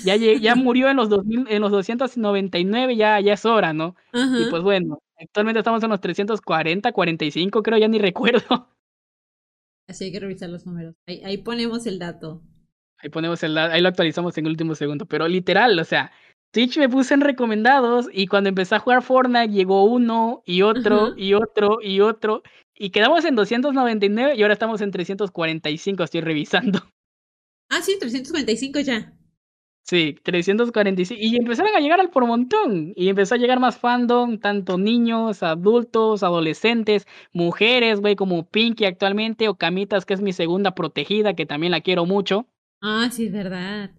Ya, 0.04 0.16
ya 0.16 0.54
murió 0.56 0.88
en 0.90 0.96
los 0.96 1.10
2000, 1.10 1.46
en 1.48 1.62
los 1.62 1.70
299, 1.70 2.96
ya, 2.96 3.20
ya 3.20 3.34
es 3.34 3.44
hora, 3.46 3.72
¿no? 3.72 3.94
Y 4.12 4.50
pues 4.50 4.62
bueno, 4.64 4.98
actualmente 5.16 5.60
estamos 5.60 5.80
en 5.84 5.90
los 5.90 6.00
340, 6.00 6.90
45, 6.90 7.62
creo, 7.62 7.78
ya 7.78 7.86
ni 7.86 8.00
recuerdo. 8.00 8.68
Así 9.88 10.04
hay 10.04 10.12
que 10.12 10.20
revisar 10.20 10.50
los 10.50 10.66
números. 10.66 10.94
Ahí, 11.06 11.38
ponemos 11.38 11.86
el 11.86 11.98
dato. 11.98 12.42
Ahí 12.98 13.08
ponemos 13.08 13.42
el 13.42 13.54
dato, 13.54 13.72
ahí 13.72 13.80
lo 13.80 13.88
actualizamos 13.88 14.36
en 14.36 14.44
el 14.44 14.52
último 14.52 14.74
segundo. 14.74 15.06
Pero 15.06 15.26
literal, 15.26 15.78
o 15.78 15.84
sea, 15.84 16.12
Twitch 16.52 16.78
me 16.78 16.88
puse 16.88 17.14
en 17.14 17.22
recomendados 17.22 18.08
y 18.12 18.26
cuando 18.26 18.50
empecé 18.50 18.74
a 18.74 18.80
jugar 18.80 19.02
Fortnite 19.02 19.52
llegó 19.52 19.84
uno 19.84 20.42
y 20.44 20.62
otro 20.62 21.14
y 21.16 21.32
otro 21.32 21.78
y 21.82 22.00
otro. 22.00 22.42
Y 22.74 22.90
quedamos 22.90 23.24
en 23.24 23.34
299 23.34 24.36
y 24.36 24.42
ahora 24.42 24.54
estamos 24.54 24.80
en 24.82 24.90
345, 24.90 26.04
estoy 26.04 26.20
revisando. 26.20 26.80
Ah, 27.70 27.82
sí, 27.82 27.98
345 27.98 28.80
ya. 28.80 29.17
Sí, 29.88 30.16
345. 30.22 31.18
Y 31.18 31.36
empezaron 31.36 31.74
a 31.74 31.80
llegar 31.80 31.98
al 31.98 32.10
por 32.10 32.26
montón. 32.26 32.92
Y 32.94 33.08
empezó 33.08 33.34
a 33.34 33.38
llegar 33.38 33.58
más 33.58 33.78
fandom, 33.78 34.38
tanto 34.38 34.76
niños, 34.76 35.42
adultos, 35.42 36.22
adolescentes, 36.22 37.06
mujeres, 37.32 38.00
güey, 38.00 38.14
como 38.14 38.46
Pinky 38.46 38.84
actualmente, 38.84 39.48
o 39.48 39.54
Camitas, 39.56 40.04
que 40.04 40.12
es 40.12 40.20
mi 40.20 40.34
segunda 40.34 40.74
protegida, 40.74 41.32
que 41.32 41.46
también 41.46 41.70
la 41.70 41.80
quiero 41.80 42.04
mucho. 42.04 42.46
Ah, 42.82 43.08
sí, 43.10 43.26
es 43.26 43.32
verdad. 43.32 43.90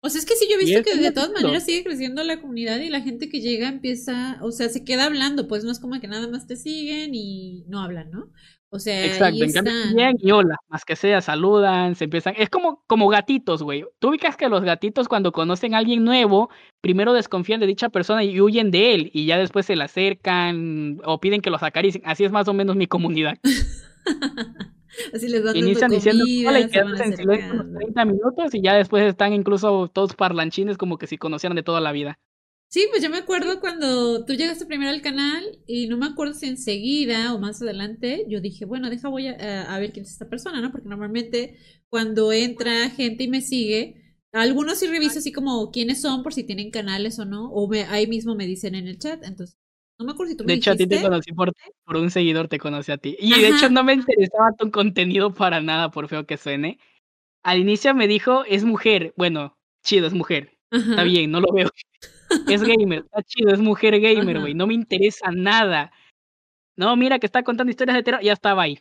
O 0.00 0.08
sea, 0.08 0.18
es 0.18 0.24
que 0.24 0.34
sí, 0.34 0.46
yo 0.48 0.56
he 0.56 0.64
visto 0.64 0.82
que 0.82 0.96
de 0.96 1.12
todas 1.12 1.30
maneras 1.30 1.66
sigue 1.66 1.84
creciendo 1.84 2.24
la 2.24 2.40
comunidad 2.40 2.80
y 2.80 2.88
la 2.88 3.02
gente 3.02 3.28
que 3.28 3.42
llega 3.42 3.68
empieza, 3.68 4.38
o 4.40 4.50
sea, 4.50 4.70
se 4.70 4.82
queda 4.82 5.04
hablando, 5.04 5.46
pues 5.46 5.62
no 5.62 5.70
es 5.70 5.78
como 5.78 6.00
que 6.00 6.08
nada 6.08 6.26
más 6.26 6.46
te 6.46 6.56
siguen 6.56 7.14
y 7.14 7.66
no 7.68 7.80
hablan, 7.82 8.10
¿no? 8.10 8.32
O 8.74 8.78
sea, 8.78 9.04
Exacto, 9.04 9.44
en 9.44 9.52
cambio 9.52 9.72
bien 9.94 10.16
y 10.18 10.30
hola, 10.30 10.56
más 10.70 10.86
que 10.86 10.96
sea, 10.96 11.20
saludan, 11.20 11.94
se 11.94 12.04
empiezan, 12.04 12.32
es 12.38 12.48
como, 12.48 12.82
como 12.86 13.08
gatitos, 13.08 13.62
güey. 13.62 13.84
Tú 13.98 14.08
ubicas 14.08 14.34
que 14.34 14.48
los 14.48 14.64
gatitos 14.64 15.08
cuando 15.08 15.30
conocen 15.30 15.74
a 15.74 15.78
alguien 15.78 16.04
nuevo, 16.04 16.48
primero 16.80 17.12
desconfían 17.12 17.60
de 17.60 17.66
dicha 17.66 17.90
persona 17.90 18.24
y 18.24 18.40
huyen 18.40 18.70
de 18.70 18.94
él, 18.94 19.10
y 19.12 19.26
ya 19.26 19.36
después 19.36 19.66
se 19.66 19.76
le 19.76 19.84
acercan 19.84 20.98
o 21.04 21.20
piden 21.20 21.42
que 21.42 21.50
los 21.50 21.62
acaricien. 21.62 22.02
Así 22.06 22.24
es 22.24 22.32
más 22.32 22.48
o 22.48 22.54
menos 22.54 22.74
mi 22.74 22.86
comunidad. 22.86 23.36
Así 25.14 25.28
les 25.28 25.44
dan 25.44 25.54
Inician 25.54 25.90
diciendo 25.90 26.24
hola 26.46 26.60
y 26.60 26.70
quedan 26.70 26.98
en 26.98 27.16
silencio 27.16 27.52
unos 27.52 27.74
30 27.74 28.04
minutos 28.06 28.54
y 28.54 28.62
ya 28.62 28.72
después 28.72 29.04
están 29.04 29.34
incluso 29.34 29.88
todos 29.88 30.14
parlanchines 30.14 30.78
como 30.78 30.96
que 30.96 31.06
si 31.06 31.18
conocieran 31.18 31.56
de 31.56 31.62
toda 31.62 31.80
la 31.80 31.92
vida. 31.92 32.18
Sí, 32.72 32.86
pues 32.88 33.02
yo 33.02 33.10
me 33.10 33.18
acuerdo 33.18 33.60
cuando 33.60 34.24
tú 34.24 34.32
llegaste 34.32 34.64
primero 34.64 34.90
al 34.90 35.02
canal 35.02 35.44
y 35.66 35.88
no 35.88 35.98
me 35.98 36.06
acuerdo 36.06 36.32
si 36.32 36.46
enseguida 36.46 37.34
o 37.34 37.38
más 37.38 37.60
adelante 37.60 38.24
yo 38.30 38.40
dije, 38.40 38.64
bueno, 38.64 38.88
deja 38.88 39.10
voy 39.10 39.26
a, 39.26 39.78
ver 39.78 39.92
quién 39.92 40.06
es 40.06 40.12
esta 40.12 40.30
persona, 40.30 40.62
¿no? 40.62 40.72
Porque 40.72 40.88
normalmente 40.88 41.58
cuando 41.90 42.32
entra 42.32 42.88
gente 42.88 43.24
y 43.24 43.28
me 43.28 43.42
sigue, 43.42 44.16
algunos 44.32 44.78
sí 44.78 44.86
reviso 44.86 45.18
así 45.18 45.32
como 45.32 45.70
quiénes 45.70 46.00
son 46.00 46.22
por 46.22 46.32
si 46.32 46.44
tienen 46.44 46.70
canales 46.70 47.18
o 47.18 47.26
no, 47.26 47.50
o 47.52 47.70
ahí 47.90 48.06
mismo 48.06 48.34
me 48.34 48.46
dicen 48.46 48.74
en 48.74 48.88
el 48.88 48.98
chat, 48.98 49.22
entonces 49.22 49.58
no 49.98 50.06
me 50.06 50.12
acuerdo 50.12 50.30
si 50.30 50.38
tú 50.38 50.44
me 50.44 50.54
De 50.54 50.58
hecho, 50.58 50.70
a 50.70 50.76
ti 50.76 50.86
te 50.86 51.02
conocí 51.02 51.30
por, 51.34 51.52
por 51.84 51.96
un 51.98 52.10
seguidor, 52.10 52.48
te 52.48 52.58
conocí 52.58 52.90
a 52.90 52.96
ti. 52.96 53.18
Y 53.20 53.38
de 53.38 53.48
hecho 53.48 53.68
no 53.68 53.84
me 53.84 53.92
interesaba 53.92 54.52
tu 54.58 54.70
contenido 54.70 55.34
para 55.34 55.60
nada, 55.60 55.90
por 55.90 56.08
feo 56.08 56.24
que 56.24 56.38
suene. 56.38 56.78
Al 57.42 57.58
inicio 57.58 57.94
me 57.94 58.08
dijo, 58.08 58.46
es 58.46 58.64
mujer. 58.64 59.12
Bueno, 59.18 59.58
chido, 59.84 60.06
es 60.06 60.14
mujer. 60.14 60.58
Está 60.70 61.02
bien, 61.02 61.30
no 61.30 61.40
lo 61.40 61.52
veo. 61.52 61.68
Es 62.48 62.62
gamer, 62.62 63.04
está 63.04 63.22
chido, 63.22 63.52
es 63.52 63.60
mujer 63.60 64.00
gamer, 64.00 64.40
güey. 64.40 64.54
No 64.54 64.66
me 64.66 64.74
interesa 64.74 65.30
nada. 65.32 65.92
No, 66.76 66.96
mira 66.96 67.18
que 67.18 67.26
está 67.26 67.42
contando 67.42 67.70
historias 67.70 67.96
de 67.96 68.02
terror, 68.02 68.22
ya 68.22 68.32
estaba 68.32 68.62
ahí. 68.62 68.80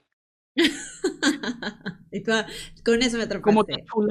con 2.85 3.01
eso 3.01 3.17
me 3.17 3.23
atrapaste. 3.23 3.85
Como 3.89 4.07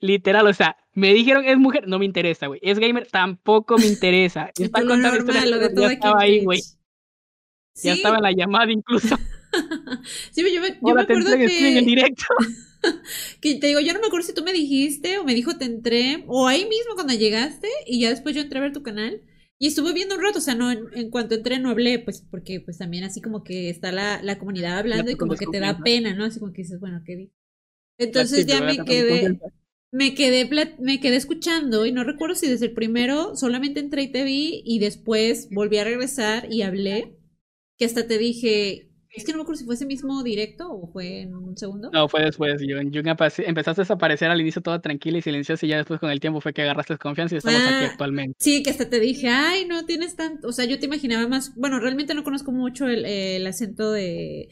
Literal, 0.00 0.46
o 0.46 0.52
sea, 0.52 0.76
me 0.92 1.14
dijeron 1.14 1.44
es 1.44 1.56
mujer, 1.56 1.86
no 1.86 1.98
me 1.98 2.04
interesa, 2.04 2.48
güey. 2.48 2.60
Es 2.62 2.78
gamer, 2.78 3.06
tampoco 3.10 3.78
me 3.78 3.86
interesa. 3.86 4.50
Está 4.58 4.80
contando 4.80 5.16
historias 5.16 5.44
de 5.44 5.80
ya 5.80 5.92
estaba 5.92 6.20
ahí, 6.20 6.44
güey. 6.44 6.60
Ya 7.82 7.94
estaba 7.94 8.16
en 8.16 8.22
la 8.22 8.32
llamada 8.32 8.70
incluso. 8.70 9.16
sí, 10.30 10.42
yo 10.52 10.60
me, 10.60 10.70
yo 10.70 10.94
me 10.94 11.02
acuerdo 11.02 11.36
que... 11.36 11.68
en 11.68 11.76
el 11.78 11.84
directo. 11.84 12.26
que 13.40 13.56
te 13.56 13.66
digo, 13.68 13.80
yo 13.80 13.92
no 13.92 14.00
me 14.00 14.06
acuerdo 14.06 14.26
si 14.26 14.34
tú 14.34 14.42
me 14.42 14.52
dijiste 14.52 15.18
o 15.18 15.24
me 15.24 15.34
dijo 15.34 15.56
te 15.56 15.64
entré, 15.64 16.24
o 16.26 16.46
ahí 16.48 16.66
mismo 16.66 16.94
cuando 16.94 17.14
llegaste 17.14 17.68
y 17.86 18.00
ya 18.00 18.10
después 18.10 18.34
yo 18.34 18.42
entré 18.42 18.58
a 18.58 18.62
ver 18.62 18.72
tu 18.72 18.82
canal. 18.82 19.22
Y 19.58 19.68
estuve 19.68 19.92
viendo 19.92 20.16
un 20.16 20.22
rato, 20.22 20.38
o 20.38 20.42
sea, 20.42 20.56
no, 20.56 20.72
en, 20.72 21.10
cuanto 21.10 21.36
entré 21.36 21.60
no 21.60 21.70
hablé, 21.70 22.00
pues 22.00 22.26
porque 22.28 22.60
pues 22.60 22.78
también 22.78 23.04
así 23.04 23.20
como 23.20 23.44
que 23.44 23.70
está 23.70 23.92
la, 23.92 24.20
la 24.20 24.36
comunidad 24.36 24.78
hablando 24.78 25.10
y 25.12 25.14
como 25.14 25.36
que 25.36 25.46
te 25.46 25.60
da 25.60 25.78
pena, 25.78 26.14
¿no? 26.14 26.24
Así 26.24 26.40
como 26.40 26.52
que 26.52 26.62
dices, 26.62 26.80
bueno, 26.80 27.02
¿qué 27.06 27.16
dices? 27.16 27.36
Entonces 27.98 28.46
ya 28.46 28.60
me 28.60 28.84
quedé, 28.84 29.38
me 29.92 30.14
quedé, 30.14 30.48
me 30.80 31.00
quedé 31.00 31.16
escuchando 31.16 31.86
y 31.86 31.92
no 31.92 32.02
recuerdo 32.02 32.34
si 32.34 32.48
desde 32.48 32.66
el 32.66 32.72
primero 32.72 33.36
solamente 33.36 33.78
entré 33.78 34.02
y 34.02 34.12
te 34.12 34.24
vi 34.24 34.62
y 34.64 34.78
después 34.78 35.48
volví 35.50 35.78
a 35.78 35.84
regresar 35.84 36.48
y 36.50 36.62
hablé, 36.62 37.16
que 37.78 37.84
hasta 37.84 38.06
te 38.06 38.18
dije, 38.18 38.91
es 39.14 39.24
que 39.24 39.32
no 39.32 39.38
me 39.38 39.42
acuerdo 39.42 39.58
si 39.58 39.66
fue 39.66 39.74
ese 39.74 39.84
mismo 39.84 40.22
directo 40.22 40.72
o 40.72 40.86
fue 40.90 41.20
en 41.20 41.34
un 41.34 41.56
segundo. 41.56 41.90
No, 41.92 42.08
fue 42.08 42.24
después. 42.24 42.60
Yo, 42.66 42.80
yo 42.80 43.00
empezaste 43.00 43.42
a 43.70 43.84
desaparecer 43.84 44.30
al 44.30 44.40
inicio 44.40 44.62
toda 44.62 44.80
tranquila 44.80 45.18
y 45.18 45.22
silenciosa 45.22 45.66
y 45.66 45.68
ya 45.68 45.76
después 45.76 46.00
con 46.00 46.10
el 46.10 46.20
tiempo 46.20 46.40
fue 46.40 46.54
que 46.54 46.62
agarraste 46.62 46.96
confianza 46.96 47.34
y 47.34 47.38
estamos 47.38 47.60
aquí 47.60 47.84
ah, 47.84 47.88
actualmente. 47.90 48.36
Sí, 48.40 48.62
que 48.62 48.70
hasta 48.70 48.88
te 48.88 49.00
dije, 49.00 49.28
ay, 49.28 49.66
no 49.66 49.84
tienes 49.84 50.16
tanto. 50.16 50.48
O 50.48 50.52
sea, 50.52 50.64
yo 50.64 50.78
te 50.78 50.86
imaginaba 50.86 51.28
más. 51.28 51.54
Bueno, 51.56 51.78
realmente 51.78 52.14
no 52.14 52.24
conozco 52.24 52.52
mucho 52.52 52.88
el, 52.88 53.04
el 53.04 53.46
acento 53.46 53.92
de, 53.92 54.48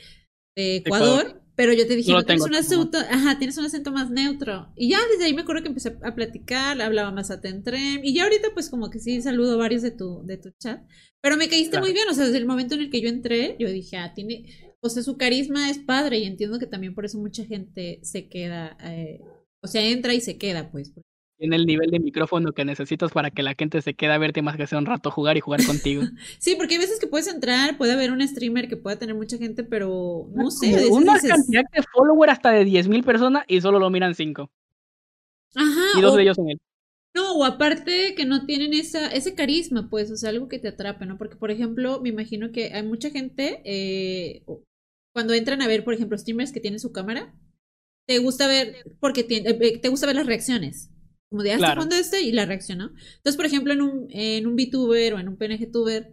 de 0.56 0.76
Ecuador, 0.76 1.40
pero 1.60 1.74
yo 1.74 1.86
te 1.86 1.94
dije, 1.94 2.10
no, 2.10 2.24
tienes 2.24 2.46
un 2.46 2.54
acento, 2.54 2.96
ajá, 2.96 3.36
tienes 3.36 3.58
un 3.58 3.66
acento 3.66 3.92
más 3.92 4.10
neutro. 4.10 4.72
Y 4.76 4.88
ya 4.88 4.98
desde 5.12 5.26
ahí 5.26 5.34
me 5.34 5.42
acuerdo 5.42 5.60
que 5.60 5.68
empecé 5.68 5.94
a 6.02 6.14
platicar, 6.14 6.80
hablaba 6.80 7.10
más 7.10 7.30
a 7.30 7.42
Tentrem. 7.42 8.00
Y 8.02 8.14
ya 8.14 8.22
ahorita, 8.22 8.48
pues 8.54 8.70
como 8.70 8.88
que 8.88 8.98
sí 8.98 9.20
saludo 9.20 9.58
varios 9.58 9.82
de 9.82 9.90
tu, 9.90 10.22
de 10.24 10.38
tu 10.38 10.52
chat. 10.58 10.80
Pero 11.20 11.36
me 11.36 11.50
caíste 11.50 11.78
muy 11.78 11.92
bien, 11.92 12.08
o 12.08 12.14
sea, 12.14 12.24
desde 12.24 12.38
el 12.38 12.46
momento 12.46 12.76
en 12.76 12.80
el 12.80 12.90
que 12.90 13.02
yo 13.02 13.10
entré, 13.10 13.56
yo 13.58 13.68
dije, 13.68 13.98
ah, 13.98 14.14
tiene 14.14 14.46
o 14.80 14.88
sea, 14.88 15.02
su 15.02 15.18
carisma 15.18 15.68
es 15.68 15.78
padre 15.78 16.20
y 16.20 16.24
entiendo 16.24 16.58
que 16.58 16.66
también 16.66 16.94
por 16.94 17.04
eso 17.04 17.18
mucha 17.18 17.44
gente 17.44 18.00
se 18.02 18.30
queda, 18.30 18.78
eh, 18.82 19.20
o 19.62 19.68
sea, 19.68 19.86
entra 19.86 20.14
y 20.14 20.22
se 20.22 20.38
queda, 20.38 20.70
pues. 20.70 20.94
Tiene 21.40 21.56
el 21.56 21.64
nivel 21.64 21.90
de 21.90 22.00
micrófono 22.00 22.52
que 22.52 22.66
necesitas 22.66 23.12
para 23.12 23.30
que 23.30 23.42
la 23.42 23.54
gente 23.58 23.80
se 23.80 23.94
quede 23.94 24.12
a 24.12 24.18
verte 24.18 24.42
más 24.42 24.58
que 24.58 24.66
sea 24.66 24.78
un 24.78 24.84
rato 24.84 25.10
jugar 25.10 25.38
y 25.38 25.40
jugar 25.40 25.64
contigo. 25.64 26.02
sí, 26.38 26.54
porque 26.54 26.74
hay 26.74 26.80
veces 26.80 27.00
que 27.00 27.06
puedes 27.06 27.28
entrar, 27.28 27.78
puede 27.78 27.92
haber 27.92 28.12
un 28.12 28.26
streamer 28.28 28.68
que 28.68 28.76
pueda 28.76 28.98
tener 28.98 29.16
mucha 29.16 29.38
gente, 29.38 29.64
pero 29.64 30.28
no 30.34 30.50
sé. 30.50 30.86
Una 30.88 31.18
cantidad 31.18 31.62
de 31.72 31.82
followers 31.94 32.34
hasta 32.34 32.50
de 32.50 32.66
10.000 32.66 33.04
personas 33.04 33.44
y 33.48 33.62
solo 33.62 33.78
lo 33.78 33.88
miran 33.88 34.14
5. 34.14 34.50
Ajá. 35.54 35.98
Y 35.98 36.02
dos 36.02 36.14
de 36.14 36.22
ellos 36.22 36.36
son 36.36 36.50
él. 36.50 36.60
No, 37.14 37.32
o 37.32 37.44
aparte 37.44 38.14
que 38.14 38.26
no 38.26 38.44
tienen 38.44 38.74
esa, 38.74 39.08
ese 39.08 39.34
carisma, 39.34 39.88
pues, 39.88 40.10
o 40.10 40.16
sea, 40.16 40.28
algo 40.28 40.46
que 40.46 40.58
te 40.58 40.68
atrape, 40.68 41.06
¿no? 41.06 41.16
Porque, 41.16 41.36
por 41.36 41.50
ejemplo, 41.50 42.00
me 42.02 42.10
imagino 42.10 42.52
que 42.52 42.74
hay 42.74 42.82
mucha 42.82 43.08
gente, 43.10 43.62
eh, 43.64 44.44
cuando 45.14 45.32
entran 45.32 45.62
a 45.62 45.66
ver, 45.66 45.84
por 45.84 45.94
ejemplo, 45.94 46.18
streamers 46.18 46.52
que 46.52 46.60
tienen 46.60 46.78
su 46.78 46.92
cámara, 46.92 47.34
te 48.06 48.18
gusta 48.18 48.46
ver, 48.46 48.76
porque 49.00 49.22
eh, 49.22 49.42
eh, 49.44 49.78
te 49.78 49.88
gusta 49.88 50.06
ver 50.06 50.16
las 50.16 50.26
reacciones. 50.26 50.90
Como 51.30 51.42
de, 51.42 51.52
hasta 51.52 51.76
cuando 51.76 51.94
este 51.94 52.22
y 52.22 52.32
la 52.32 52.44
reacción, 52.44 52.78
¿no? 52.78 52.86
Entonces, 52.86 53.36
por 53.36 53.46
ejemplo, 53.46 53.72
en 53.72 53.82
un, 53.82 54.08
en 54.10 54.46
un 54.46 54.56
VTuber 54.56 55.14
o 55.14 55.18
en 55.18 55.28
un 55.28 55.36
PNGTuber, 55.36 56.12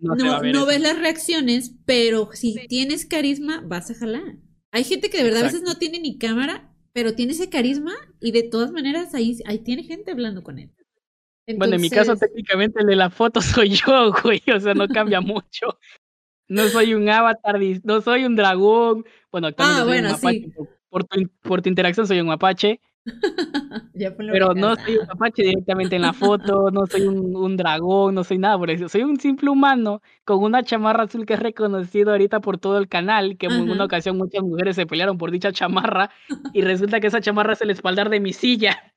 no, 0.00 0.14
no, 0.14 0.66
ves 0.66 0.80
las 0.80 0.98
reacciones, 0.98 1.72
pero 1.84 2.30
si 2.34 2.54
tienes 2.68 3.06
carisma, 3.06 3.62
vas 3.66 3.90
a 3.90 3.94
jalar. 3.94 4.36
Hay 4.70 4.84
gente 4.84 5.10
que 5.10 5.18
de 5.18 5.24
verdad 5.24 5.40
a 5.40 5.46
veces 5.46 5.62
no 5.62 5.76
tiene 5.76 5.98
ni 5.98 6.18
cámara 6.18 6.68
pero 6.98 7.14
tiene 7.14 7.30
ese 7.30 7.48
carisma 7.48 7.92
y 8.20 8.32
de 8.32 8.42
todas 8.42 8.72
maneras 8.72 9.14
ahí, 9.14 9.38
ahí 9.46 9.60
tiene 9.60 9.84
gente 9.84 10.10
hablando 10.10 10.42
con 10.42 10.58
él. 10.58 10.72
Bueno, 11.56 11.76
en 11.76 11.80
mi 11.80 11.90
caso 11.90 12.16
técnicamente 12.16 12.80
el 12.80 12.88
de 12.88 12.96
la 12.96 13.08
foto 13.08 13.40
soy 13.40 13.70
yo, 13.70 14.12
güey, 14.20 14.42
o 14.52 14.58
sea, 14.58 14.74
no 14.74 14.88
cambia 14.88 15.20
mucho. 15.20 15.78
No 16.48 16.66
soy 16.68 16.94
un 16.94 17.08
avatar, 17.08 17.60
no 17.84 18.00
soy 18.00 18.24
un 18.24 18.34
dragón. 18.34 19.04
Bueno, 19.30 19.46
actualmente 19.46 20.08
ah, 20.08 20.16
soy 20.18 20.38
un 20.38 20.48
mapache. 20.48 20.68
Por, 20.88 21.04
tu, 21.04 21.28
por 21.42 21.62
tu 21.62 21.68
interacción 21.68 22.06
soy 22.06 22.20
un 22.20 22.26
mapache. 22.26 22.80
Pero 24.32 24.54
no 24.54 24.76
soy 24.76 24.96
un 24.96 25.06
mapache 25.06 25.42
directamente 25.42 25.96
en 25.96 26.02
la 26.02 26.12
foto, 26.12 26.70
no 26.72 26.86
soy 26.86 27.02
un, 27.02 27.56
dragón, 27.56 28.14
no 28.14 28.24
soy 28.24 28.38
nada 28.38 28.56
por 28.58 28.70
eso. 28.70 28.88
Soy 28.88 29.02
un 29.02 29.18
simple 29.18 29.50
humano 29.50 30.02
con 30.24 30.42
una 30.42 30.62
chamarra 30.62 31.04
azul 31.04 31.26
que 31.26 31.34
es 31.34 31.40
reconocido 31.40 32.12
ahorita 32.12 32.40
por 32.40 32.58
todo 32.58 32.78
el 32.78 32.88
canal, 32.88 33.36
que 33.36 33.46
en 33.46 33.70
una 33.70 33.84
ocasión 33.84 34.16
muchas 34.16 34.42
mujeres 34.42 34.76
se 34.76 34.86
pelearon 34.86 35.18
por 35.18 35.30
dicha 35.30 35.52
chamarra 35.52 36.10
y 36.52 36.62
resulta 36.62 37.00
que 37.00 37.08
esa 37.08 37.20
chamarra 37.20 37.54
es 37.54 37.60
el 37.60 37.70
espaldar 37.70 38.10
de 38.10 38.20
mi 38.20 38.32
silla. 38.32 38.94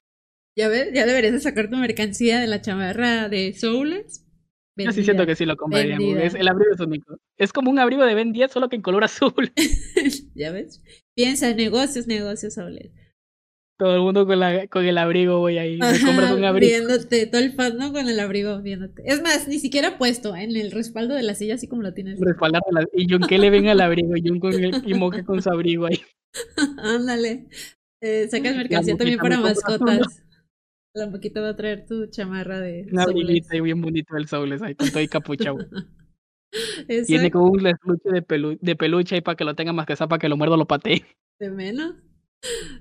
Ya 0.55 0.67
ves, 0.67 0.89
ya 0.93 1.05
deberías 1.05 1.33
de 1.33 1.39
sacar 1.39 1.69
tu 1.69 1.77
mercancía 1.77 2.39
de 2.39 2.47
la 2.47 2.61
chamarra 2.61 3.29
de 3.29 3.53
Souls. 3.53 4.27
Yo 4.77 4.91
sí 4.91 5.03
siento 5.03 5.25
que 5.25 5.35
sí 5.35 5.45
lo 5.45 5.57
compraríamos. 5.57 6.33
el 6.33 6.47
abrigo 6.47 6.73
es 6.73 6.79
único. 6.79 7.17
Es 7.37 7.53
como 7.53 7.69
un 7.69 7.79
abrigo 7.79 8.05
de 8.05 8.15
Ben 8.15 8.31
10, 8.31 8.51
solo 8.51 8.69
que 8.69 8.75
en 8.75 8.81
color 8.81 9.03
azul. 9.03 9.51
ya 10.35 10.51
ves. 10.51 10.81
Piensa, 11.13 11.53
negocios, 11.53 12.07
negocios, 12.07 12.55
Souls 12.55 12.91
todo 13.81 13.95
el 13.95 14.01
mundo 14.01 14.27
con, 14.27 14.39
la, 14.39 14.67
con 14.67 14.85
el 14.85 14.95
abrigo, 14.95 15.39
voy 15.39 15.57
ahí. 15.57 15.79
Me 15.79 15.99
compras 16.05 16.33
un 16.33 16.43
abrigo. 16.43 16.69
Viéndote, 16.69 17.25
todo 17.25 17.41
el 17.41 17.53
fan, 17.53 17.79
¿no? 17.79 17.91
Con 17.91 18.07
el 18.07 18.19
abrigo 18.19 18.61
viéndote. 18.61 19.01
Es 19.07 19.23
más, 19.23 19.47
ni 19.47 19.57
siquiera 19.57 19.97
puesto 19.97 20.35
en 20.35 20.55
el 20.55 20.69
respaldo 20.69 21.15
de 21.15 21.23
la 21.23 21.33
silla, 21.33 21.55
así 21.55 21.67
como 21.67 21.81
lo 21.81 21.91
tienes. 21.91 22.19
Respaldar 22.19 22.61
la... 22.69 22.85
Y 22.93 23.07
John 23.09 23.23
que 23.27 23.39
le 23.39 23.49
venga 23.49 23.71
al 23.71 23.81
abrigo, 23.81 24.15
y 24.15 24.21
John 24.23 24.39
con 24.39 24.53
el... 24.53 24.83
y 24.85 24.93
Moque 24.93 25.25
con 25.25 25.41
su 25.41 25.49
abrigo 25.49 25.87
ahí. 25.87 25.99
Ándale. 26.77 27.47
Eh, 28.01 28.27
sacas 28.29 28.55
mercancía 28.55 28.95
también 28.95 29.17
para 29.17 29.39
mascotas. 29.39 30.23
La 30.93 31.07
moquita 31.07 31.41
va 31.41 31.49
a 31.49 31.55
traer 31.55 31.87
tu 31.87 32.05
chamarra 32.05 32.59
de. 32.59 32.87
Una 32.91 33.03
abriguita 33.03 33.55
y 33.55 33.61
bien 33.61 33.81
bonito 33.81 34.15
el 34.15 34.27
Soules 34.27 34.61
ahí, 34.61 34.75
con 34.75 34.91
todo 34.91 35.01
y 35.01 35.07
capucha. 35.07 35.53
Tiene 37.07 37.31
como 37.31 37.49
un 37.49 37.65
estuche 37.65 38.11
de, 38.11 38.21
pelu 38.21 38.59
de 38.61 38.75
peluche 38.75 39.15
ahí 39.15 39.21
para 39.21 39.35
que 39.35 39.43
lo 39.43 39.55
tenga 39.55 39.73
más 39.73 39.87
que 39.87 39.95
para 39.95 40.19
que 40.19 40.29
lo 40.29 40.37
muerdo 40.37 40.55
lo 40.55 40.67
patee. 40.67 41.03
De 41.39 41.49
menos. 41.49 41.95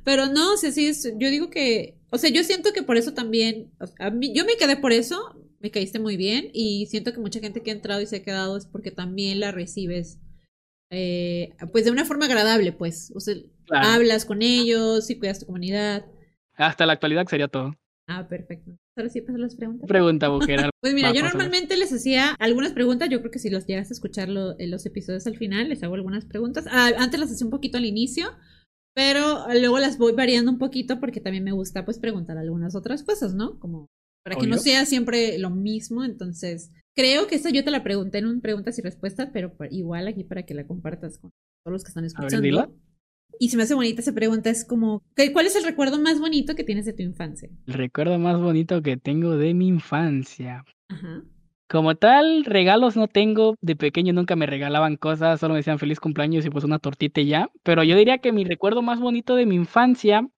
Pero 0.04 0.26
no, 0.26 0.54
o 0.54 0.56
sea, 0.56 0.72
sí, 0.72 0.86
es, 0.86 1.04
yo 1.18 1.30
digo 1.30 1.50
que, 1.50 1.98
o 2.10 2.18
sea, 2.18 2.30
yo 2.30 2.42
siento 2.44 2.72
que 2.72 2.82
por 2.82 2.96
eso 2.96 3.12
también, 3.12 3.70
a 3.98 4.10
mí, 4.10 4.32
yo 4.34 4.44
me 4.44 4.56
quedé 4.56 4.76
por 4.76 4.92
eso, 4.92 5.34
me 5.60 5.70
caíste 5.70 5.98
muy 5.98 6.16
bien 6.16 6.50
y 6.52 6.86
siento 6.86 7.12
que 7.12 7.20
mucha 7.20 7.40
gente 7.40 7.62
que 7.62 7.70
ha 7.70 7.74
entrado 7.74 8.00
y 8.00 8.06
se 8.06 8.16
ha 8.16 8.22
quedado 8.22 8.56
es 8.56 8.66
porque 8.66 8.90
también 8.90 9.40
la 9.40 9.52
recibes, 9.52 10.18
eh, 10.90 11.54
pues 11.72 11.84
de 11.84 11.90
una 11.90 12.04
forma 12.04 12.26
agradable, 12.26 12.72
pues, 12.72 13.12
o 13.14 13.20
sea, 13.20 13.36
hablas 13.70 14.24
con 14.24 14.42
ellos 14.42 15.10
y 15.10 15.18
cuidas 15.18 15.40
tu 15.40 15.46
comunidad. 15.46 16.06
Hasta 16.54 16.86
la 16.86 16.94
actualidad 16.94 17.26
sería 17.26 17.48
todo. 17.48 17.74
Ah, 18.06 18.26
perfecto. 18.26 18.72
Ahora 18.96 19.08
sí 19.08 19.20
pasar 19.20 19.38
las 19.38 19.54
preguntas. 19.54 19.86
Pregunta, 19.86 20.28
Bujera. 20.30 20.70
pues 20.80 20.94
mira, 20.94 21.12
yo 21.12 21.22
normalmente 21.22 21.76
les 21.76 21.92
hacía 21.92 22.30
algunas 22.40 22.72
preguntas. 22.72 23.08
Yo 23.08 23.20
creo 23.20 23.30
que 23.30 23.38
si 23.38 23.50
los 23.50 23.66
llegas 23.66 23.90
a 23.90 23.94
escuchar 23.94 24.28
en 24.28 24.70
los 24.70 24.84
episodios 24.84 25.28
al 25.28 25.36
final, 25.36 25.68
les 25.68 25.82
hago 25.84 25.94
algunas 25.94 26.24
preguntas. 26.24 26.64
Ah, 26.68 26.90
antes 26.98 27.20
las 27.20 27.30
hacía 27.30 27.46
un 27.46 27.52
poquito 27.52 27.78
al 27.78 27.84
inicio, 27.84 28.32
pero 29.00 29.46
luego 29.58 29.78
las 29.78 29.96
voy 29.96 30.12
variando 30.12 30.50
un 30.50 30.58
poquito 30.58 31.00
porque 31.00 31.22
también 31.22 31.42
me 31.42 31.52
gusta 31.52 31.86
pues 31.86 31.98
preguntar 31.98 32.36
algunas 32.36 32.74
otras 32.74 33.02
cosas, 33.02 33.34
¿no? 33.34 33.58
Como 33.58 33.86
para 34.22 34.36
que 34.36 34.46
no 34.46 34.58
sea 34.58 34.84
siempre 34.84 35.38
lo 35.38 35.48
mismo. 35.48 36.04
Entonces, 36.04 36.70
creo 36.94 37.26
que 37.26 37.36
esa 37.36 37.48
yo 37.48 37.64
te 37.64 37.70
la 37.70 37.82
pregunté 37.82 38.18
en 38.18 38.26
un 38.26 38.42
preguntas 38.42 38.78
y 38.78 38.82
respuestas, 38.82 39.30
pero 39.32 39.56
igual 39.70 40.06
aquí 40.06 40.22
para 40.22 40.42
que 40.42 40.52
la 40.52 40.66
compartas 40.66 41.16
con 41.16 41.30
todos 41.64 41.72
los 41.72 41.82
que 41.82 41.88
están 41.88 42.04
escuchando. 42.04 42.74
y 43.38 43.48
se 43.48 43.56
me 43.56 43.62
hace 43.62 43.72
bonita 43.72 44.02
esa 44.02 44.12
pregunta, 44.12 44.50
es 44.50 44.66
como, 44.66 45.02
¿cuál 45.32 45.46
es 45.46 45.56
el 45.56 45.64
recuerdo 45.64 45.98
más 45.98 46.20
bonito 46.20 46.54
que 46.54 46.64
tienes 46.64 46.84
de 46.84 46.92
tu 46.92 47.02
infancia? 47.02 47.48
El 47.68 47.72
recuerdo 47.72 48.18
más 48.18 48.38
bonito 48.38 48.82
que 48.82 48.98
tengo 48.98 49.38
de 49.38 49.54
mi 49.54 49.68
infancia. 49.68 50.62
Ajá. 50.90 51.24
Como 51.70 51.94
tal, 51.94 52.44
regalos 52.46 52.96
no 52.96 53.06
tengo. 53.06 53.54
De 53.60 53.76
pequeño 53.76 54.12
nunca 54.12 54.34
me 54.34 54.46
regalaban 54.46 54.96
cosas, 54.96 55.38
solo 55.38 55.54
me 55.54 55.60
decían 55.60 55.78
feliz 55.78 56.00
cumpleaños 56.00 56.44
y 56.44 56.50
pues 56.50 56.64
una 56.64 56.80
tortita 56.80 57.20
y 57.20 57.26
ya. 57.26 57.48
Pero 57.62 57.84
yo 57.84 57.96
diría 57.96 58.18
que 58.18 58.32
mi 58.32 58.42
recuerdo 58.42 58.82
más 58.82 58.98
bonito 58.98 59.36
de 59.36 59.46
mi 59.46 59.54
infancia 59.54 60.28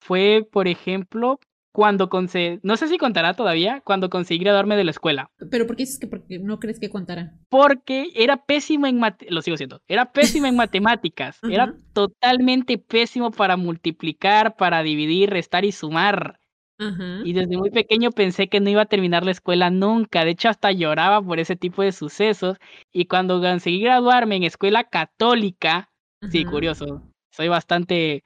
fue, 0.00 0.46
por 0.48 0.68
ejemplo, 0.68 1.40
cuando 1.72 2.08
conseguí, 2.08 2.60
no 2.62 2.76
sé 2.76 2.86
si 2.86 2.96
contará 2.96 3.34
todavía, 3.34 3.82
cuando 3.84 4.08
conseguí 4.08 4.38
graduarme 4.38 4.76
de 4.76 4.84
la 4.84 4.92
escuela. 4.92 5.32
Pero 5.50 5.66
¿por 5.66 5.74
qué 5.74 5.82
dices 5.82 5.98
que 5.98 6.06
porque 6.06 6.38
no 6.38 6.60
crees 6.60 6.78
que 6.78 6.90
contará? 6.90 7.34
Porque 7.48 8.10
era 8.14 8.44
pésimo 8.44 8.86
en 8.86 9.00
lo 9.30 9.42
sigo 9.42 9.56
siendo, 9.56 9.82
era 9.88 10.12
pésimo 10.12 10.46
en 10.46 10.54
matemáticas, 10.54 11.40
era 11.42 11.74
totalmente 11.92 12.78
pésimo 12.78 13.32
para 13.32 13.56
multiplicar, 13.56 14.54
para 14.56 14.84
dividir, 14.84 15.30
restar 15.30 15.64
y 15.64 15.72
sumar. 15.72 16.38
Y 16.78 17.32
desde 17.32 17.56
muy 17.56 17.70
pequeño 17.70 18.12
pensé 18.12 18.48
que 18.48 18.60
no 18.60 18.70
iba 18.70 18.82
a 18.82 18.86
terminar 18.86 19.24
la 19.24 19.32
escuela 19.32 19.68
nunca. 19.68 20.24
De 20.24 20.30
hecho, 20.30 20.48
hasta 20.48 20.70
lloraba 20.70 21.20
por 21.20 21.40
ese 21.40 21.56
tipo 21.56 21.82
de 21.82 21.90
sucesos. 21.90 22.58
Y 22.92 23.06
cuando 23.06 23.40
conseguí 23.40 23.80
graduarme 23.80 24.36
en 24.36 24.44
escuela 24.44 24.84
católica, 24.84 25.90
sí, 26.30 26.44
curioso, 26.44 27.02
soy 27.32 27.48
bastante 27.48 28.22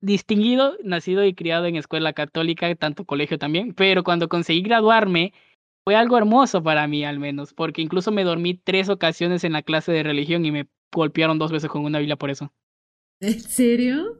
distinguido, 0.00 0.76
nacido 0.82 1.24
y 1.24 1.34
criado 1.34 1.66
en 1.66 1.76
escuela 1.76 2.14
católica, 2.14 2.74
tanto 2.74 3.04
colegio 3.04 3.38
también. 3.38 3.74
Pero 3.74 4.02
cuando 4.02 4.28
conseguí 4.28 4.62
graduarme, 4.62 5.34
fue 5.84 5.94
algo 5.94 6.16
hermoso 6.16 6.62
para 6.62 6.86
mí 6.86 7.04
al 7.04 7.18
menos, 7.18 7.52
porque 7.52 7.82
incluso 7.82 8.12
me 8.12 8.24
dormí 8.24 8.54
tres 8.54 8.88
ocasiones 8.88 9.44
en 9.44 9.52
la 9.52 9.62
clase 9.62 9.92
de 9.92 10.02
religión 10.02 10.44
y 10.44 10.52
me 10.52 10.68
golpearon 10.92 11.38
dos 11.38 11.52
veces 11.52 11.68
con 11.70 11.84
una 11.84 11.98
Biblia 11.98 12.16
por 12.16 12.30
eso. 12.30 12.52
¿En 13.20 13.40
serio? 13.40 14.18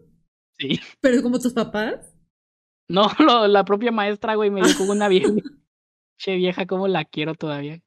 Sí. 0.59 0.81
¿Pero 1.01 1.23
como 1.23 1.39
tus 1.39 1.53
papás? 1.53 2.12
No, 2.93 3.07
lo, 3.19 3.49
la 3.49 3.65
propia 3.65 3.91
maestra, 3.91 4.35
güey, 4.35 4.51
me 4.51 4.61
dijo 4.63 4.85
una 4.85 5.09
vieja. 5.09 5.29
che 6.19 6.37
vieja, 6.37 6.67
cómo 6.67 6.89
la 6.89 7.05
quiero 7.05 7.35
todavía. 7.35 7.81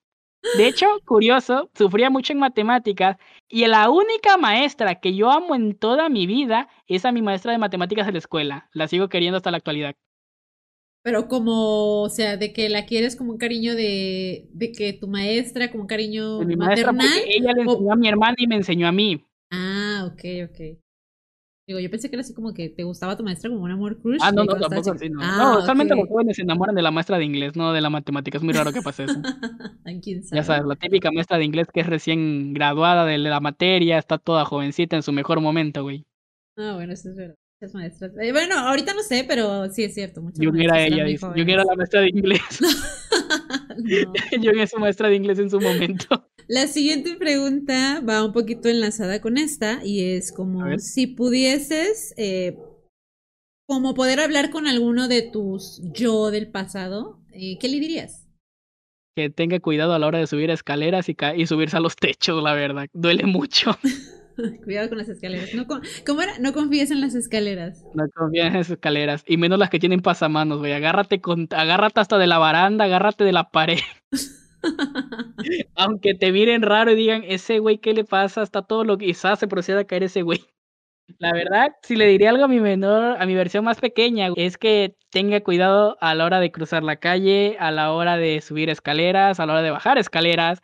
De 0.57 0.67
hecho, 0.67 0.85
curioso, 1.05 1.69
sufría 1.73 2.09
mucho 2.09 2.33
en 2.33 2.39
matemáticas 2.39 3.17
y 3.47 3.65
la 3.65 3.89
única 3.89 4.37
maestra 4.37 4.95
que 4.95 5.15
yo 5.15 5.31
amo 5.31 5.55
en 5.55 5.75
toda 5.75 6.09
mi 6.09 6.27
vida 6.27 6.69
es 6.87 7.05
a 7.05 7.11
mi 7.11 7.21
maestra 7.21 7.51
de 7.51 7.57
matemáticas 7.57 8.05
de 8.05 8.11
la 8.11 8.17
escuela. 8.17 8.69
La 8.73 8.87
sigo 8.87 9.07
queriendo 9.07 9.37
hasta 9.37 9.51
la 9.51 9.57
actualidad. 9.57 9.95
Pero 11.03 11.27
como, 11.27 12.01
o 12.01 12.09
sea, 12.09 12.37
de 12.37 12.51
que 12.51 12.67
la 12.69 12.85
quieres 12.85 13.15
como 13.15 13.31
un 13.31 13.37
cariño 13.37 13.75
de, 13.75 14.49
de 14.51 14.71
que 14.71 14.93
tu 14.93 15.07
maestra, 15.07 15.71
como 15.71 15.83
un 15.83 15.87
cariño 15.87 16.39
mi 16.41 16.55
maternal. 16.55 17.07
ella 17.27 17.53
le 17.53 17.61
enseñó 17.61 17.93
a 17.93 17.95
mi 17.95 18.07
hermana 18.07 18.35
y 18.37 18.47
me 18.47 18.55
enseñó 18.55 18.87
a 18.87 18.91
mí. 18.91 19.23
Ah, 19.51 20.09
ok, 20.11 20.49
ok. 20.49 20.84
Digo, 21.67 21.79
yo 21.79 21.89
pensé 21.89 22.09
que 22.09 22.15
era 22.15 22.21
así 22.21 22.33
como 22.35 22.53
que 22.53 22.69
te 22.69 22.83
gustaba 22.83 23.17
tu 23.17 23.23
maestra 23.23 23.49
como 23.49 23.63
un 23.63 23.71
amor 23.71 23.99
crush. 23.99 24.19
Ah, 24.21 24.31
no, 24.31 24.43
no, 24.43 24.55
tampoco 24.55 24.91
así, 24.91 25.09
no. 25.09 25.19
Ah, 25.21 25.37
no, 25.37 25.59
usualmente 25.59 25.95
los 25.95 26.07
jóvenes 26.07 26.35
se 26.35 26.43
enamoran 26.43 26.75
de 26.75 26.83
la 26.83 26.91
maestra 26.91 27.17
de 27.17 27.25
inglés, 27.25 27.55
no 27.55 27.73
de 27.73 27.81
la 27.81 27.89
matemática. 27.89 28.37
Es 28.37 28.43
muy 28.43 28.53
raro 28.53 28.71
que 28.71 28.83
pase 28.83 29.05
eso. 29.05 29.15
¿Quién 30.03 30.23
sabe? 30.23 30.39
Ya 30.39 30.43
sabes, 30.43 30.65
la 30.65 30.75
típica 30.75 31.11
maestra 31.11 31.39
de 31.39 31.45
inglés 31.45 31.67
que 31.73 31.79
es 31.79 31.87
recién 31.87 32.53
graduada 32.53 33.05
de 33.05 33.17
la 33.17 33.39
materia, 33.39 33.97
está 33.97 34.19
toda 34.19 34.45
jovencita 34.45 34.95
en 34.95 35.01
su 35.01 35.11
mejor 35.11 35.41
momento, 35.41 35.81
güey. 35.81 36.05
Ah, 36.55 36.73
bueno, 36.75 36.93
eso 36.93 37.09
es 37.09 37.15
verdad. 37.15 37.35
Muchas 37.59 37.73
maestras. 37.73 38.11
Eh, 38.21 38.31
bueno, 38.31 38.59
ahorita 38.59 38.93
no 38.93 39.01
sé, 39.01 39.25
pero 39.27 39.67
sí 39.71 39.85
es 39.85 39.95
cierto. 39.95 40.21
Yo 40.35 40.51
era 40.53 40.85
ella. 40.85 41.07
Yo 41.07 41.43
era 41.43 41.63
la 41.63 41.75
maestra 41.75 42.01
de 42.01 42.09
inglés. 42.09 42.59
Yo 44.41 44.51
era 44.51 44.67
su 44.67 44.77
maestra 44.77 45.09
de 45.09 45.15
inglés 45.15 45.39
en 45.39 45.49
su 45.49 45.59
momento. 45.59 46.29
La 46.47 46.67
siguiente 46.67 47.15
pregunta 47.15 48.01
va 48.07 48.23
un 48.23 48.31
poquito 48.31 48.69
enlazada 48.69 49.19
con 49.19 49.37
esta 49.37 49.83
y 49.83 50.01
es 50.01 50.31
como 50.31 50.77
si 50.77 51.07
pudieses 51.07 52.13
eh, 52.17 52.57
como 53.67 53.95
poder 53.95 54.19
hablar 54.19 54.51
con 54.51 54.67
alguno 54.67 55.07
de 55.07 55.23
tus 55.23 55.81
yo 55.91 56.29
del 56.29 56.51
pasado, 56.51 57.19
eh, 57.33 57.57
¿qué 57.59 57.67
le 57.67 57.79
dirías? 57.79 58.27
Que 59.15 59.29
tenga 59.29 59.59
cuidado 59.59 59.93
a 59.93 59.99
la 59.99 60.07
hora 60.07 60.19
de 60.19 60.27
subir 60.27 60.51
escaleras 60.51 61.09
y, 61.09 61.15
y 61.35 61.47
subirse 61.47 61.77
a 61.77 61.79
los 61.79 61.95
techos, 61.95 62.43
la 62.43 62.53
verdad. 62.53 62.87
Duele 62.93 63.25
mucho. 63.25 63.71
Cuidado 64.65 64.89
con 64.89 64.97
las 64.97 65.07
escaleras. 65.07 65.53
No 65.53 65.65
¿Cómo 66.05 66.21
era? 66.21 66.37
No 66.39 66.53
confíes 66.53 66.91
en 66.91 66.99
las 66.99 67.15
escaleras. 67.15 67.81
No 67.93 68.03
confíes 68.13 68.47
en 68.47 68.53
las 68.53 68.69
escaleras. 68.69 69.23
Y 69.25 69.37
menos 69.37 69.57
las 69.57 69.69
que 69.69 69.79
tienen 69.79 70.01
pasamanos, 70.01 70.59
güey. 70.59 70.73
Agárrate, 70.73 71.21
con, 71.21 71.47
agárrate 71.51 72.01
hasta 72.01 72.17
de 72.17 72.27
la 72.27 72.37
baranda, 72.37 72.83
agárrate 72.85 73.23
de 73.23 73.31
la 73.31 73.49
pared. 73.49 73.79
Aunque 75.75 76.15
te 76.15 76.31
miren 76.31 76.61
raro 76.61 76.91
y 76.91 76.95
digan, 76.95 77.23
ese 77.27 77.59
güey, 77.59 77.77
¿qué 77.77 77.93
le 77.93 78.03
pasa? 78.03 78.41
Está 78.41 78.61
todo 78.61 78.83
lo 78.83 78.97
que 78.97 79.07
quizás 79.07 79.39
se 79.39 79.47
proceda 79.47 79.81
a 79.81 79.85
caer 79.85 80.03
ese 80.03 80.21
güey. 80.21 80.41
La 81.19 81.33
verdad, 81.33 81.71
si 81.83 81.95
le 81.95 82.07
diría 82.07 82.31
algo 82.31 82.45
a 82.45 82.47
mi 82.47 82.59
menor, 82.59 83.21
a 83.21 83.25
mi 83.25 83.35
versión 83.35 83.63
más 83.63 83.79
pequeña, 83.79 84.29
es 84.35 84.57
que 84.57 84.95
tenga 85.11 85.39
cuidado 85.41 85.97
a 86.01 86.15
la 86.15 86.25
hora 86.25 86.39
de 86.39 86.51
cruzar 86.51 86.83
la 86.83 86.95
calle, 86.95 87.57
a 87.59 87.71
la 87.71 87.91
hora 87.91 88.17
de 88.17 88.41
subir 88.41 88.69
escaleras, 88.69 89.39
a 89.39 89.45
la 89.45 89.53
hora 89.53 89.61
de 89.61 89.69
bajar 89.69 89.99
escaleras, 89.99 90.61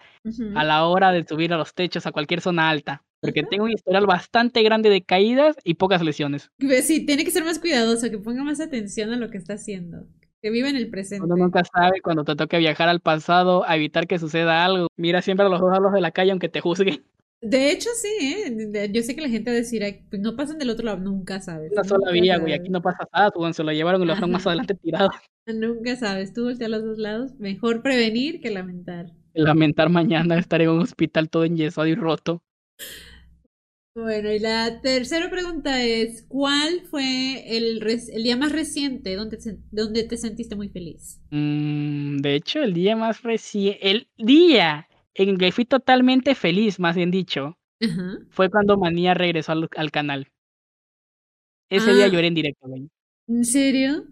a 0.56 0.64
la 0.64 0.86
hora 0.86 1.12
de 1.12 1.26
subir 1.28 1.54
a 1.54 1.58
los 1.58 1.76
techos, 1.76 2.08
a 2.08 2.12
cualquier 2.12 2.42
zona 2.42 2.70
alta. 2.70 3.04
Porque 3.22 3.44
tengo 3.44 3.66
un 3.66 3.72
historial 3.72 4.08
bastante 4.08 4.64
grande 4.64 4.90
de 4.90 5.04
caídas 5.04 5.56
y 5.64 5.76
pocas 5.76 6.02
lesiones. 6.02 6.50
Pues 6.58 6.88
sí, 6.88 7.06
tiene 7.06 7.24
que 7.24 7.30
ser 7.30 7.44
más 7.44 7.60
cuidadoso, 7.60 8.10
que 8.10 8.18
ponga 8.18 8.44
más 8.44 8.60
atención 8.60 9.14
a 9.14 9.18
lo 9.18 9.30
que 9.30 9.38
está 9.38 9.54
haciendo. 9.54 10.08
Que 10.42 10.50
viva 10.50 10.70
en 10.70 10.76
el 10.76 10.90
presente. 10.90 11.24
Uno 11.26 11.36
nunca 11.36 11.64
sabe 11.64 12.02
cuando 12.02 12.24
te 12.24 12.36
toque 12.36 12.58
viajar 12.58 12.90
al 12.90 13.00
pasado 13.00 13.64
a 13.68 13.76
evitar 13.76 14.08
que 14.08 14.20
suceda 14.20 14.66
algo. 14.66 14.88
Mira 14.98 15.22
siempre 15.22 15.46
a 15.46 15.50
los 15.50 15.62
dos 15.62 15.72
lados 15.72 15.94
de 15.94 16.02
la 16.02 16.12
calle 16.12 16.32
aunque 16.32 16.50
te 16.50 16.62
juzguen. 16.62 17.04
De 17.42 17.72
hecho, 17.72 17.90
sí, 17.96 18.36
¿eh? 18.36 18.92
Yo 18.94 19.02
sé 19.02 19.16
que 19.16 19.22
la 19.22 19.30
gente 19.30 19.50
decirá, 19.50 19.88
pues 20.12 20.22
no 20.22 20.36
pasan 20.36 20.60
del 20.60 20.70
otro 20.70 20.86
lado, 20.86 21.00
nunca 21.00 21.42
sabes. 21.42 21.72
Una 21.72 21.84
sola 21.84 22.12
vía, 22.12 22.38
güey, 22.38 22.54
aquí 22.54 22.70
no 22.70 22.84
pasa 22.84 23.08
nada, 23.12 23.32
pues 23.32 23.56
se 23.56 23.64
lo 23.64 23.72
llevaron 23.72 24.04
y 24.04 24.06
lo 24.06 24.12
dejaron 24.12 24.32
más 24.32 24.46
adelante 24.46 24.76
tirado. 24.76 25.10
Nunca 25.48 25.96
sabes, 25.96 26.34
tú 26.34 26.44
volteas 26.44 26.68
a 26.68 26.70
los 26.70 26.84
dos 26.84 26.98
lados, 27.00 27.34
mejor 27.40 27.82
prevenir 27.82 28.42
que 28.42 28.52
lamentar. 28.52 29.08
Lamentar 29.34 29.90
mañana 29.90 30.38
estar 30.38 30.62
en 30.62 30.70
un 30.70 30.82
hospital 30.82 31.32
todo 31.32 31.44
enyesado 31.44 31.88
y 31.88 31.96
roto. 31.96 32.44
Bueno, 33.94 34.32
y 34.32 34.40
la 34.40 34.80
tercera 34.80 35.30
pregunta 35.30 35.84
es, 35.84 36.26
¿cuál 36.30 36.82
fue 36.90 37.58
el, 37.58 37.86
el 37.86 38.24
día 38.24 38.38
más 38.38 38.54
reciente 38.54 39.16
donde, 39.16 39.38
donde 39.70 40.04
te 40.06 40.16
sentiste 40.16 40.56
muy 40.56 40.70
feliz? 40.70 41.20
Mm, 41.30 42.18
de 42.20 42.36
hecho, 42.36 42.64
el 42.64 42.74
día 42.74 42.96
más 42.96 43.22
reciente, 43.22 43.92
el 43.92 44.08
día 44.18 44.88
en 45.14 45.38
que 45.38 45.52
fui 45.52 45.66
totalmente 45.66 46.36
feliz, 46.36 46.80
más 46.80 46.96
bien 46.96 47.12
dicho, 47.12 47.58
fue 48.30 48.50
cuando 48.50 48.78
Manía 48.78 49.14
regresó 49.14 49.52
al, 49.52 49.92
canal. 49.92 50.28
Ese 51.70 51.94
día 51.94 52.06
ah. 52.06 52.08
lloré 52.08 52.28
en 52.28 52.36
directo, 52.36 52.68
güey. 52.68 52.90
¿En 53.28 53.44
serio? 53.44 54.06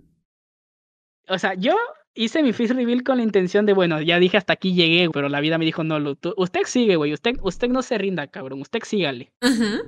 O 1.27 1.37
sea, 1.37 1.53
yo 1.53 1.75
hice 2.19 2.43
mi 2.43 2.51
face 2.51 2.73
reveal 2.73 3.03
con 3.03 3.17
la 3.17 3.23
intención 3.23 3.65
de, 3.65 3.71
bueno, 3.71 4.01
ya 4.01 4.19
dije 4.19 4.35
hasta 4.35 4.53
aquí 4.53 4.73
llegué, 4.73 5.09
pero 5.09 5.29
la 5.29 5.39
vida 5.39 5.57
me 5.57 5.63
dijo, 5.63 5.85
no, 5.85 5.97
usted 6.35 6.61
sigue, 6.65 6.97
güey, 6.97 7.13
usted, 7.13 7.37
usted 7.41 7.69
no 7.69 7.81
se 7.81 7.97
rinda, 7.97 8.27
cabrón, 8.27 8.61
usted 8.61 8.79
sígale. 8.83 9.31
Ajá. 9.39 9.79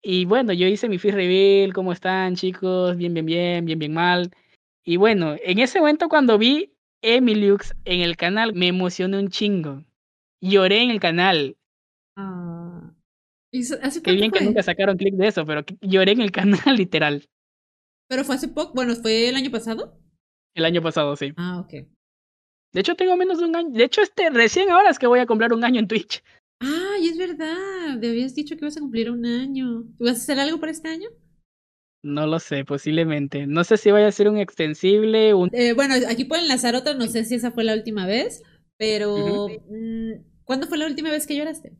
Y 0.00 0.26
bueno, 0.26 0.52
yo 0.52 0.68
hice 0.68 0.88
mi 0.88 0.98
face 0.98 1.16
reveal, 1.16 1.72
¿cómo 1.72 1.92
están, 1.92 2.36
chicos? 2.36 2.96
Bien, 2.96 3.12
bien, 3.12 3.26
bien, 3.26 3.64
bien, 3.64 3.78
bien 3.80 3.94
mal. 3.94 4.30
Y 4.84 4.96
bueno, 4.96 5.34
en 5.42 5.58
ese 5.58 5.80
momento 5.80 6.08
cuando 6.08 6.38
vi 6.38 6.72
Emiliux 7.02 7.74
en 7.84 8.00
el 8.02 8.16
canal, 8.16 8.54
me 8.54 8.68
emocioné 8.68 9.18
un 9.18 9.28
chingo. 9.28 9.82
Lloré 10.40 10.82
en 10.82 10.90
el 10.90 11.00
canal. 11.00 11.56
Ah. 12.16 12.92
Qué 13.50 14.12
bien 14.12 14.30
que 14.30 14.44
nunca 14.44 14.62
sacaron 14.62 14.96
clip 14.96 15.14
de 15.14 15.28
eso, 15.28 15.44
pero 15.44 15.64
lloré 15.80 16.12
en 16.12 16.20
el 16.20 16.30
canal, 16.32 16.76
literal. 16.76 17.28
Pero 18.06 18.22
fue 18.22 18.36
hace 18.36 18.48
poco, 18.48 18.72
bueno, 18.74 18.94
¿fue 18.94 19.28
el 19.28 19.34
año 19.34 19.50
pasado? 19.50 19.98
El 20.54 20.64
año 20.64 20.82
pasado, 20.82 21.16
sí. 21.16 21.32
Ah, 21.36 21.60
ok. 21.60 21.86
De 22.72 22.80
hecho, 22.80 22.94
tengo 22.94 23.16
menos 23.16 23.38
de 23.38 23.44
un 23.44 23.56
año. 23.56 23.70
De 23.70 23.84
hecho, 23.84 24.02
este 24.02 24.30
recién 24.30 24.70
ahora 24.70 24.90
es 24.90 24.98
que 24.98 25.06
voy 25.06 25.20
a 25.20 25.26
comprar 25.26 25.52
un 25.52 25.64
año 25.64 25.80
en 25.80 25.88
Twitch. 25.88 26.22
Ah, 26.60 26.96
y 27.00 27.08
es 27.08 27.18
verdad. 27.18 28.00
Te 28.00 28.08
habías 28.08 28.34
dicho 28.34 28.56
que 28.56 28.64
ibas 28.64 28.76
a 28.76 28.80
cumplir 28.80 29.10
un 29.10 29.26
año. 29.26 29.84
¿Vas 29.98 30.16
a 30.16 30.22
hacer 30.22 30.40
algo 30.40 30.58
para 30.58 30.72
este 30.72 30.88
año? 30.88 31.08
No 32.02 32.26
lo 32.26 32.38
sé, 32.38 32.64
posiblemente. 32.64 33.46
No 33.46 33.64
sé 33.64 33.76
si 33.76 33.90
vaya 33.90 34.08
a 34.08 34.12
ser 34.12 34.28
un 34.28 34.38
extensible. 34.38 35.34
Un... 35.34 35.50
Eh, 35.52 35.72
bueno, 35.72 35.94
aquí 36.08 36.24
pueden 36.24 36.44
enlazar 36.44 36.74
otra, 36.74 36.94
no 36.94 37.06
sé 37.06 37.24
si 37.24 37.34
esa 37.34 37.50
fue 37.50 37.64
la 37.64 37.74
última 37.74 38.06
vez, 38.06 38.42
pero 38.76 39.48
¿Cuándo 40.44 40.66
fue 40.66 40.78
la 40.78 40.86
última 40.86 41.10
vez 41.10 41.26
que 41.26 41.36
lloraste? 41.36 41.72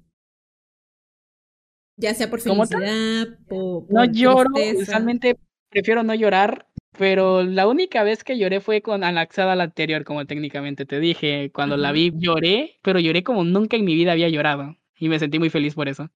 Ya 1.97 2.15
sea 2.15 2.29
por 2.29 2.41
felicidad, 2.41 3.39
por, 3.47 3.93
No 3.93 4.05
lloro, 4.07 4.51
usualmente 4.77 5.39
prefiero 5.69 6.03
no 6.03 6.15
llorar, 6.15 6.67
pero 6.97 7.43
la 7.43 7.67
única 7.67 8.03
vez 8.03 8.25
que 8.25 8.39
lloré 8.39 8.61
fue 8.61 8.83
con 8.83 9.05
Anaxada 9.05 9.57
la 9.57 9.65
anterior, 9.65 10.05
como 10.05 10.27
técnicamente 10.27 10.87
te 10.87 11.01
dije. 11.01 11.51
Cuando 11.53 11.77
la 11.77 11.93
vi 11.93 12.13
lloré, 12.17 12.79
pero 12.83 12.99
lloré 13.01 13.23
como 13.23 13.45
nunca 13.45 13.77
en 13.77 13.85
mi 13.85 13.95
vida 13.95 14.13
había 14.13 14.29
llorado. 14.29 14.77
Y 14.99 15.09
me 15.09 15.19
sentí 15.19 15.39
muy 15.39 15.51
feliz 15.51 15.75
por 15.75 15.89
eso. 15.89 16.11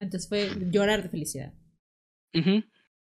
Entonces 0.00 0.28
fue 0.28 0.48
llorar 0.70 1.02
de 1.02 1.08
felicidad. 1.08 1.52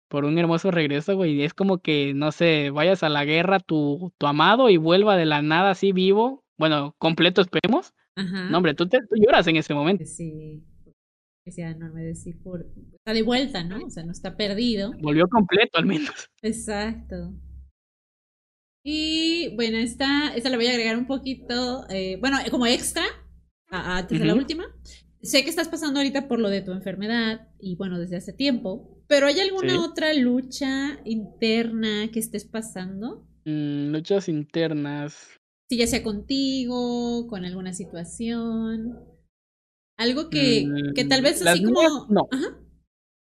Por 0.09 0.25
un 0.25 0.39
hermoso 0.39 0.71
regreso, 0.71 1.17
güey. 1.17 1.43
Es 1.43 1.55
como 1.55 1.79
que, 1.79 2.15
no 2.15 2.31
sé, 2.31 2.71
vayas 2.71 3.03
a 3.03 3.09
la 3.09 3.25
guerra 3.25 3.59
tu, 3.59 4.13
tu 4.19 4.27
amado 4.27 4.71
y 4.71 4.77
vuelva 4.77 5.17
de 5.17 5.25
la 5.25 5.43
nada 5.43 5.71
así 5.71 5.93
vivo. 5.93 6.45
Bueno, 6.57 6.95
completo 6.99 7.41
esperemos. 7.41 7.95
No, 8.17 8.59
hombre, 8.59 8.75
tú, 8.75 8.87
te, 8.89 9.01
lloras 9.11 9.47
en 9.49 9.57
ese 9.57 9.75
momento. 9.75 10.05
Sí, 10.05 10.63
sea 11.51 11.71
enorme 11.71 12.03
decir, 12.03 12.39
por... 12.43 12.67
está 12.93 13.13
de 13.13 13.23
vuelta, 13.23 13.65
¿no? 13.65 13.85
O 13.87 13.91
sea, 13.91 14.05
no 14.05 14.13
está 14.13 14.37
perdido. 14.37 14.93
Volvió 15.01 15.29
completo 15.29 15.79
al 15.79 15.87
menos. 15.87 16.31
Exacto. 16.43 17.35
Y 18.85 19.55
bueno, 19.57 19.79
esta, 19.79 20.35
esta 20.35 20.51
la 20.51 20.57
voy 20.57 20.67
a 20.67 20.71
agregar 20.71 20.97
un 20.99 21.07
poquito, 21.07 21.87
eh, 21.89 22.19
bueno, 22.21 22.39
como 22.51 22.67
extra, 22.67 23.03
antes 23.69 24.19
de 24.19 24.27
la 24.27 24.35
última. 24.35 24.65
Sé 25.23 25.43
que 25.43 25.49
estás 25.49 25.69
pasando 25.69 26.01
ahorita 26.01 26.29
por 26.29 26.39
lo 26.39 26.51
de 26.51 26.61
tu 26.61 26.73
enfermedad 26.73 27.49
y 27.59 27.77
bueno, 27.77 27.99
desde 27.99 28.17
hace 28.17 28.35
tiempo, 28.35 29.03
pero 29.07 29.27
¿hay 29.27 29.41
alguna 29.41 29.83
otra 29.83 30.13
lucha 30.13 31.01
interna 31.05 32.11
que 32.13 32.21
estés 32.21 32.45
pasando? 32.45 33.27
Mm, 33.47 33.93
luchas 33.93 34.29
internas. 34.29 35.41
Si 35.71 35.79
ya 35.79 35.87
sea 35.87 36.03
contigo, 36.03 37.27
con 37.27 37.47
alguna 37.47 37.73
situación. 37.73 38.99
Algo 39.97 40.29
que, 40.29 40.67
que 40.95 41.05
tal 41.05 41.23
vez 41.23 41.45
así 41.47 41.65
como. 41.65 42.07
no. 42.09 42.29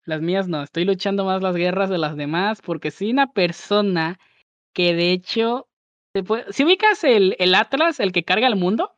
Las 0.06 0.22
mías 0.22 0.47
no. 0.47 0.64
Estoy 0.64 0.86
luchando 0.86 1.26
más 1.26 1.41
las 1.41 1.56
guerras 1.56 1.89
de 1.89 1.97
las 1.97 2.16
demás 2.16 2.62
porque 2.62 2.91
soy 2.91 3.12
una 3.12 3.32
persona 3.34 4.20
que 4.74 4.93
de 4.93 5.12
hecho. 5.12 5.68
Si 6.51 6.64
ubicas 6.64 7.03
el, 7.03 7.36
el 7.39 7.53
Atlas, 7.56 7.99
el 7.99 8.14
que 8.14 8.24
carga 8.24 8.47
el 8.47 8.56
mundo, 8.56 8.95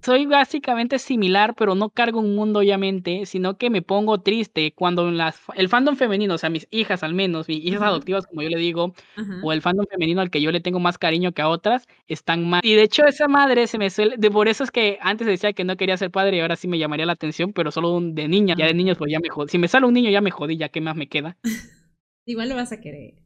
soy 0.00 0.26
básicamente 0.26 0.98
similar, 0.98 1.54
pero 1.56 1.74
no 1.74 1.90
cargo 1.90 2.20
un 2.20 2.36
mundo 2.36 2.60
obviamente, 2.60 3.26
sino 3.26 3.58
que 3.58 3.70
me 3.70 3.82
pongo 3.82 4.20
triste 4.20 4.72
cuando 4.72 5.10
las, 5.10 5.40
el 5.56 5.68
fandom 5.68 5.96
femenino, 5.96 6.34
o 6.34 6.38
sea, 6.38 6.50
mis 6.50 6.68
hijas 6.70 7.02
al 7.02 7.14
menos, 7.14 7.48
mis 7.48 7.64
hijas 7.64 7.82
adoptivas 7.82 8.26
como 8.26 8.42
yo 8.42 8.48
le 8.48 8.58
digo, 8.58 8.94
o 9.42 9.52
el 9.52 9.62
fandom 9.62 9.86
femenino 9.86 10.20
al 10.20 10.30
que 10.30 10.40
yo 10.40 10.52
le 10.52 10.60
tengo 10.60 10.78
más 10.78 10.98
cariño 10.98 11.32
que 11.32 11.42
a 11.42 11.48
otras, 11.48 11.88
están 12.06 12.48
mal. 12.48 12.60
Y 12.64 12.74
de 12.74 12.82
hecho 12.82 13.04
esa 13.06 13.26
madre 13.26 13.66
se 13.66 13.78
me 13.78 13.90
suele, 13.90 14.16
de 14.16 14.30
por 14.30 14.48
eso 14.48 14.62
es 14.62 14.70
que 14.70 14.98
antes 15.00 15.26
decía 15.26 15.52
que 15.52 15.64
no 15.64 15.76
quería 15.76 15.96
ser 15.96 16.10
padre 16.10 16.36
y 16.36 16.40
ahora 16.40 16.56
sí 16.56 16.68
me 16.68 16.78
llamaría 16.78 17.06
la 17.06 17.12
atención, 17.12 17.52
pero 17.52 17.72
solo 17.72 18.00
de 18.00 18.28
niña, 18.28 18.54
ya 18.56 18.66
de 18.66 18.74
niños 18.74 18.98
pues 18.98 19.10
ya 19.10 19.18
me 19.18 19.28
jodí. 19.28 19.50
Si 19.50 19.58
me 19.58 19.68
sale 19.68 19.86
un 19.86 19.94
niño 19.94 20.10
ya 20.10 20.20
me 20.20 20.30
jodí, 20.30 20.56
ya 20.56 20.68
qué 20.68 20.80
más 20.80 20.96
me 20.96 21.08
queda. 21.08 21.36
Igual 22.24 22.48
lo 22.48 22.56
vas 22.56 22.72
a 22.72 22.80
querer 22.80 23.25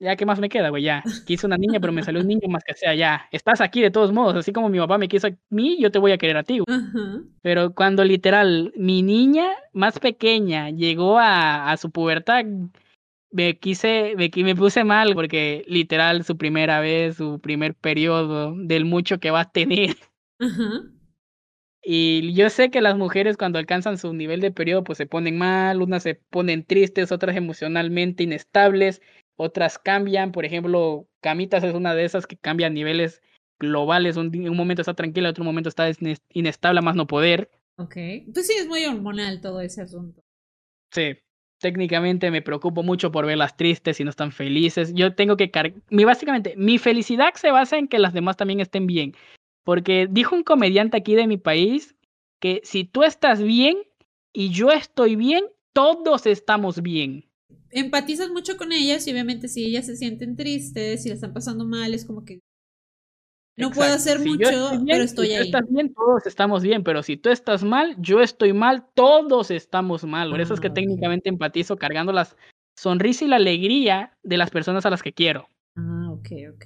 ya, 0.00 0.16
¿qué 0.16 0.26
más 0.26 0.38
me 0.40 0.48
queda, 0.48 0.70
güey? 0.70 0.82
Ya, 0.82 1.02
quise 1.26 1.46
una 1.46 1.56
niña, 1.56 1.80
pero 1.80 1.92
me 1.92 2.02
salió 2.02 2.20
un 2.20 2.28
niño 2.28 2.48
más 2.48 2.62
que 2.64 2.74
sea, 2.74 2.94
ya, 2.94 3.28
estás 3.32 3.60
aquí 3.60 3.80
de 3.80 3.90
todos 3.90 4.12
modos, 4.12 4.36
así 4.36 4.52
como 4.52 4.68
mi 4.68 4.78
papá 4.78 4.98
me 4.98 5.08
quiso 5.08 5.26
a 5.26 5.30
mí, 5.50 5.76
yo 5.80 5.90
te 5.90 5.98
voy 5.98 6.12
a 6.12 6.18
querer 6.18 6.36
a 6.36 6.42
ti. 6.44 6.60
Pero 7.42 7.74
cuando 7.74 8.04
literal 8.04 8.72
mi 8.76 9.02
niña 9.02 9.46
más 9.72 9.98
pequeña 9.98 10.70
llegó 10.70 11.18
a, 11.18 11.70
a 11.70 11.76
su 11.76 11.90
pubertad, 11.90 12.44
me 13.30 13.58
quise, 13.58 14.14
me, 14.16 14.30
me 14.42 14.56
puse 14.56 14.84
mal 14.84 15.14
porque 15.14 15.64
literal 15.66 16.24
su 16.24 16.36
primera 16.36 16.80
vez, 16.80 17.16
su 17.16 17.40
primer 17.40 17.74
periodo, 17.74 18.54
del 18.56 18.84
mucho 18.84 19.18
que 19.18 19.30
va 19.30 19.40
a 19.40 19.50
tener. 19.50 19.96
Y 21.82 22.34
yo 22.34 22.50
sé 22.50 22.70
que 22.70 22.80
las 22.80 22.96
mujeres 22.96 23.36
cuando 23.36 23.58
alcanzan 23.58 23.98
su 23.98 24.12
nivel 24.12 24.40
de 24.40 24.50
periodo 24.50 24.84
pues 24.84 24.98
se 24.98 25.06
ponen 25.06 25.38
mal, 25.38 25.80
unas 25.80 26.02
se 26.02 26.16
ponen 26.16 26.64
tristes, 26.64 27.12
otras 27.12 27.36
emocionalmente 27.36 28.24
inestables 28.24 29.00
otras 29.38 29.78
cambian, 29.78 30.32
por 30.32 30.44
ejemplo, 30.44 31.06
Camitas 31.20 31.62
es 31.62 31.74
una 31.74 31.94
de 31.94 32.04
esas 32.04 32.26
que 32.26 32.36
cambian 32.36 32.74
niveles 32.74 33.22
globales, 33.60 34.16
un, 34.16 34.26
un 34.36 34.56
momento 34.56 34.82
está 34.82 34.94
tranquila, 34.94 35.30
otro 35.30 35.44
momento 35.44 35.68
está 35.68 35.88
inestable, 36.32 36.82
más 36.82 36.96
no 36.96 37.06
poder. 37.06 37.50
Ok, 37.76 37.94
pues 38.34 38.48
sí, 38.48 38.54
es 38.58 38.66
muy 38.66 38.84
hormonal 38.84 39.40
todo 39.40 39.60
ese 39.60 39.82
asunto. 39.82 40.22
Sí, 40.92 41.16
técnicamente 41.60 42.32
me 42.32 42.42
preocupo 42.42 42.82
mucho 42.82 43.12
por 43.12 43.26
verlas 43.26 43.56
tristes 43.56 44.00
y 44.00 44.04
no 44.04 44.10
están 44.10 44.32
felices. 44.32 44.92
Yo 44.92 45.14
tengo 45.14 45.36
que 45.36 45.50
mi 45.90 46.04
básicamente 46.04 46.54
mi 46.56 46.78
felicidad 46.78 47.34
se 47.34 47.52
basa 47.52 47.78
en 47.78 47.86
que 47.86 48.00
las 48.00 48.12
demás 48.12 48.36
también 48.36 48.58
estén 48.58 48.88
bien, 48.88 49.14
porque 49.62 50.08
dijo 50.10 50.34
un 50.34 50.42
comediante 50.42 50.96
aquí 50.96 51.14
de 51.14 51.28
mi 51.28 51.36
país 51.36 51.94
que 52.40 52.60
si 52.64 52.84
tú 52.84 53.04
estás 53.04 53.40
bien 53.40 53.78
y 54.32 54.50
yo 54.50 54.72
estoy 54.72 55.14
bien, 55.14 55.44
todos 55.72 56.26
estamos 56.26 56.82
bien 56.82 57.27
empatizas 57.70 58.30
mucho 58.30 58.56
con 58.56 58.72
ellas 58.72 59.06
y 59.06 59.12
obviamente 59.12 59.48
si 59.48 59.64
ellas 59.64 59.86
se 59.86 59.96
sienten 59.96 60.36
tristes, 60.36 61.02
si 61.02 61.08
la 61.08 61.14
están 61.14 61.32
pasando 61.32 61.64
mal, 61.64 61.94
es 61.94 62.04
como 62.04 62.24
que 62.24 62.40
No 63.56 63.70
puedo 63.70 63.92
hacer 63.92 64.20
mucho, 64.20 64.70
pero 64.86 65.02
estoy 65.04 65.32
ahí. 65.32 65.44
Si 65.44 65.50
tú 65.50 65.56
estás 65.58 65.72
bien, 65.72 65.94
todos 65.94 66.26
estamos 66.26 66.62
bien, 66.62 66.82
pero 66.84 67.02
si 67.02 67.16
tú 67.16 67.30
estás 67.30 67.64
mal, 67.64 67.96
yo 67.98 68.20
estoy 68.20 68.52
mal, 68.52 68.86
todos 68.94 69.50
estamos 69.50 70.04
mal. 70.04 70.30
Por 70.30 70.40
eso 70.40 70.54
es 70.54 70.60
que 70.60 70.68
ah, 70.68 70.74
técnicamente 70.74 71.28
empatizo 71.28 71.76
cargando 71.76 72.12
las 72.12 72.36
sonrisa 72.78 73.24
y 73.24 73.28
la 73.28 73.36
alegría 73.36 74.16
de 74.22 74.36
las 74.36 74.50
personas 74.50 74.86
a 74.86 74.90
las 74.90 75.02
que 75.02 75.12
quiero. 75.12 75.48
Ah, 75.76 76.10
ok, 76.10 76.28
ok. 76.54 76.64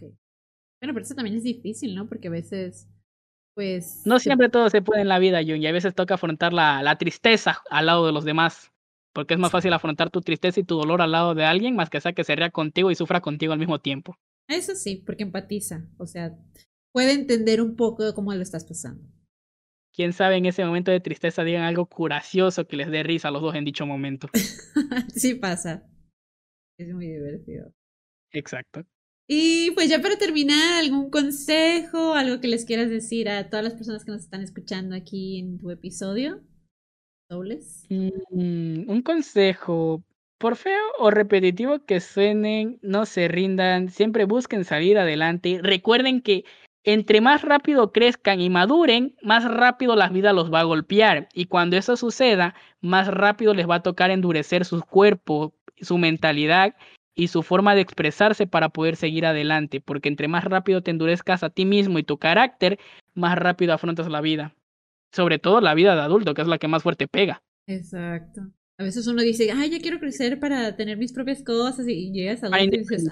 Bueno, 0.80 0.94
pero 0.94 1.00
eso 1.00 1.14
también 1.14 1.36
es 1.36 1.44
difícil, 1.44 1.94
¿no? 1.94 2.08
Porque 2.08 2.28
a 2.28 2.32
veces, 2.32 2.88
pues... 3.54 4.02
No 4.04 4.18
siempre 4.18 4.48
todo 4.48 4.68
se 4.68 4.82
puede 4.82 5.02
en 5.02 5.08
la 5.08 5.20
vida, 5.20 5.40
Jun, 5.42 5.62
y 5.62 5.66
a 5.66 5.72
veces 5.72 5.94
toca 5.94 6.14
afrontar 6.14 6.52
la, 6.52 6.82
la 6.82 6.98
tristeza 6.98 7.62
al 7.70 7.86
lado 7.86 8.04
de 8.04 8.12
los 8.12 8.24
demás. 8.24 8.71
Porque 9.12 9.34
es 9.34 9.40
más 9.40 9.50
fácil 9.50 9.72
afrontar 9.72 10.10
tu 10.10 10.20
tristeza 10.20 10.60
y 10.60 10.64
tu 10.64 10.76
dolor 10.76 11.02
al 11.02 11.12
lado 11.12 11.34
de 11.34 11.44
alguien 11.44 11.76
más 11.76 11.90
que 11.90 12.00
sea 12.00 12.12
que 12.12 12.24
se 12.24 12.34
ría 12.34 12.50
contigo 12.50 12.90
y 12.90 12.94
sufra 12.94 13.20
contigo 13.20 13.52
al 13.52 13.58
mismo 13.58 13.78
tiempo. 13.78 14.16
Eso 14.48 14.74
sí, 14.74 15.02
porque 15.04 15.22
empatiza. 15.22 15.86
O 15.98 16.06
sea, 16.06 16.34
puede 16.92 17.12
entender 17.12 17.60
un 17.60 17.76
poco 17.76 18.04
de 18.04 18.14
cómo 18.14 18.32
lo 18.34 18.42
estás 18.42 18.64
pasando. 18.64 19.04
Quién 19.94 20.14
sabe 20.14 20.36
en 20.36 20.46
ese 20.46 20.64
momento 20.64 20.90
de 20.90 21.00
tristeza 21.00 21.44
digan 21.44 21.64
algo 21.64 21.86
curacioso 21.86 22.66
que 22.66 22.76
les 22.76 22.90
dé 22.90 23.02
risa 23.02 23.28
a 23.28 23.30
los 23.30 23.42
dos 23.42 23.54
en 23.54 23.64
dicho 23.64 23.86
momento. 23.86 24.28
sí 25.14 25.34
pasa. 25.34 25.86
Es 26.78 26.94
muy 26.94 27.08
divertido. 27.08 27.72
Exacto. 28.32 28.86
Y 29.28 29.70
pues 29.72 29.88
ya 29.88 30.00
para 30.00 30.16
terminar, 30.16 30.82
¿algún 30.82 31.10
consejo, 31.10 32.14
algo 32.14 32.40
que 32.40 32.48
les 32.48 32.64
quieras 32.64 32.90
decir 32.90 33.28
a 33.28 33.48
todas 33.48 33.64
las 33.64 33.74
personas 33.74 34.04
que 34.04 34.10
nos 34.10 34.22
están 34.22 34.42
escuchando 34.42 34.96
aquí 34.96 35.38
en 35.38 35.58
tu 35.58 35.70
episodio? 35.70 36.42
Mm, 37.88 38.88
un 38.88 39.02
consejo, 39.02 40.02
por 40.38 40.56
feo 40.56 40.80
o 40.98 41.10
repetitivo 41.10 41.84
que 41.84 42.00
suenen, 42.00 42.78
no 42.82 43.06
se 43.06 43.28
rindan, 43.28 43.90
siempre 43.90 44.24
busquen 44.24 44.64
salir 44.64 44.98
adelante. 44.98 45.60
Recuerden 45.62 46.20
que 46.22 46.44
entre 46.84 47.20
más 47.20 47.42
rápido 47.42 47.92
crezcan 47.92 48.40
y 48.40 48.50
maduren, 48.50 49.14
más 49.22 49.44
rápido 49.44 49.94
la 49.94 50.08
vida 50.08 50.32
los 50.32 50.52
va 50.52 50.60
a 50.60 50.64
golpear. 50.64 51.28
Y 51.32 51.46
cuando 51.46 51.76
eso 51.76 51.96
suceda, 51.96 52.54
más 52.80 53.06
rápido 53.08 53.54
les 53.54 53.68
va 53.68 53.76
a 53.76 53.82
tocar 53.82 54.10
endurecer 54.10 54.64
sus 54.64 54.84
cuerpos, 54.84 55.52
su 55.80 55.98
mentalidad 55.98 56.74
y 57.14 57.28
su 57.28 57.42
forma 57.42 57.74
de 57.74 57.82
expresarse 57.82 58.46
para 58.46 58.70
poder 58.70 58.96
seguir 58.96 59.26
adelante. 59.26 59.80
Porque 59.80 60.08
entre 60.08 60.26
más 60.28 60.44
rápido 60.44 60.82
te 60.82 60.90
endurezcas 60.90 61.44
a 61.44 61.50
ti 61.50 61.64
mismo 61.66 61.98
y 61.98 62.02
tu 62.02 62.18
carácter, 62.18 62.78
más 63.14 63.38
rápido 63.38 63.74
afrontas 63.74 64.08
la 64.08 64.20
vida. 64.20 64.54
Sobre 65.12 65.38
todo 65.38 65.60
la 65.60 65.74
vida 65.74 65.94
de 65.94 66.00
adulto, 66.00 66.34
que 66.34 66.42
es 66.42 66.48
la 66.48 66.58
que 66.58 66.68
más 66.68 66.82
fuerte 66.82 67.06
pega. 67.06 67.42
Exacto. 67.66 68.42
A 68.78 68.84
veces 68.84 69.06
uno 69.06 69.22
dice, 69.22 69.50
ay, 69.52 69.70
ya 69.70 69.78
quiero 69.80 70.00
crecer 70.00 70.40
para 70.40 70.74
tener 70.74 70.96
mis 70.96 71.12
propias 71.12 71.42
cosas 71.42 71.86
y 71.86 72.10
llegas 72.10 72.42
a 72.42 72.60
y 72.60 72.70
dices, 72.70 73.08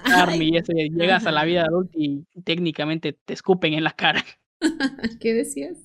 y 0.67 0.89
llegas 0.89 1.25
a 1.25 1.31
la 1.31 1.45
vida 1.45 1.63
adulta 1.63 1.93
y 1.97 2.25
técnicamente 2.43 3.13
te 3.13 3.33
escupen 3.33 3.73
en 3.73 3.83
la 3.83 3.91
cara. 3.91 4.23
¿Qué 5.21 5.33
decías? 5.33 5.77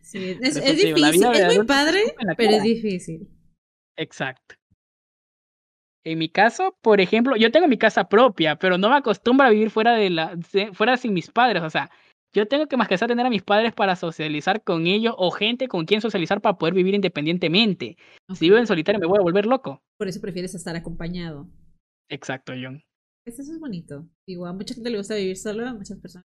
Sí, 0.00 0.38
es, 0.40 0.56
es 0.56 0.76
difícil, 0.76 1.24
es 1.34 1.56
muy 1.56 1.66
padre, 1.66 2.00
pero 2.36 2.52
es 2.52 2.62
difícil. 2.62 3.28
Exacto. 3.96 4.56
En 6.04 6.18
mi 6.18 6.28
caso, 6.28 6.76
por 6.82 7.00
ejemplo, 7.00 7.36
yo 7.36 7.50
tengo 7.50 7.68
mi 7.68 7.78
casa 7.78 8.08
propia, 8.08 8.56
pero 8.56 8.76
no 8.76 8.90
me 8.90 8.96
acostumbro 8.96 9.46
a 9.46 9.50
vivir 9.50 9.70
fuera 9.70 9.94
de 9.94 10.10
la, 10.10 10.36
fuera 10.72 10.96
sin 10.96 11.14
mis 11.14 11.30
padres. 11.30 11.62
O 11.62 11.70
sea, 11.70 11.90
yo 12.34 12.48
tengo 12.48 12.66
que 12.66 12.76
más 12.76 12.88
que 12.88 12.98
tener 12.98 13.24
a 13.24 13.30
mis 13.30 13.42
padres 13.42 13.72
para 13.72 13.96
socializar 13.96 14.62
con 14.62 14.86
ellos 14.86 15.14
o 15.16 15.30
gente 15.30 15.68
con 15.68 15.86
quien 15.86 16.00
socializar 16.00 16.40
para 16.40 16.58
poder 16.58 16.74
vivir 16.74 16.94
independientemente. 16.94 17.96
Si 18.34 18.46
vivo 18.46 18.58
en 18.58 18.66
solitario 18.66 19.00
me 19.00 19.06
voy 19.06 19.18
a 19.18 19.22
volver 19.22 19.46
loco. 19.46 19.82
Por 19.96 20.08
eso 20.08 20.20
prefieres 20.20 20.54
estar 20.54 20.74
acompañado. 20.74 21.48
Exacto, 22.08 22.52
John. 22.60 22.82
Eso 23.24 23.42
es 23.42 23.58
bonito. 23.58 24.06
Digo, 24.26 24.46
a 24.46 24.52
mucha 24.52 24.74
gente 24.74 24.90
le 24.90 24.98
gusta 24.98 25.14
vivir 25.14 25.36
solo, 25.36 25.66
a 25.66 25.72
muchas 25.72 25.98
personas. 25.98 26.26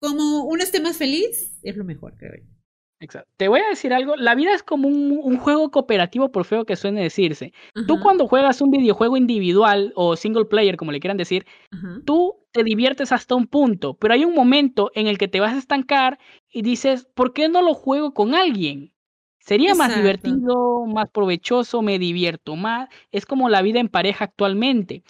Como 0.00 0.44
uno 0.44 0.62
esté 0.62 0.80
más 0.80 0.96
feliz, 0.96 1.58
es 1.62 1.76
lo 1.76 1.84
mejor, 1.84 2.16
creo 2.16 2.32
yo. 2.36 2.61
Exacto. 3.02 3.28
Te 3.36 3.48
voy 3.48 3.58
a 3.60 3.68
decir 3.68 3.92
algo, 3.92 4.14
la 4.14 4.36
vida 4.36 4.54
es 4.54 4.62
como 4.62 4.86
un, 4.86 5.36
juego 5.36 5.72
cooperativo, 5.72 6.30
por 6.30 6.44
feo 6.44 6.64
que 6.64 6.76
suene 6.76 7.02
decirse. 7.02 7.52
Tú 7.88 7.98
cuando 8.00 8.28
juegas 8.28 8.60
un 8.60 8.70
videojuego 8.70 9.16
individual 9.16 9.92
o 9.96 10.14
single 10.14 10.44
player, 10.44 10.76
como 10.76 10.92
le 10.92 11.00
quieran 11.00 11.16
decir, 11.16 11.44
tú 12.06 12.36
te 12.52 12.62
diviertes 12.62 13.10
hasta 13.10 13.34
un 13.34 13.48
punto, 13.48 13.94
pero 13.94 14.14
hay 14.14 14.24
un 14.24 14.34
momento 14.34 14.92
en 14.94 15.08
el 15.08 15.18
que 15.18 15.26
te 15.26 15.40
vas 15.40 15.52
a 15.52 15.58
estancar 15.58 16.20
y 16.48 16.62
dices, 16.62 17.08
¿por 17.14 17.32
qué 17.32 17.48
no 17.48 17.60
lo 17.60 17.74
juego 17.74 18.14
con 18.14 18.36
alguien? 18.36 18.91
Sería 19.44 19.74
más 19.74 19.94
divertido, 19.96 20.86
más 20.86 21.10
provechoso, 21.10 21.82
me 21.82 21.98
divierto 21.98 22.54
más. 22.54 22.88
Es 23.10 23.26
como 23.26 23.48
la 23.48 23.60
vida 23.60 23.80
en 23.80 23.88
pareja 23.88 24.26
actualmente. 24.26 25.02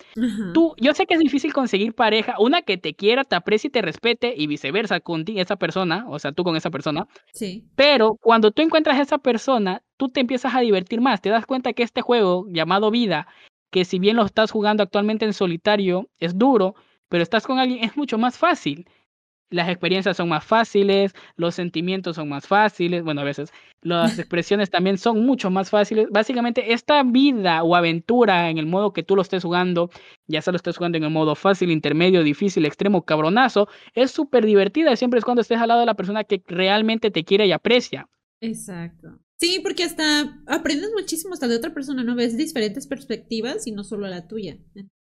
Tú, 0.54 0.74
yo 0.78 0.94
sé 0.94 1.06
que 1.06 1.14
es 1.14 1.20
difícil 1.20 1.52
conseguir 1.52 1.94
pareja, 1.94 2.36
una 2.38 2.62
que 2.62 2.78
te 2.78 2.94
quiera, 2.94 3.24
te 3.24 3.36
aprecie 3.36 3.68
y 3.68 3.70
te 3.70 3.82
respete 3.82 4.34
y 4.34 4.46
viceversa 4.46 5.00
con 5.00 5.24
esa 5.26 5.56
persona, 5.56 6.06
o 6.08 6.18
sea, 6.18 6.32
tú 6.32 6.44
con 6.44 6.56
esa 6.56 6.70
persona. 6.70 7.06
Sí. 7.34 7.66
Pero 7.76 8.16
cuando 8.22 8.52
tú 8.52 8.62
encuentras 8.62 8.98
a 8.98 9.02
esa 9.02 9.18
persona, 9.18 9.82
tú 9.98 10.08
te 10.08 10.20
empiezas 10.20 10.54
a 10.54 10.60
divertir 10.60 11.02
más. 11.02 11.20
Te 11.20 11.28
das 11.28 11.44
cuenta 11.44 11.74
que 11.74 11.82
este 11.82 12.00
juego 12.00 12.46
llamado 12.48 12.90
vida, 12.90 13.26
que 13.70 13.84
si 13.84 13.98
bien 13.98 14.16
lo 14.16 14.24
estás 14.24 14.50
jugando 14.50 14.82
actualmente 14.82 15.26
en 15.26 15.34
solitario, 15.34 16.08
es 16.18 16.38
duro, 16.38 16.74
pero 17.10 17.22
estás 17.22 17.46
con 17.46 17.58
alguien, 17.58 17.84
es 17.84 17.98
mucho 17.98 18.16
más 18.16 18.38
fácil 18.38 18.86
las 19.52 19.68
experiencias 19.68 20.16
son 20.16 20.30
más 20.30 20.44
fáciles, 20.44 21.12
los 21.36 21.54
sentimientos 21.54 22.16
son 22.16 22.28
más 22.28 22.46
fáciles, 22.46 23.04
bueno, 23.04 23.20
a 23.20 23.24
veces 23.24 23.52
las 23.82 24.18
expresiones 24.18 24.70
también 24.70 24.96
son 24.96 25.24
mucho 25.26 25.50
más 25.50 25.70
fáciles. 25.70 26.06
Básicamente, 26.10 26.72
esta 26.72 27.02
vida 27.02 27.62
o 27.62 27.76
aventura 27.76 28.48
en 28.48 28.58
el 28.58 28.66
modo 28.66 28.92
que 28.92 29.02
tú 29.02 29.16
lo 29.16 29.22
estés 29.22 29.42
jugando, 29.42 29.90
ya 30.26 30.40
sea 30.40 30.52
lo 30.52 30.56
estés 30.56 30.76
jugando 30.76 30.98
en 30.98 31.04
el 31.04 31.10
modo 31.10 31.34
fácil, 31.34 31.70
intermedio, 31.70 32.22
difícil, 32.22 32.64
extremo, 32.64 33.04
cabronazo, 33.04 33.68
es 33.94 34.10
súper 34.10 34.46
divertida 34.46 34.96
siempre 34.96 35.18
es 35.18 35.24
cuando 35.24 35.42
estés 35.42 35.58
al 35.58 35.68
lado 35.68 35.80
de 35.80 35.86
la 35.86 35.94
persona 35.94 36.24
que 36.24 36.42
realmente 36.46 37.10
te 37.10 37.24
quiere 37.24 37.46
y 37.46 37.52
aprecia. 37.52 38.08
Exacto. 38.40 39.18
Sí, 39.36 39.58
porque 39.60 39.82
hasta 39.82 40.40
aprendes 40.46 40.90
muchísimo 40.96 41.34
hasta 41.34 41.48
de 41.48 41.56
otra 41.56 41.74
persona, 41.74 42.04
¿no? 42.04 42.14
Ves 42.14 42.36
diferentes 42.36 42.86
perspectivas 42.86 43.66
y 43.66 43.72
no 43.72 43.82
solo 43.82 44.06
la 44.06 44.28
tuya. 44.28 44.58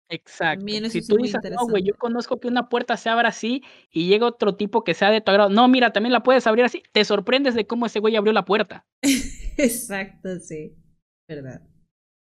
Exacto. 0.09 0.65
Si 0.91 1.07
tú 1.07 1.17
dices, 1.17 1.41
no, 1.51 1.67
güey, 1.67 1.83
yo 1.83 1.95
conozco 1.95 2.39
que 2.39 2.49
una 2.49 2.69
puerta 2.69 2.97
se 2.97 3.09
abra 3.09 3.31
así 3.31 3.63
y 3.91 4.07
llega 4.07 4.27
otro 4.27 4.55
tipo 4.55 4.85
que 4.85 4.95
sea 4.95 5.11
de 5.11 5.21
tu 5.21 5.31
agrado. 5.31 5.51
No, 5.51 5.67
mira, 5.69 5.93
también 5.93 6.13
la 6.13 6.23
puedes 6.23 6.47
abrir 6.47 6.65
así. 6.65 6.83
Te 6.93 7.05
sorprendes 7.05 7.55
de 7.55 7.67
cómo 7.67 7.87
ese 7.87 7.99
güey 7.99 8.17
abrió 8.17 8.33
la 8.33 8.45
puerta. 8.45 8.87
Exacto, 9.57 10.39
sí. 10.41 10.75
Verdad. 11.29 11.63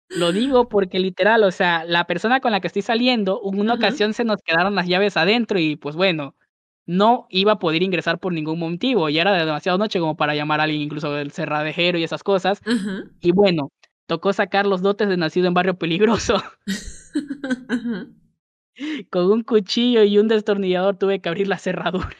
Lo 0.09 0.31
digo 0.31 0.69
porque 0.69 0.99
literal, 0.99 1.43
o 1.43 1.51
sea, 1.51 1.83
la 1.83 2.05
persona 2.05 2.39
con 2.39 2.51
la 2.51 2.59
que 2.59 2.67
estoy 2.67 2.81
saliendo, 2.81 3.41
en 3.43 3.59
una 3.59 3.73
ocasión 3.73 4.13
se 4.13 4.23
nos 4.23 4.41
quedaron 4.41 4.75
las 4.75 4.87
llaves 4.87 5.17
adentro 5.17 5.59
y 5.59 5.75
pues 5.75 5.95
bueno, 5.95 6.35
no 6.85 7.25
iba 7.29 7.53
a 7.53 7.59
poder 7.59 7.81
ingresar 7.81 8.19
por 8.19 8.31
ningún 8.31 8.59
motivo. 8.59 9.09
Ya 9.09 9.21
era 9.21 9.33
de 9.33 9.45
demasiado 9.45 9.77
noche 9.77 9.99
como 9.99 10.15
para 10.15 10.35
llamar 10.35 10.59
a 10.59 10.63
alguien, 10.63 10.81
incluso 10.81 11.11
del 11.11 11.31
cerradejero 11.31 11.97
y 11.97 12.03
esas 12.03 12.23
cosas. 12.23 12.61
Y 13.19 13.31
bueno, 13.31 13.71
tocó 14.07 14.33
sacar 14.33 14.65
los 14.65 14.81
dotes 14.81 15.07
de 15.09 15.17
nacido 15.17 15.47
en 15.47 15.53
barrio 15.53 15.77
peligroso. 15.77 16.41
Con 19.09 19.31
un 19.31 19.43
cuchillo 19.43 20.03
y 20.03 20.17
un 20.17 20.27
destornillador 20.27 20.97
tuve 20.97 21.21
que 21.21 21.29
abrir 21.29 21.47
la 21.47 21.57
cerradura. 21.57 22.15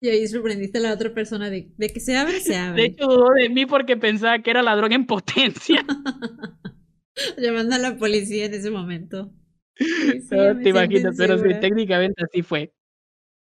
Y 0.00 0.08
ahí 0.10 0.28
sorprendiste 0.28 0.78
a 0.78 0.82
la 0.82 0.92
otra 0.92 1.14
persona 1.14 1.48
de, 1.48 1.72
que 1.78 2.00
se 2.00 2.16
abre, 2.16 2.38
se 2.40 2.56
abre. 2.56 2.82
De 2.82 2.88
hecho, 2.88 3.06
dudó 3.06 3.30
de 3.30 3.48
mí 3.48 3.64
porque 3.64 3.96
pensaba 3.96 4.38
que 4.40 4.50
era 4.50 4.62
ladrón 4.62 4.92
en 4.92 5.06
potencia. 5.06 5.82
Llamando 7.38 7.76
a 7.76 7.78
la 7.78 7.96
policía 7.96 8.44
en 8.44 8.54
ese 8.54 8.70
momento. 8.70 9.32
no 10.30 10.58
te 10.60 10.68
imaginas, 10.68 11.14
pero 11.16 11.38
sí, 11.38 11.48
técnicamente 11.60 12.22
así 12.22 12.42
fue. 12.42 12.74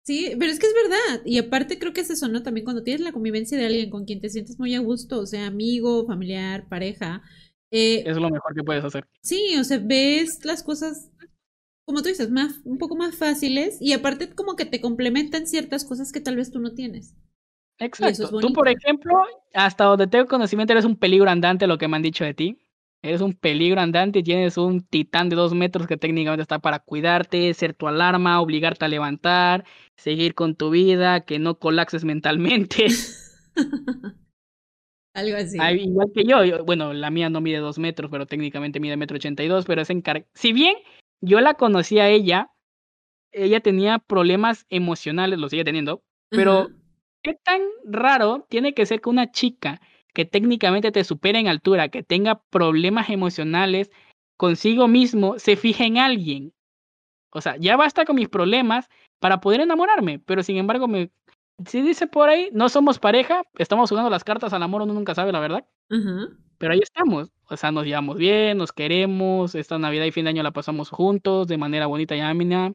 Sí, 0.05 0.35
pero 0.39 0.53
es 0.53 0.59
que 0.59 0.67
es 0.67 0.75
verdad. 0.75 1.23
Y 1.25 1.39
aparte 1.39 1.79
creo 1.79 1.93
que 1.93 2.03
es 2.03 2.11
eso, 2.11 2.29
¿no? 2.29 2.43
También 2.43 2.65
cuando 2.65 2.83
tienes 2.83 3.01
la 3.01 3.13
convivencia 3.13 3.57
de 3.57 3.67
alguien 3.67 3.91
con 3.91 4.05
quien 4.05 4.21
te 4.21 4.29
sientes 4.29 4.59
muy 4.59 4.75
a 4.75 4.81
gusto, 4.81 5.19
o 5.21 5.27
sea, 5.27 5.47
amigo, 5.47 6.07
familiar, 6.07 6.69
pareja, 6.69 7.23
eh, 7.71 8.05
es 8.07 8.17
lo 8.17 8.31
mejor 8.31 8.55
que 8.55 8.63
puedes 8.63 8.85
hacer. 8.85 9.05
Sí, 9.21 9.57
o 9.59 9.65
sea, 9.65 9.81
ves 9.83 10.45
las 10.45 10.63
cosas, 10.63 11.11
como 11.85 12.03
tú 12.03 12.09
dices, 12.09 12.31
más, 12.31 12.61
un 12.65 12.79
poco 12.79 12.95
más 12.97 13.17
fáciles 13.17 13.79
y 13.81 13.95
aparte 13.95 14.33
como 14.35 14.55
que 14.55 14.65
te 14.65 14.81
complementan 14.81 15.47
ciertas 15.49 15.85
cosas 15.85 16.13
que 16.13 16.21
tal 16.21 16.37
vez 16.37 16.53
tú 16.53 16.61
no 16.61 16.75
tienes. 16.75 17.17
Exacto. 17.79 18.39
Tú, 18.39 18.53
por 18.53 18.69
ejemplo, 18.69 19.25
hasta 19.53 19.85
donde 19.85 20.07
tengo 20.07 20.27
conocimiento, 20.27 20.73
eres 20.73 20.85
un 20.85 20.97
peligro 20.97 21.29
andante, 21.29 21.67
lo 21.67 21.79
que 21.79 21.89
me 21.89 21.97
han 21.97 22.03
dicho 22.03 22.25
de 22.25 22.35
ti. 22.35 22.59
Eres 23.03 23.21
un 23.21 23.35
peligro 23.35 23.81
andante 23.81 24.21
y 24.21 24.23
tienes 24.23 24.57
un 24.57 24.81
titán 24.81 25.29
de 25.29 25.37
dos 25.37 25.53
metros 25.53 25.87
que 25.87 25.99
técnicamente 25.99 26.43
está 26.43 26.61
para 26.61 26.79
cuidarte, 26.79 27.53
ser 27.53 27.75
tu 27.75 27.87
alarma, 27.87 28.41
obligarte 28.41 28.85
a 28.85 28.89
levantar, 28.89 29.65
seguir 29.97 30.35
con 30.35 30.55
tu 30.57 30.71
vida, 30.71 31.25
que 31.25 31.39
no 31.39 31.59
colapses 31.59 32.05
mentalmente. 32.05 32.87
Algo 35.15 35.37
así. 35.37 35.59
igual 35.81 36.11
que 36.13 36.25
yo, 36.25 36.65
bueno, 36.65 36.93
la 36.93 37.11
mía 37.11 37.31
no 37.31 37.41
mide 37.41 37.59
dos 37.59 37.79
metros, 37.79 38.11
pero 38.11 38.27
técnicamente 38.27 38.81
mide 38.81 38.97
metro 38.97 39.17
ochenta 39.17 39.45
y 39.45 39.49
dos, 39.49 39.65
pero 39.65 39.83
es 39.83 39.91
encar... 39.91 40.27
Si 40.35 40.53
bien 40.53 40.75
yo 41.21 41.41
la 41.41 41.55
conocí 41.55 42.01
a 42.01 42.09
ella, 42.09 42.51
ella 43.31 43.61
tenía 43.61 44.01
problemas 44.01 44.67
emocionales, 44.71 45.39
lo 45.39 45.49
sigue 45.49 45.65
teniendo, 45.65 46.03
pero 46.31 46.69
¿qué 47.23 47.35
tan 47.35 47.61
raro 47.85 48.45
tiene 48.49 48.75
que 48.75 48.87
ser 48.87 49.01
que 49.01 49.09
una 49.09 49.31
chica 49.31 49.81
que 50.13 50.25
técnicamente 50.25 50.91
te 50.91 51.05
supera 51.05 51.39
en 51.39 51.47
altura, 51.47 51.89
que 51.89 52.03
tenga 52.03 52.43
problemas 52.51 53.09
emocionales 53.09 53.93
consigo 54.37 54.89
mismo, 54.89 55.39
se 55.39 55.55
fije 55.55 55.85
en 55.85 55.99
alguien? 55.99 56.53
O 57.35 57.41
sea, 57.41 57.57
ya 57.59 57.77
basta 57.77 58.05
con 58.05 58.17
mis 58.17 58.29
problemas 58.29 58.89
para 59.19 59.41
poder 59.41 59.61
enamorarme. 59.61 60.21
Pero 60.21 60.43
sin 60.43 60.57
embargo, 60.57 60.87
me, 60.89 61.11
si 61.67 61.83
dice 61.83 62.07
por 62.07 62.29
ahí, 62.29 62.49
no 62.53 62.69
somos 62.69 62.99
pareja, 62.99 63.43
estamos 63.59 63.91
jugando 63.91 64.11
las 64.11 64.25
cartas 64.25 64.53
al 64.53 64.63
amor, 64.63 64.83
uno 64.83 64.95
nunca 64.95 65.15
sabe 65.15 65.33
la 65.33 65.41
verdad. 65.41 65.67
Pero 66.59 66.73
ahí 66.73 66.81
estamos. 66.83 67.31
O 67.51 67.57
sea, 67.57 67.73
nos 67.73 67.85
llevamos 67.85 68.17
bien, 68.17 68.57
nos 68.59 68.73
queremos. 68.73 69.55
Esta 69.55 69.79
Navidad 69.79 70.05
y 70.05 70.13
fin 70.13 70.25
de 70.25 70.31
año 70.31 70.43
la 70.43 70.53
pasamos 70.53 70.91
juntos 70.91 71.49
de 71.49 71.59
manera 71.59 71.87
bonita 71.87 72.17
y 72.17 72.21
amena. 72.21 72.73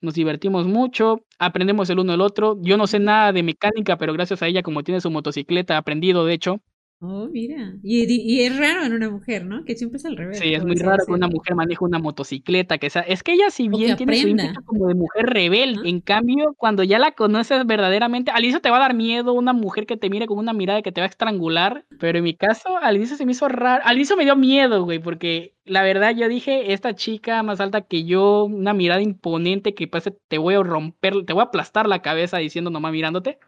Nos 0.00 0.14
divertimos 0.14 0.66
mucho, 0.66 1.24
aprendemos 1.38 1.88
el 1.88 2.00
uno 2.00 2.12
el 2.14 2.20
otro. 2.20 2.58
Yo 2.60 2.76
no 2.76 2.88
sé 2.88 2.98
nada 2.98 3.32
de 3.32 3.44
mecánica, 3.44 3.96
pero 3.96 4.12
gracias 4.12 4.42
a 4.42 4.48
ella, 4.48 4.62
como 4.62 4.82
tiene 4.82 5.00
su 5.00 5.10
motocicleta, 5.12 5.78
aprendido, 5.78 6.24
de 6.26 6.34
hecho. 6.34 6.60
Oh, 7.04 7.26
mira. 7.26 7.74
Y, 7.82 8.42
es 8.42 8.56
raro 8.56 8.84
en 8.84 8.92
una 8.92 9.10
mujer, 9.10 9.44
¿no? 9.44 9.64
Que 9.64 9.74
siempre 9.74 9.96
es 9.96 10.04
al 10.04 10.16
revés. 10.16 10.38
Sí, 10.38 10.54
es 10.54 10.64
muy 10.64 10.76
raro 10.76 11.04
que 11.04 11.10
una 11.10 11.26
mujer 11.26 11.56
maneje 11.56 11.84
una 11.84 11.98
motocicleta. 11.98 12.78
Que 12.78 12.90
sea, 12.90 13.02
es 13.02 13.24
que 13.24 13.32
ella, 13.32 13.50
si 13.50 13.66
bien 13.66 13.96
tiene 13.96 14.14
su 14.14 14.28
ímpetu 14.28 14.62
como 14.64 14.86
de 14.86 14.94
mujer 14.94 15.26
rebelde, 15.26 15.88
en 15.88 16.00
cambio, 16.00 16.54
cuando 16.56 16.84
ya 16.84 17.00
la 17.00 17.10
conoces 17.10 17.66
verdaderamente, 17.66 18.30
al 18.30 18.44
inicio 18.44 18.60
te 18.60 18.70
va 18.70 18.76
a 18.76 18.82
dar 18.82 18.94
miedo 18.94 19.32
una 19.32 19.52
mujer 19.52 19.84
que 19.84 19.96
te 19.96 20.08
mire 20.10 20.26
con 20.26 20.38
una 20.38 20.52
mirada 20.52 20.80
que 20.82 20.92
te 20.92 21.00
va 21.00 21.06
a 21.06 21.10
estrangular. 21.10 21.84
Pero 21.98 22.18
en 22.18 22.24
mi 22.24 22.36
caso, 22.36 22.78
al 22.80 22.94
inicio 22.94 23.16
se 23.16 23.26
me 23.26 23.32
hizo 23.32 23.48
raro. 23.48 23.82
Al 23.84 23.96
inicio 23.96 24.16
me 24.16 24.22
dio 24.22 24.36
miedo, 24.36 24.84
güey, 24.84 25.00
porque 25.00 25.56
la 25.64 25.82
verdad 25.82 26.14
yo 26.14 26.28
dije, 26.28 26.72
esta 26.72 26.94
chica 26.94 27.42
más 27.42 27.60
alta 27.60 27.80
que 27.80 28.04
yo, 28.04 28.44
una 28.44 28.74
mirada 28.74 29.02
imponente 29.02 29.74
que 29.74 29.88
parece 29.88 30.12
te 30.28 30.38
voy 30.38 30.54
a 30.54 30.62
romper, 30.62 31.24
te 31.24 31.32
voy 31.32 31.40
a 31.40 31.46
aplastar 31.46 31.88
la 31.88 32.00
cabeza 32.00 32.38
diciendo 32.38 32.70
nomás 32.70 32.92
mirándote. 32.92 33.40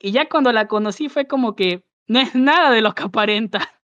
Y 0.00 0.10
ya 0.10 0.28
cuando 0.28 0.52
la 0.52 0.66
conocí 0.66 1.08
fue 1.08 1.28
como 1.28 1.54
que 1.54 1.84
no 2.12 2.20
es 2.20 2.34
nada 2.34 2.72
de 2.72 2.80
lo 2.80 2.94
que 2.94 3.04
aparenta. 3.04 3.78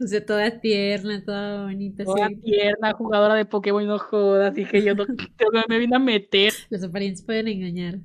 O 0.00 0.06
sea, 0.06 0.24
toda 0.24 0.60
tierna, 0.60 1.24
toda 1.24 1.64
bonita. 1.64 2.04
Toda 2.04 2.28
tierna, 2.28 2.92
jugadora 2.92 3.34
de 3.34 3.44
Pokémon, 3.44 3.84
no 3.86 3.98
jodas. 3.98 4.54
Dije 4.54 4.84
yo, 4.84 4.94
no, 4.94 5.04
me 5.68 5.78
vine 5.78 5.96
a 5.96 5.98
meter. 5.98 6.52
Las 6.70 6.84
apariencias 6.84 7.24
pueden 7.24 7.48
engañar, 7.48 7.98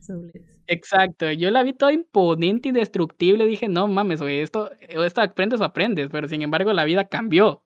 Exacto, 0.72 1.31
yo 1.31 1.49
la 1.49 1.64
vi 1.64 1.73
toda 1.73 1.94
imponente, 1.94 2.69
indestructible. 2.69 3.45
Dije, 3.45 3.68
no 3.68 3.88
mames, 3.88 4.22
güey, 4.22 4.40
esto, 4.40 4.72
esto 4.81 5.22
aprendes 5.22 5.61
o 5.61 5.64
aprendes. 5.64 6.10
Pero 6.11 6.27
sin 6.27 6.41
embargo, 6.41 6.73
la 6.73 6.86
vida 6.86 7.07
cambió. 7.07 7.64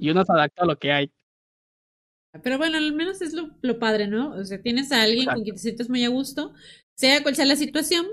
Y 0.00 0.10
uno 0.10 0.24
se 0.24 0.32
adapta 0.32 0.62
a 0.62 0.66
lo 0.66 0.78
que 0.78 0.92
hay. 0.92 1.12
Pero 2.42 2.58
bueno, 2.58 2.76
al 2.76 2.92
menos 2.92 3.22
es 3.22 3.32
lo, 3.32 3.50
lo 3.62 3.78
padre, 3.78 4.06
¿no? 4.06 4.32
O 4.32 4.44
sea, 4.44 4.60
tienes 4.60 4.92
a 4.92 5.02
alguien 5.02 5.26
con 5.26 5.42
quien 5.42 5.56
te 5.56 5.62
sientes 5.62 5.88
muy 5.88 6.04
a 6.04 6.08
gusto, 6.08 6.52
sea 6.94 7.22
cual 7.22 7.34
sea 7.34 7.46
la 7.46 7.56
situación, 7.56 8.06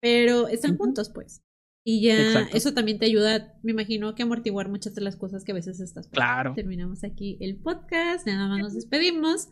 pero 0.00 0.48
están 0.48 0.76
juntos, 0.76 1.10
pues. 1.10 1.42
Y 1.84 2.02
ya 2.02 2.42
eso 2.52 2.74
también 2.74 3.00
te 3.00 3.06
ayuda, 3.06 3.54
me 3.62 3.72
imagino, 3.72 4.14
que 4.14 4.22
amortiguar 4.22 4.68
muchas 4.68 4.94
de 4.94 5.00
las 5.00 5.16
cosas 5.16 5.42
que 5.42 5.50
a 5.50 5.54
veces 5.56 5.80
estás. 5.80 6.06
Claro. 6.06 6.52
Terminamos 6.54 7.02
aquí 7.02 7.36
el 7.40 7.56
podcast, 7.56 8.24
nada 8.24 8.46
más 8.48 8.60
nos 8.60 8.74
despedimos. 8.74 9.48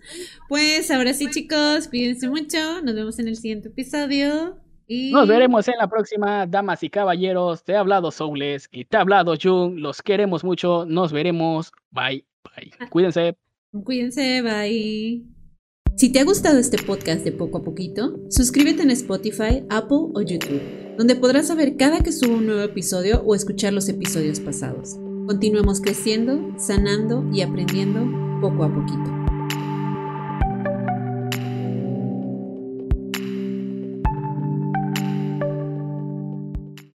Pues 0.48 0.92
ahora 0.92 1.12
sí, 1.12 1.28
chicos, 1.28 1.88
cuídense 1.88 2.28
mucho. 2.28 2.82
Nos 2.82 2.94
vemos 2.94 3.18
en 3.18 3.26
el 3.26 3.36
siguiente 3.36 3.68
episodio. 3.68 4.58
Y... 4.86 5.10
Nos 5.12 5.28
veremos 5.28 5.66
en 5.66 5.74
la 5.78 5.88
próxima, 5.88 6.46
damas 6.46 6.84
y 6.84 6.90
caballeros. 6.90 7.64
Te 7.64 7.74
ha 7.74 7.80
hablado 7.80 8.12
Soules 8.12 8.68
y 8.70 8.84
te 8.84 8.96
ha 8.96 9.00
hablado 9.00 9.34
Jung. 9.40 9.78
Los 9.78 10.00
queremos 10.00 10.44
mucho. 10.44 10.84
Nos 10.86 11.12
veremos. 11.12 11.72
Bye, 11.90 12.24
bye. 12.44 12.70
Ah. 12.78 12.88
Cuídense. 12.90 13.36
Cuídense, 13.84 14.42
bye. 14.42 15.24
Si 15.96 16.10
te 16.12 16.20
ha 16.20 16.24
gustado 16.24 16.58
este 16.58 16.82
podcast 16.82 17.24
de 17.24 17.32
poco 17.32 17.58
a 17.58 17.62
poquito, 17.62 18.18
suscríbete 18.30 18.82
en 18.82 18.90
Spotify, 18.90 19.64
Apple 19.68 20.10
o 20.14 20.22
YouTube, 20.22 20.62
donde 21.00 21.16
podrás 21.16 21.46
saber 21.46 21.78
cada 21.78 22.00
que 22.00 22.12
subo 22.12 22.34
un 22.34 22.44
nuevo 22.44 22.60
episodio 22.60 23.22
o 23.24 23.34
escuchar 23.34 23.72
los 23.72 23.88
episodios 23.88 24.38
pasados. 24.38 24.98
Continuemos 25.26 25.80
creciendo, 25.80 26.52
sanando 26.58 27.26
y 27.32 27.40
aprendiendo 27.40 28.02
poco 28.42 28.64
a 28.64 28.74
poquito. 28.74 29.19